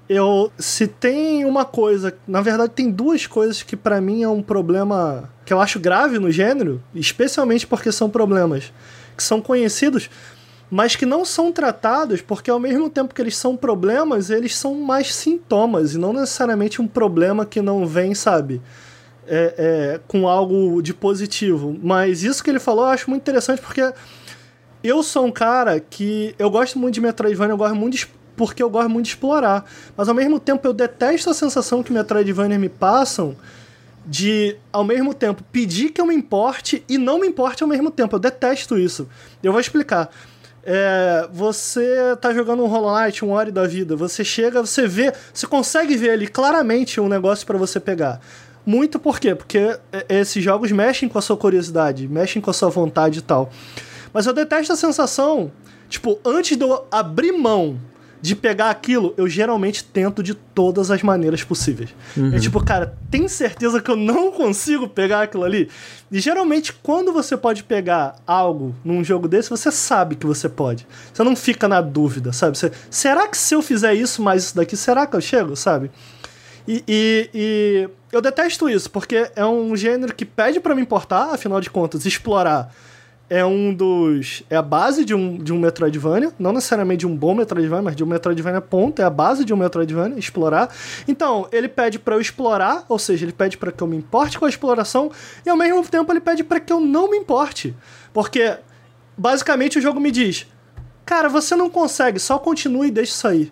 eu 0.07 0.51
se 0.57 0.87
tem 0.87 1.45
uma 1.45 1.65
coisa, 1.65 2.15
na 2.27 2.41
verdade 2.41 2.71
tem 2.73 2.91
duas 2.91 3.25
coisas 3.25 3.63
que 3.63 3.75
para 3.75 3.99
mim 3.99 4.23
é 4.23 4.29
um 4.29 4.41
problema 4.41 5.29
que 5.43 5.51
eu 5.51 5.59
acho 5.59 5.79
grave 5.79 6.19
no 6.19 6.31
gênero, 6.31 6.81
especialmente 6.93 7.65
porque 7.65 7.91
são 7.91 8.09
problemas 8.09 8.71
que 9.17 9.23
são 9.23 9.41
conhecidos, 9.41 10.09
mas 10.69 10.95
que 10.95 11.05
não 11.05 11.25
são 11.25 11.51
tratados 11.51 12.21
porque 12.21 12.51
ao 12.51 12.59
mesmo 12.59 12.89
tempo 12.89 13.15
que 13.15 13.21
eles 13.21 13.37
são 13.37 13.57
problemas, 13.57 14.29
eles 14.29 14.55
são 14.55 14.75
mais 14.75 15.13
sintomas 15.13 15.95
e 15.95 15.97
não 15.97 16.13
necessariamente 16.13 16.81
um 16.81 16.87
problema 16.87 17.45
que 17.45 17.61
não 17.61 17.85
vem, 17.85 18.13
sabe? 18.13 18.61
É, 19.27 19.55
é, 19.57 19.99
com 20.07 20.27
algo 20.27 20.83
de 20.83 20.93
positivo. 20.93 21.75
Mas 21.81 22.21
isso 22.21 22.43
que 22.43 22.49
ele 22.49 22.59
falou 22.59 22.85
eu 22.85 22.91
acho 22.91 23.09
muito 23.09 23.23
interessante 23.23 23.59
porque 23.59 23.91
eu 24.83 25.01
sou 25.01 25.25
um 25.25 25.31
cara 25.31 25.79
que 25.79 26.35
eu 26.37 26.47
gosto 26.51 26.77
muito 26.77 26.93
de 26.93 27.01
Metroidvania, 27.01 27.53
eu 27.53 27.57
gosto 27.57 27.75
muito 27.75 27.97
de 27.97 28.07
porque 28.35 28.61
eu 28.61 28.69
gosto 28.69 28.89
muito 28.89 29.05
de 29.05 29.11
explorar. 29.11 29.65
Mas 29.95 30.07
ao 30.07 30.15
mesmo 30.15 30.39
tempo 30.39 30.67
eu 30.67 30.73
detesto 30.73 31.29
a 31.29 31.33
sensação 31.33 31.81
que 31.81 31.93
Metroidvania 31.93 32.59
me 32.59 32.69
passam 32.69 33.35
de, 34.05 34.55
ao 34.71 34.83
mesmo 34.83 35.13
tempo, 35.13 35.43
pedir 35.51 35.89
que 35.89 35.99
eu 35.99 36.05
me 36.05 36.13
importe 36.13 36.83
e 36.87 36.97
não 36.97 37.19
me 37.19 37.27
importe 37.27 37.63
ao 37.63 37.69
mesmo 37.69 37.89
tempo. 37.89 38.15
Eu 38.15 38.19
detesto 38.19 38.77
isso. 38.77 39.07
Eu 39.41 39.51
vou 39.51 39.59
explicar. 39.59 40.09
É, 40.67 41.27
você 41.31 42.15
tá 42.19 42.33
jogando 42.33 42.63
um 42.63 42.67
Hollow 42.67 42.99
Knight, 42.99 43.23
um 43.23 43.31
Ori 43.31 43.51
da 43.51 43.67
vida, 43.67 43.95
você 43.95 44.23
chega, 44.23 44.61
você 44.61 44.87
vê, 44.87 45.13
você 45.31 45.45
consegue 45.45 45.95
ver 45.95 46.09
ali 46.09 46.27
claramente 46.27 46.99
um 46.99 47.07
negócio 47.07 47.45
para 47.45 47.55
você 47.55 47.79
pegar. 47.79 48.19
Muito 48.65 48.97
por 48.97 49.19
quê? 49.19 49.35
Porque 49.35 49.59
é, 49.91 50.05
esses 50.09 50.43
jogos 50.43 50.71
mexem 50.71 51.07
com 51.07 51.19
a 51.19 51.21
sua 51.21 51.37
curiosidade, 51.37 52.07
mexem 52.07 52.41
com 52.41 52.49
a 52.49 52.53
sua 52.53 52.69
vontade 52.69 53.19
e 53.19 53.21
tal. 53.21 53.51
Mas 54.11 54.25
eu 54.25 54.33
detesto 54.33 54.73
a 54.73 54.75
sensação, 54.75 55.51
tipo, 55.87 56.19
antes 56.25 56.57
de 56.57 56.63
eu 56.63 56.87
abrir 56.91 57.31
mão 57.31 57.79
de 58.21 58.35
pegar 58.35 58.69
aquilo, 58.69 59.13
eu 59.17 59.27
geralmente 59.27 59.83
tento 59.83 60.23
de 60.23 60.33
todas 60.33 60.89
as 60.89 61.03
maneiras 61.03 61.43
possíveis. 61.43 61.93
Uhum. 62.15 62.33
É 62.33 62.39
tipo, 62.39 62.63
cara, 62.63 62.97
tem 63.11 63.27
certeza 63.27 63.81
que 63.81 63.89
eu 63.89 63.95
não 63.95 64.31
consigo 64.33 64.87
pegar 64.87 65.23
aquilo 65.23 65.43
ali? 65.43 65.69
E 66.11 66.19
geralmente, 66.19 66.73
quando 66.73 67.11
você 67.11 67.37
pode 67.37 67.63
pegar 67.63 68.15
algo 68.25 68.75
num 68.83 69.03
jogo 69.03 69.27
desse, 69.27 69.49
você 69.49 69.71
sabe 69.71 70.15
que 70.15 70.25
você 70.25 70.49
pode. 70.49 70.87
Você 71.13 71.23
não 71.23 71.35
fica 71.35 71.67
na 71.67 71.81
dúvida, 71.81 72.33
sabe? 72.33 72.57
Você, 72.57 72.71
será 72.89 73.27
que 73.27 73.37
se 73.37 73.53
eu 73.53 73.61
fizer 73.61 73.93
isso 73.93 74.21
mais 74.21 74.45
isso 74.45 74.55
daqui, 74.55 74.75
será 74.75 75.05
que 75.05 75.15
eu 75.15 75.21
chego, 75.21 75.55
sabe? 75.55 75.91
E, 76.67 76.83
e, 76.87 77.29
e 77.33 77.89
eu 78.11 78.21
detesto 78.21 78.67
isso, 78.69 78.89
porque 78.89 79.29
é 79.35 79.45
um 79.45 79.75
gênero 79.75 80.15
que 80.15 80.25
pede 80.25 80.59
para 80.59 80.73
me 80.73 80.81
importar, 80.81 81.33
afinal 81.33 81.61
de 81.61 81.69
contas, 81.69 82.05
explorar 82.05 82.73
é 83.29 83.43
um 83.43 83.73
dos. 83.73 84.43
É 84.49 84.55
a 84.55 84.61
base 84.61 85.03
de 85.03 85.13
um, 85.13 85.37
de 85.37 85.51
um 85.51 85.59
Metroidvania. 85.59 86.31
Não 86.37 86.51
necessariamente 86.51 86.99
de 86.99 87.07
um 87.07 87.15
bom 87.15 87.33
Metroidvania, 87.33 87.83
mas 87.83 87.95
de 87.95 88.03
um 88.03 88.07
Metroidvania 88.07 88.61
ponto. 88.61 89.01
É 89.01 89.05
a 89.05 89.09
base 89.09 89.43
de 89.43 89.53
um 89.53 89.57
Metroidvania, 89.57 90.17
explorar. 90.17 90.73
Então, 91.07 91.47
ele 91.51 91.67
pede 91.67 91.97
para 91.97 92.15
eu 92.15 92.21
explorar, 92.21 92.85
ou 92.87 92.99
seja, 92.99 93.25
ele 93.25 93.33
pede 93.33 93.57
para 93.57 93.71
que 93.71 93.81
eu 93.81 93.87
me 93.87 93.97
importe 93.97 94.37
com 94.37 94.45
a 94.45 94.49
exploração, 94.49 95.11
e 95.45 95.49
ao 95.49 95.57
mesmo 95.57 95.83
tempo 95.87 96.11
ele 96.11 96.21
pede 96.21 96.43
para 96.43 96.59
que 96.59 96.71
eu 96.71 96.79
não 96.79 97.09
me 97.09 97.17
importe. 97.17 97.75
Porque, 98.13 98.57
basicamente, 99.17 99.79
o 99.79 99.81
jogo 99.81 99.99
me 99.99 100.11
diz: 100.11 100.47
Cara, 101.05 101.29
você 101.29 101.55
não 101.55 101.69
consegue, 101.69 102.19
só 102.19 102.37
continue 102.37 102.87
e 102.87 102.91
deixe 102.91 103.13
sair 103.13 103.51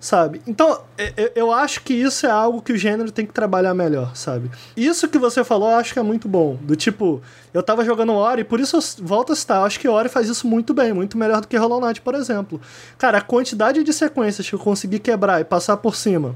sabe? 0.00 0.40
Então, 0.46 0.80
eu 1.34 1.52
acho 1.52 1.82
que 1.82 1.92
isso 1.92 2.26
é 2.26 2.30
algo 2.30 2.62
que 2.62 2.72
o 2.72 2.76
gênero 2.76 3.12
tem 3.12 3.26
que 3.26 3.32
trabalhar 3.32 3.74
melhor, 3.74 4.16
sabe? 4.16 4.50
Isso 4.76 5.06
que 5.06 5.18
você 5.18 5.44
falou, 5.44 5.70
eu 5.70 5.76
acho 5.76 5.92
que 5.92 5.98
é 5.98 6.02
muito 6.02 6.26
bom. 6.26 6.56
Do 6.62 6.74
tipo, 6.74 7.20
eu 7.52 7.62
tava 7.62 7.84
jogando 7.84 8.14
Ori, 8.14 8.42
por 8.42 8.58
isso 8.58 8.76
eu 8.76 8.80
volto 9.04 9.32
a 9.32 9.36
citar, 9.36 9.58
eu 9.58 9.64
acho 9.66 9.78
que 9.78 9.86
Ori 9.86 10.08
faz 10.08 10.28
isso 10.28 10.46
muito 10.46 10.72
bem, 10.72 10.92
muito 10.92 11.18
melhor 11.18 11.42
do 11.42 11.46
que 11.46 11.56
Hollow 11.56 11.80
Knight, 11.80 12.00
por 12.00 12.14
exemplo. 12.14 12.60
Cara, 12.96 13.18
a 13.18 13.22
quantidade 13.22 13.84
de 13.84 13.92
sequências 13.92 14.48
que 14.48 14.54
eu 14.54 14.58
consegui 14.58 14.98
quebrar 14.98 15.40
e 15.40 15.44
passar 15.44 15.76
por 15.76 15.94
cima 15.94 16.34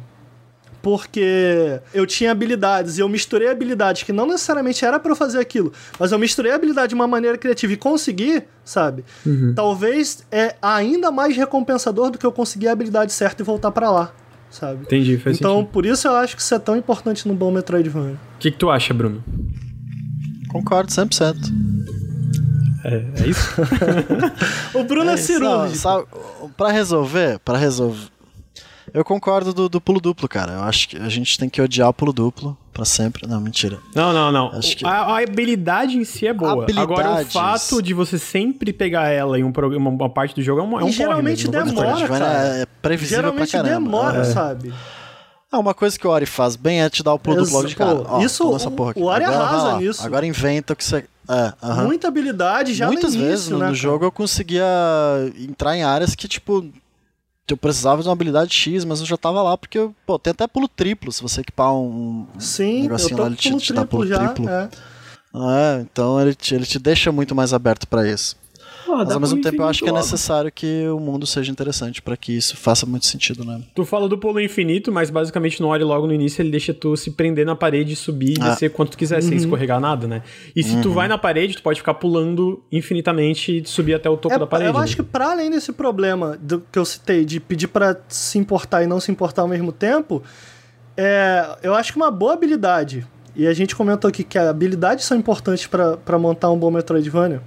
porque 0.84 1.80
eu 1.94 2.04
tinha 2.06 2.30
habilidades 2.30 2.98
e 2.98 3.00
eu 3.00 3.08
misturei 3.08 3.48
habilidades 3.48 4.02
que 4.02 4.12
não 4.12 4.26
necessariamente 4.26 4.84
era 4.84 5.00
para 5.00 5.10
eu 5.12 5.16
fazer 5.16 5.38
aquilo, 5.38 5.72
mas 5.98 6.12
eu 6.12 6.18
misturei 6.18 6.52
a 6.52 6.56
habilidade 6.56 6.90
de 6.90 6.94
uma 6.94 7.06
maneira 7.08 7.38
criativa 7.38 7.72
e 7.72 7.76
consegui, 7.78 8.42
sabe? 8.62 9.02
Uhum. 9.24 9.54
Talvez 9.56 10.26
é 10.30 10.54
ainda 10.60 11.10
mais 11.10 11.34
recompensador 11.34 12.10
do 12.10 12.18
que 12.18 12.26
eu 12.26 12.30
conseguir 12.30 12.68
a 12.68 12.72
habilidade 12.72 13.14
certa 13.14 13.42
e 13.42 13.44
voltar 13.46 13.70
para 13.70 13.90
lá, 13.90 14.12
sabe? 14.50 14.82
Entendi, 14.82 15.16
faz 15.16 15.38
Então, 15.38 15.56
sentido. 15.60 15.72
por 15.72 15.86
isso 15.86 16.06
eu 16.06 16.12
acho 16.16 16.36
que 16.36 16.42
isso 16.42 16.54
é 16.54 16.58
tão 16.58 16.76
importante 16.76 17.26
no 17.26 17.32
bom 17.32 17.50
Metroidvania. 17.50 18.18
O 18.36 18.38
que, 18.38 18.50
que 18.50 18.58
tu 18.58 18.68
acha, 18.68 18.92
Bruno? 18.92 19.24
Concordo 20.50 20.92
100%. 20.92 21.34
É, 22.84 23.22
é 23.22 23.26
isso? 23.26 23.54
o 24.78 24.84
Bruno 24.84 25.08
é, 25.10 25.14
é 25.14 25.16
cirúrgico. 25.16 25.78
Sabe, 25.78 26.04
pra 26.58 26.70
resolver, 26.70 27.38
para 27.38 27.56
resolver, 27.56 28.08
eu 28.94 29.04
concordo 29.04 29.52
do, 29.52 29.68
do, 29.68 29.80
pulo 29.80 30.00
duplo, 30.00 30.28
cara. 30.28 30.52
Eu 30.52 30.62
acho 30.62 30.88
que 30.88 30.96
a 30.96 31.08
gente 31.08 31.36
tem 31.36 31.48
que 31.48 31.60
odiar 31.60 31.88
o 31.88 31.92
pulo 31.92 32.12
duplo 32.12 32.56
pra 32.72 32.84
sempre. 32.84 33.26
Não, 33.26 33.40
mentira. 33.40 33.80
Não, 33.92 34.12
não, 34.12 34.30
não. 34.30 34.52
Acho 34.56 34.76
que... 34.76 34.86
a, 34.86 35.02
a 35.02 35.18
habilidade 35.20 35.98
em 35.98 36.04
si 36.04 36.28
é 36.28 36.32
boa. 36.32 36.62
Habilidades... 36.62 36.80
Agora, 36.80 37.22
o 37.22 37.26
fato 37.26 37.82
de 37.82 37.92
você 37.92 38.20
sempre 38.20 38.72
pegar 38.72 39.08
ela 39.08 39.36
em 39.36 39.42
um 39.42 39.50
programa, 39.50 39.90
uma 39.90 40.08
parte 40.08 40.36
do 40.36 40.42
jogo 40.42 40.60
é 40.60 40.62
um, 40.62 40.80
é 40.80 40.84
um 40.84 40.92
geralmente 40.92 41.48
demora, 41.48 42.06
cara. 42.06 42.26
É 42.60 42.66
previsível 42.80 43.24
geralmente 43.24 43.50
pra 43.50 43.62
caramba. 43.62 43.90
demora, 43.90 44.20
é. 44.20 44.24
sabe? 44.24 44.72
Ah, 45.50 45.58
uma 45.58 45.74
coisa 45.74 45.98
que 45.98 46.06
o 46.06 46.10
Ori 46.10 46.26
faz 46.26 46.54
bem 46.54 46.80
é 46.80 46.88
te 46.88 47.02
dar 47.02 47.14
o 47.14 47.18
pulo 47.18 47.38
duplo 47.38 47.52
logo 47.52 47.66
de 47.66 47.74
cara. 47.74 48.00
Ó, 48.06 48.20
isso, 48.20 48.54
essa 48.54 48.70
porra 48.70 48.92
aqui. 48.92 49.00
o 49.00 49.06
Ori 49.06 49.24
agora, 49.24 49.42
arrasa 49.42 49.78
nisso. 49.78 50.06
Agora 50.06 50.24
inventa 50.24 50.72
o 50.72 50.76
que 50.76 50.84
você... 50.84 51.04
É, 51.28 51.32
uh 51.32 51.52
-huh. 51.62 51.84
Muita 51.86 52.06
habilidade 52.06 52.74
já 52.74 52.86
Muitas 52.86 53.14
no 53.14 53.22
início, 53.22 53.30
vezes 53.30 53.48
no, 53.48 53.58
né, 53.58 53.68
no 53.68 53.74
jogo 53.74 54.04
eu 54.04 54.12
conseguia 54.12 54.66
entrar 55.36 55.74
em 55.76 55.82
áreas 55.82 56.14
que, 56.14 56.28
tipo, 56.28 56.70
eu 57.52 57.56
precisava 57.56 58.02
de 58.02 58.08
uma 58.08 58.14
habilidade 58.14 58.54
X, 58.54 58.84
mas 58.84 59.00
eu 59.00 59.06
já 59.06 59.16
tava 59.16 59.42
lá 59.42 59.56
porque, 59.56 59.90
pô, 60.06 60.18
tem 60.18 60.30
até 60.30 60.46
pulo 60.46 60.66
triplo, 60.66 61.12
se 61.12 61.22
você 61.22 61.42
equipar 61.42 61.74
um, 61.74 62.26
Sim, 62.38 62.82
negocinho 62.82 63.20
lá, 63.20 63.26
ele 63.26 63.36
te, 63.36 63.54
te 63.56 63.72
dá 63.72 63.84
pulo 63.84 64.06
já, 64.06 64.28
triplo. 64.28 64.48
É. 64.48 64.68
é. 65.34 65.80
então 65.80 66.20
ele 66.20 66.34
te, 66.34 66.54
ele 66.54 66.64
te 66.64 66.78
deixa 66.78 67.12
muito 67.12 67.34
mais 67.34 67.52
aberto 67.52 67.86
para 67.86 68.08
isso. 68.08 68.36
Pô, 68.84 68.96
Mas 68.96 69.10
ao 69.10 69.20
mesmo 69.20 69.40
tempo 69.40 69.62
eu 69.62 69.66
acho 69.66 69.82
que 69.82 69.88
é 69.88 69.92
necessário 69.92 70.52
que 70.52 70.86
o 70.88 71.00
mundo 71.00 71.26
seja 71.26 71.50
interessante 71.50 72.02
para 72.02 72.16
que 72.16 72.36
isso 72.36 72.56
faça 72.56 72.84
muito 72.84 73.06
sentido, 73.06 73.44
né? 73.44 73.60
Tu 73.74 73.84
fala 73.84 74.08
do 74.08 74.18
pulo 74.18 74.40
infinito, 74.40 74.92
mas 74.92 75.10
basicamente 75.10 75.60
no 75.60 75.68
Ori 75.68 75.82
logo 75.82 76.06
no 76.06 76.12
início 76.12 76.42
ele 76.42 76.50
deixa 76.50 76.74
tu 76.74 76.96
se 76.96 77.12
prender 77.12 77.46
na 77.46 77.56
parede, 77.56 77.96
subir 77.96 78.38
e 78.38 78.42
ah. 78.42 78.50
descer 78.50 78.70
quanto 78.70 78.90
tu 78.90 78.98
quiser, 78.98 79.22
uhum. 79.22 79.28
sem 79.28 79.36
escorregar 79.36 79.80
nada, 79.80 80.06
né? 80.06 80.22
E 80.54 80.62
se 80.62 80.74
uhum. 80.74 80.82
tu 80.82 80.92
vai 80.92 81.08
na 81.08 81.16
parede, 81.16 81.56
tu 81.56 81.62
pode 81.62 81.80
ficar 81.80 81.94
pulando 81.94 82.62
infinitamente 82.70 83.58
e 83.58 83.66
subir 83.66 83.94
até 83.94 84.10
o 84.10 84.16
topo 84.16 84.34
é, 84.34 84.38
da 84.38 84.46
parede. 84.46 84.70
Eu 84.70 84.78
acho 84.78 84.92
né? 84.92 84.96
que 84.96 85.02
para 85.02 85.30
além 85.30 85.50
desse 85.50 85.72
problema 85.72 86.38
do 86.40 86.60
que 86.60 86.78
eu 86.78 86.84
citei 86.84 87.24
de 87.24 87.40
pedir 87.40 87.68
para 87.68 87.98
se 88.08 88.38
importar 88.38 88.82
e 88.82 88.86
não 88.86 89.00
se 89.00 89.10
importar 89.10 89.42
ao 89.42 89.48
mesmo 89.48 89.72
tempo, 89.72 90.22
é, 90.96 91.56
eu 91.62 91.74
acho 91.74 91.92
que 91.92 91.96
uma 91.96 92.10
boa 92.10 92.34
habilidade, 92.34 93.06
e 93.34 93.46
a 93.46 93.54
gente 93.54 93.74
comentou 93.74 94.08
aqui 94.08 94.22
que 94.22 94.38
habilidades 94.38 95.04
são 95.04 95.16
importantes 95.16 95.66
para 95.66 96.18
montar 96.18 96.50
um 96.50 96.58
bom 96.58 96.70
Metroidvania 96.70 97.42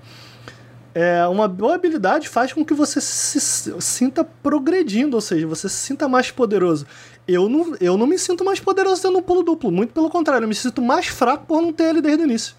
é, 0.93 1.25
uma 1.27 1.47
boa 1.47 1.75
habilidade 1.75 2.27
faz 2.27 2.53
com 2.53 2.65
que 2.65 2.73
você 2.73 2.99
se 2.99 3.39
sinta 3.79 4.23
progredindo, 4.23 5.15
ou 5.15 5.21
seja, 5.21 5.45
você 5.45 5.69
se 5.69 5.75
sinta 5.75 6.07
mais 6.07 6.31
poderoso. 6.31 6.85
Eu 7.27 7.49
não, 7.49 7.75
eu 7.79 7.97
não 7.97 8.07
me 8.07 8.17
sinto 8.17 8.43
mais 8.43 8.59
poderoso 8.59 9.01
tendo 9.01 9.17
um 9.17 9.21
pulo 9.21 9.43
duplo, 9.43 9.71
muito 9.71 9.93
pelo 9.93 10.09
contrário, 10.09 10.45
eu 10.45 10.49
me 10.49 10.55
sinto 10.55 10.81
mais 10.81 11.07
fraco 11.07 11.45
por 11.45 11.61
não 11.61 11.71
ter 11.71 11.89
ele 11.89 12.01
desde 12.01 12.23
o 12.23 12.25
início. 12.25 12.55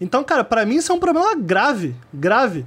Então, 0.00 0.22
cara, 0.24 0.44
para 0.44 0.66
mim 0.66 0.76
isso 0.76 0.92
é 0.92 0.94
um 0.94 0.98
problema 0.98 1.34
grave, 1.34 1.94
grave. 2.12 2.64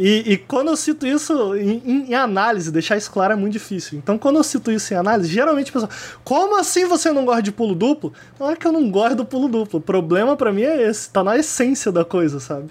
E, 0.00 0.32
e 0.32 0.36
quando 0.36 0.68
eu 0.68 0.76
cito 0.76 1.04
isso 1.04 1.56
em, 1.56 2.08
em, 2.08 2.14
análise, 2.14 2.70
deixar 2.70 2.96
isso 2.96 3.10
claro 3.10 3.32
é 3.32 3.36
muito 3.36 3.54
difícil. 3.54 3.98
Então, 3.98 4.16
quando 4.16 4.36
eu 4.36 4.44
cito 4.44 4.70
isso 4.70 4.94
em 4.94 4.96
análise, 4.96 5.28
geralmente 5.28 5.72
pessoal, 5.72 5.90
como 6.22 6.56
assim 6.56 6.86
você 6.86 7.10
não 7.10 7.24
gosta 7.24 7.42
de 7.42 7.50
pulo 7.50 7.74
duplo? 7.74 8.12
Não 8.38 8.48
é 8.48 8.54
que 8.54 8.64
eu 8.64 8.70
não 8.70 8.88
gosto 8.90 9.16
do 9.16 9.24
pulo 9.24 9.48
duplo. 9.48 9.80
O 9.80 9.82
problema 9.82 10.36
para 10.36 10.52
mim 10.52 10.62
é 10.62 10.88
esse, 10.88 11.10
tá 11.10 11.24
na 11.24 11.36
essência 11.36 11.90
da 11.90 12.04
coisa, 12.04 12.38
sabe? 12.38 12.70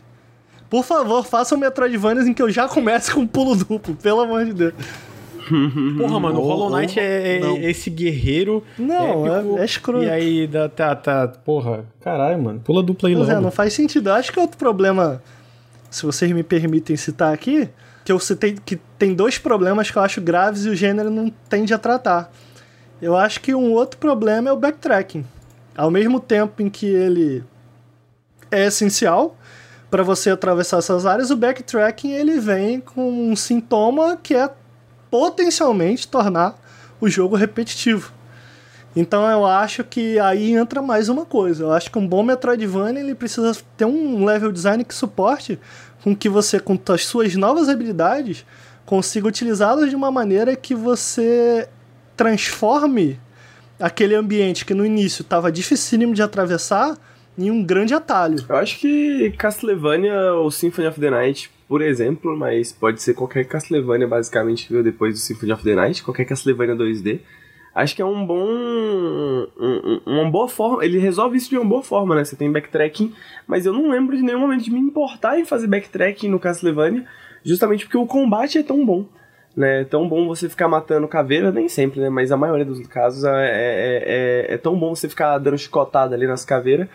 Por 0.69 0.83
favor, 0.83 1.25
façam 1.25 1.57
Metroidvanias 1.57 2.27
em 2.27 2.33
que 2.33 2.41
eu 2.41 2.49
já 2.49 2.67
comece 2.67 3.11
com 3.11 3.21
um 3.21 3.27
pulo 3.27 3.55
duplo, 3.55 3.95
pelo 3.95 4.21
amor 4.21 4.45
de 4.45 4.53
Deus. 4.53 4.73
Porra, 5.97 6.19
mano, 6.19 6.41
o 6.41 6.43
Hollow 6.43 6.69
Knight 6.69 6.99
é, 6.99 7.39
é 7.39 7.69
esse 7.69 7.89
guerreiro. 7.89 8.63
Não, 8.77 9.25
épico, 9.25 9.57
é, 9.57 9.61
é 9.61 9.65
escroto. 9.65 10.03
E 10.03 10.09
aí, 10.09 10.47
dá, 10.47 10.67
tá, 10.67 10.93
tá, 10.95 11.27
porra, 11.27 11.85
caralho, 12.01 12.41
mano, 12.41 12.59
pula 12.59 12.83
dupla 12.83 13.07
aí 13.07 13.15
pois 13.15 13.29
é, 13.29 13.31
logo. 13.31 13.41
É, 13.41 13.43
não 13.45 13.51
faz 13.51 13.73
sentido. 13.73 14.09
Eu 14.09 14.15
acho 14.15 14.31
que 14.31 14.39
outro 14.39 14.57
problema, 14.57 15.21
se 15.89 16.05
vocês 16.05 16.31
me 16.31 16.43
permitem 16.43 16.97
citar 16.97 17.33
aqui, 17.33 17.69
que 18.03 18.11
eu 18.11 18.19
citei 18.19 18.57
que 18.65 18.77
tem 18.97 19.13
dois 19.13 19.37
problemas 19.37 19.89
que 19.89 19.97
eu 19.97 20.01
acho 20.01 20.19
graves 20.19 20.65
e 20.65 20.69
o 20.69 20.75
gênero 20.75 21.09
não 21.09 21.31
tende 21.49 21.73
a 21.73 21.77
tratar. 21.77 22.31
Eu 23.01 23.15
acho 23.15 23.39
que 23.41 23.53
um 23.53 23.71
outro 23.71 23.97
problema 23.99 24.49
é 24.49 24.51
o 24.51 24.57
backtracking. 24.57 25.25
Ao 25.75 25.91
mesmo 25.91 26.19
tempo 26.19 26.61
em 26.61 26.69
que 26.69 26.87
ele 26.87 27.43
é 28.49 28.65
essencial, 28.65 29.37
para 29.89 30.03
você 30.03 30.29
atravessar 30.29 30.77
essas 30.77 31.05
áreas, 31.05 31.31
o 31.31 31.35
backtracking 31.35 32.11
ele 32.11 32.39
vem 32.39 32.81
com 32.81 33.31
um 33.31 33.35
sintoma 33.35 34.17
que 34.21 34.35
é 34.35 34.49
potencialmente 35.09 36.07
tornar 36.07 36.55
o 36.99 37.09
jogo 37.09 37.35
repetitivo. 37.35 38.11
Então 38.95 39.29
eu 39.29 39.45
acho 39.45 39.83
que 39.83 40.17
aí 40.19 40.53
entra 40.53 40.81
mais 40.81 41.07
uma 41.07 41.25
coisa. 41.25 41.63
Eu 41.63 41.71
acho 41.71 41.91
que 41.91 41.97
um 41.97 42.07
bom 42.07 42.23
Metroidvania 42.23 42.99
ele 42.99 43.15
precisa 43.15 43.55
ter 43.77 43.85
um 43.85 44.25
level 44.25 44.51
design 44.51 44.83
que 44.83 44.93
suporte 44.93 45.59
com 46.03 46.15
que 46.15 46.27
você, 46.27 46.59
com 46.59 46.79
as 46.89 47.05
suas 47.05 47.35
novas 47.35 47.69
habilidades, 47.69 48.45
consiga 48.85 49.27
utilizá-las 49.27 49.89
de 49.89 49.95
uma 49.95 50.11
maneira 50.11 50.55
que 50.55 50.73
você 50.73 51.69
transforme 52.15 53.19
aquele 53.79 54.15
ambiente 54.15 54.65
que 54.65 54.73
no 54.73 54.85
início 54.85 55.21
estava 55.21 55.51
dificílimo 55.51 56.13
de 56.13 56.23
atravessar 56.23 56.97
em 57.37 57.51
um 57.51 57.63
grande 57.63 57.93
atalho. 57.93 58.37
Eu 58.47 58.55
acho 58.55 58.79
que 58.79 59.31
Castlevania 59.37 60.33
ou 60.33 60.49
Symphony 60.49 60.87
of 60.87 60.99
the 60.99 61.09
Night, 61.09 61.51
por 61.67 61.81
exemplo, 61.81 62.35
mas 62.35 62.71
pode 62.71 63.01
ser 63.01 63.13
qualquer 63.13 63.45
Castlevania 63.45 64.07
basicamente 64.07 64.71
veio 64.71 64.83
depois 64.83 65.13
do 65.13 65.19
Symphony 65.19 65.51
of 65.51 65.63
the 65.63 65.75
Night, 65.75 66.03
qualquer 66.03 66.25
Castlevania 66.25 66.75
2D. 66.75 67.19
Acho 67.75 67.95
que 67.95 68.01
é 68.01 68.05
um 68.05 68.25
bom. 68.25 68.43
Um, 68.43 70.01
uma 70.03 70.31
boa 70.31 70.47
forma. 70.47 70.83
Ele 70.83 70.97
resolve 70.97 71.37
isso 71.37 71.49
de 71.49 71.57
uma 71.57 71.65
boa 71.65 71.83
forma, 71.83 72.15
né? 72.15 72.25
Você 72.25 72.35
tem 72.35 72.51
backtracking, 72.51 73.13
mas 73.45 73.67
eu 73.67 73.73
não 73.73 73.91
lembro 73.91 74.17
de 74.17 74.23
nenhum 74.23 74.39
momento 74.39 74.63
de 74.63 74.71
me 74.71 74.79
importar 74.79 75.39
em 75.39 75.45
fazer 75.45 75.67
backtracking 75.67 76.27
no 76.27 76.39
Castlevania, 76.39 77.05
justamente 77.43 77.85
porque 77.85 77.97
o 77.97 78.07
combate 78.07 78.57
é 78.57 78.63
tão 78.63 78.83
bom. 78.83 79.05
né? 79.55 79.81
É 79.81 79.83
tão 79.83 80.09
bom 80.09 80.27
você 80.27 80.49
ficar 80.49 80.67
matando 80.67 81.07
caveira, 81.07 81.51
nem 81.51 81.69
sempre, 81.69 81.99
né? 81.99 82.09
Mas 82.09 82.31
a 82.31 82.37
maioria 82.37 82.65
dos 82.65 82.79
casos 82.87 83.23
é, 83.23 83.29
é, 83.29 84.03
é, 84.49 84.53
é 84.55 84.57
tão 84.57 84.75
bom 84.77 84.95
você 84.95 85.07
ficar 85.07 85.37
dando 85.37 85.57
chicotada 85.59 86.15
ali 86.15 86.25
nas 86.25 86.43
caveiras 86.43 86.87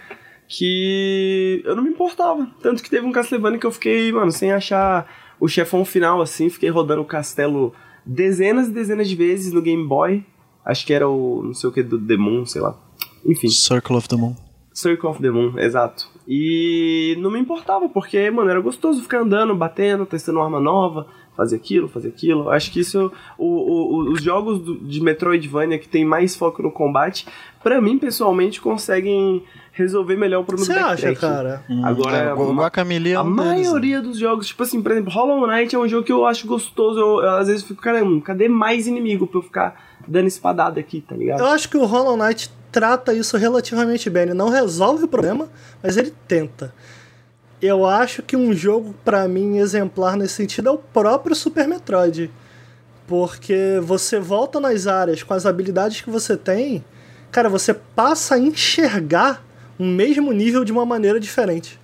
que 0.53 1.62
eu 1.64 1.74
não 1.74 1.82
me 1.82 1.88
importava. 1.88 2.46
Tanto 2.61 2.82
que 2.82 2.90
teve 2.90 3.07
um 3.07 3.12
Castlevania 3.12 3.59
que 3.59 3.66
eu 3.66 3.72
fiquei, 3.72 4.12
mano, 4.12 4.30
sem 4.30 4.53
achar 4.53 5.11
o 5.40 5.48
chefão 5.48 5.82
final, 5.82 6.20
assim, 6.20 6.50
fiquei 6.50 6.68
rodando 6.68 7.00
o 7.00 7.07
castelo 7.07 7.72
dezenas 8.05 8.68
e 8.68 8.72
dezenas 8.72 9.09
de 9.09 9.16
vezes 9.16 9.50
no 9.50 9.62
Game 9.62 9.86
Boy. 9.86 10.22
Acho 10.62 10.84
que 10.84 10.92
era 10.92 11.09
o 11.09 11.42
não 11.42 11.55
sei 11.55 11.70
o 11.70 11.72
que 11.72 11.82
do 11.82 11.98
The 11.98 12.18
Moon, 12.18 12.44
sei 12.44 12.61
lá. 12.61 12.78
Enfim. 13.24 13.48
Circle 13.48 13.96
of 13.96 14.07
the 14.09 14.16
Moon. 14.16 14.36
Circle 14.74 15.09
of 15.09 15.22
the 15.22 15.30
Moon, 15.30 15.59
exato. 15.59 16.07
E 16.28 17.16
não 17.18 17.30
me 17.30 17.40
importava, 17.40 17.88
porque, 17.88 18.30
mano, 18.30 18.50
era 18.50 18.61
gostoso 18.61 19.03
ficar 19.03 19.20
andando, 19.20 19.55
batendo, 19.55 20.05
testando 20.05 20.38
uma 20.38 20.44
arma 20.44 20.61
nova, 20.61 21.07
fazer 21.34 21.57
aquilo, 21.57 21.88
fazer 21.88 22.09
aquilo. 22.09 22.50
Acho 22.50 22.70
que 22.70 22.80
isso, 22.80 23.11
o, 23.38 23.46
o, 23.46 24.12
os 24.12 24.22
jogos 24.22 24.61
de 24.86 25.00
Metroidvania 25.00 25.78
que 25.78 25.88
tem 25.88 26.05
mais 26.05 26.36
foco 26.36 26.62
no 26.62 26.70
combate, 26.70 27.26
para 27.62 27.80
mim, 27.80 27.98
pessoalmente, 27.98 28.61
conseguem 28.61 29.42
resolver 29.72 30.16
melhor 30.16 30.40
o 30.42 30.44
problema 30.44 30.66
Você 30.66 30.78
do 30.78 30.84
acha, 30.84 31.06
backtrack. 31.08 31.20
cara? 31.20 31.64
Agora, 31.82 32.16
é, 32.16 32.34
o 32.34 32.62
é 32.62 32.66
a 32.66 32.84
deles, 32.84 33.12
né? 33.14 33.22
maioria 33.22 34.02
dos 34.02 34.18
jogos, 34.18 34.46
tipo 34.46 34.62
assim, 34.62 34.82
por 34.82 34.92
exemplo, 34.92 35.10
Hollow 35.10 35.46
Knight 35.46 35.74
é 35.74 35.78
um 35.78 35.88
jogo 35.88 36.04
que 36.04 36.12
eu 36.12 36.26
acho 36.26 36.46
gostoso. 36.46 37.00
Eu, 37.00 37.20
eu, 37.22 37.30
às 37.30 37.48
vezes 37.48 37.62
fico, 37.62 37.80
caramba, 37.80 38.20
cadê 38.22 38.48
mais 38.48 38.86
inimigo 38.86 39.26
pra 39.26 39.38
eu 39.38 39.42
ficar 39.42 39.82
dando 40.06 40.26
espadada 40.26 40.78
aqui, 40.78 41.00
tá 41.00 41.16
ligado? 41.16 41.40
Eu 41.40 41.46
acho 41.46 41.68
que 41.68 41.76
o 41.76 41.86
Hollow 41.86 42.16
Knight 42.16 42.50
trata 42.70 43.14
isso 43.14 43.36
relativamente 43.36 44.10
bem. 44.10 44.24
Ele 44.24 44.34
não 44.34 44.50
resolve 44.50 45.04
o 45.04 45.08
problema, 45.08 45.48
mas 45.82 45.96
ele 45.96 46.12
tenta. 46.28 46.74
Eu 47.60 47.86
acho 47.86 48.22
que 48.22 48.36
um 48.36 48.52
jogo, 48.52 48.94
pra 49.04 49.26
mim, 49.26 49.58
exemplar 49.58 50.16
nesse 50.16 50.34
sentido 50.34 50.68
é 50.68 50.72
o 50.72 50.78
próprio 50.78 51.34
Super 51.34 51.66
Metroid. 51.66 52.30
Porque 53.06 53.78
você 53.82 54.18
volta 54.18 54.60
nas 54.60 54.86
áreas 54.86 55.22
com 55.22 55.32
as 55.32 55.46
habilidades 55.46 56.00
que 56.00 56.10
você 56.10 56.36
tem, 56.36 56.84
cara, 57.30 57.48
você 57.48 57.72
passa 57.72 58.34
a 58.34 58.38
enxergar 58.38 59.42
o 59.82 59.84
mesmo 59.84 60.30
nível 60.32 60.64
de 60.64 60.70
uma 60.70 60.86
maneira 60.86 61.18
diferente. 61.18 61.80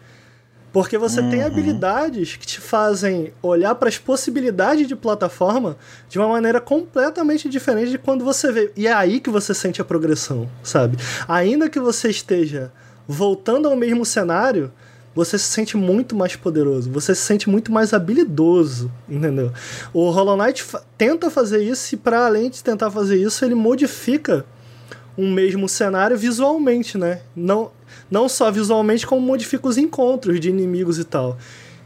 Porque 0.72 0.96
você 0.98 1.20
tem 1.30 1.42
habilidades 1.42 2.36
que 2.36 2.46
te 2.46 2.60
fazem 2.60 3.32
olhar 3.42 3.74
para 3.74 3.88
as 3.88 3.98
possibilidades 3.98 4.86
de 4.86 4.94
plataforma 4.94 5.76
de 6.08 6.18
uma 6.18 6.28
maneira 6.28 6.60
completamente 6.60 7.48
diferente 7.48 7.90
de 7.90 7.98
quando 7.98 8.24
você 8.24 8.52
vê. 8.52 8.70
E 8.76 8.86
é 8.86 8.92
aí 8.92 9.18
que 9.18 9.30
você 9.30 9.52
sente 9.52 9.80
a 9.80 9.84
progressão, 9.84 10.48
sabe? 10.62 10.96
Ainda 11.26 11.68
que 11.68 11.80
você 11.80 12.08
esteja 12.10 12.70
voltando 13.08 13.66
ao 13.66 13.74
mesmo 13.74 14.04
cenário, 14.04 14.70
você 15.14 15.36
se 15.38 15.46
sente 15.46 15.76
muito 15.76 16.14
mais 16.14 16.36
poderoso, 16.36 16.88
você 16.92 17.14
se 17.14 17.22
sente 17.22 17.48
muito 17.50 17.72
mais 17.72 17.92
habilidoso, 17.92 18.92
entendeu? 19.08 19.50
O 19.92 20.10
Hollow 20.10 20.36
Knight 20.36 20.62
fa- 20.62 20.82
tenta 20.96 21.30
fazer 21.30 21.62
isso 21.64 21.94
e 21.94 21.98
para 21.98 22.26
além 22.26 22.50
de 22.50 22.62
tentar 22.62 22.90
fazer 22.90 23.16
isso, 23.16 23.44
ele 23.44 23.54
modifica 23.56 24.44
um 25.16 25.32
mesmo 25.32 25.68
cenário 25.68 26.16
visualmente, 26.16 26.96
né? 26.96 27.22
Não, 27.34 27.72
não 28.10 28.28
só 28.28 28.50
visualmente, 28.50 29.06
como 29.06 29.20
modifica 29.20 29.68
os 29.68 29.78
encontros 29.78 30.40
de 30.40 30.48
inimigos 30.48 30.98
e 30.98 31.04
tal. 31.04 31.36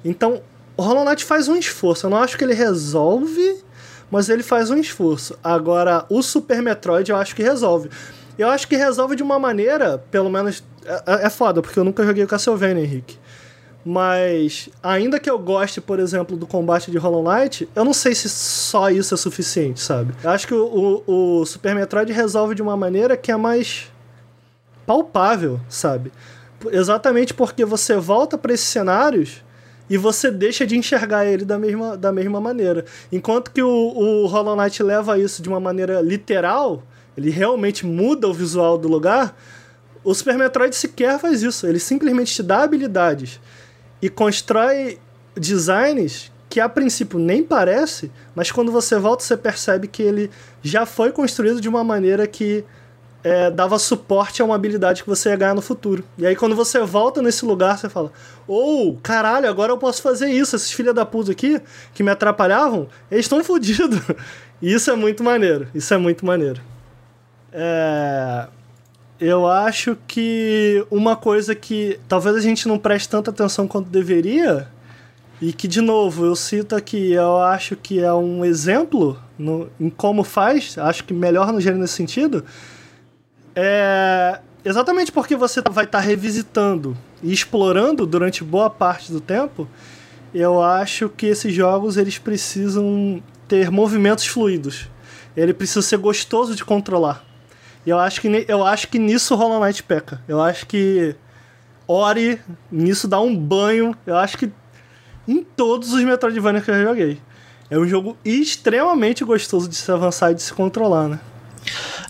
Então, 0.05 0.41
o 0.77 0.83
Hollow 0.83 1.05
Knight 1.05 1.25
faz 1.25 1.49
um 1.49 1.57
esforço. 1.57 2.07
Eu 2.07 2.11
não 2.11 2.19
acho 2.19 2.37
que 2.37 2.45
ele 2.45 2.55
resolve, 2.55 3.63
mas 4.11 4.29
ele 4.29 4.43
faz 4.43 4.71
um 4.71 4.77
esforço. 4.77 5.39
Agora, 5.43 6.05
o 6.09 6.23
Super 6.23 6.63
Metroid 6.63 7.11
eu 7.11 7.17
acho 7.17 7.35
que 7.35 7.43
resolve. 7.43 7.91
Eu 8.39 8.49
acho 8.49 8.67
que 8.67 8.77
resolve 8.77 9.15
de 9.15 9.23
uma 9.23 9.39
maneira, 9.39 9.99
pelo 10.11 10.31
menos. 10.31 10.63
É, 10.85 11.27
é 11.27 11.31
foda, 11.31 11.63
porque 11.63 11.79
eu 11.79 11.85
nunca 11.85 12.05
joguei 12.05 12.25
o 12.25 12.27
Castlevania, 12.27 12.83
Henrique. 12.83 13.19
Mas, 13.85 14.69
ainda 14.83 15.19
que 15.19 15.29
eu 15.29 15.39
goste, 15.39 15.81
por 15.81 15.99
exemplo, 15.99 16.37
do 16.37 16.47
combate 16.47 16.91
de 16.91 16.99
Hollow 16.99 17.23
Knight, 17.23 17.69
eu 17.75 17.85
não 17.85 17.93
sei 17.93 18.15
se 18.15 18.29
só 18.29 18.91
isso 18.91 19.13
é 19.13 19.17
suficiente, 19.17 19.81
sabe? 19.81 20.15
Eu 20.23 20.31
acho 20.31 20.47
que 20.47 20.55
o, 20.55 21.03
o, 21.07 21.41
o 21.41 21.47
Super 21.47 21.75
Metroid 21.75 22.13
resolve 22.13 22.55
de 22.55 22.63
uma 22.63 22.77
maneira 22.77 23.17
que 23.17 23.33
é 23.33 23.37
mais 23.37 23.92
palpável, 24.87 25.61
sabe? 25.69 26.13
Exatamente 26.71 27.35
porque 27.35 27.65
você 27.65 27.97
volta 27.97 28.39
para 28.39 28.53
esses 28.53 28.67
cenários 28.67 29.43
e 29.91 29.97
você 29.97 30.31
deixa 30.31 30.67
de 30.67 30.77
enxergar 30.77 31.27
ele 31.27 31.45
da 31.45 31.59
mesma, 31.59 31.97
da 31.97 32.13
mesma 32.13 32.41
maneira. 32.41 32.85
Enquanto 33.11 33.51
que 33.51 33.63
o, 33.63 33.69
o 33.69 34.27
Hollow 34.27 34.57
Knight 34.57 34.83
leva 34.83 35.19
isso 35.19 35.43
de 35.43 35.49
uma 35.49 35.61
maneira 35.61 36.01
literal, 36.01 36.83
ele 37.17 37.31
realmente 37.31 37.85
muda 37.85 38.29
o 38.29 38.33
visual 38.33 38.79
do 38.79 38.89
lugar, 38.89 39.37
o 40.05 40.15
Super 40.15 40.37
Metroid 40.37 40.75
sequer 40.75 41.19
faz 41.19 41.43
isso. 41.43 41.67
Ele 41.67 41.79
simplesmente 41.79 42.35
te 42.35 42.43
dá 42.43 42.63
habilidades 42.63 43.41
e 44.01 44.09
constrói 44.09 44.99
designs 45.37 46.33
que 46.49 46.61
a 46.61 46.69
princípio 46.69 47.19
nem 47.19 47.43
parece, 47.43 48.11
mas 48.35 48.51
quando 48.51 48.71
você 48.71 48.99
volta 48.99 49.25
você 49.25 49.37
percebe 49.37 49.89
que 49.89 50.03
ele 50.03 50.31
já 50.63 50.85
foi 50.85 51.11
construído 51.11 51.61
de 51.61 51.69
uma 51.69 51.83
maneira 51.83 52.27
que 52.27 52.63
é, 53.25 53.51
dava 53.51 53.79
suporte 53.79 54.43
a 54.43 54.45
uma 54.45 54.55
habilidade 54.55 55.03
que 55.03 55.09
você 55.09 55.29
ia 55.29 55.37
ganhar 55.37 55.55
no 55.55 55.63
futuro. 55.63 56.05
E 56.19 56.27
aí 56.27 56.35
quando 56.35 56.57
você 56.57 56.81
volta 56.81 57.23
nesse 57.23 57.45
lugar, 57.45 57.79
você 57.79 57.89
fala: 57.89 58.13
Ou, 58.47 58.91
oh, 58.91 58.97
caralho, 59.03 59.49
agora 59.49 59.73
eu 59.73 59.79
posso 59.79 60.03
fazer 60.03 60.29
isso. 60.31 60.57
Esses 60.57 60.73
filha 60.73 60.93
da 60.93 61.07
puta 61.07 61.33
aqui, 61.33 61.61
que 61.95 62.03
me 62.03 62.11
atrapalhavam, 62.11 62.89
eles 63.11 63.25
estão 63.25 63.43
fodidos. 63.45 64.01
E 64.61 64.73
isso 64.75 64.91
é 64.91 64.97
muito 64.97 65.23
maneiro. 65.23 65.69
Isso 65.75 65.93
é 65.95 65.99
muito 65.99 66.27
maneiro. 66.27 66.61
É... 67.53 68.47
Eu 69.21 69.47
acho 69.47 69.97
que 70.09 70.85
uma 70.91 71.15
coisa 71.15 71.55
que 71.55 72.01
talvez 72.09 72.35
a 72.35 72.41
gente 72.41 72.67
não 72.67 72.77
preste 72.77 73.09
tanta 73.09 73.31
atenção 73.31 73.69
quanto 73.69 73.89
deveria, 73.89 74.69
e 75.43 75.53
que, 75.53 75.67
de 75.67 75.81
novo, 75.81 76.25
eu 76.25 76.37
cito 76.37 76.77
aqui, 76.77 77.13
eu 77.13 77.39
acho 77.39 77.75
que 77.75 77.99
é 77.99 78.13
um 78.13 78.45
exemplo 78.45 79.19
no, 79.37 79.69
em 79.81 79.91
como 79.91 80.23
faz, 80.23 80.79
acho 80.79 81.03
que 81.03 81.13
melhor 81.13 81.53
no 81.53 81.61
gênero 81.61 81.81
nesse 81.81 81.95
sentido, 81.95 82.45
é 83.55 84.41
exatamente 84.65 85.11
porque 85.11 85.37
você 85.37 85.61
vai 85.71 85.85
estar 85.85 86.01
revisitando 86.01 86.97
e 87.23 87.33
explorando 87.33 88.07
durante 88.07 88.45
boa 88.45 88.71
parte 88.71 89.13
do 89.13 89.21
tempo, 89.21 89.69
eu 90.35 90.63
acho 90.63 91.09
que 91.09 91.27
esses 91.27 91.53
jogos 91.55 91.97
eles 91.97 92.19
precisam 92.19 93.23
ter 93.47 93.71
movimentos 93.71 94.27
fluidos. 94.27 94.89
Ele 95.37 95.53
precisa 95.53 95.83
ser 95.83 95.99
gostoso 95.99 96.55
de 96.55 96.65
controlar. 96.65 97.25
E 97.85 97.91
eu 97.91 97.99
acho 97.99 98.21
que, 98.21 98.45
eu 98.49 98.65
acho 98.65 98.89
que 98.89 98.99
nisso 98.99 99.35
Hollow 99.35 99.61
Knight 99.65 99.83
peca. 99.83 100.23
Eu 100.29 100.41
acho 100.41 100.67
que 100.67 101.15
Ori 101.87 102.41
nisso 102.71 103.09
dá 103.09 103.21
um 103.21 103.37
banho. 103.37 103.95
Eu 104.07 104.17
acho 104.17 104.39
que 104.39 104.51
em 105.27 105.43
todos 105.43 105.93
os 105.93 106.03
Metroidvania 106.03 106.61
que 106.61 106.71
eu 106.71 106.83
joguei. 106.83 107.21
É 107.71 107.79
um 107.79 107.87
jogo 107.87 108.17
extremamente 108.25 109.25
gostoso 109.25 109.69
de 109.69 109.75
se 109.75 109.91
avançar 109.91 110.31
e 110.33 110.35
de 110.35 110.43
se 110.43 110.53
controlar, 110.53 111.09
né? 111.09 111.21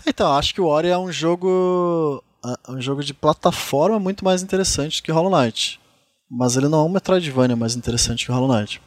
Então, 0.05 0.33
acho 0.33 0.53
que 0.53 0.61
o 0.61 0.65
Ori 0.65 0.89
é 0.89 0.97
um 0.97 1.11
jogo. 1.11 2.23
é 2.67 2.71
um 2.71 2.81
jogo 2.81 3.03
de 3.03 3.13
plataforma 3.13 3.99
muito 3.99 4.23
mais 4.23 4.41
interessante 4.41 5.01
que 5.01 5.11
Hollow 5.11 5.31
Knight. 5.31 5.79
Mas 6.29 6.55
ele 6.55 6.67
não 6.67 6.79
é 6.79 6.83
um 6.83 6.89
Metroidvania 6.89 7.55
mais 7.55 7.75
interessante 7.75 8.25
que 8.25 8.31
Hollow 8.31 8.53
Knight. 8.53 8.81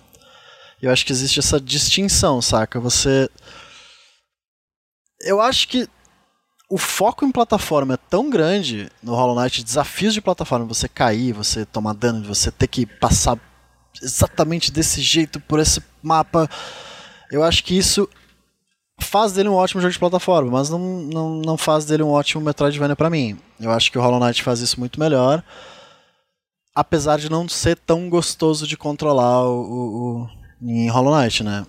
Eu 0.81 0.93
acho 0.93 1.07
que 1.07 1.13
existe 1.13 1.39
essa 1.39 1.61
distinção, 1.61 2.43
saca? 2.43 2.79
Você. 2.81 3.31
Eu 5.21 5.41
acho 5.41 5.69
que 5.69 5.89
o 6.69 6.77
foco 6.77 7.25
em 7.25 7.31
plataforma 7.31 7.95
é 7.95 7.99
tão 8.11 8.29
grande 8.29 8.91
no 9.03 9.15
Hollow 9.15 9.41
Knight, 9.41 9.65
desafios 9.65 10.13
de 10.13 10.21
plataforma, 10.21 10.67
você 10.67 10.89
cair, 10.89 11.33
você 11.33 11.65
tomar 11.65 11.95
dano, 11.95 12.27
você 12.27 12.51
ter 12.51 12.67
que 12.67 12.85
passar 12.85 13.39
exatamente 14.03 14.71
desse 14.71 15.01
jeito 15.01 15.41
por 15.41 15.61
esse 15.61 15.83
mapa. 16.03 16.51
Eu 17.31 17.43
acho 17.43 17.65
que 17.65 17.77
isso 17.77 18.09
faz 19.07 19.33
dele 19.33 19.49
um 19.49 19.55
ótimo 19.55 19.81
jogo 19.81 19.93
de 19.93 19.99
plataforma, 19.99 20.51
mas 20.51 20.69
não, 20.69 20.79
não, 20.79 21.37
não 21.37 21.57
faz 21.57 21.85
dele 21.85 22.03
um 22.03 22.11
ótimo 22.11 22.45
Metroidvania 22.45 22.97
pra 22.97 23.09
mim. 23.09 23.39
Eu 23.61 23.71
acho 23.71 23.91
que 23.91 23.99
o 23.99 24.03
Hollow 24.03 24.21
Knight 24.21 24.43
faz 24.43 24.61
isso 24.61 24.79
muito 24.79 25.01
melhor, 25.01 25.43
apesar 26.75 27.19
de 27.19 27.31
não 27.31 27.49
ser 27.49 27.77
tão 27.79 28.11
gostoso 28.11 28.67
de 28.67 28.77
controlar 28.77 29.49
o, 29.49 29.61
o, 29.61 30.23
o 30.23 30.29
em 30.61 30.91
Hollow 30.91 31.19
Knight, 31.19 31.43
né? 31.43 31.67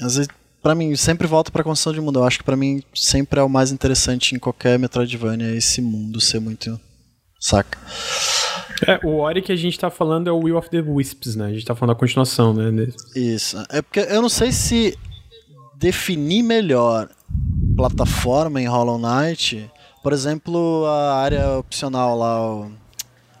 Mas 0.00 0.26
pra 0.62 0.74
mim, 0.74 0.96
sempre 0.96 1.26
volto 1.26 1.52
pra 1.52 1.62
construção 1.62 1.92
de 1.92 2.00
mundo. 2.00 2.18
Eu 2.18 2.24
acho 2.24 2.38
que 2.38 2.44
pra 2.44 2.56
mim 2.56 2.82
sempre 2.94 3.40
é 3.40 3.42
o 3.42 3.48
mais 3.48 3.70
interessante 3.70 4.34
em 4.34 4.38
qualquer 4.38 4.78
Metroidvania 4.78 5.54
esse 5.54 5.80
mundo 5.80 6.20
ser 6.20 6.40
muito. 6.40 6.80
Saca? 7.38 7.78
É, 8.86 8.98
o 9.06 9.18
Ori 9.18 9.40
que 9.42 9.52
a 9.52 9.56
gente 9.56 9.78
tá 9.78 9.90
falando 9.90 10.28
é 10.28 10.32
o 10.32 10.40
Will 10.40 10.56
of 10.56 10.68
the 10.70 10.80
Wisps, 10.80 11.36
né? 11.36 11.46
A 11.46 11.52
gente 11.52 11.64
tá 11.64 11.74
falando 11.74 11.92
a 11.94 11.98
continuação, 11.98 12.52
né? 12.52 12.88
Isso. 13.14 13.56
É 13.70 13.80
porque 13.80 14.00
eu 14.00 14.20
não 14.20 14.28
sei 14.28 14.52
se 14.52 14.98
definir 15.78 16.42
melhor 16.42 17.08
plataforma 17.76 18.60
em 18.60 18.66
Hollow 18.66 18.98
Knight, 18.98 19.70
por 20.02 20.12
exemplo, 20.12 20.86
a 20.86 21.16
área 21.16 21.58
opcional 21.58 22.16
lá, 22.16 22.42
o 22.42 22.70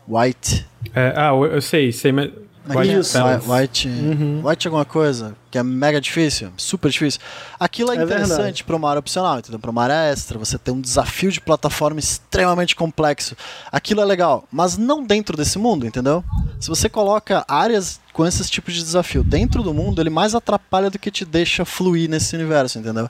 White. 0.08 0.66
É, 0.94 1.12
ah, 1.16 1.30
eu 1.30 1.60
sei, 1.62 1.90
sei, 1.92 2.12
mas 2.12 2.30
White 2.68 2.98
Isso. 3.00 3.12
Palace. 3.12 3.48
White, 3.48 3.88
Uhum. 3.88 4.42
White 4.44 4.66
alguma 4.66 4.84
coisa, 4.84 5.36
que 5.50 5.58
é 5.58 5.62
mega 5.62 6.00
difícil, 6.00 6.50
super 6.56 6.90
difícil. 6.90 7.20
Aquilo 7.58 7.92
é, 7.92 7.96
É 7.96 8.02
interessante 8.02 8.64
para 8.64 8.76
uma 8.76 8.88
área 8.88 9.00
opcional, 9.00 9.38
entendeu? 9.38 9.58
Para 9.58 9.70
uma 9.70 9.82
área 9.82 10.10
extra, 10.12 10.38
você 10.38 10.58
tem 10.58 10.74
um 10.74 10.80
desafio 10.80 11.30
de 11.30 11.40
plataforma 11.40 12.00
extremamente 12.00 12.74
complexo. 12.74 13.36
Aquilo 13.70 14.00
é 14.00 14.04
legal, 14.04 14.44
mas 14.50 14.76
não 14.76 15.04
dentro 15.04 15.36
desse 15.36 15.58
mundo, 15.58 15.86
entendeu? 15.86 16.24
Se 16.58 16.68
você 16.68 16.88
coloca 16.88 17.44
áreas 17.48 18.00
com 18.12 18.26
esses 18.26 18.48
tipos 18.48 18.74
de 18.74 18.82
desafio 18.82 19.22
dentro 19.22 19.62
do 19.62 19.74
mundo, 19.74 20.00
ele 20.00 20.10
mais 20.10 20.34
atrapalha 20.34 20.90
do 20.90 20.98
que 20.98 21.10
te 21.10 21.24
deixa 21.24 21.64
fluir 21.64 22.08
nesse 22.08 22.34
universo, 22.34 22.78
entendeu? 22.78 23.08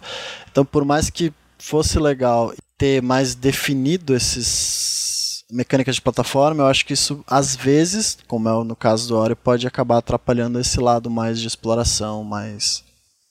Então, 0.51 0.65
por 0.65 0.85
mais 0.85 1.11
que 1.11 1.33
fosse 1.59 1.99
legal 1.99 2.53
ter 2.77 3.01
mais 3.03 3.35
definido 3.35 4.15
esses 4.15 5.06
mecânicas 5.51 5.95
de 5.95 6.03
plataforma, 6.03 6.63
eu 6.63 6.67
acho 6.67 6.85
que 6.85 6.93
isso 6.93 7.25
às 7.27 7.55
vezes, 7.55 8.19
como 8.27 8.49
é 8.49 8.65
no 8.65 8.77
caso 8.77 9.09
do 9.09 9.17
Ori, 9.17 9.35
pode 9.35 9.67
acabar 9.67 9.99
atrapalhando 9.99 10.59
esse 10.59 10.81
lado 10.81 11.09
mais 11.09 11.41
de 11.41 11.47
exploração, 11.47 12.25
mais 12.25 12.85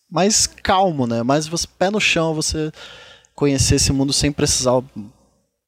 mais 0.09 0.47
calmo, 0.47 1.05
né? 1.05 1.23
Mais 1.23 1.47
você 1.47 1.67
pé 1.67 1.89
no 1.89 1.99
chão, 1.99 2.33
você 2.33 2.71
conhecer 3.33 3.75
esse 3.75 3.91
mundo 3.91 4.13
sem 4.13 4.31
precisar 4.31 4.81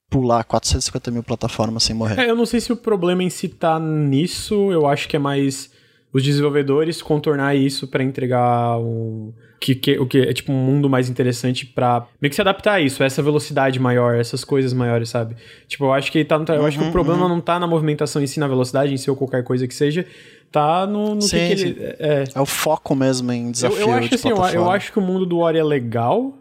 pular 0.09 0.43
450 0.43 1.11
mil 1.11 1.23
plataformas 1.23 1.83
sem 1.83 1.95
morrer. 1.95 2.19
É, 2.19 2.29
eu 2.29 2.35
não 2.35 2.45
sei 2.45 2.61
se 2.61 2.71
o 2.71 2.77
problema 2.77 3.23
em 3.23 3.29
si 3.29 3.49
tá 3.49 3.77
nisso, 3.79 4.71
eu 4.71 4.87
acho 4.87 5.07
que 5.09 5.17
é 5.17 5.19
mais 5.19 5.69
os 6.13 6.23
desenvolvedores 6.23 7.01
contornar 7.01 7.55
isso 7.55 7.87
pra 7.87 8.03
entregar 8.03 8.77
um 8.79 9.31
que, 9.59 9.75
que, 9.75 9.97
o 9.97 10.05
que 10.05 10.19
é 10.19 10.33
tipo 10.33 10.51
um 10.51 10.55
mundo 10.55 10.89
mais 10.89 11.09
interessante 11.09 11.65
pra 11.65 12.05
meio 12.21 12.29
que 12.29 12.35
se 12.35 12.41
adaptar 12.41 12.73
a 12.73 12.79
isso, 12.79 13.01
a 13.01 13.05
essa 13.05 13.23
velocidade 13.23 13.79
maior, 13.79 14.15
essas 14.15 14.43
coisas 14.43 14.71
maiores, 14.71 15.09
sabe? 15.09 15.35
Tipo, 15.67 15.85
eu 15.85 15.93
acho 15.93 16.11
que 16.11 16.23
tá, 16.23 16.37
eu 16.49 16.65
acho 16.65 16.77
que 16.77 16.85
o 16.85 16.91
problema 16.91 17.27
não 17.27 17.41
tá 17.41 17.59
na 17.59 17.65
movimentação 17.65 18.21
em 18.21 18.27
si, 18.27 18.39
na 18.39 18.47
velocidade 18.47 18.93
em 18.93 18.97
si 18.97 19.09
ou 19.09 19.15
qualquer 19.15 19.43
coisa 19.43 19.67
que 19.67 19.73
seja, 19.73 20.05
tá 20.51 20.85
no, 20.85 21.15
no 21.15 21.21
que, 21.21 21.27
Sim, 21.27 21.47
que 21.47 21.57
sim. 21.57 21.67
ele 21.67 21.83
é, 21.99 22.23
É 22.35 22.39
o 22.39 22.45
foco 22.45 22.95
mesmo 22.95 23.31
em 23.31 23.47
eu, 23.47 23.51
desafio 23.51 23.79
eu 23.79 23.93
acho 23.93 24.09
de 24.09 24.15
assim, 24.15 24.29
eu, 24.29 24.37
eu 24.37 24.71
acho 24.71 24.91
que 24.91 24.99
o 24.99 25.01
mundo 25.01 25.25
do 25.25 25.39
Ori 25.39 25.57
é 25.57 25.63
legal, 25.63 26.37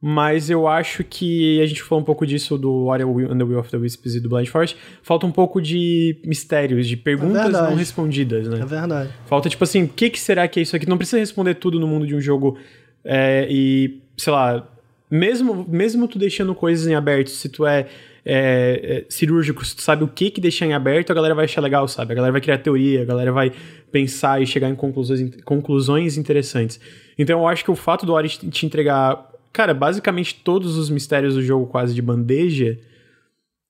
mas 0.00 0.48
eu 0.48 0.66
acho 0.66 1.04
que 1.04 1.60
a 1.60 1.66
gente 1.66 1.82
falou 1.82 2.00
um 2.00 2.04
pouco 2.04 2.26
disso 2.26 2.56
do 2.56 2.86
Ori 2.86 3.02
and 3.02 3.36
the 3.36 3.44
Will 3.44 3.58
of 3.58 3.70
the 3.70 3.76
Wisps 3.76 4.14
e 4.14 4.20
do 4.20 4.30
Blind 4.30 4.48
Forest. 4.48 4.76
Falta 5.02 5.26
um 5.26 5.32
pouco 5.32 5.60
de 5.60 6.16
mistérios, 6.24 6.88
de 6.88 6.96
perguntas 6.96 7.42
verdade. 7.42 7.70
não 7.70 7.76
respondidas, 7.76 8.48
né? 8.48 8.60
É 8.60 8.64
verdade. 8.64 9.10
Falta, 9.26 9.50
tipo 9.50 9.62
assim, 9.62 9.82
o 9.82 9.88
que, 9.88 10.08
que 10.08 10.18
será 10.18 10.48
que 10.48 10.58
é 10.58 10.62
isso 10.62 10.74
aqui? 10.74 10.88
Não 10.88 10.96
precisa 10.96 11.18
responder 11.18 11.54
tudo 11.54 11.78
no 11.78 11.86
mundo 11.86 12.06
de 12.06 12.14
um 12.14 12.20
jogo 12.20 12.56
é, 13.04 13.46
e, 13.50 14.00
sei 14.16 14.32
lá, 14.32 14.66
mesmo, 15.10 15.66
mesmo 15.68 16.08
tu 16.08 16.18
deixando 16.18 16.54
coisas 16.54 16.86
em 16.86 16.94
aberto, 16.94 17.28
se 17.28 17.48
tu 17.48 17.66
é, 17.66 17.86
é, 18.24 19.04
é, 19.04 19.04
cirúrgico, 19.08 19.64
se 19.64 19.74
tu 19.76 19.82
sabe 19.82 20.04
o 20.04 20.08
que 20.08 20.30
que 20.30 20.40
deixar 20.40 20.66
em 20.66 20.72
aberto, 20.72 21.10
a 21.10 21.14
galera 21.14 21.34
vai 21.34 21.44
achar 21.44 21.60
legal, 21.60 21.88
sabe? 21.88 22.12
A 22.12 22.14
galera 22.14 22.32
vai 22.32 22.40
criar 22.40 22.58
teoria, 22.58 23.02
a 23.02 23.04
galera 23.04 23.32
vai 23.32 23.52
pensar 23.90 24.40
e 24.40 24.46
chegar 24.46 24.68
em 24.68 24.74
conclusões, 24.74 25.30
conclusões 25.44 26.16
interessantes. 26.16 26.80
Então 27.18 27.40
eu 27.40 27.48
acho 27.48 27.64
que 27.64 27.70
o 27.70 27.76
fato 27.76 28.06
do 28.06 28.12
Ori 28.12 28.28
te 28.28 28.64
entregar, 28.64 29.29
cara, 29.52 29.74
basicamente 29.74 30.36
todos 30.42 30.76
os 30.76 30.90
mistérios 30.90 31.34
do 31.34 31.42
jogo 31.42 31.66
quase 31.66 31.94
de 31.94 32.02
bandeja, 32.02 32.78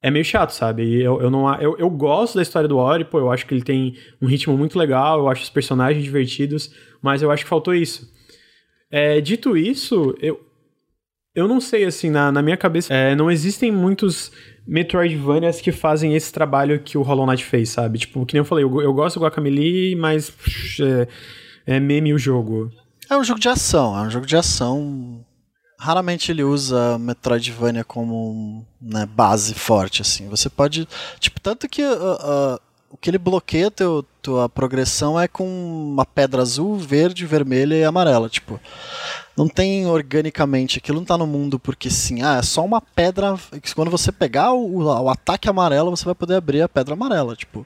é 0.02 0.10
meio 0.10 0.24
chato, 0.24 0.50
sabe? 0.50 1.00
Eu, 1.00 1.20
eu, 1.20 1.30
não, 1.30 1.52
eu, 1.60 1.76
eu 1.78 1.90
gosto 1.90 2.36
da 2.36 2.42
história 2.42 2.68
do 2.68 2.78
Ori, 2.78 3.04
pô, 3.04 3.18
eu 3.18 3.30
acho 3.30 3.46
que 3.46 3.54
ele 3.54 3.62
tem 3.62 3.96
um 4.20 4.26
ritmo 4.26 4.56
muito 4.56 4.78
legal, 4.78 5.18
eu 5.18 5.28
acho 5.28 5.42
os 5.42 5.50
personagens 5.50 6.02
divertidos, 6.02 6.74
mas 7.02 7.22
eu 7.22 7.30
acho 7.30 7.44
que 7.44 7.50
faltou 7.50 7.74
isso. 7.74 8.10
É, 8.90 9.20
dito 9.20 9.56
isso, 9.56 10.14
eu, 10.20 10.40
eu 11.34 11.46
não 11.46 11.60
sei, 11.60 11.84
assim, 11.84 12.10
na, 12.10 12.32
na 12.32 12.42
minha 12.42 12.56
cabeça, 12.56 12.92
é, 12.92 13.14
não 13.14 13.30
existem 13.30 13.70
muitos 13.70 14.32
Metroidvanias 14.66 15.60
que 15.60 15.72
fazem 15.72 16.14
esse 16.14 16.32
trabalho 16.32 16.80
que 16.80 16.96
o 16.96 17.02
Hollow 17.02 17.26
Knight 17.26 17.44
fez, 17.44 17.70
sabe? 17.70 17.98
Tipo, 17.98 18.24
que 18.24 18.34
nem 18.34 18.40
eu 18.40 18.44
falei, 18.44 18.64
eu, 18.64 18.80
eu 18.80 18.92
gosto 18.92 19.18
do 19.18 19.24
Guacamelee, 19.24 19.96
mas 19.96 20.32
é, 20.80 21.08
é 21.74 21.80
meme 21.80 22.14
o 22.14 22.18
jogo. 22.18 22.70
É 23.08 23.16
um 23.16 23.24
jogo 23.24 23.40
de 23.40 23.48
ação, 23.48 23.98
é 23.98 24.02
um 24.02 24.10
jogo 24.10 24.26
de 24.26 24.36
ação. 24.36 25.09
Raramente 25.80 26.30
ele 26.30 26.44
usa 26.44 26.98
Metroidvania 26.98 27.82
como 27.82 28.66
né, 28.78 29.06
base 29.06 29.54
forte, 29.54 30.02
assim. 30.02 30.28
Você 30.28 30.50
pode. 30.50 30.86
Tipo, 31.18 31.40
tanto 31.40 31.66
que 31.66 31.82
uh, 31.82 31.94
uh, 31.94 32.60
o 32.90 32.96
que 32.96 33.08
ele 33.08 33.18
bloqueia 33.18 33.70
teu, 33.70 34.04
tua 34.20 34.48
progressão 34.48 35.18
é 35.18 35.28
com 35.28 35.46
uma 35.46 36.04
pedra 36.04 36.42
azul, 36.42 36.76
verde, 36.76 37.24
vermelha 37.24 37.76
e 37.76 37.84
amarela. 37.84 38.28
Tipo, 38.28 38.60
não 39.36 39.48
tem 39.48 39.86
organicamente, 39.86 40.78
aquilo 40.78 40.98
não 40.98 41.04
tá 41.04 41.16
no 41.16 41.26
mundo 41.26 41.56
porque 41.58 41.88
sim, 41.88 42.20
ah, 42.20 42.38
é 42.38 42.42
só 42.42 42.64
uma 42.64 42.80
pedra. 42.80 43.38
que 43.62 43.72
Quando 43.74 43.90
você 43.92 44.10
pegar 44.10 44.52
o, 44.52 44.82
o 44.82 45.08
ataque 45.08 45.48
amarelo, 45.48 45.90
você 45.96 46.04
vai 46.04 46.14
poder 46.16 46.34
abrir 46.34 46.62
a 46.62 46.68
pedra 46.68 46.94
amarela. 46.94 47.36
Tipo, 47.36 47.64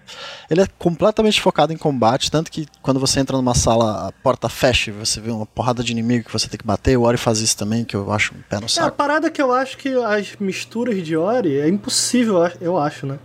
ele 0.50 0.60
é 0.60 0.66
completamente 0.78 1.40
focado 1.40 1.72
em 1.72 1.76
combate, 1.76 2.30
tanto 2.30 2.50
que 2.50 2.68
quando 2.82 3.00
você 3.00 3.18
entra 3.18 3.36
numa 3.36 3.54
sala, 3.54 4.08
a 4.08 4.12
porta 4.12 4.48
fecha 4.50 4.90
e 4.90 4.92
você 4.94 5.20
vê 5.20 5.30
uma 5.30 5.46
porrada 5.46 5.82
de 5.82 5.90
inimigo 5.90 6.26
que 6.26 6.32
você 6.32 6.48
tem 6.48 6.58
que 6.58 6.66
bater. 6.66 6.98
O 6.98 7.02
Ori 7.02 7.16
faz 7.16 7.40
isso 7.40 7.56
também, 7.56 7.82
que 7.82 7.96
eu 7.96 8.12
acho 8.12 8.34
um 8.34 8.42
pé 8.42 8.56
no 8.56 8.64
É, 8.64 8.66
a 8.66 8.68
saco. 8.68 8.96
parada 8.96 9.30
que 9.30 9.40
eu 9.40 9.52
acho 9.52 9.78
que 9.78 9.88
as 9.88 10.36
misturas 10.38 11.02
de 11.04 11.16
Ori 11.16 11.58
é 11.58 11.66
impossível, 11.68 12.36
eu 12.60 12.78
acho, 12.78 13.06
né? 13.06 13.18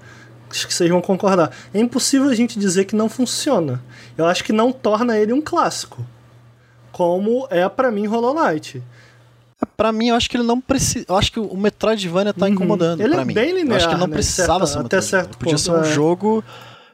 Acho 0.49 0.67
que 0.67 0.73
vocês 0.73 0.89
vão 0.89 1.01
concordar. 1.01 1.51
É 1.73 1.79
impossível 1.79 2.29
a 2.29 2.35
gente 2.35 2.57
dizer 2.57 2.85
que 2.85 2.95
não 2.95 3.07
funciona. 3.09 3.81
Eu 4.17 4.25
acho 4.25 4.43
que 4.43 4.51
não 4.51 4.71
torna 4.71 5.17
ele 5.17 5.31
um 5.33 5.41
clássico. 5.41 6.05
Como 6.91 7.47
é 7.49 7.67
pra 7.69 7.91
mim 7.91 8.07
Hollow 8.07 8.33
Knight. 8.33 8.81
Pra 9.75 9.91
mim, 9.91 10.07
eu 10.09 10.15
acho 10.15 10.29
que 10.29 10.37
ele 10.37 10.43
não 10.43 10.59
precisa. 10.59 11.05
Eu 11.07 11.17
acho 11.17 11.31
que 11.31 11.39
o 11.39 11.55
Metroidvania 11.57 12.33
tá 12.33 12.47
incomodando 12.49 12.99
Uhum. 12.99 13.05
Ele 13.05 13.13
pra 13.13 13.21
é 13.21 13.25
mim. 13.25 13.33
bem 13.33 13.49
eu 13.49 13.51
acho 13.51 13.59
que 13.59 13.63
linear, 13.65 13.89
ele 13.91 13.99
não 13.99 14.07
né, 14.07 14.13
precisava 14.13 14.65
certa- 14.65 14.73
ser 14.73 14.77
um 14.83 14.85
até 14.85 15.01
certo 15.01 15.37
Podia 15.37 15.53
ponto, 15.55 15.61
ser 15.61 15.71
um 15.71 15.81
é. 15.81 15.93
jogo 15.93 16.43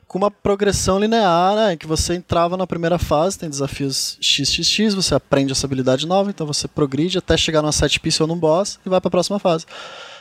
com 0.07 0.17
uma 0.17 0.31
progressão 0.31 0.99
linear, 0.99 1.55
né? 1.55 1.73
Em 1.73 1.77
que 1.77 1.85
você 1.87 2.15
entrava 2.15 2.57
na 2.57 2.65
primeira 2.65 2.97
fase, 2.97 3.37
tem 3.37 3.49
desafios 3.49 4.17
XXX, 4.21 4.93
você 4.95 5.13
aprende 5.13 5.51
essa 5.51 5.65
habilidade 5.67 6.07
nova, 6.07 6.29
então 6.29 6.45
você 6.47 6.67
progride 6.67 7.17
até 7.19 7.37
chegar 7.37 7.61
numa 7.61 7.71
set 7.71 7.99
piece 7.99 8.21
ou 8.21 8.27
num 8.27 8.37
boss 8.37 8.79
e 8.85 8.89
vai 8.89 8.99
pra 8.99 9.11
próxima 9.11 9.37
fase. 9.39 9.65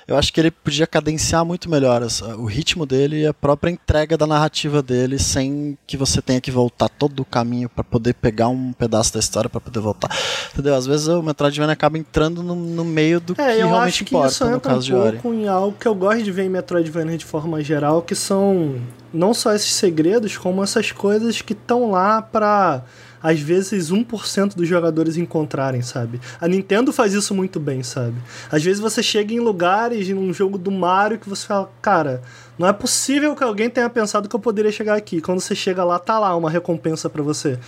Eu 0.07 0.16
acho 0.18 0.32
que 0.32 0.38
ele 0.40 0.50
podia 0.50 0.86
cadenciar 0.86 1.44
muito 1.44 1.70
melhor 1.70 2.02
essa- 2.02 2.36
o 2.36 2.44
ritmo 2.44 2.84
dele 2.84 3.22
e 3.22 3.26
a 3.26 3.32
própria 3.32 3.70
entrega 3.70 4.18
da 4.18 4.26
narrativa 4.26 4.82
dele, 4.82 5.18
sem 5.18 5.78
que 5.86 5.96
você 5.96 6.20
tenha 6.20 6.40
que 6.40 6.50
voltar 6.50 6.88
todo 6.90 7.20
o 7.20 7.24
caminho 7.24 7.68
pra 7.70 7.82
poder 7.82 8.12
pegar 8.14 8.48
um 8.48 8.72
pedaço 8.72 9.14
da 9.14 9.20
história 9.20 9.48
pra 9.48 9.61
poder 9.61 9.80
voltar. 9.80 10.11
Entendeu? 10.52 10.74
Às 10.74 10.86
vezes 10.86 11.09
o 11.09 11.22
Metroidvania 11.22 11.72
acaba 11.72 11.96
entrando 11.96 12.42
no, 12.42 12.55
no 12.55 12.84
meio 12.84 13.18
do 13.18 13.32
É, 13.32 13.36
que 13.36 13.42
eu 13.62 13.68
realmente 13.68 13.88
acho 13.88 14.05
que 14.05 14.14
importa 14.14 14.32
isso 14.32 14.44
no 14.44 14.57
entra 14.57 14.70
um 14.72 14.74
caso 14.74 14.86
de 14.86 14.94
Ori. 14.94 15.18
pouco 15.18 15.34
em 15.36 15.48
algo 15.48 15.76
que 15.78 15.88
eu 15.88 15.94
gosto 15.94 16.22
de 16.22 16.30
ver 16.32 16.44
em 16.44 16.50
Metroidvania 16.50 17.16
de 17.16 17.24
forma 17.24 17.62
geral, 17.62 18.02
que 18.02 18.14
são 18.14 18.76
não 19.12 19.32
só 19.32 19.55
esses 19.55 19.72
segredos, 19.72 20.36
como 20.36 20.62
essas 20.62 20.92
coisas 20.92 21.40
que 21.40 21.52
estão 21.55 21.90
lá 21.92 22.20
pra, 22.20 22.82
às 23.24 23.40
vezes, 23.40 23.90
1% 23.90 24.54
dos 24.54 24.68
jogadores 24.68 25.16
encontrarem, 25.16 25.80
sabe? 25.80 26.20
A 26.38 26.46
Nintendo 26.46 26.92
faz 26.92 27.14
isso 27.14 27.34
muito 27.34 27.58
bem, 27.58 27.82
sabe? 27.82 28.16
Às 28.52 28.62
vezes 28.62 28.78
você 28.78 29.02
chega 29.02 29.32
em 29.32 29.40
lugares, 29.40 30.06
num 30.10 30.30
jogo 30.30 30.58
do 30.58 30.70
Mario, 30.70 31.18
que 31.18 31.26
você 31.26 31.46
fala, 31.46 31.70
cara, 31.80 32.20
não 32.58 32.68
é 32.68 32.72
possível 32.74 33.34
que 33.34 33.42
alguém 33.42 33.70
tenha 33.70 33.88
pensado 33.88 34.28
que 34.28 34.36
eu 34.36 34.40
poderia 34.40 34.70
chegar 34.70 34.94
aqui. 34.94 35.22
Quando 35.22 35.40
você 35.40 35.54
chega 35.54 35.82
lá, 35.82 35.98
tá 35.98 36.18
lá 36.18 36.36
uma 36.36 36.50
recompensa 36.50 37.08
pra 37.08 37.22
você. 37.22 37.58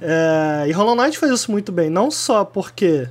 É, 0.00 0.66
e 0.68 0.70
Hollow 0.70 0.94
Knight 0.94 1.18
faz 1.18 1.32
isso 1.32 1.50
muito 1.50 1.72
bem, 1.72 1.90
não 1.90 2.08
só 2.08 2.44
porque 2.44 3.08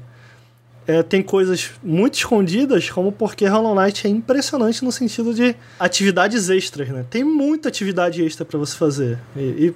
é, 0.88 1.03
tem 1.03 1.21
coisas 1.21 1.71
muito 1.84 2.15
escondidas, 2.15 2.89
como 2.89 3.11
porque 3.11 3.45
Hollow 3.45 3.75
Knight 3.75 4.07
é 4.07 4.09
impressionante 4.09 4.86
no 4.86 4.91
sentido 4.91 5.34
de 5.34 5.53
atividades 5.77 6.49
extras, 6.49 6.88
né? 6.88 7.05
Tem 7.09 7.25
muita 7.25 7.67
atividade 7.67 8.23
extra 8.23 8.45
pra 8.45 8.57
você 8.57 8.77
fazer. 8.77 9.19
E, 9.36 9.39
e, 9.39 9.73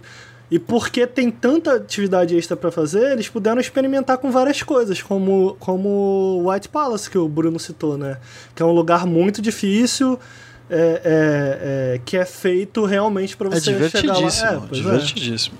e 0.49 0.57
porque 0.57 1.05
tem 1.05 1.29
tanta 1.29 1.75
atividade 1.75 2.35
extra 2.37 2.55
pra 2.55 2.71
fazer, 2.71 3.11
eles 3.11 3.27
puderam 3.27 3.59
experimentar 3.59 4.17
com 4.17 4.31
várias 4.31 4.63
coisas, 4.63 5.01
como, 5.01 5.55
como 5.59 6.49
White 6.49 6.69
Palace, 6.69 7.09
que 7.09 7.17
o 7.17 7.27
Bruno 7.27 7.59
citou, 7.59 7.97
né? 7.97 8.17
Que 8.55 8.63
é 8.63 8.65
um 8.65 8.71
lugar 8.71 9.05
muito 9.05 9.41
difícil. 9.41 10.19
é, 10.69 11.01
é, 11.03 11.95
é, 11.95 12.01
que 12.03 12.17
é 12.17 12.25
feito 12.25 12.83
realmente 12.85 13.37
pra 13.37 13.47
É 13.47 13.51
você 13.51 13.71
chegar 13.71 13.79
lá. 13.79 14.19
divertidíssimo, 14.19 14.47
É, 14.49 14.61
pois 14.67 14.71
é. 14.71 14.83
divertidíssimo. 14.83 15.57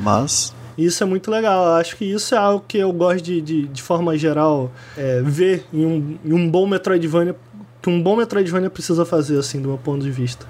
Mas 0.00 0.54
Isso 0.78 1.02
é 1.02 1.06
muito 1.06 1.30
legal. 1.30 1.64
Eu 1.66 1.72
acho 1.74 1.96
que 1.96 2.04
isso 2.04 2.34
é 2.34 2.38
algo 2.38 2.64
que 2.68 2.76
eu 2.78 2.92
gosto 2.92 3.22
de, 3.22 3.40
de, 3.40 3.66
de 3.68 3.82
forma 3.82 4.16
geral, 4.18 4.70
é, 4.96 5.22
ver 5.22 5.64
em 5.72 5.84
um, 5.86 6.18
em 6.24 6.32
um 6.34 6.50
bom 6.50 6.66
Metroidvania, 6.66 7.34
que 7.82 7.88
um 7.90 8.02
bom 8.02 8.16
Metroidvania 8.16 8.68
precisa 8.70 9.04
fazer, 9.06 9.38
assim, 9.38 9.60
do 9.60 9.68
meu 9.68 9.78
ponto 9.78 10.02
de 10.02 10.10
vista. 10.10 10.46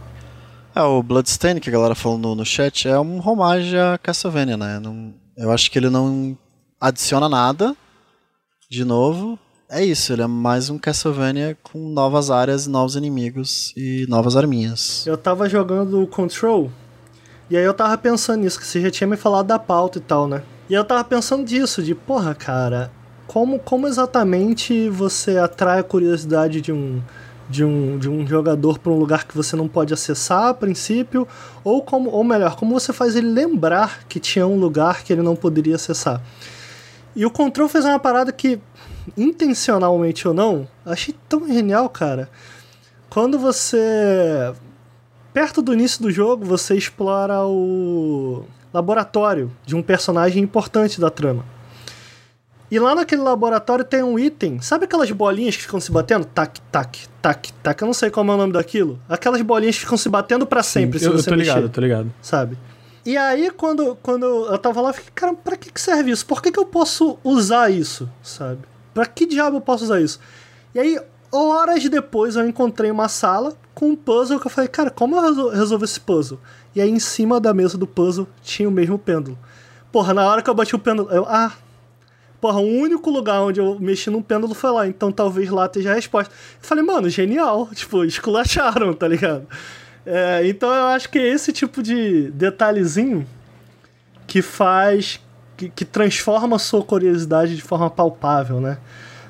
É, 0.76 0.82
o 0.82 1.02
Bloodstain, 1.02 1.58
que 1.58 1.70
a 1.70 1.72
galera 1.72 1.94
falou 1.94 2.18
no, 2.18 2.34
no 2.34 2.44
chat, 2.44 2.86
é 2.86 3.00
um 3.00 3.26
homage 3.26 3.78
a 3.78 3.96
Castlevania, 3.96 4.58
né? 4.58 4.78
Não, 4.78 5.14
eu 5.34 5.50
acho 5.50 5.70
que 5.70 5.78
ele 5.78 5.88
não 5.88 6.36
adiciona 6.78 7.30
nada 7.30 7.74
de 8.70 8.84
novo. 8.84 9.38
É 9.70 9.82
isso, 9.82 10.12
ele 10.12 10.20
é 10.20 10.26
mais 10.26 10.68
um 10.68 10.76
Castlevania 10.76 11.56
com 11.62 11.78
novas 11.78 12.30
áreas, 12.30 12.66
novos 12.66 12.94
inimigos 12.94 13.72
e 13.74 14.04
novas 14.06 14.36
arminhas. 14.36 15.06
Eu 15.06 15.16
tava 15.16 15.48
jogando 15.48 16.06
Control, 16.08 16.70
e 17.48 17.56
aí 17.56 17.64
eu 17.64 17.72
tava 17.72 17.96
pensando 17.96 18.42
nisso, 18.42 18.60
que 18.60 18.66
você 18.66 18.82
já 18.82 18.90
tinha 18.90 19.08
me 19.08 19.16
falado 19.16 19.46
da 19.46 19.58
pauta 19.58 19.96
e 19.96 20.02
tal, 20.02 20.28
né? 20.28 20.42
E 20.68 20.74
eu 20.74 20.84
tava 20.84 21.02
pensando 21.04 21.42
disso, 21.42 21.82
de, 21.82 21.94
porra, 21.94 22.34
cara, 22.34 22.92
como, 23.26 23.58
como 23.58 23.88
exatamente 23.88 24.90
você 24.90 25.38
atrai 25.38 25.78
a 25.78 25.84
curiosidade 25.84 26.60
de 26.60 26.70
um, 26.70 27.00
de 27.48 27.64
um, 27.64 27.98
de 27.98 28.08
um 28.08 28.26
jogador 28.26 28.78
para 28.78 28.92
um 28.92 28.98
lugar 28.98 29.24
que 29.26 29.36
você 29.36 29.56
não 29.56 29.68
pode 29.68 29.94
acessar 29.94 30.48
a 30.48 30.54
princípio, 30.54 31.26
ou 31.62 31.82
como 31.82 32.10
ou 32.10 32.24
melhor, 32.24 32.56
como 32.56 32.78
você 32.78 32.92
faz 32.92 33.16
ele 33.16 33.28
lembrar 33.28 34.04
que 34.08 34.18
tinha 34.18 34.46
um 34.46 34.58
lugar 34.58 35.02
que 35.02 35.12
ele 35.12 35.22
não 35.22 35.36
poderia 35.36 35.76
acessar. 35.76 36.20
E 37.14 37.24
o 37.24 37.30
Control 37.30 37.68
fez 37.68 37.84
uma 37.84 37.98
parada 37.98 38.30
que, 38.30 38.60
intencionalmente 39.16 40.28
ou 40.28 40.34
não, 40.34 40.68
achei 40.84 41.14
tão 41.28 41.46
genial, 41.46 41.88
cara. 41.88 42.28
Quando 43.08 43.38
você. 43.38 44.52
Perto 45.32 45.60
do 45.60 45.72
início 45.72 46.02
do 46.02 46.10
jogo, 46.10 46.44
você 46.44 46.74
explora 46.74 47.44
o 47.44 48.44
laboratório 48.72 49.50
de 49.64 49.76
um 49.76 49.82
personagem 49.82 50.42
importante 50.42 51.00
da 51.00 51.10
trama. 51.10 51.44
E 52.70 52.78
lá 52.78 52.94
naquele 52.94 53.22
laboratório 53.22 53.84
tem 53.84 54.02
um 54.02 54.18
item. 54.18 54.60
Sabe 54.60 54.84
aquelas 54.84 55.10
bolinhas 55.12 55.56
que 55.56 55.62
ficam 55.62 55.80
se 55.80 55.92
batendo? 55.92 56.24
Tac, 56.24 56.60
tac, 56.72 57.06
tac, 57.22 57.52
tac. 57.62 57.80
Eu 57.80 57.86
não 57.86 57.94
sei 57.94 58.10
como 58.10 58.32
é 58.32 58.34
o 58.34 58.38
nome 58.38 58.52
daquilo. 58.52 58.98
Aquelas 59.08 59.40
bolinhas 59.42 59.76
que 59.76 59.82
ficam 59.82 59.96
se 59.96 60.08
batendo 60.08 60.46
para 60.46 60.62
sempre 60.62 60.98
Sim, 60.98 61.04
se 61.04 61.10
eu, 61.10 61.16
você 61.16 61.28
eu 61.28 61.32
tô 61.32 61.38
mexer, 61.38 61.54
ligado, 61.54 61.68
tô 61.72 61.80
ligado. 61.80 62.12
Sabe? 62.20 62.58
E 63.04 63.16
aí, 63.16 63.52
quando, 63.52 63.96
quando 64.02 64.26
eu 64.26 64.58
tava 64.58 64.80
lá, 64.80 64.90
eu 64.90 64.94
fiquei, 64.94 65.12
cara, 65.14 65.32
pra 65.32 65.56
que, 65.56 65.72
que 65.72 65.80
serve 65.80 66.10
isso? 66.10 66.26
Por 66.26 66.42
que, 66.42 66.50
que 66.50 66.58
eu 66.58 66.66
posso 66.66 67.16
usar 67.22 67.70
isso? 67.70 68.10
Sabe? 68.20 68.58
Pra 68.92 69.06
que 69.06 69.26
diabo 69.26 69.58
eu 69.58 69.60
posso 69.60 69.84
usar 69.84 70.00
isso? 70.00 70.18
E 70.74 70.80
aí, 70.80 71.00
horas 71.30 71.88
depois, 71.88 72.34
eu 72.34 72.48
encontrei 72.48 72.90
uma 72.90 73.06
sala 73.06 73.52
com 73.76 73.90
um 73.90 73.96
puzzle 73.96 74.40
que 74.40 74.46
eu 74.48 74.50
falei, 74.50 74.66
cara, 74.66 74.90
como 74.90 75.14
eu 75.14 75.22
resol 75.22 75.50
resolvo 75.50 75.84
esse 75.84 76.00
puzzle? 76.00 76.40
E 76.74 76.80
aí, 76.80 76.90
em 76.90 76.98
cima 76.98 77.38
da 77.38 77.54
mesa 77.54 77.78
do 77.78 77.86
puzzle, 77.86 78.26
tinha 78.42 78.68
o 78.68 78.72
mesmo 78.72 78.98
pêndulo. 78.98 79.38
Porra, 79.92 80.12
na 80.12 80.26
hora 80.26 80.42
que 80.42 80.50
eu 80.50 80.54
bati 80.54 80.74
o 80.74 80.78
pêndulo, 80.78 81.08
eu, 81.12 81.24
ah, 81.28 81.52
Porra, 82.40 82.60
o 82.60 82.66
único 82.66 83.10
lugar 83.10 83.40
onde 83.42 83.60
eu 83.60 83.78
mexi 83.80 84.10
num 84.10 84.22
pêndulo 84.22 84.54
foi 84.54 84.70
lá, 84.70 84.86
então 84.86 85.10
talvez 85.10 85.48
lá 85.50 85.66
esteja 85.66 85.92
a 85.92 85.94
resposta. 85.94 86.32
Eu 86.32 86.66
falei, 86.66 86.84
mano, 86.84 87.08
genial. 87.08 87.68
Tipo, 87.74 88.04
esculacharam, 88.04 88.92
tá 88.92 89.08
ligado? 89.08 89.46
É, 90.04 90.46
então 90.46 90.72
eu 90.72 90.86
acho 90.86 91.08
que 91.08 91.18
é 91.18 91.26
esse 91.26 91.52
tipo 91.52 91.82
de 91.82 92.30
detalhezinho 92.30 93.26
que 94.26 94.42
faz. 94.42 95.20
que, 95.56 95.68
que 95.68 95.84
transforma 95.84 96.56
a 96.56 96.58
sua 96.58 96.82
curiosidade 96.82 97.56
de 97.56 97.62
forma 97.62 97.90
palpável, 97.90 98.60
né? 98.60 98.78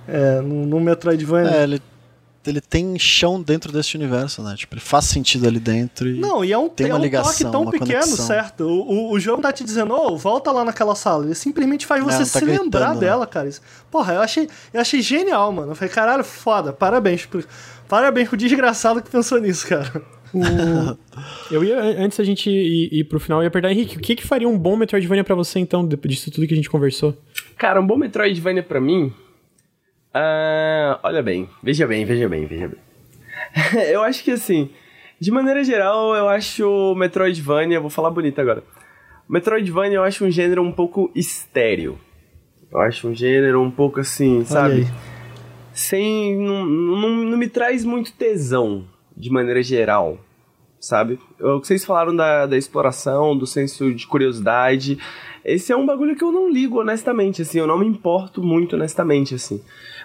É, 0.07 0.41
no, 0.41 0.67
no 0.67 0.81
Metroidvania. 0.81 1.51
É, 1.51 1.63
ele, 1.63 1.83
ele 2.49 2.61
tem 2.61 2.99
chão 2.99 3.41
dentro 3.43 3.73
desse 3.73 3.97
universo, 3.97 4.43
né? 4.43 4.55
Tipo, 4.57 4.75
ele 4.75 4.81
faz 4.81 5.05
sentido 5.07 5.47
ali 5.47 5.59
dentro 5.59 6.09
e. 6.09 6.19
Não, 6.19 6.45
e 6.45 6.53
é 6.53 6.59
um, 6.59 6.69
tem 6.69 6.89
é 6.89 6.91
uma 6.93 6.99
um 6.99 7.03
ligação, 7.03 7.31
toque 7.33 7.45
tão 7.53 7.63
uma 7.63 7.71
pequeno, 7.71 7.89
conexão. 8.01 8.27
certo? 8.27 8.61
O, 8.65 8.83
o, 8.83 9.13
o 9.13 9.21
jogo 9.21 9.43
tá 9.43 9.53
te 9.53 9.65
dizendo, 9.65 9.95
ô, 9.95 10.17
volta 10.17 10.51
lá 10.53 10.65
naquela 10.65 10.95
sala. 10.95 11.25
Ele 11.25 11.35
simplesmente 11.35 11.87
faz 11.87 12.03
você 12.03 12.13
não 12.13 12.19
tá 12.21 12.25
se 12.27 12.45
lembrar 12.45 12.61
gritando, 12.81 12.95
né? 12.95 13.01
dela, 13.01 13.27
cara. 13.27 13.49
Isso- 13.49 13.61
Porra, 13.91 14.15
eu 14.15 14.21
achei, 14.21 14.49
eu 14.73 14.81
achei 14.81 15.01
genial, 15.03 15.51
mano. 15.53 15.73
Eu 15.73 15.77
falei, 15.77 15.93
caralho, 15.93 16.25
foda, 16.25 16.73
parabéns. 16.73 17.27
Pro, 17.27 17.43
parabéns 17.89 18.29
pro 18.29 18.37
desgraçado 18.37 19.03
que 19.03 19.11
pensou 19.11 19.41
nisso, 19.41 19.67
cara. 19.67 20.03
O- 20.35 20.97
Eu 21.51 21.65
ia, 21.65 21.81
antes 21.81 22.19
da 22.19 22.25
gente 22.25 22.51
ir, 22.51 22.89
ir 22.93 23.05
pro 23.05 23.19
final, 23.21 23.41
eu 23.41 23.45
ia 23.45 23.51
perguntar, 23.51 23.73
Henrique, 23.73 23.97
o 23.97 24.01
que, 24.01 24.17
que 24.17 24.27
faria 24.27 24.49
um 24.49 24.59
bom 24.59 24.77
Metroidvania 24.77 25.25
pra 25.25 25.35
você, 25.35 25.59
então, 25.59 25.87
depois 25.87 26.15
disso 26.15 26.31
tudo 26.31 26.47
que 26.47 26.53
a 26.53 26.57
gente 26.57 26.69
conversou? 26.69 27.17
Cara, 27.57 27.81
um 27.81 27.87
bom 27.87 27.97
Metroidvania 27.97 28.63
pra 28.63 28.81
mim. 28.81 29.13
Ah, 30.19 31.01
olha 31.03 31.23
bem, 31.23 31.49
veja 31.63 31.87
bem, 31.87 32.05
veja 32.05 32.29
bem, 32.29 32.47
veja 32.47 32.69
bem. 32.69 32.79
eu 33.91 34.03
acho 34.03 34.25
que 34.25 34.31
assim, 34.31 34.71
de 35.21 35.31
maneira 35.31 35.63
geral, 35.63 36.15
eu 36.15 36.29
acho 36.29 36.67
o 36.67 36.95
Metroidvania, 36.95 37.81
vou 37.81 37.91
falar 37.91 38.11
bonito 38.11 38.41
agora. 38.41 38.63
Metroidvania 39.29 39.97
eu 39.97 40.05
acho 40.05 40.25
um 40.25 40.31
gênero 40.31 40.63
um 40.63 40.73
pouco 40.73 41.11
estéreo. 41.15 41.99
Eu 42.73 42.81
acho 42.81 43.09
um 43.09 43.15
gênero 43.15 43.61
um 43.61 43.71
pouco 43.71 44.01
assim, 44.01 44.45
sabe? 44.45 44.87
Sem. 45.73 46.37
Não, 46.39 46.65
não, 46.65 47.11
não 47.11 47.39
me 47.39 47.49
traz 47.49 47.85
muito 47.85 48.13
tesão, 48.13 48.87
de 49.17 49.31
maneira 49.31 49.63
geral. 49.63 50.19
Sabe? 50.79 51.19
O 51.41 51.61
que 51.61 51.67
vocês 51.67 51.85
falaram 51.85 52.15
da, 52.15 52.47
da 52.47 52.57
exploração, 52.57 53.37
do 53.37 53.47
senso 53.47 53.93
de 53.93 54.07
curiosidade. 54.07 54.99
Esse 55.45 55.73
é 55.73 55.77
um 55.77 55.87
bagulho 55.87 56.15
que 56.15 56.23
eu 56.23 56.31
não 56.31 56.51
ligo, 56.51 56.81
honestamente, 56.81 57.43
assim. 57.43 57.59
Eu 57.59 57.67
não 57.67 57.79
me 57.79 57.87
importo 57.87 58.43
muito, 58.43 58.77
honestamente, 58.77 59.35
assim. 59.35 59.61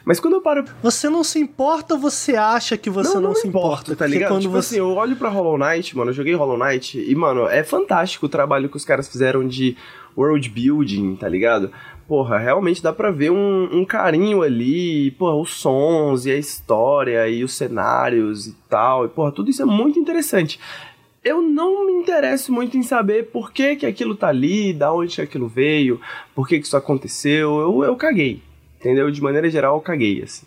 Mas 0.05 0.19
quando 0.19 0.33
eu 0.33 0.41
paro. 0.41 0.65
Você 0.81 1.09
não 1.09 1.23
se 1.23 1.39
importa 1.39 1.93
ou 1.93 1.99
você 1.99 2.35
acha 2.35 2.77
que 2.77 2.89
você 2.89 3.19
não, 3.19 3.35
se 3.35 3.47
importa? 3.47 3.95
tá 3.95 4.05
Porque 4.05 4.13
ligado? 4.13 4.29
quando 4.29 4.41
tipo 4.41 4.53
você... 4.53 4.75
assim, 4.75 4.77
eu 4.79 4.93
olho 4.95 5.15
pra 5.15 5.29
Hollow 5.29 5.57
Knight, 5.57 5.95
mano, 5.95 6.09
eu 6.09 6.15
joguei 6.15 6.33
Hollow 6.33 6.57
Knight 6.57 6.99
e, 6.99 7.15
mano, 7.15 7.47
é 7.47 7.63
fantástico 7.63 8.25
o 8.25 8.29
trabalho 8.29 8.69
que 8.69 8.77
os 8.77 8.85
caras 8.85 9.07
fizeram 9.07 9.47
de 9.47 9.77
world 10.17 10.49
building, 10.49 11.15
tá 11.15 11.27
ligado? 11.29 11.71
Porra, 12.07 12.37
realmente 12.37 12.83
dá 12.83 12.91
pra 12.91 13.11
ver 13.11 13.31
um, 13.31 13.69
um 13.71 13.85
carinho 13.85 14.41
ali, 14.41 15.11
porra, 15.11 15.35
os 15.35 15.53
sons 15.53 16.25
e 16.25 16.31
a 16.31 16.37
história 16.37 17.27
e 17.29 17.43
os 17.43 17.53
cenários 17.53 18.47
e 18.47 18.55
tal, 18.69 19.05
e 19.05 19.07
porra, 19.07 19.31
tudo 19.31 19.49
isso 19.49 19.61
é 19.61 19.65
muito 19.65 19.97
interessante. 19.97 20.59
Eu 21.23 21.41
não 21.41 21.85
me 21.85 21.93
interesso 21.93 22.51
muito 22.51 22.75
em 22.75 22.83
saber 22.83 23.27
por 23.27 23.53
que 23.53 23.75
que 23.75 23.85
aquilo 23.85 24.15
tá 24.15 24.27
ali, 24.27 24.73
da 24.73 24.91
onde 24.91 25.15
que 25.15 25.21
aquilo 25.21 25.47
veio, 25.47 26.01
por 26.33 26.47
que 26.47 26.59
que 26.59 26.65
isso 26.65 26.75
aconteceu, 26.75 27.59
eu, 27.59 27.83
eu 27.83 27.95
caguei, 27.95 28.41
entendeu? 28.81 29.09
De 29.09 29.21
maneira 29.21 29.49
geral, 29.49 29.75
eu 29.77 29.81
caguei, 29.81 30.21
assim. 30.23 30.45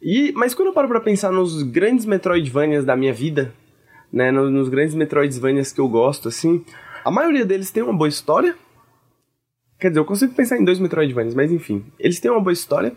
E, 0.00 0.30
mas 0.36 0.54
quando 0.54 0.68
eu 0.68 0.74
paro 0.74 0.86
pra 0.86 1.00
pensar 1.00 1.32
nos 1.32 1.62
grandes 1.64 2.04
Metroidvanias 2.06 2.84
da 2.84 2.94
minha 2.96 3.12
vida, 3.12 3.52
né, 4.12 4.30
no- 4.30 4.48
nos 4.50 4.68
grandes 4.68 4.94
Metroidvanias 4.94 5.72
que 5.72 5.80
eu 5.80 5.88
gosto, 5.88 6.28
assim, 6.28 6.64
a 7.04 7.10
maioria 7.10 7.44
deles 7.44 7.70
tem 7.72 7.82
uma 7.82 7.92
boa 7.92 8.08
história. 8.08 8.54
Quer 9.80 9.88
dizer, 9.88 9.98
eu 10.00 10.04
consigo 10.04 10.34
pensar 10.34 10.56
em 10.56 10.64
dois 10.64 10.78
Metroidvanias, 10.78 11.34
mas 11.34 11.50
enfim, 11.50 11.84
eles 11.98 12.20
têm 12.20 12.30
uma 12.30 12.40
boa 12.40 12.52
história. 12.52 12.92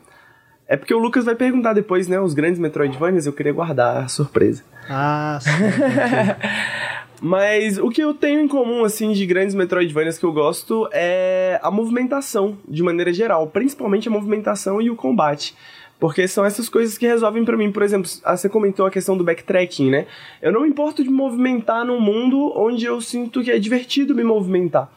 É 0.67 0.77
porque 0.77 0.93
o 0.93 0.99
Lucas 0.99 1.25
vai 1.25 1.35
perguntar 1.35 1.73
depois, 1.73 2.07
né, 2.07 2.19
os 2.19 2.33
grandes 2.33 2.59
Metroidvanias, 2.59 3.25
eu 3.25 3.33
queria 3.33 3.51
guardar 3.53 3.97
a 4.03 4.07
surpresa. 4.07 4.63
Ah, 4.87 5.39
sim. 5.41 5.49
Mas 7.23 7.77
o 7.77 7.89
que 7.89 8.01
eu 8.01 8.15
tenho 8.15 8.39
em 8.39 8.47
comum, 8.47 8.83
assim, 8.83 9.11
de 9.11 9.27
grandes 9.27 9.53
Metroidvanias 9.53 10.17
que 10.17 10.25
eu 10.25 10.33
gosto 10.33 10.89
é 10.91 11.59
a 11.61 11.69
movimentação, 11.69 12.57
de 12.67 12.81
maneira 12.81 13.13
geral. 13.13 13.45
Principalmente 13.45 14.07
a 14.07 14.11
movimentação 14.11 14.81
e 14.81 14.89
o 14.89 14.95
combate. 14.95 15.55
Porque 15.99 16.27
são 16.27 16.43
essas 16.43 16.67
coisas 16.67 16.97
que 16.97 17.05
resolvem 17.05 17.45
pra 17.45 17.55
mim. 17.55 17.71
Por 17.71 17.83
exemplo, 17.83 18.09
ah, 18.23 18.35
você 18.35 18.49
comentou 18.49 18.87
a 18.87 18.91
questão 18.91 19.15
do 19.15 19.23
backtracking, 19.23 19.91
né? 19.91 20.07
Eu 20.41 20.51
não 20.51 20.61
me 20.61 20.69
importo 20.69 21.03
de 21.03 21.11
me 21.11 21.15
movimentar 21.15 21.85
num 21.85 22.01
mundo 22.01 22.51
onde 22.55 22.85
eu 22.85 22.99
sinto 22.99 23.43
que 23.43 23.51
é 23.51 23.59
divertido 23.59 24.15
me 24.15 24.23
movimentar. 24.23 24.91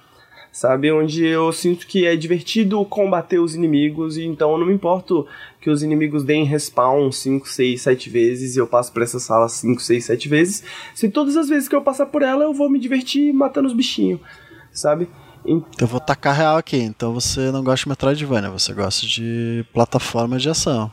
Sabe? 0.55 0.93
Onde 0.93 1.27
eu 1.27 1.53
sinto 1.53 1.85
que 1.85 2.07
é 2.07 2.15
divertido 2.15 2.85
combater 2.85 3.41
os 3.41 3.57
inimigos. 3.57 4.17
E 4.17 4.25
então 4.25 4.53
eu 4.53 4.59
não 4.59 4.67
me 4.69 4.73
importo 4.73 5.27
que 5.61 5.69
os 5.69 5.83
inimigos 5.83 6.23
deem 6.23 6.45
respawn 6.45 7.11
5, 7.11 7.49
6, 7.49 7.83
7 7.83 8.09
vezes 8.09 8.55
e 8.55 8.61
eu 8.61 8.67
passo 8.69 8.93
por 8.93 9.03
essa 9.03 9.19
sala 9.19 9.49
5, 9.49 9.83
6, 9.83 10.05
7 10.05 10.29
vezes. 10.29 10.63
Se 10.95 11.09
todas 11.09 11.37
as 11.37 11.49
vezes 11.49 11.69
que 11.69 11.75
eu 11.75 11.83
passar 11.83 12.07
por 12.07 12.23
ela 12.23 12.45
eu 12.45 12.55
vou 12.55 12.71
me 12.71 12.79
divertir 12.79 13.33
matando 13.35 13.67
os 13.67 13.75
bichinhos. 13.75 14.21
Sabe? 14.71 15.09
Então 15.45 15.67
eu 15.81 15.89
vou 15.89 15.99
tacar 15.99 16.37
real 16.37 16.57
aqui. 16.57 16.77
Então 16.77 17.13
você 17.13 17.51
não 17.51 17.65
gosta 17.65 17.83
de 17.83 17.89
Metroidvania, 17.89 18.49
você 18.49 18.73
gosta 18.73 19.05
de 19.09 19.67
plataforma 19.73 20.39
de 20.39 20.49
ação. 20.49 20.89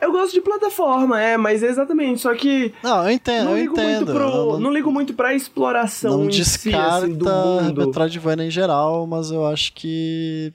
Eu 0.00 0.12
gosto 0.12 0.32
de 0.34 0.40
plataforma, 0.40 1.20
é, 1.20 1.36
mas 1.36 1.62
é 1.62 1.68
exatamente, 1.68 2.20
só 2.20 2.34
que 2.34 2.72
Não, 2.82 3.04
eu 3.04 3.10
entendo, 3.10 3.44
não 3.46 3.50
eu 3.52 3.62
ligo 3.62 3.72
entendo. 3.72 3.96
muito 4.06 4.12
pro, 4.12 4.52
não, 4.52 4.60
não, 4.60 4.72
ligo 4.72 4.92
muito 4.92 5.14
pra 5.14 5.34
exploração 5.34 6.18
não 6.18 6.26
em 6.28 6.32
si, 6.32 6.38
descarta 6.38 7.06
assim, 7.06 7.14
do 7.14 7.24
mundo. 7.24 7.86
Metroidvania 7.86 8.46
em 8.46 8.50
geral, 8.50 9.06
mas 9.06 9.30
eu 9.30 9.46
acho 9.46 9.72
que 9.72 10.52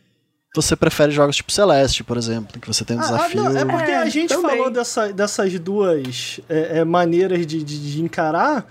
você 0.53 0.75
prefere 0.75 1.11
jogos 1.11 1.35
tipo 1.37 1.51
Celeste, 1.51 2.03
por 2.03 2.17
exemplo, 2.17 2.55
em 2.55 2.59
que 2.59 2.67
você 2.67 2.83
tem 2.85 2.97
um 2.97 2.99
Ah, 2.99 3.03
ah, 3.03 3.11
desafio. 3.13 3.43
não, 3.43 3.57
é 3.57 3.65
porque 3.65 3.91
a 3.91 4.05
É, 4.05 4.09
gente 4.09 4.29
também. 4.29 4.51
falou 4.51 4.69
dessa, 4.69 5.11
dessas 5.13 5.57
duas 5.59 6.39
é, 6.49 6.79
é, 6.79 6.85
maneiras 6.85 7.47
de, 7.47 7.63
de, 7.63 7.91
de 7.93 8.01
encarar. 8.01 8.67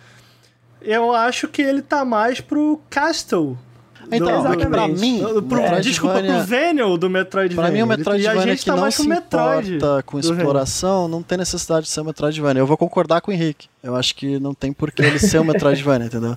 Eu 0.83 1.13
acho 1.15 1.49
que 1.49 1.61
ele 1.63 1.83
tá 1.83 2.05
mais 2.05 2.41
pro 2.41 2.81
Castle. 2.89 3.59
Então, 4.13 4.43
do- 4.43 4.53
é 4.53 4.57
que 4.57 4.67
pra 4.67 4.89
mim, 4.89 5.19
do- 5.19 5.27
pro, 5.27 5.43
Metroidvania- 5.43 5.81
desculpa, 5.81 6.23
pro 6.23 6.41
Venial 6.45 6.97
do 6.99 7.11
Metroidvania. 7.11 7.63
Pra 7.63 7.71
mim, 7.73 7.79
o 7.79 7.81
e 7.81 7.83
a 7.83 7.97
Metroidvania 7.97 8.41
gente 8.43 8.59
que 8.61 8.65
tá 8.67 8.77
não 8.77 8.91
se 8.91 9.09
Metroid. 9.09 9.77
importa 9.77 10.03
com 10.05 10.19
exploração, 10.19 11.09
não 11.09 11.23
tem 11.23 11.39
necessidade 11.39 11.87
de 11.87 11.91
ser 11.93 12.01
um 12.01 12.05
Metroidvania. 12.05 12.61
Eu 12.61 12.67
vou 12.67 12.77
concordar 12.77 13.21
com 13.21 13.31
o 13.31 13.35
Henrique. 13.35 13.69
Eu 13.83 13.95
acho 13.97 14.15
que 14.15 14.39
não 14.41 14.55
tem 14.55 14.73
por 14.73 14.91
que 14.91 15.03
ele 15.03 15.19
ser 15.19 15.39
um 15.41 15.45
Metroidvania, 15.45 16.07
entendeu? 16.09 16.37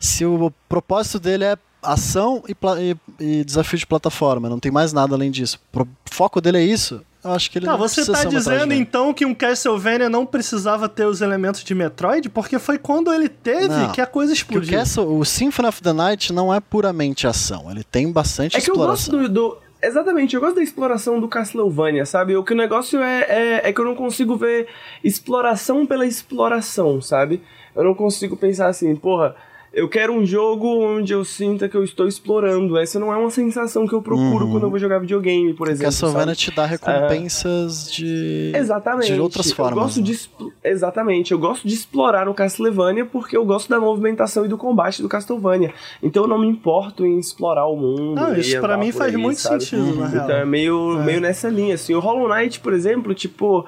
Se 0.00 0.24
o 0.24 0.52
propósito 0.68 1.18
dele 1.20 1.44
é 1.44 1.56
ação 1.82 2.42
e, 2.48 2.54
e- 2.80 2.96
e 3.40 3.44
desafio 3.44 3.78
de 3.78 3.86
plataforma, 3.86 4.48
não 4.48 4.58
tem 4.60 4.70
mais 4.70 4.92
nada 4.92 5.14
além 5.14 5.30
disso. 5.30 5.58
O 5.74 5.86
foco 6.10 6.40
dele 6.40 6.58
é 6.58 6.62
isso, 6.62 7.00
eu 7.24 7.30
acho 7.32 7.50
que 7.50 7.58
ele 7.58 7.66
Tá, 7.66 7.72
não 7.72 7.78
você 7.78 7.96
precisa 7.96 8.12
tá 8.12 8.18
ser 8.22 8.28
dizendo 8.28 8.72
então 8.74 9.12
que 9.14 9.24
um 9.24 9.34
Castlevania 9.34 10.08
não 10.08 10.26
precisava 10.26 10.88
ter 10.88 11.06
os 11.06 11.20
elementos 11.20 11.62
de 11.64 11.74
Metroid? 11.74 12.28
Porque 12.28 12.58
foi 12.58 12.78
quando 12.78 13.12
ele 13.12 13.28
teve 13.28 13.68
Não, 13.68 13.92
que 13.92 14.00
a 14.00 14.06
coisa 14.06 14.32
Que 14.32 14.38
o, 14.38 14.42
explodiu. 14.42 14.78
Castle, 14.78 15.18
o 15.18 15.24
Symphony 15.24 15.68
of 15.68 15.82
the 15.82 15.92
Night 15.92 16.32
não 16.32 16.52
é 16.52 16.60
puramente 16.60 17.26
ação, 17.26 17.70
ele 17.70 17.84
tem 17.84 18.10
bastante 18.10 18.56
É 18.56 18.60
que 18.60 18.70
eu 18.70 18.74
gosto 18.76 19.02
exploração. 19.04 19.32
do, 19.32 19.50
do- 19.50 19.62
Exatamente, 19.84 20.36
eu 20.36 20.40
gosto 20.40 20.54
da 20.54 20.62
exploração 20.62 21.18
do 21.18 21.26
Castlevania, 21.26 22.06
sabe? 22.06 22.36
O 22.36 22.44
que 22.44 22.52
o 22.52 22.56
negócio 22.56 23.00
é, 23.02 23.20
é, 23.22 23.68
é 23.68 23.72
que 23.72 23.80
eu 23.80 23.84
não 23.84 23.96
consigo 23.96 24.36
ver 24.36 24.68
exploração 25.02 25.84
pela 25.84 26.06
exploração, 26.06 27.00
sabe? 27.00 27.42
Eu 27.74 27.82
não 27.84 27.92
consigo 27.94 28.36
pensar 28.36 28.68
assim, 28.68 28.94
porra, 28.94 29.34
eu 29.74 29.88
quero 29.88 30.12
um 30.12 30.24
jogo 30.26 30.66
onde 30.68 31.12
eu 31.12 31.24
sinta 31.24 31.68
que 31.68 31.76
eu 31.76 31.82
estou 31.82 32.06
explorando. 32.06 32.76
Essa 32.76 32.98
não 32.98 33.12
é 33.12 33.16
uma 33.16 33.30
sensação 33.30 33.86
que 33.86 33.94
eu 33.94 34.02
procuro 34.02 34.48
quando 34.50 34.64
eu 34.64 34.70
vou 34.70 34.78
jogar 34.78 34.98
videogame, 34.98 35.54
por 35.54 35.68
exemplo. 35.68 35.86
Castlevania 35.86 36.34
te 36.34 36.50
dá 36.54 36.66
recompensas 36.66 37.90
de. 37.92 38.52
Exatamente. 38.54 39.12
De 39.14 39.20
outras 39.20 39.48
eu 39.50 39.56
formas. 39.56 39.96
Gosto 39.96 40.00
né? 40.00 40.06
de, 40.06 40.52
exatamente. 40.64 41.32
Eu 41.32 41.38
gosto 41.38 41.66
de 41.66 41.74
explorar 41.74 42.28
o 42.28 42.34
Castlevania 42.34 43.04
porque 43.04 43.36
eu 43.36 43.44
gosto 43.44 43.68
da 43.68 43.80
movimentação 43.80 44.44
e 44.44 44.48
do 44.48 44.58
combate 44.58 45.02
do 45.02 45.08
Castlevania. 45.08 45.72
Então 46.02 46.24
eu 46.24 46.28
não 46.28 46.38
me 46.38 46.46
importo 46.46 47.04
em 47.06 47.18
explorar 47.18 47.66
o 47.66 47.76
mundo. 47.76 48.14
Não, 48.20 48.36
isso 48.36 48.58
pra 48.60 48.74
andar 48.74 48.84
mim 48.84 48.92
faz 48.92 49.14
aí, 49.14 49.20
muito 49.20 49.40
sabe? 49.40 49.64
sentido, 49.64 49.96
na 49.96 50.06
real. 50.08 50.24
Então 50.24 50.36
é 50.36 50.44
meio, 50.44 51.00
É. 51.00 51.04
meio 51.04 51.20
nessa 51.20 51.48
linha, 51.48 51.74
assim. 51.74 51.94
O 51.94 52.00
Hollow 52.00 52.28
Knight, 52.28 52.60
por 52.60 52.72
exemplo, 52.72 53.14
tipo. 53.14 53.64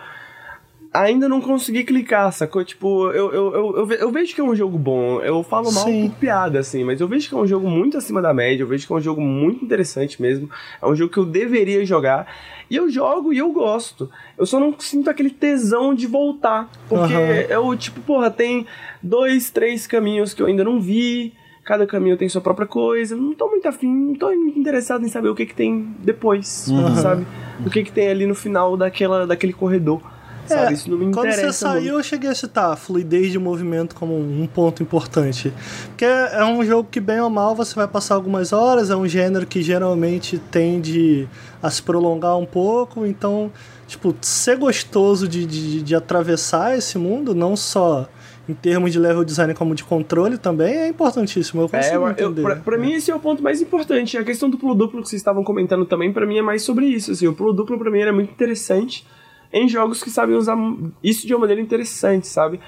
Ainda 0.95 1.29
não 1.29 1.41
consegui 1.41 1.83
clicar, 1.83 2.33
sacou? 2.33 2.65
Tipo, 2.65 3.11
eu, 3.11 3.33
eu, 3.33 3.53
eu, 3.53 3.77
eu 3.79 3.87
ve- 3.87 3.99
eu 4.01 4.13
vejo 4.13 4.33
que 4.33 4.41
é 4.41 4.45
um 4.45 4.55
jogo 4.55 4.79
bom. 4.79 5.21
Eu 5.21 5.43
falo 5.43 5.73
mal 5.73 5.85
Sim. 5.87 6.09
por 6.09 6.19
piada, 6.21 6.61
assim, 6.61 6.85
mas 6.85 7.01
eu 7.01 7.09
vejo 7.09 7.29
que 7.29 7.35
é 7.35 7.39
um 7.39 7.47
jogo 7.49 7.69
muito 7.69 7.99
acima 7.99 8.23
da 8.23 8.33
média. 8.33 8.63
Eu 8.63 8.69
vejo 8.69 8.87
que 8.87 8.93
é 8.93 8.97
um 8.97 9.01
jogo 9.01 9.21
muito 9.21 9.65
interessante 9.65 10.23
mesmo. 10.23 10.49
É 10.81 10.87
um 10.87 10.95
jogo 10.95 11.13
que 11.13 11.19
eu 11.19 11.25
deveria 11.25 11.85
jogar. 11.85 12.29
E 12.71 12.77
eu 12.77 12.89
jogo 12.89 13.33
e 13.33 13.39
eu 13.39 13.51
gosto. 13.51 14.09
Eu 14.39 14.47
só 14.47 14.61
não 14.61 14.73
sinto 14.79 15.11
aquele 15.11 15.31
tesão 15.31 15.93
de 15.93 16.07
voltar. 16.07 16.71
Porque 16.89 17.13
Aham. 17.13 17.41
eu, 17.49 17.77
tipo, 17.77 18.01
porra, 18.01 18.31
tem 18.31 18.65
dois, 19.03 19.51
três 19.51 19.89
caminhos 19.89 20.33
que 20.33 20.41
eu 20.43 20.47
ainda 20.47 20.63
não 20.63 20.81
vi. 20.81 21.33
Cada 21.65 21.89
caminho 21.89 22.17
tem 22.17 22.29
sua 22.29 22.41
própria 22.41 22.69
coisa. 22.69 23.17
Não 23.17 23.35
tô 23.35 23.49
muito 23.49 23.67
afim, 23.67 23.89
não 23.93 24.15
tô 24.15 24.31
interessado 24.31 25.05
em 25.05 25.09
saber 25.09 25.29
o 25.31 25.35
que 25.35 25.47
que 25.47 25.55
tem 25.57 25.89
depois, 25.99 26.69
Uhum. 26.69 26.95
sabe? 26.95 27.27
O 27.67 27.71
que 27.71 27.83
que 27.83 27.91
tem 27.91 28.09
ali 28.11 28.27
no 28.27 28.35
final 28.37 28.77
daquela, 28.77 29.27
daquele 29.27 29.53
corredor. 29.53 30.01
Sabe? 30.47 30.71
É, 30.71 30.73
Isso 30.73 30.91
não 30.91 30.99
me 30.99 31.13
Quando 31.13 31.27
interessa. 31.29 31.53
você 31.53 31.59
saiu, 31.59 31.83
muito. 31.83 31.95
eu 31.97 32.03
cheguei 32.03 32.31
a 32.31 32.35
citar 32.35 32.73
a 32.73 32.77
fluidez 32.77 33.33
de 33.33 33.39
movimento 33.39 33.95
como 33.95 34.15
um 34.19 34.47
ponto 34.47 34.83
importante. 34.83 35.53
Porque 35.89 36.05
é 36.05 36.45
um 36.45 36.65
jogo 36.65 36.89
que, 36.91 37.01
bem 37.01 37.21
ou 37.21 37.31
mal, 37.31 37.55
você 37.55 37.75
vai 37.75 37.89
passar 37.89 38.15
algumas 38.15 38.53
horas, 38.53 38.91
é 38.91 38.97
um 38.97 39.07
gênero 39.09 39.47
que 39.47 39.63
geralmente 39.63 40.39
tende 40.39 41.29
a 41.63 41.71
se 41.71 41.83
prolongar 41.83 42.37
um 42.37 42.45
pouco, 42.47 43.07
então, 43.07 43.51
tipo, 43.87 44.15
ser 44.21 44.57
gostoso 44.57 45.27
de, 45.27 45.47
de, 45.47 45.83
de 45.83 45.95
atravessar 45.95 46.77
esse 46.77 46.99
mundo, 46.99 47.35
não 47.35 47.57
só 47.57 48.07
em 48.47 48.53
termos 48.53 48.93
de 48.93 48.99
level 48.99 49.25
design 49.25 49.55
como 49.55 49.75
de 49.75 49.83
controle 49.83 50.37
também, 50.37 50.75
é 50.77 50.89
importantíssimo. 50.89 51.63
Eu 51.63 51.71
É, 51.73 51.79
consigo 51.79 51.95
eu, 51.97 52.03
eu, 52.03 52.11
entender. 52.11 52.43
pra, 52.43 52.57
pra 52.57 52.77
mim 52.77 52.93
esse 52.93 53.11
é 53.11 53.15
o 53.15 53.19
ponto 53.19 53.43
mais 53.43 53.63
importante. 53.63 54.19
A 54.19 54.23
questão 54.25 54.51
do 54.51 54.59
pulo 54.59 54.75
duplo 54.75 55.01
que 55.03 55.09
vocês 55.09 55.21
estavam 55.21 55.43
comentando 55.43 55.87
também, 55.87 56.13
pra 56.13 56.27
mim 56.27 56.37
é 56.37 56.43
mais 56.43 56.61
sobre 56.61 56.85
isso. 56.85 57.13
Assim, 57.13 57.27
o 57.27 57.33
pulo 57.33 57.55
duplo 57.55 57.79
pra 57.79 57.91
mim 57.91 58.01
ele 58.01 58.11
é 58.11 58.13
muito 58.13 58.31
interessante 58.31 59.07
em 59.55 59.69
jogos 59.69 60.03
que 60.03 60.11
sabem 60.11 60.35
usar 60.37 60.57
isso 61.03 61.27
de 61.27 61.33
uma 61.35 61.41
maneira 61.41 61.63
interessante, 61.63 62.27
sabe? 62.27 62.61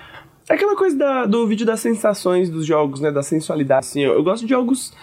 É 0.48 0.54
aquela 0.54 0.76
coisa 0.76 0.96
da- 0.96 1.26
do 1.26 1.46
vídeo 1.46 1.66
das 1.66 1.80
sensações 1.80 2.48
dos 2.48 2.64
jogos, 2.64 3.00
né? 3.00 3.10
Da 3.10 3.22
sensualidade, 3.22 3.86
assim. 3.86 4.02
Eu, 4.02 4.14
eu 4.14 4.22
gosto 4.22 4.44
de 4.44 4.50
jogos 4.50 4.94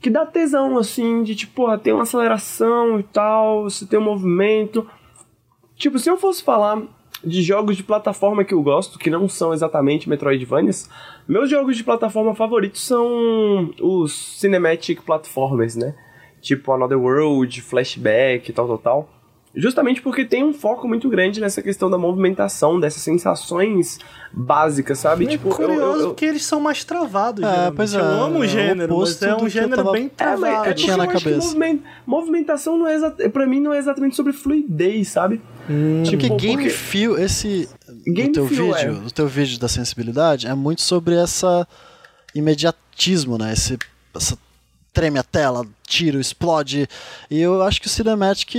que 0.00 0.10
dá 0.10 0.26
tesão, 0.26 0.76
assim, 0.76 1.22
de 1.22 1.34
tipo, 1.34 1.54
porra, 1.54 1.78
tem 1.78 1.92
uma 1.94 2.02
aceleração 2.02 3.00
e 3.00 3.02
tal, 3.02 3.62
você 3.64 3.86
tem 3.86 3.98
um 3.98 4.02
movimento. 4.02 4.86
Tipo, 5.76 5.98
se 5.98 6.10
eu 6.10 6.16
fosse 6.18 6.42
falar 6.44 6.82
de 7.24 7.40
jogos 7.42 7.74
de 7.78 7.82
plataforma 7.82 8.44
que 8.44 8.52
eu 8.52 8.62
gosto, 8.62 8.98
que 8.98 9.08
não 9.08 9.26
são 9.30 9.54
exatamente 9.54 10.06
Metroidvanias, 10.10 10.90
meus 11.26 11.48
jogos 11.48 11.74
de 11.78 11.82
plataforma 11.82 12.34
favoritos 12.34 12.86
são 12.86 13.70
os 13.80 14.38
Cinematic 14.38 15.00
Platformers, 15.00 15.74
né? 15.74 15.94
Tipo 16.42 16.72
Another 16.72 17.00
World, 17.00 17.62
Flashback 17.62 18.50
e 18.50 18.52
tal, 18.52 18.66
tal, 18.66 18.78
tal. 18.78 19.08
Justamente 19.56 20.02
porque 20.02 20.24
tem 20.24 20.42
um 20.42 20.52
foco 20.52 20.88
muito 20.88 21.08
grande 21.08 21.40
nessa 21.40 21.62
questão 21.62 21.88
da 21.88 21.96
movimentação, 21.96 22.80
dessas 22.80 23.02
sensações 23.02 23.98
básicas, 24.32 24.98
sabe? 24.98 25.26
É 25.26 25.28
tipo, 25.28 25.48
eu- 25.48 25.54
curioso 25.54 25.82
eu- 25.82 26.00
eu- 26.00 26.06
porque 26.08 26.24
eles 26.24 26.44
são 26.44 26.58
mais 26.60 26.82
travados, 26.82 27.44
É, 27.44 27.70
pois 27.70 27.94
é, 27.94 28.00
Eu 28.00 28.04
amo 28.04 28.36
é 28.36 28.38
o 28.38 28.40
o 28.42 28.46
gênero, 28.48 28.98
mas 28.98 29.22
é 29.22 29.32
um 29.32 29.36
que 29.38 29.44
eu 29.44 29.48
gênero 29.48 29.76
tava- 29.76 29.92
bem 29.92 30.06
É, 30.06 30.08
travado. 30.08 30.40
mas 30.40 30.50
é 30.52 30.56
porque 30.56 30.74
tinha 30.74 30.92
eu 30.94 30.96
na 30.98 31.06
que 31.06 31.12
cabeça. 31.12 31.46
movimenta- 31.46 31.84
movimentação 32.04 32.76
não 32.76 32.88
é 32.88 32.94
exa- 32.96 33.14
pra 33.32 33.46
mim 33.46 33.60
não 33.60 33.72
é 33.72 33.78
exatamente 33.78 34.16
sobre 34.16 34.32
fluidez, 34.32 35.08
sabe? 35.08 35.40
Porque 36.04 36.16
Tipo, 36.16 36.36
game 36.36 36.56
porque- 36.64 36.70
feel, 36.70 37.16
esse 37.16 37.68
Game 38.06 38.32
teu 38.32 38.48
feel, 38.48 38.74
vídeo, 38.74 38.90
é. 38.90 39.04
do 39.04 39.10
teu 39.12 39.28
vídeo 39.28 39.58
da 39.60 39.68
sensibilidade, 39.68 40.48
é 40.48 40.54
muito 40.54 40.82
sobre 40.82 41.14
essa 41.14 41.64
imediatismo, 42.34 43.38
né? 43.38 43.52
Esse 43.52 43.78
essa 44.14 44.36
treme 44.92 45.18
a 45.18 45.22
tela, 45.22 45.66
tiro, 45.86 46.20
explode. 46.20 46.88
E 47.30 47.40
eu 47.40 47.62
acho 47.62 47.80
que 47.80 47.86
o 47.86 47.90
cinematic 47.90 48.54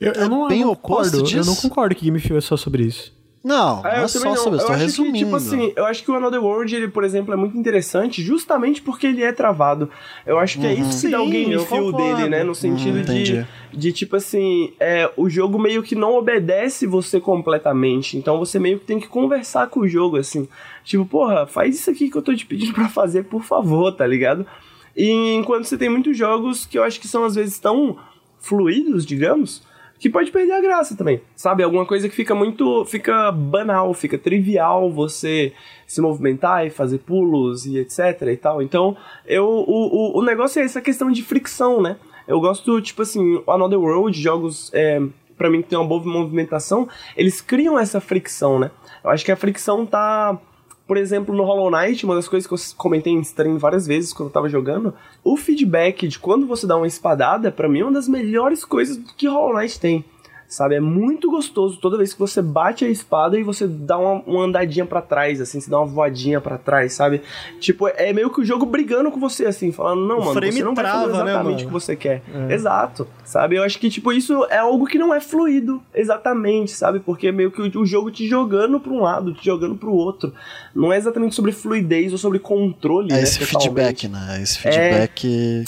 Eu, 0.00 0.12
eu 0.12 0.24
É 0.24 0.28
não, 0.28 0.48
bem 0.48 0.60
eu 0.60 0.66
não 0.66 0.72
oposto 0.72 1.12
concordo. 1.12 1.36
Eu 1.36 1.44
não 1.44 1.54
disso. 1.54 1.68
concordo 1.68 1.94
que 1.94 2.04
Game 2.04 2.18
Feel 2.20 2.38
é 2.38 2.40
só 2.40 2.56
sobre 2.56 2.84
isso. 2.84 3.12
não, 3.42 3.84
É, 3.86 3.96
não 3.98 4.04
é 4.04 4.08
só 4.08 4.18
sobre 4.18 4.30
isso, 4.34 4.48
eu 4.48 4.66
tô 4.66 4.72
acho 4.72 4.82
resumindo. 4.84 5.12
Que, 5.12 5.18
tipo 5.24 5.36
assim, 5.36 5.72
eu 5.76 5.84
acho 5.86 6.02
que 6.02 6.10
o 6.10 6.14
Another 6.14 6.42
World, 6.44 6.74
ele, 6.76 6.88
por 6.88 7.04
exemplo, 7.04 7.32
é 7.32 7.36
muito 7.36 7.56
interessante 7.56 8.22
justamente 8.22 8.82
porque 8.82 9.06
ele 9.06 9.22
é 9.22 9.32
travado. 9.32 9.90
Eu 10.26 10.38
acho 10.38 10.58
que 10.58 10.66
é 10.66 10.72
isso 10.74 11.00
que 11.02 11.08
dá 11.10 11.20
o 11.22 11.24
Sim, 11.26 11.30
game 11.30 11.66
feel 11.66 11.92
dele, 11.92 12.28
né? 12.28 12.44
No 12.44 12.54
sentido 12.54 12.96
Uhum, 12.98 13.04
de, 13.04 13.46
de, 13.72 13.92
tipo 13.92 14.16
assim, 14.16 14.72
é, 14.80 15.10
o 15.16 15.28
jogo 15.30 15.58
meio 15.58 15.82
que 15.82 15.94
não 15.94 16.14
obedece 16.16 16.86
você 16.86 17.18
completamente. 17.20 18.16
Então 18.18 18.38
você 18.38 18.58
meio 18.58 18.78
que 18.78 18.84
tem 18.86 19.00
que 19.00 19.08
conversar 19.08 19.68
com 19.68 19.80
o 19.80 19.88
jogo, 19.88 20.16
assim. 20.18 20.46
Tipo, 20.84 21.04
porra, 21.06 21.46
faz 21.46 21.74
isso 21.78 21.90
aqui 21.90 22.10
que 22.10 22.16
eu 22.16 22.22
tô 22.22 22.34
te 22.34 22.44
pedindo 22.46 22.72
pra 22.74 22.88
fazer, 22.88 23.24
por 23.24 23.42
favor, 23.42 23.90
tá 23.92 24.06
ligado? 24.06 24.44
E 24.96 25.32
enquanto 25.34 25.64
você 25.64 25.78
tem 25.78 25.88
muitos 25.88 26.16
jogos 26.16 26.66
que 26.66 26.78
eu 26.78 26.82
acho 26.82 27.00
que 27.00 27.08
são 27.08 27.24
às 27.24 27.34
vezes 27.36 27.58
tão 27.58 27.96
fluidos, 28.38 29.04
digamos, 29.06 29.62
que 30.00 30.08
pode 30.08 30.32
perder 30.32 30.54
a 30.54 30.60
graça 30.62 30.96
também. 30.96 31.20
Sabe? 31.36 31.62
Alguma 31.62 31.84
coisa 31.84 32.08
que 32.08 32.16
fica 32.16 32.34
muito. 32.34 32.86
fica 32.86 33.30
banal, 33.30 33.92
fica 33.92 34.16
trivial 34.16 34.90
você 34.90 35.52
se 35.86 36.00
movimentar 36.00 36.66
e 36.66 36.70
fazer 36.70 36.98
pulos 36.98 37.66
e 37.66 37.78
etc 37.78 37.98
e 38.22 38.36
tal. 38.36 38.62
Então, 38.62 38.96
eu, 39.26 39.44
o, 39.44 40.16
o, 40.16 40.18
o 40.20 40.24
negócio 40.24 40.58
é 40.58 40.64
essa 40.64 40.80
questão 40.80 41.10
de 41.10 41.22
fricção, 41.22 41.82
né? 41.82 41.96
Eu 42.26 42.40
gosto, 42.40 42.80
tipo 42.80 43.02
assim, 43.02 43.42
Another 43.46 43.78
World, 43.78 44.18
jogos. 44.18 44.70
É, 44.72 45.00
para 45.36 45.48
mim 45.48 45.62
que 45.62 45.68
tem 45.68 45.78
uma 45.78 45.88
boa 45.88 46.02
movimentação, 46.04 46.86
eles 47.16 47.40
criam 47.40 47.78
essa 47.78 47.98
fricção, 47.98 48.58
né? 48.58 48.70
Eu 49.02 49.10
acho 49.10 49.24
que 49.24 49.32
a 49.32 49.36
fricção 49.36 49.86
tá 49.86 50.38
por 50.90 50.96
exemplo, 50.96 51.32
no 51.32 51.44
Hollow 51.44 51.70
Knight, 51.70 52.04
uma 52.04 52.16
das 52.16 52.26
coisas 52.26 52.48
que 52.48 52.52
eu 52.52 52.58
comentei 52.76 53.12
em 53.12 53.20
stream 53.20 53.58
várias 53.58 53.86
vezes 53.86 54.12
quando 54.12 54.28
eu 54.28 54.32
tava 54.32 54.48
jogando, 54.48 54.92
o 55.22 55.36
feedback 55.36 56.08
de 56.08 56.18
quando 56.18 56.46
você 56.46 56.66
dá 56.66 56.76
uma 56.76 56.86
espadada, 56.86 57.52
pra 57.52 57.68
mim 57.68 57.80
é 57.80 57.84
uma 57.84 57.92
das 57.92 58.08
melhores 58.08 58.64
coisas 58.64 58.98
que 59.16 59.28
Hollow 59.28 59.58
Knight 59.58 59.78
tem. 59.78 60.04
Sabe, 60.50 60.74
é 60.74 60.80
muito 60.80 61.30
gostoso 61.30 61.78
toda 61.80 61.96
vez 61.96 62.12
que 62.12 62.18
você 62.18 62.42
bate 62.42 62.84
a 62.84 62.88
espada 62.88 63.38
e 63.38 63.42
você 63.44 63.68
dá 63.68 63.96
uma, 63.96 64.20
uma 64.26 64.44
andadinha 64.46 64.84
para 64.84 65.00
trás, 65.00 65.40
assim, 65.40 65.60
você 65.60 65.70
dá 65.70 65.78
uma 65.78 65.86
voadinha 65.86 66.40
para 66.40 66.58
trás, 66.58 66.92
sabe? 66.92 67.22
Tipo, 67.60 67.86
é 67.86 68.12
meio 68.12 68.28
que 68.30 68.40
o 68.40 68.44
jogo 68.44 68.66
brigando 68.66 69.12
com 69.12 69.20
você, 69.20 69.46
assim, 69.46 69.70
falando, 69.70 70.00
não, 70.08 70.16
O 70.16 70.20
mano, 70.24 70.32
frame 70.32 70.52
você 70.52 70.64
não 70.64 70.74
trava, 70.74 70.98
vai 70.98 71.06
né, 71.06 71.12
fazer 71.12 71.22
exatamente 71.30 71.54
mano? 71.54 71.62
o 71.62 71.66
que 71.68 71.72
você 71.72 71.94
quer. 71.94 72.20
Exato, 72.50 73.06
sabe? 73.24 73.54
Eu 73.54 73.62
acho 73.62 73.78
que, 73.78 73.88
tipo, 73.88 74.12
isso 74.12 74.44
é 74.50 74.58
algo 74.58 74.86
que 74.86 74.98
não 74.98 75.14
é 75.14 75.20
fluido, 75.20 75.80
exatamente, 75.94 76.72
sabe? 76.72 76.98
Porque 76.98 77.28
é 77.28 77.32
meio 77.32 77.52
que 77.52 77.62
o, 77.62 77.80
o 77.82 77.86
jogo 77.86 78.10
te 78.10 78.26
jogando 78.26 78.80
pra 78.80 78.92
um 78.92 79.02
lado, 79.02 79.32
te 79.32 79.44
jogando 79.44 79.76
pro 79.76 79.92
outro. 79.92 80.34
Não 80.74 80.92
é 80.92 80.96
exatamente 80.96 81.36
sobre 81.36 81.52
fluidez 81.52 82.10
ou 82.10 82.18
sobre 82.18 82.40
controle, 82.40 83.12
É 83.12 83.18
né, 83.18 83.22
esse 83.22 83.38
totalmente. 83.38 83.62
feedback, 83.62 84.08
né? 84.08 84.38
É 84.40 84.42
esse 84.42 84.58
feedback 84.58 85.64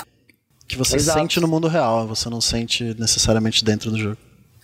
que 0.66 0.76
você 0.76 0.96
Exato. 0.96 1.20
sente 1.20 1.38
no 1.38 1.46
mundo 1.46 1.68
real, 1.68 2.04
você 2.04 2.28
não 2.28 2.40
sente 2.40 2.96
necessariamente 2.98 3.64
dentro 3.64 3.88
do 3.88 3.96
jogo. 3.96 4.16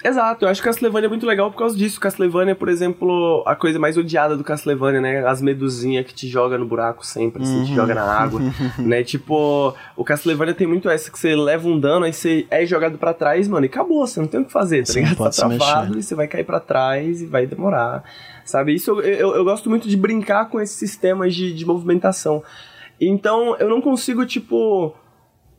Exato, 0.05 0.45
eu 0.45 0.49
acho 0.49 0.63
que 0.63 0.69
Castlevania 0.69 1.07
é 1.07 1.09
muito 1.09 1.27
legal 1.27 1.51
por 1.51 1.59
causa 1.59 1.77
disso. 1.77 1.99
Castlevania, 1.99 2.55
por 2.55 2.69
exemplo, 2.69 3.43
a 3.45 3.57
coisa 3.57 3.81
mais 3.81 3.97
odiada 3.97 4.37
do 4.37 4.45
Castlevania, 4.45 5.01
né? 5.01 5.27
As 5.27 5.43
medusinhas 5.43 6.07
que 6.07 6.15
te 6.15 6.29
joga 6.29 6.57
no 6.57 6.65
buraco 6.67 7.05
sempre, 7.05 7.43
assim, 7.43 7.65
te 7.65 7.75
joga 7.75 7.97
na 7.97 8.05
água, 8.05 8.41
né? 8.79 9.03
Tipo, 9.03 9.75
o 9.97 10.05
Castlevania 10.05 10.55
tem 10.55 10.69
muito 10.69 10.89
essa 10.89 11.11
que 11.11 11.19
você 11.19 11.35
leva 11.35 11.67
um 11.67 11.81
dano, 11.81 12.05
aí 12.05 12.13
você 12.13 12.47
é 12.49 12.65
jogado 12.65 12.97
pra 12.97 13.13
trás, 13.13 13.49
mano, 13.49 13.67
e 13.67 13.69
acabou, 13.69 14.07
você 14.07 14.21
não 14.21 14.29
tem 14.29 14.41
o 14.41 14.45
que 14.45 14.53
fazer, 14.53 14.87
tá 14.87 14.93
Você 14.93 15.01
ligado? 15.01 15.17
Tá 15.17 15.31
travado 15.31 15.87
mexer. 15.87 15.99
e 15.99 16.03
você 16.05 16.15
vai 16.15 16.29
cair 16.29 16.45
pra 16.45 16.61
trás 16.61 17.21
e 17.21 17.27
vai 17.27 17.45
demorar, 17.45 18.05
sabe? 18.45 18.75
Isso 18.75 18.93
eu, 18.93 19.01
eu, 19.01 19.35
eu 19.35 19.45
gosto 19.45 19.69
muito 19.69 19.89
de 19.89 19.97
brincar 19.97 20.49
com 20.49 20.61
esses 20.61 20.77
sistemas 20.77 21.35
de, 21.35 21.53
de 21.53 21.67
movimentação. 21.67 22.41
Então, 23.01 23.57
eu 23.59 23.69
não 23.69 23.81
consigo, 23.81 24.25
tipo 24.25 24.95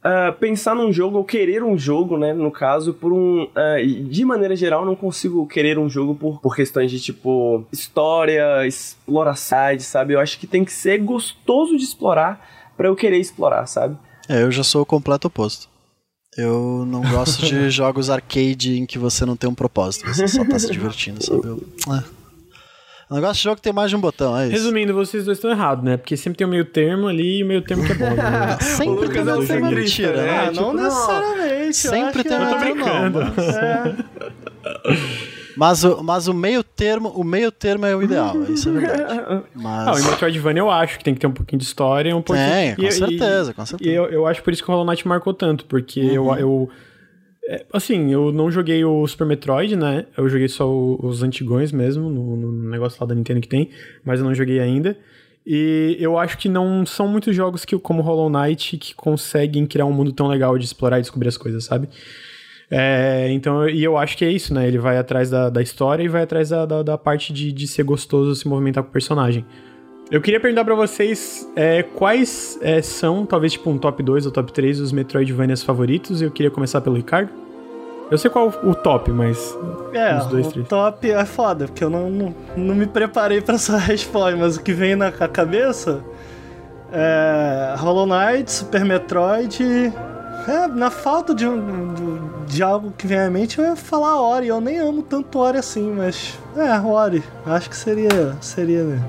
ah, 0.03 0.31
pensar 0.39 0.75
num 0.75 0.91
jogo 0.91 1.17
ou 1.17 1.23
querer 1.23 1.63
um 1.63 1.77
jogo, 1.77 2.17
né? 2.17 2.33
No 2.33 2.51
caso, 2.51 2.93
por 2.93 3.11
um. 3.11 3.47
e 3.83 4.03
de 4.03 4.23
maneira 4.23 4.55
geral, 4.55 4.85
não 4.85 4.95
consigo 4.95 5.45
querer 5.47 5.77
um 5.77 5.89
jogo 5.89 6.15
por, 6.15 6.39
por 6.39 6.55
questões 6.55 6.89
de 6.89 6.99
tipo 6.99 7.65
história, 7.71 8.65
exploração, 8.65 9.79
sabe? 9.79 10.13
Eu 10.13 10.19
acho 10.19 10.39
que 10.39 10.47
tem 10.47 10.63
que 10.63 10.71
ser 10.71 10.99
gostoso 10.99 11.77
de 11.77 11.83
explorar 11.83 12.45
pra 12.77 12.87
eu 12.87 12.95
querer 12.95 13.17
explorar, 13.17 13.65
sabe? 13.65 13.97
É, 14.27 14.43
eu 14.43 14.51
já 14.51 14.63
sou 14.63 14.83
o 14.83 14.85
completo 14.85 15.27
oposto. 15.27 15.67
Eu 16.37 16.85
não 16.85 17.01
gosto 17.01 17.45
de 17.45 17.67
jogos 17.71 18.09
arcade 18.09 18.79
em 18.79 18.85
que 18.85 18.99
você 18.99 19.25
não 19.25 19.35
tem 19.35 19.49
um 19.49 19.55
propósito, 19.55 20.05
você 20.07 20.27
só 20.27 20.45
tá 20.45 20.57
se 20.59 20.71
divertindo, 20.71 21.23
sabe? 21.23 21.45
Eu, 21.45 21.63
é. 21.93 22.18
Eu 23.09 23.15
não 23.15 23.21
gosto 23.21 23.37
de 23.37 23.43
jogo 23.43 23.55
que 23.57 23.61
tem 23.61 23.73
mais 23.73 23.89
de 23.89 23.95
um 23.95 23.99
botão, 24.01 24.37
é 24.37 24.43
isso. 24.45 24.51
Resumindo, 24.53 24.93
vocês 24.93 25.25
dois 25.25 25.37
estão 25.37 25.49
errados, 25.51 25.83
né? 25.83 25.97
Porque 25.97 26.15
sempre 26.15 26.37
tem 26.37 26.45
o 26.47 26.49
meio 26.49 26.65
termo 26.65 27.07
ali 27.07 27.39
e 27.39 27.43
o 27.43 27.45
meio 27.47 27.61
termo 27.61 27.83
que 27.85 27.91
é 27.91 27.95
bom. 27.95 28.05
Né? 28.15 28.57
Sempre 28.61 29.09
tem 29.09 29.19
é 29.19 29.23
uma 29.23 29.37
o 29.37 29.45
tem 29.45 29.57
uma 29.57 29.69
centrista, 29.69 30.01
mentira, 30.03 30.13
né? 30.17 30.23
né? 30.25 30.37
Ah, 30.39 30.45
não 30.45 30.51
tipo, 30.53 30.73
não. 30.73 30.83
necessariamente. 30.83 31.65
eu 31.67 31.73
Sempre 31.73 32.23
tem 32.23 32.37
é- 32.37 32.39
outra 32.39 32.55
não, 32.55 32.59
brincando. 32.59 33.19
mas- 33.35 33.55
É. 33.55 33.95
Mas, 35.57 35.83
o- 35.83 36.01
mas 36.03 36.27
o 36.27 36.33
meio 36.33 36.63
termo, 36.63 37.09
o 37.09 37.23
meio 37.23 37.51
termo 37.51 37.85
é 37.85 37.93
o 37.95 38.01
ideal, 38.01 38.33
isso 38.49 38.69
é 38.69 38.71
verdade. 38.71 39.43
Mas... 39.53 39.87
Ah, 39.87 39.91
o 40.07 40.09
Metroidvania 40.11 40.61
eu 40.61 40.69
acho 40.71 40.97
que 40.97 41.03
tem 41.03 41.13
que 41.13 41.19
ter 41.19 41.27
um 41.27 41.31
pouquinho 41.33 41.59
de 41.59 41.65
história, 41.65 42.15
um 42.15 42.21
pouquinho... 42.21 42.47
Tem, 42.49 42.75
com 42.75 42.81
e- 42.83 42.87
e- 42.87 42.91
certeza, 42.91 43.53
com 43.53 43.63
E 43.63 43.67
certeza. 43.67 43.91
eu, 43.91 44.05
eu 44.05 44.27
acho 44.27 44.41
por 44.41 44.53
isso 44.53 44.63
que 44.63 44.69
o 44.69 44.73
Hollow 44.73 44.87
Knight 44.89 45.05
marcou 45.05 45.33
tanto, 45.33 45.65
porque 45.65 45.99
eu, 45.99 46.27
Uhum. 46.27 46.35
eu 46.37 46.69
é, 47.49 47.65
assim, 47.73 48.11
eu 48.13 48.31
não 48.31 48.51
joguei 48.51 48.83
o 48.85 49.05
Super 49.07 49.25
Metroid, 49.25 49.75
né? 49.75 50.05
Eu 50.15 50.29
joguei 50.29 50.47
só 50.47 50.69
o- 50.69 50.99
os 51.05 51.23
antigões 51.23 51.71
mesmo, 51.71 52.09
no, 52.09 52.35
no 52.35 52.69
negócio 52.69 52.97
lá 53.01 53.07
da 53.07 53.15
Nintendo 53.15 53.41
que 53.41 53.47
tem, 53.47 53.69
mas 54.05 54.19
eu 54.19 54.25
não 54.25 54.33
joguei 54.35 54.59
ainda. 54.59 54.97
E 55.45 55.97
eu 55.99 56.17
acho 56.17 56.37
que 56.37 56.47
não 56.47 56.85
são 56.85 57.07
muitos 57.07 57.35
jogos 57.35 57.65
que, 57.65 57.77
como 57.79 58.01
Hollow 58.03 58.29
Knight 58.29 58.77
que 58.77 58.93
conseguem 58.93 59.65
criar 59.65 59.85
um 59.85 59.91
mundo 59.93 60.11
tão 60.11 60.27
legal 60.27 60.57
de 60.59 60.65
explorar 60.65 60.99
e 60.99 61.01
descobrir 61.01 61.27
as 61.29 61.37
coisas, 61.37 61.63
sabe? 61.63 61.89
É, 62.69 63.27
então, 63.31 63.67
e 63.67 63.83
eu 63.83 63.97
acho 63.97 64.15
que 64.15 64.23
é 64.23 64.29
isso, 64.31 64.53
né? 64.53 64.67
Ele 64.67 64.77
vai 64.77 64.97
atrás 64.97 65.29
da, 65.29 65.49
da 65.49 65.61
história 65.61 66.03
e 66.03 66.07
vai 66.07 66.21
atrás 66.21 66.49
da, 66.49 66.65
da, 66.67 66.83
da 66.83 66.97
parte 66.97 67.33
de, 67.33 67.51
de 67.51 67.67
ser 67.67 67.81
gostoso 67.83 68.35
se 68.35 68.47
movimentar 68.47 68.83
com 68.83 68.89
o 68.89 68.93
personagem. 68.93 69.43
Eu 70.11 70.19
queria 70.21 70.39
perguntar 70.39 70.65
pra 70.65 70.73
vocês 70.73 71.47
é, 71.55 71.83
quais 71.83 72.57
é, 72.61 72.81
são, 72.81 73.25
talvez 73.27 73.53
tipo 73.53 73.69
um 73.69 73.77
top 73.77 74.01
2 74.01 74.25
ou 74.25 74.31
top 74.31 74.51
3 74.51 74.79
dos 74.79 74.91
Metroidvanias 74.91 75.61
favoritos. 75.61 76.19
Eu 76.21 76.31
queria 76.31 76.49
começar 76.49 76.81
pelo 76.81 76.95
Ricardo. 76.95 77.29
Eu 78.09 78.17
sei 78.17 78.31
qual 78.31 78.47
o 78.63 78.73
top, 78.73 79.11
mas. 79.11 79.55
É, 79.93 80.17
Os 80.17 80.25
dois, 80.25 80.47
o 80.47 80.51
três. 80.51 80.67
top 80.67 81.11
é 81.11 81.25
foda, 81.25 81.65
porque 81.65 81.83
eu 81.83 81.91
não, 81.91 82.09
não, 82.09 82.35
não 82.57 82.73
me 82.73 82.87
preparei 82.87 83.39
pra 83.39 83.53
essa 83.53 83.77
resposta, 83.77 84.35
mas 84.35 84.57
o 84.57 84.63
que 84.63 84.73
vem 84.73 84.95
na 84.95 85.11
ca- 85.11 85.27
cabeça 85.27 86.03
é 86.91 87.75
Hollow 87.77 88.07
Knight, 88.07 88.51
Super 88.51 88.83
Metroid. 88.83 89.63
É, 90.47 90.67
na 90.69 90.89
falta 90.89 91.35
de, 91.35 91.45
de, 91.45 92.55
de 92.55 92.63
algo 92.63 92.91
que 92.97 93.05
vem 93.05 93.19
à 93.19 93.29
mente, 93.29 93.59
eu 93.59 93.65
ia 93.65 93.75
falar 93.75 94.19
Ori. 94.19 94.47
Eu 94.47 94.59
nem 94.59 94.79
amo 94.79 95.03
tanto 95.03 95.37
Ori 95.37 95.59
assim, 95.59 95.91
mas. 95.95 96.35
É, 96.57 96.79
Ori. 96.79 97.23
Acho 97.45 97.69
que 97.69 97.75
seria. 97.77 98.35
Seria. 98.41 98.83
né? 98.85 98.99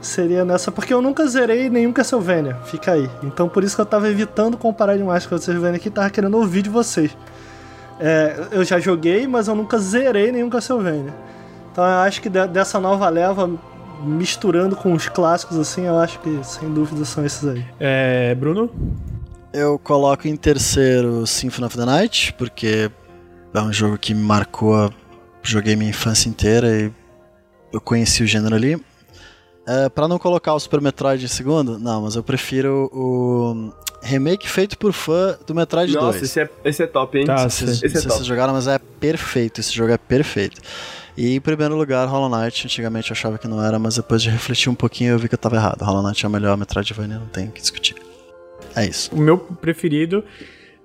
Seria 0.00 0.44
nessa, 0.44 0.70
porque 0.70 0.94
eu 0.94 1.02
nunca 1.02 1.26
zerei 1.26 1.68
nenhum 1.68 1.92
Castlevania, 1.92 2.54
fica 2.64 2.92
aí. 2.92 3.10
Então 3.22 3.48
por 3.48 3.64
isso 3.64 3.74
que 3.74 3.80
eu 3.80 3.86
tava 3.86 4.08
evitando 4.08 4.56
comparar 4.56 4.96
demais 4.96 5.26
com 5.26 5.34
o 5.34 5.38
Castlevania 5.38 5.76
aqui, 5.76 5.90
tava 5.90 6.08
querendo 6.10 6.36
ouvir 6.36 6.62
de 6.62 6.70
vocês. 6.70 7.16
É, 7.98 8.46
eu 8.52 8.64
já 8.64 8.78
joguei, 8.78 9.26
mas 9.26 9.48
eu 9.48 9.56
nunca 9.56 9.76
zerei 9.78 10.30
nenhum 10.30 10.48
Castlevania. 10.48 11.12
Então 11.72 11.84
eu 11.84 11.98
acho 11.98 12.22
que 12.22 12.28
de- 12.28 12.46
dessa 12.46 12.78
nova 12.78 13.08
leva, 13.08 13.50
misturando 14.04 14.76
com 14.76 14.92
os 14.92 15.08
clássicos 15.08 15.58
assim, 15.58 15.82
eu 15.86 15.98
acho 15.98 16.20
que 16.20 16.38
sem 16.44 16.72
dúvida 16.72 17.04
são 17.04 17.24
esses 17.26 17.44
aí. 17.48 17.64
É, 17.80 18.34
Bruno? 18.36 18.70
Eu 19.52 19.78
coloco 19.80 20.28
em 20.28 20.36
terceiro 20.36 21.26
Symphony 21.26 21.66
of 21.66 21.76
the 21.76 21.84
Night, 21.84 22.32
porque 22.34 22.88
é 23.52 23.60
um 23.60 23.72
jogo 23.72 23.98
que 23.98 24.14
me 24.14 24.22
marcou, 24.22 24.92
joguei 25.42 25.74
minha 25.74 25.90
infância 25.90 26.28
inteira 26.28 26.68
e 26.68 26.92
eu 27.72 27.80
conheci 27.80 28.22
o 28.22 28.26
gênero 28.26 28.54
ali. 28.54 28.80
É, 29.68 29.88
para 29.90 30.08
não 30.08 30.18
colocar 30.18 30.54
o 30.54 30.60
Super 30.60 30.80
Metroid 30.80 31.22
em 31.22 31.28
segundo, 31.28 31.78
não, 31.78 32.02
mas 32.02 32.16
eu 32.16 32.22
prefiro 32.22 32.88
o 32.90 33.70
remake 34.02 34.48
feito 34.48 34.78
por 34.78 34.92
fã 34.94 35.36
do 35.46 35.54
Metroid 35.54 35.92
Nossa, 35.92 36.12
2. 36.18 36.22
esse 36.22 36.40
é, 36.40 36.50
esse 36.64 36.82
é 36.82 36.86
top, 36.86 37.18
hein? 37.18 37.26
Tá, 37.26 37.42
Não 37.42 37.50
sei 37.50 37.68
se, 37.68 37.84
esse 37.84 37.96
é 37.98 38.00
se 38.00 38.06
top. 38.06 38.14
vocês 38.14 38.26
jogaram, 38.26 38.54
mas 38.54 38.66
é 38.66 38.78
perfeito. 38.78 39.60
Esse 39.60 39.74
jogo 39.74 39.92
é 39.92 39.98
perfeito. 39.98 40.58
E 41.16 41.34
em 41.34 41.40
primeiro 41.40 41.76
lugar, 41.76 42.08
Hollow 42.08 42.30
Knight. 42.30 42.64
Antigamente 42.64 43.10
eu 43.10 43.14
achava 43.14 43.36
que 43.36 43.46
não 43.46 43.62
era, 43.62 43.78
mas 43.78 43.96
depois 43.96 44.22
de 44.22 44.30
refletir 44.30 44.70
um 44.70 44.74
pouquinho 44.74 45.10
eu 45.10 45.18
vi 45.18 45.28
que 45.28 45.34
eu 45.34 45.38
tava 45.38 45.56
errado. 45.56 45.82
Hollow 45.82 46.02
Knight 46.02 46.24
é 46.24 46.28
o 46.28 46.30
melhor 46.30 46.56
Metroidvania, 46.56 47.18
não 47.18 47.26
tem 47.26 47.48
o 47.48 47.50
que 47.50 47.60
discutir. 47.60 47.96
É 48.74 48.86
isso. 48.86 49.14
O 49.14 49.18
meu 49.20 49.36
preferido 49.36 50.24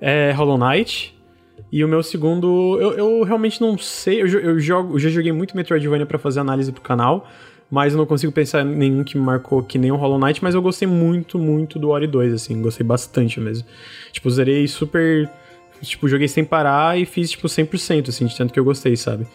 é 0.01 0.31
Hollow 0.33 0.57
Knight. 0.57 1.13
E 1.71 1.83
o 1.83 1.87
meu 1.87 2.03
segundo, 2.03 2.77
eu, 2.81 2.93
eu 2.93 3.23
realmente 3.23 3.61
não 3.61 3.77
sei. 3.77 4.21
Eu, 4.21 4.27
eu 4.27 4.59
jogo, 4.59 4.95
eu 4.95 4.99
já 4.99 5.09
joguei 5.09 5.31
muito 5.31 5.55
Metroidvania 5.55 6.05
pra 6.05 6.19
fazer 6.19 6.39
análise 6.39 6.71
pro 6.71 6.81
canal, 6.81 7.27
mas 7.71 7.93
eu 7.93 7.97
não 7.97 8.05
consigo 8.05 8.31
pensar 8.31 8.61
em 8.65 8.75
nenhum 8.75 9.03
que 9.03 9.17
me 9.17 9.23
marcou 9.23 9.63
que 9.63 9.77
nem 9.77 9.91
o 9.91 9.95
Hollow 9.95 10.19
Knight, 10.19 10.43
mas 10.43 10.53
eu 10.55 10.61
gostei 10.61 10.87
muito, 10.87 11.39
muito 11.39 11.79
do 11.79 11.89
Ori 11.89 12.07
2, 12.07 12.33
assim, 12.33 12.61
gostei 12.61 12.85
bastante 12.85 13.39
mesmo. 13.39 13.67
Tipo, 14.11 14.29
zerei 14.29 14.67
super. 14.67 15.29
Tipo, 15.81 16.07
joguei 16.07 16.27
sem 16.27 16.45
parar 16.45 16.97
e 16.97 17.05
fiz, 17.05 17.31
tipo, 17.31 17.47
100%, 17.47 18.09
assim, 18.09 18.25
de 18.25 18.37
tanto 18.37 18.53
que 18.53 18.59
eu 18.59 18.63
gostei, 18.63 18.95
sabe? 18.95 19.27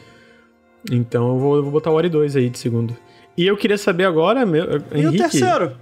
Então 0.91 1.29
eu 1.29 1.39
vou, 1.39 1.57
eu 1.57 1.63
vou 1.63 1.73
botar 1.73 1.91
o 1.91 1.95
Ori 1.95 2.09
2 2.09 2.37
aí 2.37 2.49
de 2.49 2.59
segundo. 2.59 2.97
E 3.37 3.47
eu 3.47 3.57
queria 3.57 3.77
saber 3.79 4.05
agora, 4.05 4.47
meu, 4.47 4.65
E 4.93 4.99
Henrique. 5.01 5.07
o 5.17 5.19
terceiro? 5.19 5.73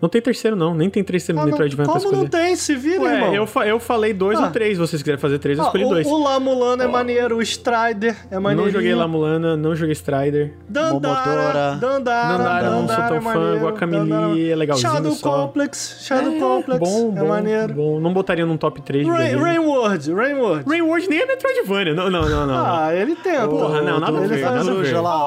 Não 0.00 0.08
tem 0.10 0.20
terceiro, 0.20 0.54
não. 0.56 0.74
Nem 0.74 0.90
tem 0.90 1.02
três 1.02 1.28
Ah, 1.30 1.32
Metroidvania 1.32 1.76
pra 1.90 2.00
como 2.00 2.12
não 2.16 2.24
escolher. 2.24 2.28
tem? 2.46 2.54
Se 2.56 2.74
vira, 2.76 3.02
irmão. 3.14 3.30
Ué, 3.30 3.38
eu, 3.38 3.46
fa- 3.46 3.66
eu 3.66 3.80
falei 3.80 4.12
dois 4.12 4.38
Ah. 4.38 4.44
ou 4.44 4.50
três. 4.50 4.72
Se 4.76 4.78
vocês 4.78 5.02
quiserem 5.02 5.18
fazer 5.20 5.38
três, 5.38 5.56
eu 5.58 5.64
Ah, 5.64 5.68
escolhi 5.68 5.84
o, 5.84 5.88
dois. 5.88 6.06
o 6.06 6.22
Lamulano 6.22 6.82
é 6.82 6.86
maneiro, 6.86 7.36
o 7.38 7.42
Strider 7.42 8.14
é 8.30 8.38
maneiro. 8.38 8.64
não 8.66 8.70
joguei 8.70 8.94
Lamulana, 8.94 9.56
não 9.56 9.74
joguei 9.74 9.92
Strider. 9.94 10.52
Dandara. 10.68 11.76
Dandara, 11.80 12.38
Dandara, 12.38 12.70
não 12.70 12.86
sou 12.88 12.96
tão 12.96 13.16
é 13.16 13.20
fã. 13.20 13.56
Guacamelee 13.60 14.08
Dandara. 14.10 14.38
é 14.50 14.54
legalzinho 14.54 14.92
Shadow 14.92 15.12
só. 15.12 15.46
Complex, 15.46 15.96
Shadow 16.02 16.32
Complex 16.38 16.78
bom, 16.80 17.12
é 17.16 17.20
bom, 17.20 17.28
maneiro. 17.28 17.74
bom. 17.74 18.00
Não 18.00 18.12
botaria 18.12 18.44
num 18.46 18.56
top 18.56 18.82
3 18.82 19.04
de 19.06 19.10
Rain. 19.10 19.36
Rainward, 19.36 20.12
Rainward. 20.12 20.64
Rainward 20.68 21.08
nem 21.08 21.20
é 21.20 21.26
Metroidvania. 21.26 21.94
Não, 21.94 22.10
não, 22.10 22.28
não, 22.28 22.46
não. 22.46 22.54
Ah, 22.66 22.94
ele 22.94 23.16
tenta. 23.16 23.48
Porra, 23.48 23.80
não, 23.82 23.98
nada 24.00 24.18
a 24.18 24.20
ele 24.20 24.28
ver, 24.28 24.42
faz 24.42 24.56
nada 24.56 24.70
a 24.70 24.74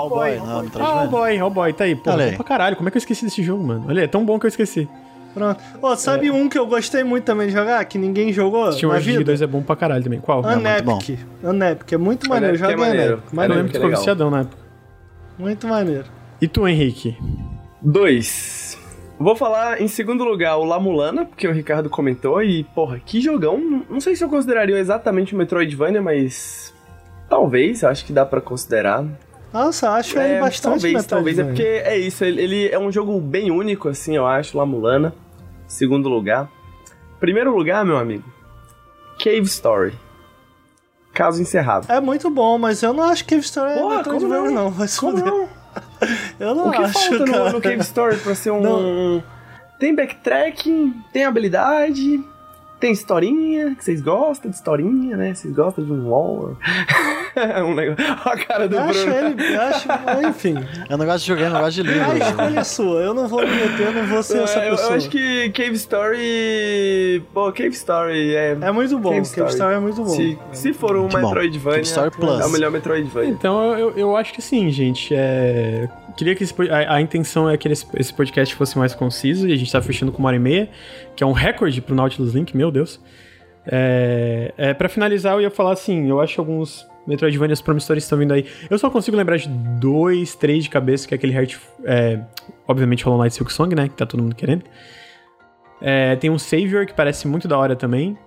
o- 0.04 0.10
Boy. 0.10 0.38
Ah, 0.80 1.04
o 1.04 1.08
boy, 1.08 1.42
o 1.42 1.50
boy, 1.50 1.74
tá 1.74 1.84
aí. 1.86 1.96
Pô, 1.96 2.12
bom 2.12 2.18
pra 2.36 2.44
caralho. 2.44 2.76
Como 2.76 2.88
é 2.88 2.92
que 2.92 2.98
eu 2.98 3.00
esqueci 3.00 3.26
desse 3.26 3.42
jogo, 3.44 3.64
mano? 3.64 3.86
Olha, 3.88 4.02
é 4.02 4.08
tão 4.08 4.24
bom 4.24 4.38
que 4.40 4.46
eu 4.46 4.48
esqueci. 4.48 4.59
Pronto. 5.34 5.62
Ô, 5.82 5.96
sabe 5.96 6.28
É. 6.28 6.32
um 6.32 6.50
que 6.50 6.58
eu 6.58 6.66
gostei 6.66 7.04
muito 7.04 7.24
também 7.24 7.48
de 7.48 7.54
jogar, 7.54 7.84
que 7.86 7.98
ninguém 8.00 8.34
jogou 8.34 8.72
Steam 8.72 8.90
na 8.90 8.96
Wars 8.96 9.06
vida? 9.06 9.24
2 9.24 9.42
é 9.42 9.48
bom 9.48 9.62
pra 9.62 9.76
caralho 9.76 10.04
também. 10.04 10.20
Qual? 10.20 10.40
É 10.44 10.56
muito 10.56 10.60
Unepic. 10.92 11.20
Unepic, 11.44 11.94
é 11.94 11.98
muito 11.98 12.28
maneiro. 12.30 12.56
Unepic 12.56 12.68
é 12.68 12.72
Joga 12.72 12.88
maneiro. 12.90 13.14
Unepic. 13.14 13.30
eu 13.32 13.36
Maneiro. 13.36 13.64
lembro 13.64 13.80
que 13.80 13.86
é 13.86 13.90
viciadão 13.90 14.30
na 14.32 14.40
época. 14.42 14.58
Muito 15.38 15.68
maneiro. 15.68 16.06
E 16.42 16.48
tu, 16.48 16.68
Henrique? 16.68 17.16
Dois. 17.82 18.78
Vou 19.20 19.36
falar 19.36 19.82
em 19.82 19.88
segundo 19.88 20.24
lugar 20.24 20.58
o 20.58 20.64
Lamulana, 20.64 21.26
porque 21.26 21.48
o 21.48 21.52
Ricardo 21.52 21.90
comentou, 21.90 22.42
e 22.42 22.64
porra, 22.64 23.00
que 23.06 23.22
jogão. 23.22 23.84
Não- 23.90 24.00
sei 24.00 24.16
se 24.16 24.24
eu 24.24 24.30
consideraria 24.30 24.78
exatamente 24.80 25.34
o 25.36 25.38
Metroidvania, 25.38 26.02
mas. 26.02 26.74
Talvez, 27.30 27.84
acho 27.84 28.06
que 28.06 28.12
dá 28.14 28.26
pra 28.26 28.42
considerar. 28.42 29.06
Nossa, 29.52 29.92
acho 29.92 30.18
ele 30.20 30.34
É, 30.36 30.40
bastante 30.40 30.82
talvez, 30.82 31.06
talvez. 31.06 31.40
É 31.40 31.44
porque 31.44 31.64
é 31.64 31.98
isso, 31.98 32.24
ele, 32.24 32.42
ele 32.42 32.70
é 32.70 32.78
um 32.78 32.92
jogo 32.92 33.20
bem 33.20 33.50
único, 33.52 33.90
assim, 33.90 34.16
eu 34.16 34.26
acho, 34.26 34.58
Lamulana. 34.58 35.14
Segundo 35.68 36.08
lugar. 36.10 36.50
Primeiro 37.20 37.56
lugar, 37.56 37.84
meu 37.84 37.98
amigo. 37.98 38.24
Cave 39.24 39.44
Story. 39.44 39.94
Caso 41.14 41.42
encerrado. 41.42 41.92
É 41.92 42.00
muito 42.00 42.30
bom, 42.30 42.58
mas 42.58 42.82
eu 42.82 42.94
não 42.94 43.04
acho 43.04 43.26
que 43.26 43.36
Cave 43.36 43.46
Story 43.46 43.72
é 43.72 43.80
Porra, 43.80 43.98
Metroidvania, 43.98 44.38
como 44.38 44.52
não? 44.52 44.64
não. 44.64 44.72
Vai 44.72 44.88
Como 44.98 45.18
não? 45.18 45.50
Eu 46.40 46.56
não 46.56 46.70
O 46.70 46.72
que 46.72 46.78
acho, 46.78 46.94
falta 46.94 47.26
no, 47.26 47.52
no 47.52 47.62
Cave 47.62 47.82
Story 47.82 48.18
pra 48.18 48.34
ser 48.34 48.52
um. 48.52 48.62
Não. 48.62 49.24
Tem 49.80 49.94
backtracking, 49.94 50.94
tem 51.12 51.26
habilidade, 51.26 52.24
tem 52.80 52.92
historinha, 52.92 53.76
que 53.76 53.84
vocês 53.84 54.02
gostam 54.02 54.50
de 54.50 54.56
historinha, 54.58 55.18
né? 55.18 55.34
Vocês 55.34 55.54
gostam 55.54 55.84
de 55.84 55.92
um 55.92 56.08
wall. 56.10 56.56
um 57.66 57.74
negócio. 57.76 58.06
Olha 58.26 58.34
a 58.34 58.38
cara 58.46 58.68
do 58.68 58.76
Eu 58.76 58.82
acho 58.82 59.06
Bruno. 59.06 59.16
ele, 59.18 59.56
eu 59.56 59.62
acho, 59.62 59.88
enfim. 60.30 60.56
Eu 60.90 60.98
não 60.98 61.06
gosto 61.06 61.20
de 61.22 61.28
jogar, 61.28 61.42
eu 61.46 61.50
não 61.52 61.60
gosto 61.62 61.84
de 61.84 61.84
livro. 61.84 62.12
A 62.12 62.18
escolha 62.18 62.60
é 62.60 62.64
sua, 62.64 63.02
eu 63.02 63.14
não 63.14 63.28
vou 63.28 63.42
me 63.42 63.52
meter, 63.54 63.88
eu 63.88 63.92
não 63.94 64.06
vou 64.08 64.24
ser 64.24 64.44
essa 64.44 64.60
É, 64.60 64.68
eu, 64.68 64.72
eu 64.72 64.76
pessoa. 64.78 64.96
acho 64.96 65.10
que 65.10 65.50
Cave 65.52 65.74
Story. 65.76 67.24
Pô, 67.34 67.52
Cave 67.52 67.70
Story 67.70 68.36
é. 68.36 68.58
É 68.62 68.72
muito 68.72 68.98
bom, 68.98 69.10
Cave 69.10 69.30
Cave 69.30 69.50
Story. 69.50 69.52
Story 69.54 69.74
é 69.76 69.80
muito 69.80 70.04
bom. 70.04 70.10
Se, 70.10 70.40
se 70.54 70.74
for 70.74 70.96
um 70.96 71.02
Muito. 71.02 71.18
Metroidvania, 71.18 71.72
Cave 71.80 71.88
Story 71.88 72.12
Plus. 72.12 72.40
é 72.42 72.46
o 72.46 72.50
melhor 72.50 72.72
Metroidvania. 72.72 73.30
Então, 73.30 73.78
eu, 73.78 73.92
eu 73.98 74.16
acho 74.16 74.34
que 74.34 74.42
sim, 74.42 74.70
gente. 74.70 75.14
É... 75.14 75.90
Queria 76.18 76.36
que 76.36 76.44
esse, 76.44 76.54
a, 76.70 76.96
a 76.96 77.02
intenção 77.02 77.50
é 77.50 77.58
que 77.58 77.68
esse, 77.68 78.14
podcast 78.14 78.54
fosse 78.56 78.78
mais 78.78 78.94
conciso 78.94 79.48
e 79.48 79.54
a 79.54 79.56
gente 79.56 79.72
tá 79.72 79.82
fechando 79.82 80.12
com 80.12 80.20
uma 80.20 80.28
hora 80.28 80.36
e 80.36 80.40
meia, 80.40 80.70
que 81.16 81.24
é 81.24 81.28
um 81.28 81.32
recorde 81.32 81.82
pro 81.82 81.96
Nautilus 81.96 82.34
Link, 82.34 82.56
meu 82.56 82.72
Deus. 82.72 83.00
É, 83.66 84.54
é, 84.58 84.74
para 84.74 84.90
finalizar, 84.90 85.34
eu 85.34 85.42
ia 85.42 85.52
falar 85.52 85.74
assim: 85.74 86.10
eu 86.10 86.20
acho 86.20 86.40
alguns 86.40 86.88
Metroidvanias 87.10 87.62
promissores 87.62 88.04
estão 88.04 88.18
vindo 88.18 88.34
aí. 88.34 88.46
Eu 88.70 88.78
só 88.78 88.90
consigo 88.90 89.18
lembrar 89.18 89.38
de 89.38 89.50
dois, 89.50 90.36
três 90.36 90.64
de 90.64 90.70
cabeça, 90.70 91.08
que 91.08 91.14
é 91.14 91.18
aquele 91.18 91.34
Heart. 91.34 91.58
É, 91.84 92.20
obviamente, 92.68 93.04
Hollow 93.04 93.22
Knight 93.22 93.36
Silk 93.36 93.52
Song, 93.52 93.74
né? 93.74 93.88
Que 93.88 93.96
tá 93.96 94.06
todo 94.06 94.22
mundo 94.22 94.36
querendo. 94.36 94.64
É, 95.82 96.16
tem 96.16 96.30
um 96.30 96.38
Savior, 96.38 96.86
que 96.86 96.94
parece 96.94 97.28
muito 97.28 97.48
da 97.48 97.58
hora 97.58 97.76
também. 97.76 98.18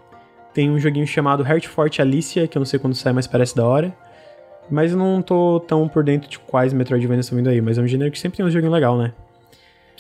Tem 0.52 0.70
um 0.70 0.78
joguinho 0.78 1.06
chamado 1.06 1.46
Heart 1.46 1.66
Forte 1.68 2.02
Alicia, 2.02 2.46
que 2.46 2.59
eu 2.59 2.60
não 2.60 2.66
sei 2.66 2.78
quando 2.78 2.94
sai, 2.94 3.12
mas 3.12 3.26
parece 3.26 3.54
da 3.54 3.66
hora. 3.66 3.94
Mas 4.70 4.94
não 4.94 5.20
tô 5.20 5.60
tão 5.60 5.89
por 5.89 6.02
dentro 6.02 6.28
de 6.30 6.39
quais 6.39 6.72
Metroidvanias 6.72 7.26
estão 7.26 7.36
vindo 7.36 7.51
aí, 7.51 7.60
mas 7.60 7.78
é 7.78 7.82
um 7.82 7.86
gênero 7.86 8.10
que 8.10 8.18
sempre 8.18 8.39
tem 8.39 8.47
um 8.47 8.51
joguinho 8.51 8.72
legal, 8.72 8.97
né? 8.97 9.12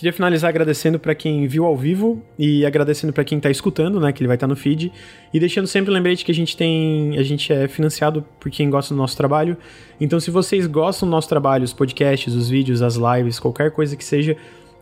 Queria 0.02 0.12
finalizar 0.12 0.48
agradecendo 0.48 0.98
pra 0.98 1.14
quem 1.14 1.46
viu 1.46 1.64
ao 1.64 1.76
vivo 1.76 2.20
e 2.38 2.66
agradecendo 2.66 3.12
pra 3.12 3.22
quem 3.22 3.38
tá 3.38 3.50
escutando, 3.50 4.00
né, 4.00 4.10
que 4.10 4.20
ele 4.20 4.26
vai 4.26 4.36
estar 4.36 4.48
no 4.48 4.56
feed, 4.56 4.90
e 5.32 5.38
deixando 5.38 5.66
sempre 5.66 5.90
o 5.90 5.94
lembrete 5.94 6.24
que 6.24 6.32
a 6.32 6.34
gente 6.34 6.56
tem, 6.56 7.16
a 7.18 7.22
gente 7.22 7.52
é 7.52 7.68
financiado 7.68 8.24
por 8.40 8.50
quem 8.50 8.68
gosta 8.68 8.94
do 8.94 8.98
nosso 8.98 9.16
trabalho. 9.16 9.56
Então 10.00 10.18
se 10.18 10.30
vocês 10.30 10.66
gostam 10.66 11.06
do 11.06 11.12
nosso 11.12 11.28
trabalho, 11.28 11.62
os 11.62 11.72
podcasts, 11.72 12.34
os 12.34 12.48
vídeos, 12.48 12.82
as 12.82 12.96
lives, 12.96 13.38
qualquer 13.38 13.70
coisa 13.70 13.96
que 13.96 14.04
seja, 14.04 14.36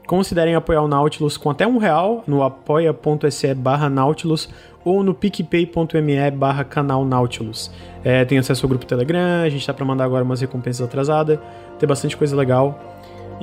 considerem 0.07 0.55
apoiar 0.55 0.82
o 0.82 0.89
Nautilus 0.89 1.36
com 1.36 1.51
até 1.51 1.66
um 1.66 1.77
real 1.77 2.24
no 2.27 2.43
apoia.se 2.43 3.52
barra 3.55 3.90
Nautilus 3.90 4.48
ou 4.85 5.02
no 5.02 5.15
picpay.me 5.15 6.31
barra 6.32 6.65
canal 6.65 7.05
Nautilus. 7.05 7.70
É, 8.05 8.24
tem 8.24 8.39
acesso 8.39 8.65
ao 8.65 8.69
grupo 8.69 8.86
Telegram, 8.86 9.43
a 9.44 9.48
gente 9.48 9.66
tá 9.66 9.74
para 9.74 9.85
mandar 9.85 10.05
agora 10.05 10.24
umas 10.24 10.40
recompensas 10.40 10.86
atrasadas, 10.86 11.39
tem 11.78 11.89
bastante 11.89 12.16
coisa 12.16 12.35
legal. 12.36 12.78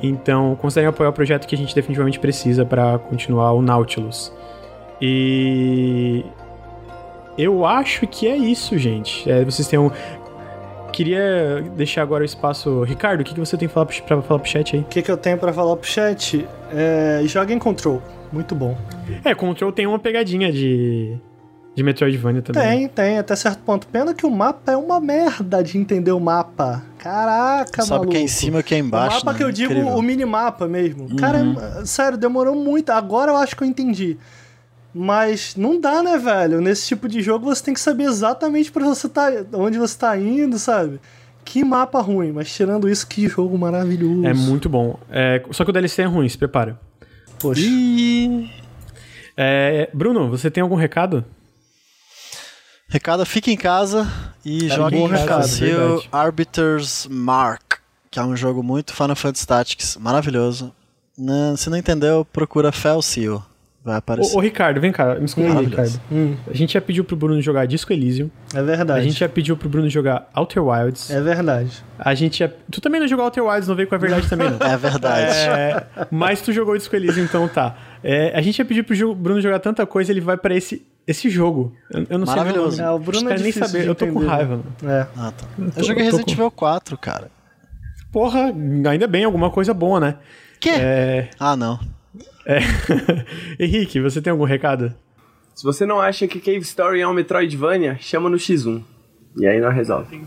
Então, 0.02 0.56
considerem 0.56 0.88
apoiar 0.88 1.10
o 1.10 1.12
projeto 1.12 1.46
que 1.46 1.54
a 1.54 1.58
gente 1.58 1.74
definitivamente 1.74 2.20
precisa 2.20 2.64
para 2.64 2.98
continuar 2.98 3.52
o 3.52 3.62
Nautilus. 3.62 4.32
E 5.00 6.24
eu 7.36 7.64
acho 7.64 8.06
que 8.06 8.26
é 8.26 8.36
isso, 8.36 8.76
gente. 8.78 9.28
É, 9.30 9.44
vocês 9.44 9.66
têm 9.68 9.78
um. 9.78 9.90
Queria 10.92 11.64
deixar 11.76 12.02
agora 12.02 12.22
o 12.22 12.24
espaço. 12.24 12.82
Ricardo, 12.82 13.20
o 13.20 13.24
que, 13.24 13.34
que 13.34 13.40
você 13.40 13.56
tem 13.56 13.68
pra 13.68 13.84
falar, 13.86 14.02
pra 14.02 14.22
falar 14.22 14.40
pro 14.40 14.50
chat 14.50 14.74
aí? 14.74 14.82
O 14.82 14.84
que, 14.86 15.02
que 15.02 15.10
eu 15.10 15.16
tenho 15.16 15.38
pra 15.38 15.52
falar 15.52 15.76
pro 15.76 15.88
chat? 15.88 16.46
É, 16.72 17.22
joga 17.26 17.52
em 17.52 17.58
Control. 17.58 18.02
Muito 18.32 18.54
bom. 18.54 18.76
É, 19.24 19.34
Control 19.34 19.70
tem 19.70 19.86
uma 19.86 19.98
pegadinha 19.98 20.52
de. 20.52 21.16
De 21.78 21.84
Metroidvania 21.84 22.42
também. 22.42 22.60
Tem, 22.60 22.88
tem, 22.88 23.18
até 23.18 23.36
certo 23.36 23.60
ponto. 23.60 23.86
Pena 23.86 24.12
que 24.12 24.26
o 24.26 24.30
mapa 24.32 24.72
é 24.72 24.76
uma 24.76 24.98
merda 24.98 25.62
de 25.62 25.78
entender 25.78 26.10
o 26.10 26.18
mapa. 26.18 26.82
Caraca, 26.98 27.82
Sabe 27.82 27.90
maluco. 27.90 28.10
que 28.10 28.16
é 28.16 28.20
em 28.20 28.26
cima 28.26 28.58
e 28.58 28.62
que 28.64 28.74
é 28.74 28.78
embaixo. 28.78 29.18
O 29.18 29.20
mapa 29.20 29.30
né? 29.30 29.38
que 29.38 29.44
eu 29.44 29.52
digo, 29.52 29.72
Incrível. 29.72 29.94
o 29.96 30.02
minimapa 30.02 30.66
mesmo. 30.66 31.14
Cara, 31.14 31.38
é- 31.38 31.84
sério, 31.84 32.18
demorou 32.18 32.56
muito. 32.56 32.90
Agora 32.90 33.30
eu 33.30 33.36
acho 33.36 33.54
que 33.54 33.62
eu 33.62 33.68
entendi. 33.68 34.18
Mas 34.92 35.54
não 35.54 35.80
dá, 35.80 36.02
né, 36.02 36.18
velho? 36.18 36.60
Nesse 36.60 36.88
tipo 36.88 37.06
de 37.06 37.22
jogo 37.22 37.46
você 37.46 37.62
tem 37.62 37.74
que 37.74 37.80
saber 37.80 38.06
exatamente 38.06 38.72
para 38.72 38.84
você 38.84 39.08
tá, 39.08 39.28
onde 39.52 39.78
você 39.78 39.96
tá 39.96 40.18
indo, 40.18 40.58
sabe? 40.58 40.98
Que 41.44 41.62
mapa 41.62 42.00
ruim, 42.00 42.32
mas 42.32 42.52
tirando 42.52 42.88
isso, 42.88 43.06
que 43.06 43.28
jogo 43.28 43.56
maravilhoso. 43.56 44.26
É 44.26 44.34
muito 44.34 44.68
bom. 44.68 44.98
É, 45.08 45.44
só 45.52 45.62
que 45.62 45.70
o 45.70 45.72
DLC 45.72 46.02
é 46.02 46.06
ruim, 46.06 46.28
se 46.28 46.36
prepara. 46.36 46.76
Poxa. 47.38 47.62
É, 49.36 49.88
Bruno, 49.94 50.28
você 50.28 50.50
tem 50.50 50.60
algum 50.60 50.74
recado? 50.74 51.24
Recado, 52.88 53.24
fique 53.26 53.50
em 53.50 53.56
casa 53.56 54.10
e 54.44 54.66
jogue 54.68 54.96
bom 54.96 55.06
em 55.08 55.10
recado, 55.10 55.46
Seal 55.46 55.78
verdade. 55.78 56.08
Arbiter's 56.10 57.06
Mark, 57.10 57.74
que 58.10 58.18
é 58.18 58.22
um 58.22 58.34
jogo 58.34 58.62
muito 58.62 58.94
Final 58.94 59.14
Fantasy 59.14 59.46
Tactics, 59.46 59.96
maravilhoso. 59.98 60.74
Não, 61.16 61.54
se 61.56 61.68
não 61.68 61.76
entendeu, 61.76 62.24
procura 62.32 62.72
Fel 62.72 63.02
Seal. 63.02 63.44
Vai 63.84 63.96
aparecer. 63.96 64.34
Ô, 64.34 64.38
ô, 64.38 64.40
Ricardo, 64.40 64.80
vem 64.80 64.90
cá, 64.90 65.14
me 65.16 65.24
escuta 65.26 65.46
aí, 65.48 65.54
Maravilhoso. 65.54 65.98
Ricardo. 65.98 66.02
Hum, 66.10 66.36
A 66.50 66.54
gente 66.54 66.72
já 66.74 66.80
pediu 66.80 67.04
pro 67.04 67.14
Bruno 67.16 67.40
jogar 67.42 67.66
Disco 67.66 67.92
Elysium. 67.92 68.30
é 68.54 68.62
verdade. 68.62 69.00
A 69.00 69.02
gente 69.02 69.18
já 69.20 69.28
pediu 69.28 69.56
pro 69.56 69.68
Bruno 69.68 69.88
jogar 69.88 70.28
Outer 70.34 70.64
Wilds. 70.64 71.10
É 71.10 71.20
verdade. 71.20 71.84
A 71.98 72.14
gente 72.14 72.38
já... 72.38 72.50
Tu 72.70 72.80
também 72.80 73.00
não 73.00 73.06
jogou 73.08 73.24
Outer 73.24 73.44
Wilds, 73.44 73.68
não 73.68 73.74
veio 73.76 73.88
com 73.88 73.94
a 73.94 73.98
verdade 73.98 74.28
também, 74.30 74.50
não. 74.50 74.66
É 74.66 74.76
verdade. 74.76 75.26
É, 75.30 75.86
mas 76.10 76.40
tu 76.40 76.52
jogou 76.52 76.76
Disco 76.76 76.94
Elysium, 76.96 77.24
então 77.24 77.46
tá. 77.48 77.76
É, 78.02 78.32
a 78.36 78.40
gente 78.40 78.56
já 78.58 78.64
pediu 78.64 78.84
pro 78.84 79.14
Bruno 79.14 79.40
jogar 79.40 79.58
tanta 79.60 79.86
coisa, 79.86 80.10
ele 80.10 80.20
vai 80.20 80.36
pra 80.36 80.54
esse, 80.54 80.84
esse 81.08 81.28
jogo. 81.30 81.74
Eu, 81.90 82.06
eu 82.10 82.18
não 82.18 82.26
sei 82.26 82.36
Maravilhoso. 82.36 82.76
nem 82.76 82.86
É, 82.86 82.90
o. 82.90 82.98
Bruno 82.98 83.22
Não 83.24 83.30
é 83.30 83.34
quero 83.34 83.42
nem 83.42 83.52
saber, 83.52 83.86
eu 83.88 83.94
tô 83.94 84.06
com 84.06 84.24
raiva. 84.24 84.56
Mano. 84.58 84.92
É. 84.92 85.06
Ah, 85.16 85.32
tá. 85.32 85.46
tô- 85.56 85.80
Eu 85.80 85.84
joguei 85.84 86.04
tô 86.04 86.10
Resident 86.10 86.26
com- 86.26 86.32
Evil 86.32 86.50
4, 86.50 86.96
cara. 86.98 87.30
Porra, 88.12 88.52
ainda 88.90 89.06
bem, 89.06 89.24
alguma 89.24 89.50
coisa 89.50 89.74
boa, 89.74 89.98
né? 90.00 90.16
Que? 90.60 90.70
É, 90.70 91.30
Ah, 91.38 91.56
não. 91.56 91.78
é. 92.46 92.58
Henrique, 93.58 94.00
você 94.00 94.20
tem 94.22 94.30
algum 94.30 94.44
recado? 94.44 94.94
Se 95.54 95.64
você 95.64 95.84
não 95.84 96.00
acha 96.00 96.26
que 96.28 96.38
Cave 96.40 96.58
Story 96.60 97.00
é 97.00 97.08
um 97.08 97.12
Metroidvania, 97.12 97.96
chama 98.00 98.28
no 98.30 98.36
X1. 98.36 98.82
E 99.38 99.46
aí 99.46 99.60
nós 99.60 99.74
resolve. 99.74 100.20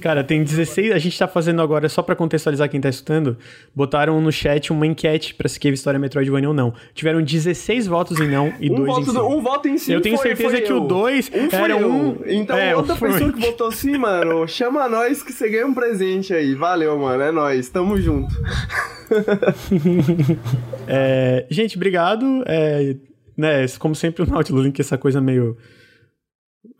Cara, 0.00 0.22
tem 0.22 0.42
16. 0.44 0.92
A 0.92 0.98
gente 0.98 1.18
tá 1.18 1.26
fazendo 1.26 1.62
agora, 1.62 1.88
só 1.88 2.02
pra 2.02 2.14
contextualizar 2.14 2.68
quem 2.68 2.80
tá 2.80 2.88
escutando, 2.90 3.36
botaram 3.74 4.20
no 4.20 4.30
chat 4.30 4.70
uma 4.72 4.86
enquete 4.86 5.34
pra 5.34 5.48
se 5.48 5.58
Cave 5.58 5.76
é 5.86 5.98
Metroidvania 5.98 6.48
ou 6.48 6.54
não. 6.54 6.74
Tiveram 6.94 7.22
16 7.22 7.86
votos 7.86 8.20
em 8.20 8.28
não 8.28 8.52
e 8.60 8.70
Um 8.70 8.74
dois 8.74 8.88
em 8.88 9.04
voto, 9.04 9.12
sim. 9.12 9.18
um 9.18 9.40
voto 9.42 9.68
em 9.68 9.78
sim 9.78 9.92
Eu 9.94 10.00
tenho 10.02 10.16
foi- 10.16 10.28
certeza 10.28 10.50
foi 10.50 10.60
que 10.60 10.72
o 10.72 10.76
eu. 10.76 10.80
dois 10.80 11.30
um 11.34 11.48
foi 11.48 11.58
era 11.60 11.72
eu. 11.72 11.90
um- 11.90 12.18
Então 12.26 12.56
é, 12.58 12.76
outra 12.76 12.92
o 12.94 12.96
Frank. 12.96 13.14
pessoa 13.14 13.32
que 13.32 13.40
votou 13.40 13.72
sim, 13.72 13.96
mano, 13.96 14.46
chama 14.46 14.88
nós 14.88 15.22
que 15.22 15.32
você 15.32 15.48
ganha 15.48 15.66
um 15.66 15.72
presente 15.74 16.34
aí. 16.34 16.54
Valeu, 16.54 16.98
mano, 16.98 17.22
é 17.22 17.32
nóis, 17.32 17.68
tamo 17.70 17.96
junto. 18.00 18.34
É, 20.86 21.46
gente, 21.50 21.76
obrigado. 21.76 22.42
É, 22.46 22.96
né, 23.36 23.66
como 23.78 23.94
sempre, 23.94 24.22
o 24.22 24.26
Nautilus 24.26 24.64
Link, 24.64 24.80
essa 24.80 24.98
coisa 24.98 25.20
meio. 25.20 25.56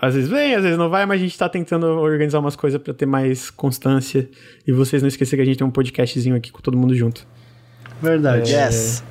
Às 0.03 0.17
vezes 0.17 0.29
vem, 0.29 0.57
às 0.57 0.65
vezes 0.65 0.77
não 0.77 0.91
vai, 0.91 1.07
mas 1.07 1.21
a 1.21 1.25
gente 1.25 1.39
tá 1.39 1.49
tentando 1.49 1.87
organizar 1.87 2.41
umas 2.41 2.57
coisas 2.57 2.83
pra 2.83 2.93
ter 2.93 3.07
mais 3.07 3.51
constância. 3.51 4.29
E 4.67 4.73
vocês 4.73 5.01
não 5.01 5.07
esquecerem 5.07 5.45
que 5.45 5.49
a 5.49 5.53
gente 5.53 5.59
tem 5.59 5.67
um 5.67 5.71
podcastzinho 5.71 6.35
aqui 6.35 6.51
com 6.51 6.61
todo 6.61 6.77
mundo 6.77 6.93
junto. 6.93 7.25
Verdade. 8.03 8.53
Yes. 8.53 9.05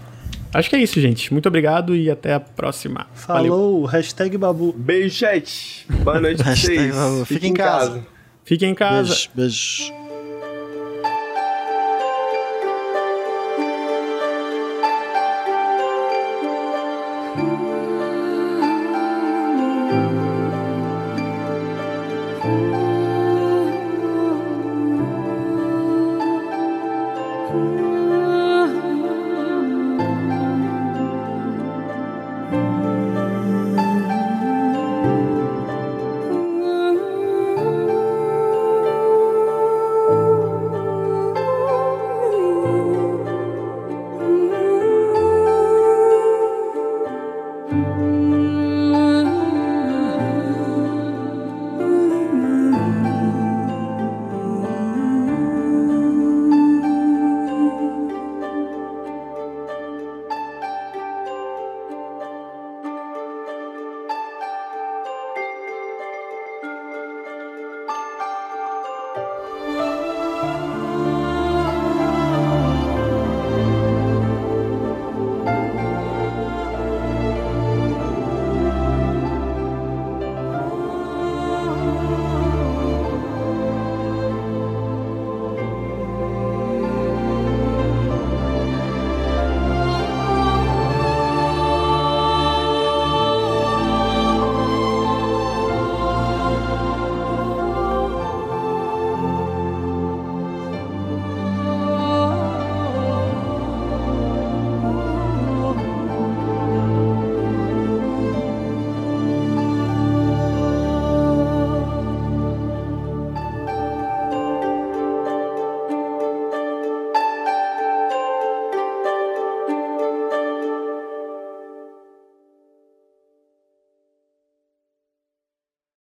Acho 0.53 0.69
que 0.69 0.76
é 0.76 0.80
isso, 0.80 0.99
gente. 0.99 1.31
Muito 1.31 1.47
obrigado 1.47 1.95
e 1.95 2.11
até 2.11 2.34
a 2.34 2.41
próxima. 2.41 3.07
Valeu. 3.26 3.53
Falou, 3.53 3.85
hashtag 3.85 4.38
babu. 4.38 4.73
Beijo, 4.73 5.15
chat. 5.15 5.88
Boa 6.03 6.19
noite 6.19 6.43
pra 6.43 6.53
vocês. 6.53 6.93
valeu. 6.93 7.26
Fica 7.26 7.47
em 7.47 7.53
casa. 7.53 8.05
Fiquem 8.43 8.72
em 8.72 8.76
casa. 8.76 9.07
Beijo, 9.07 9.30
beijo. 9.34 10.01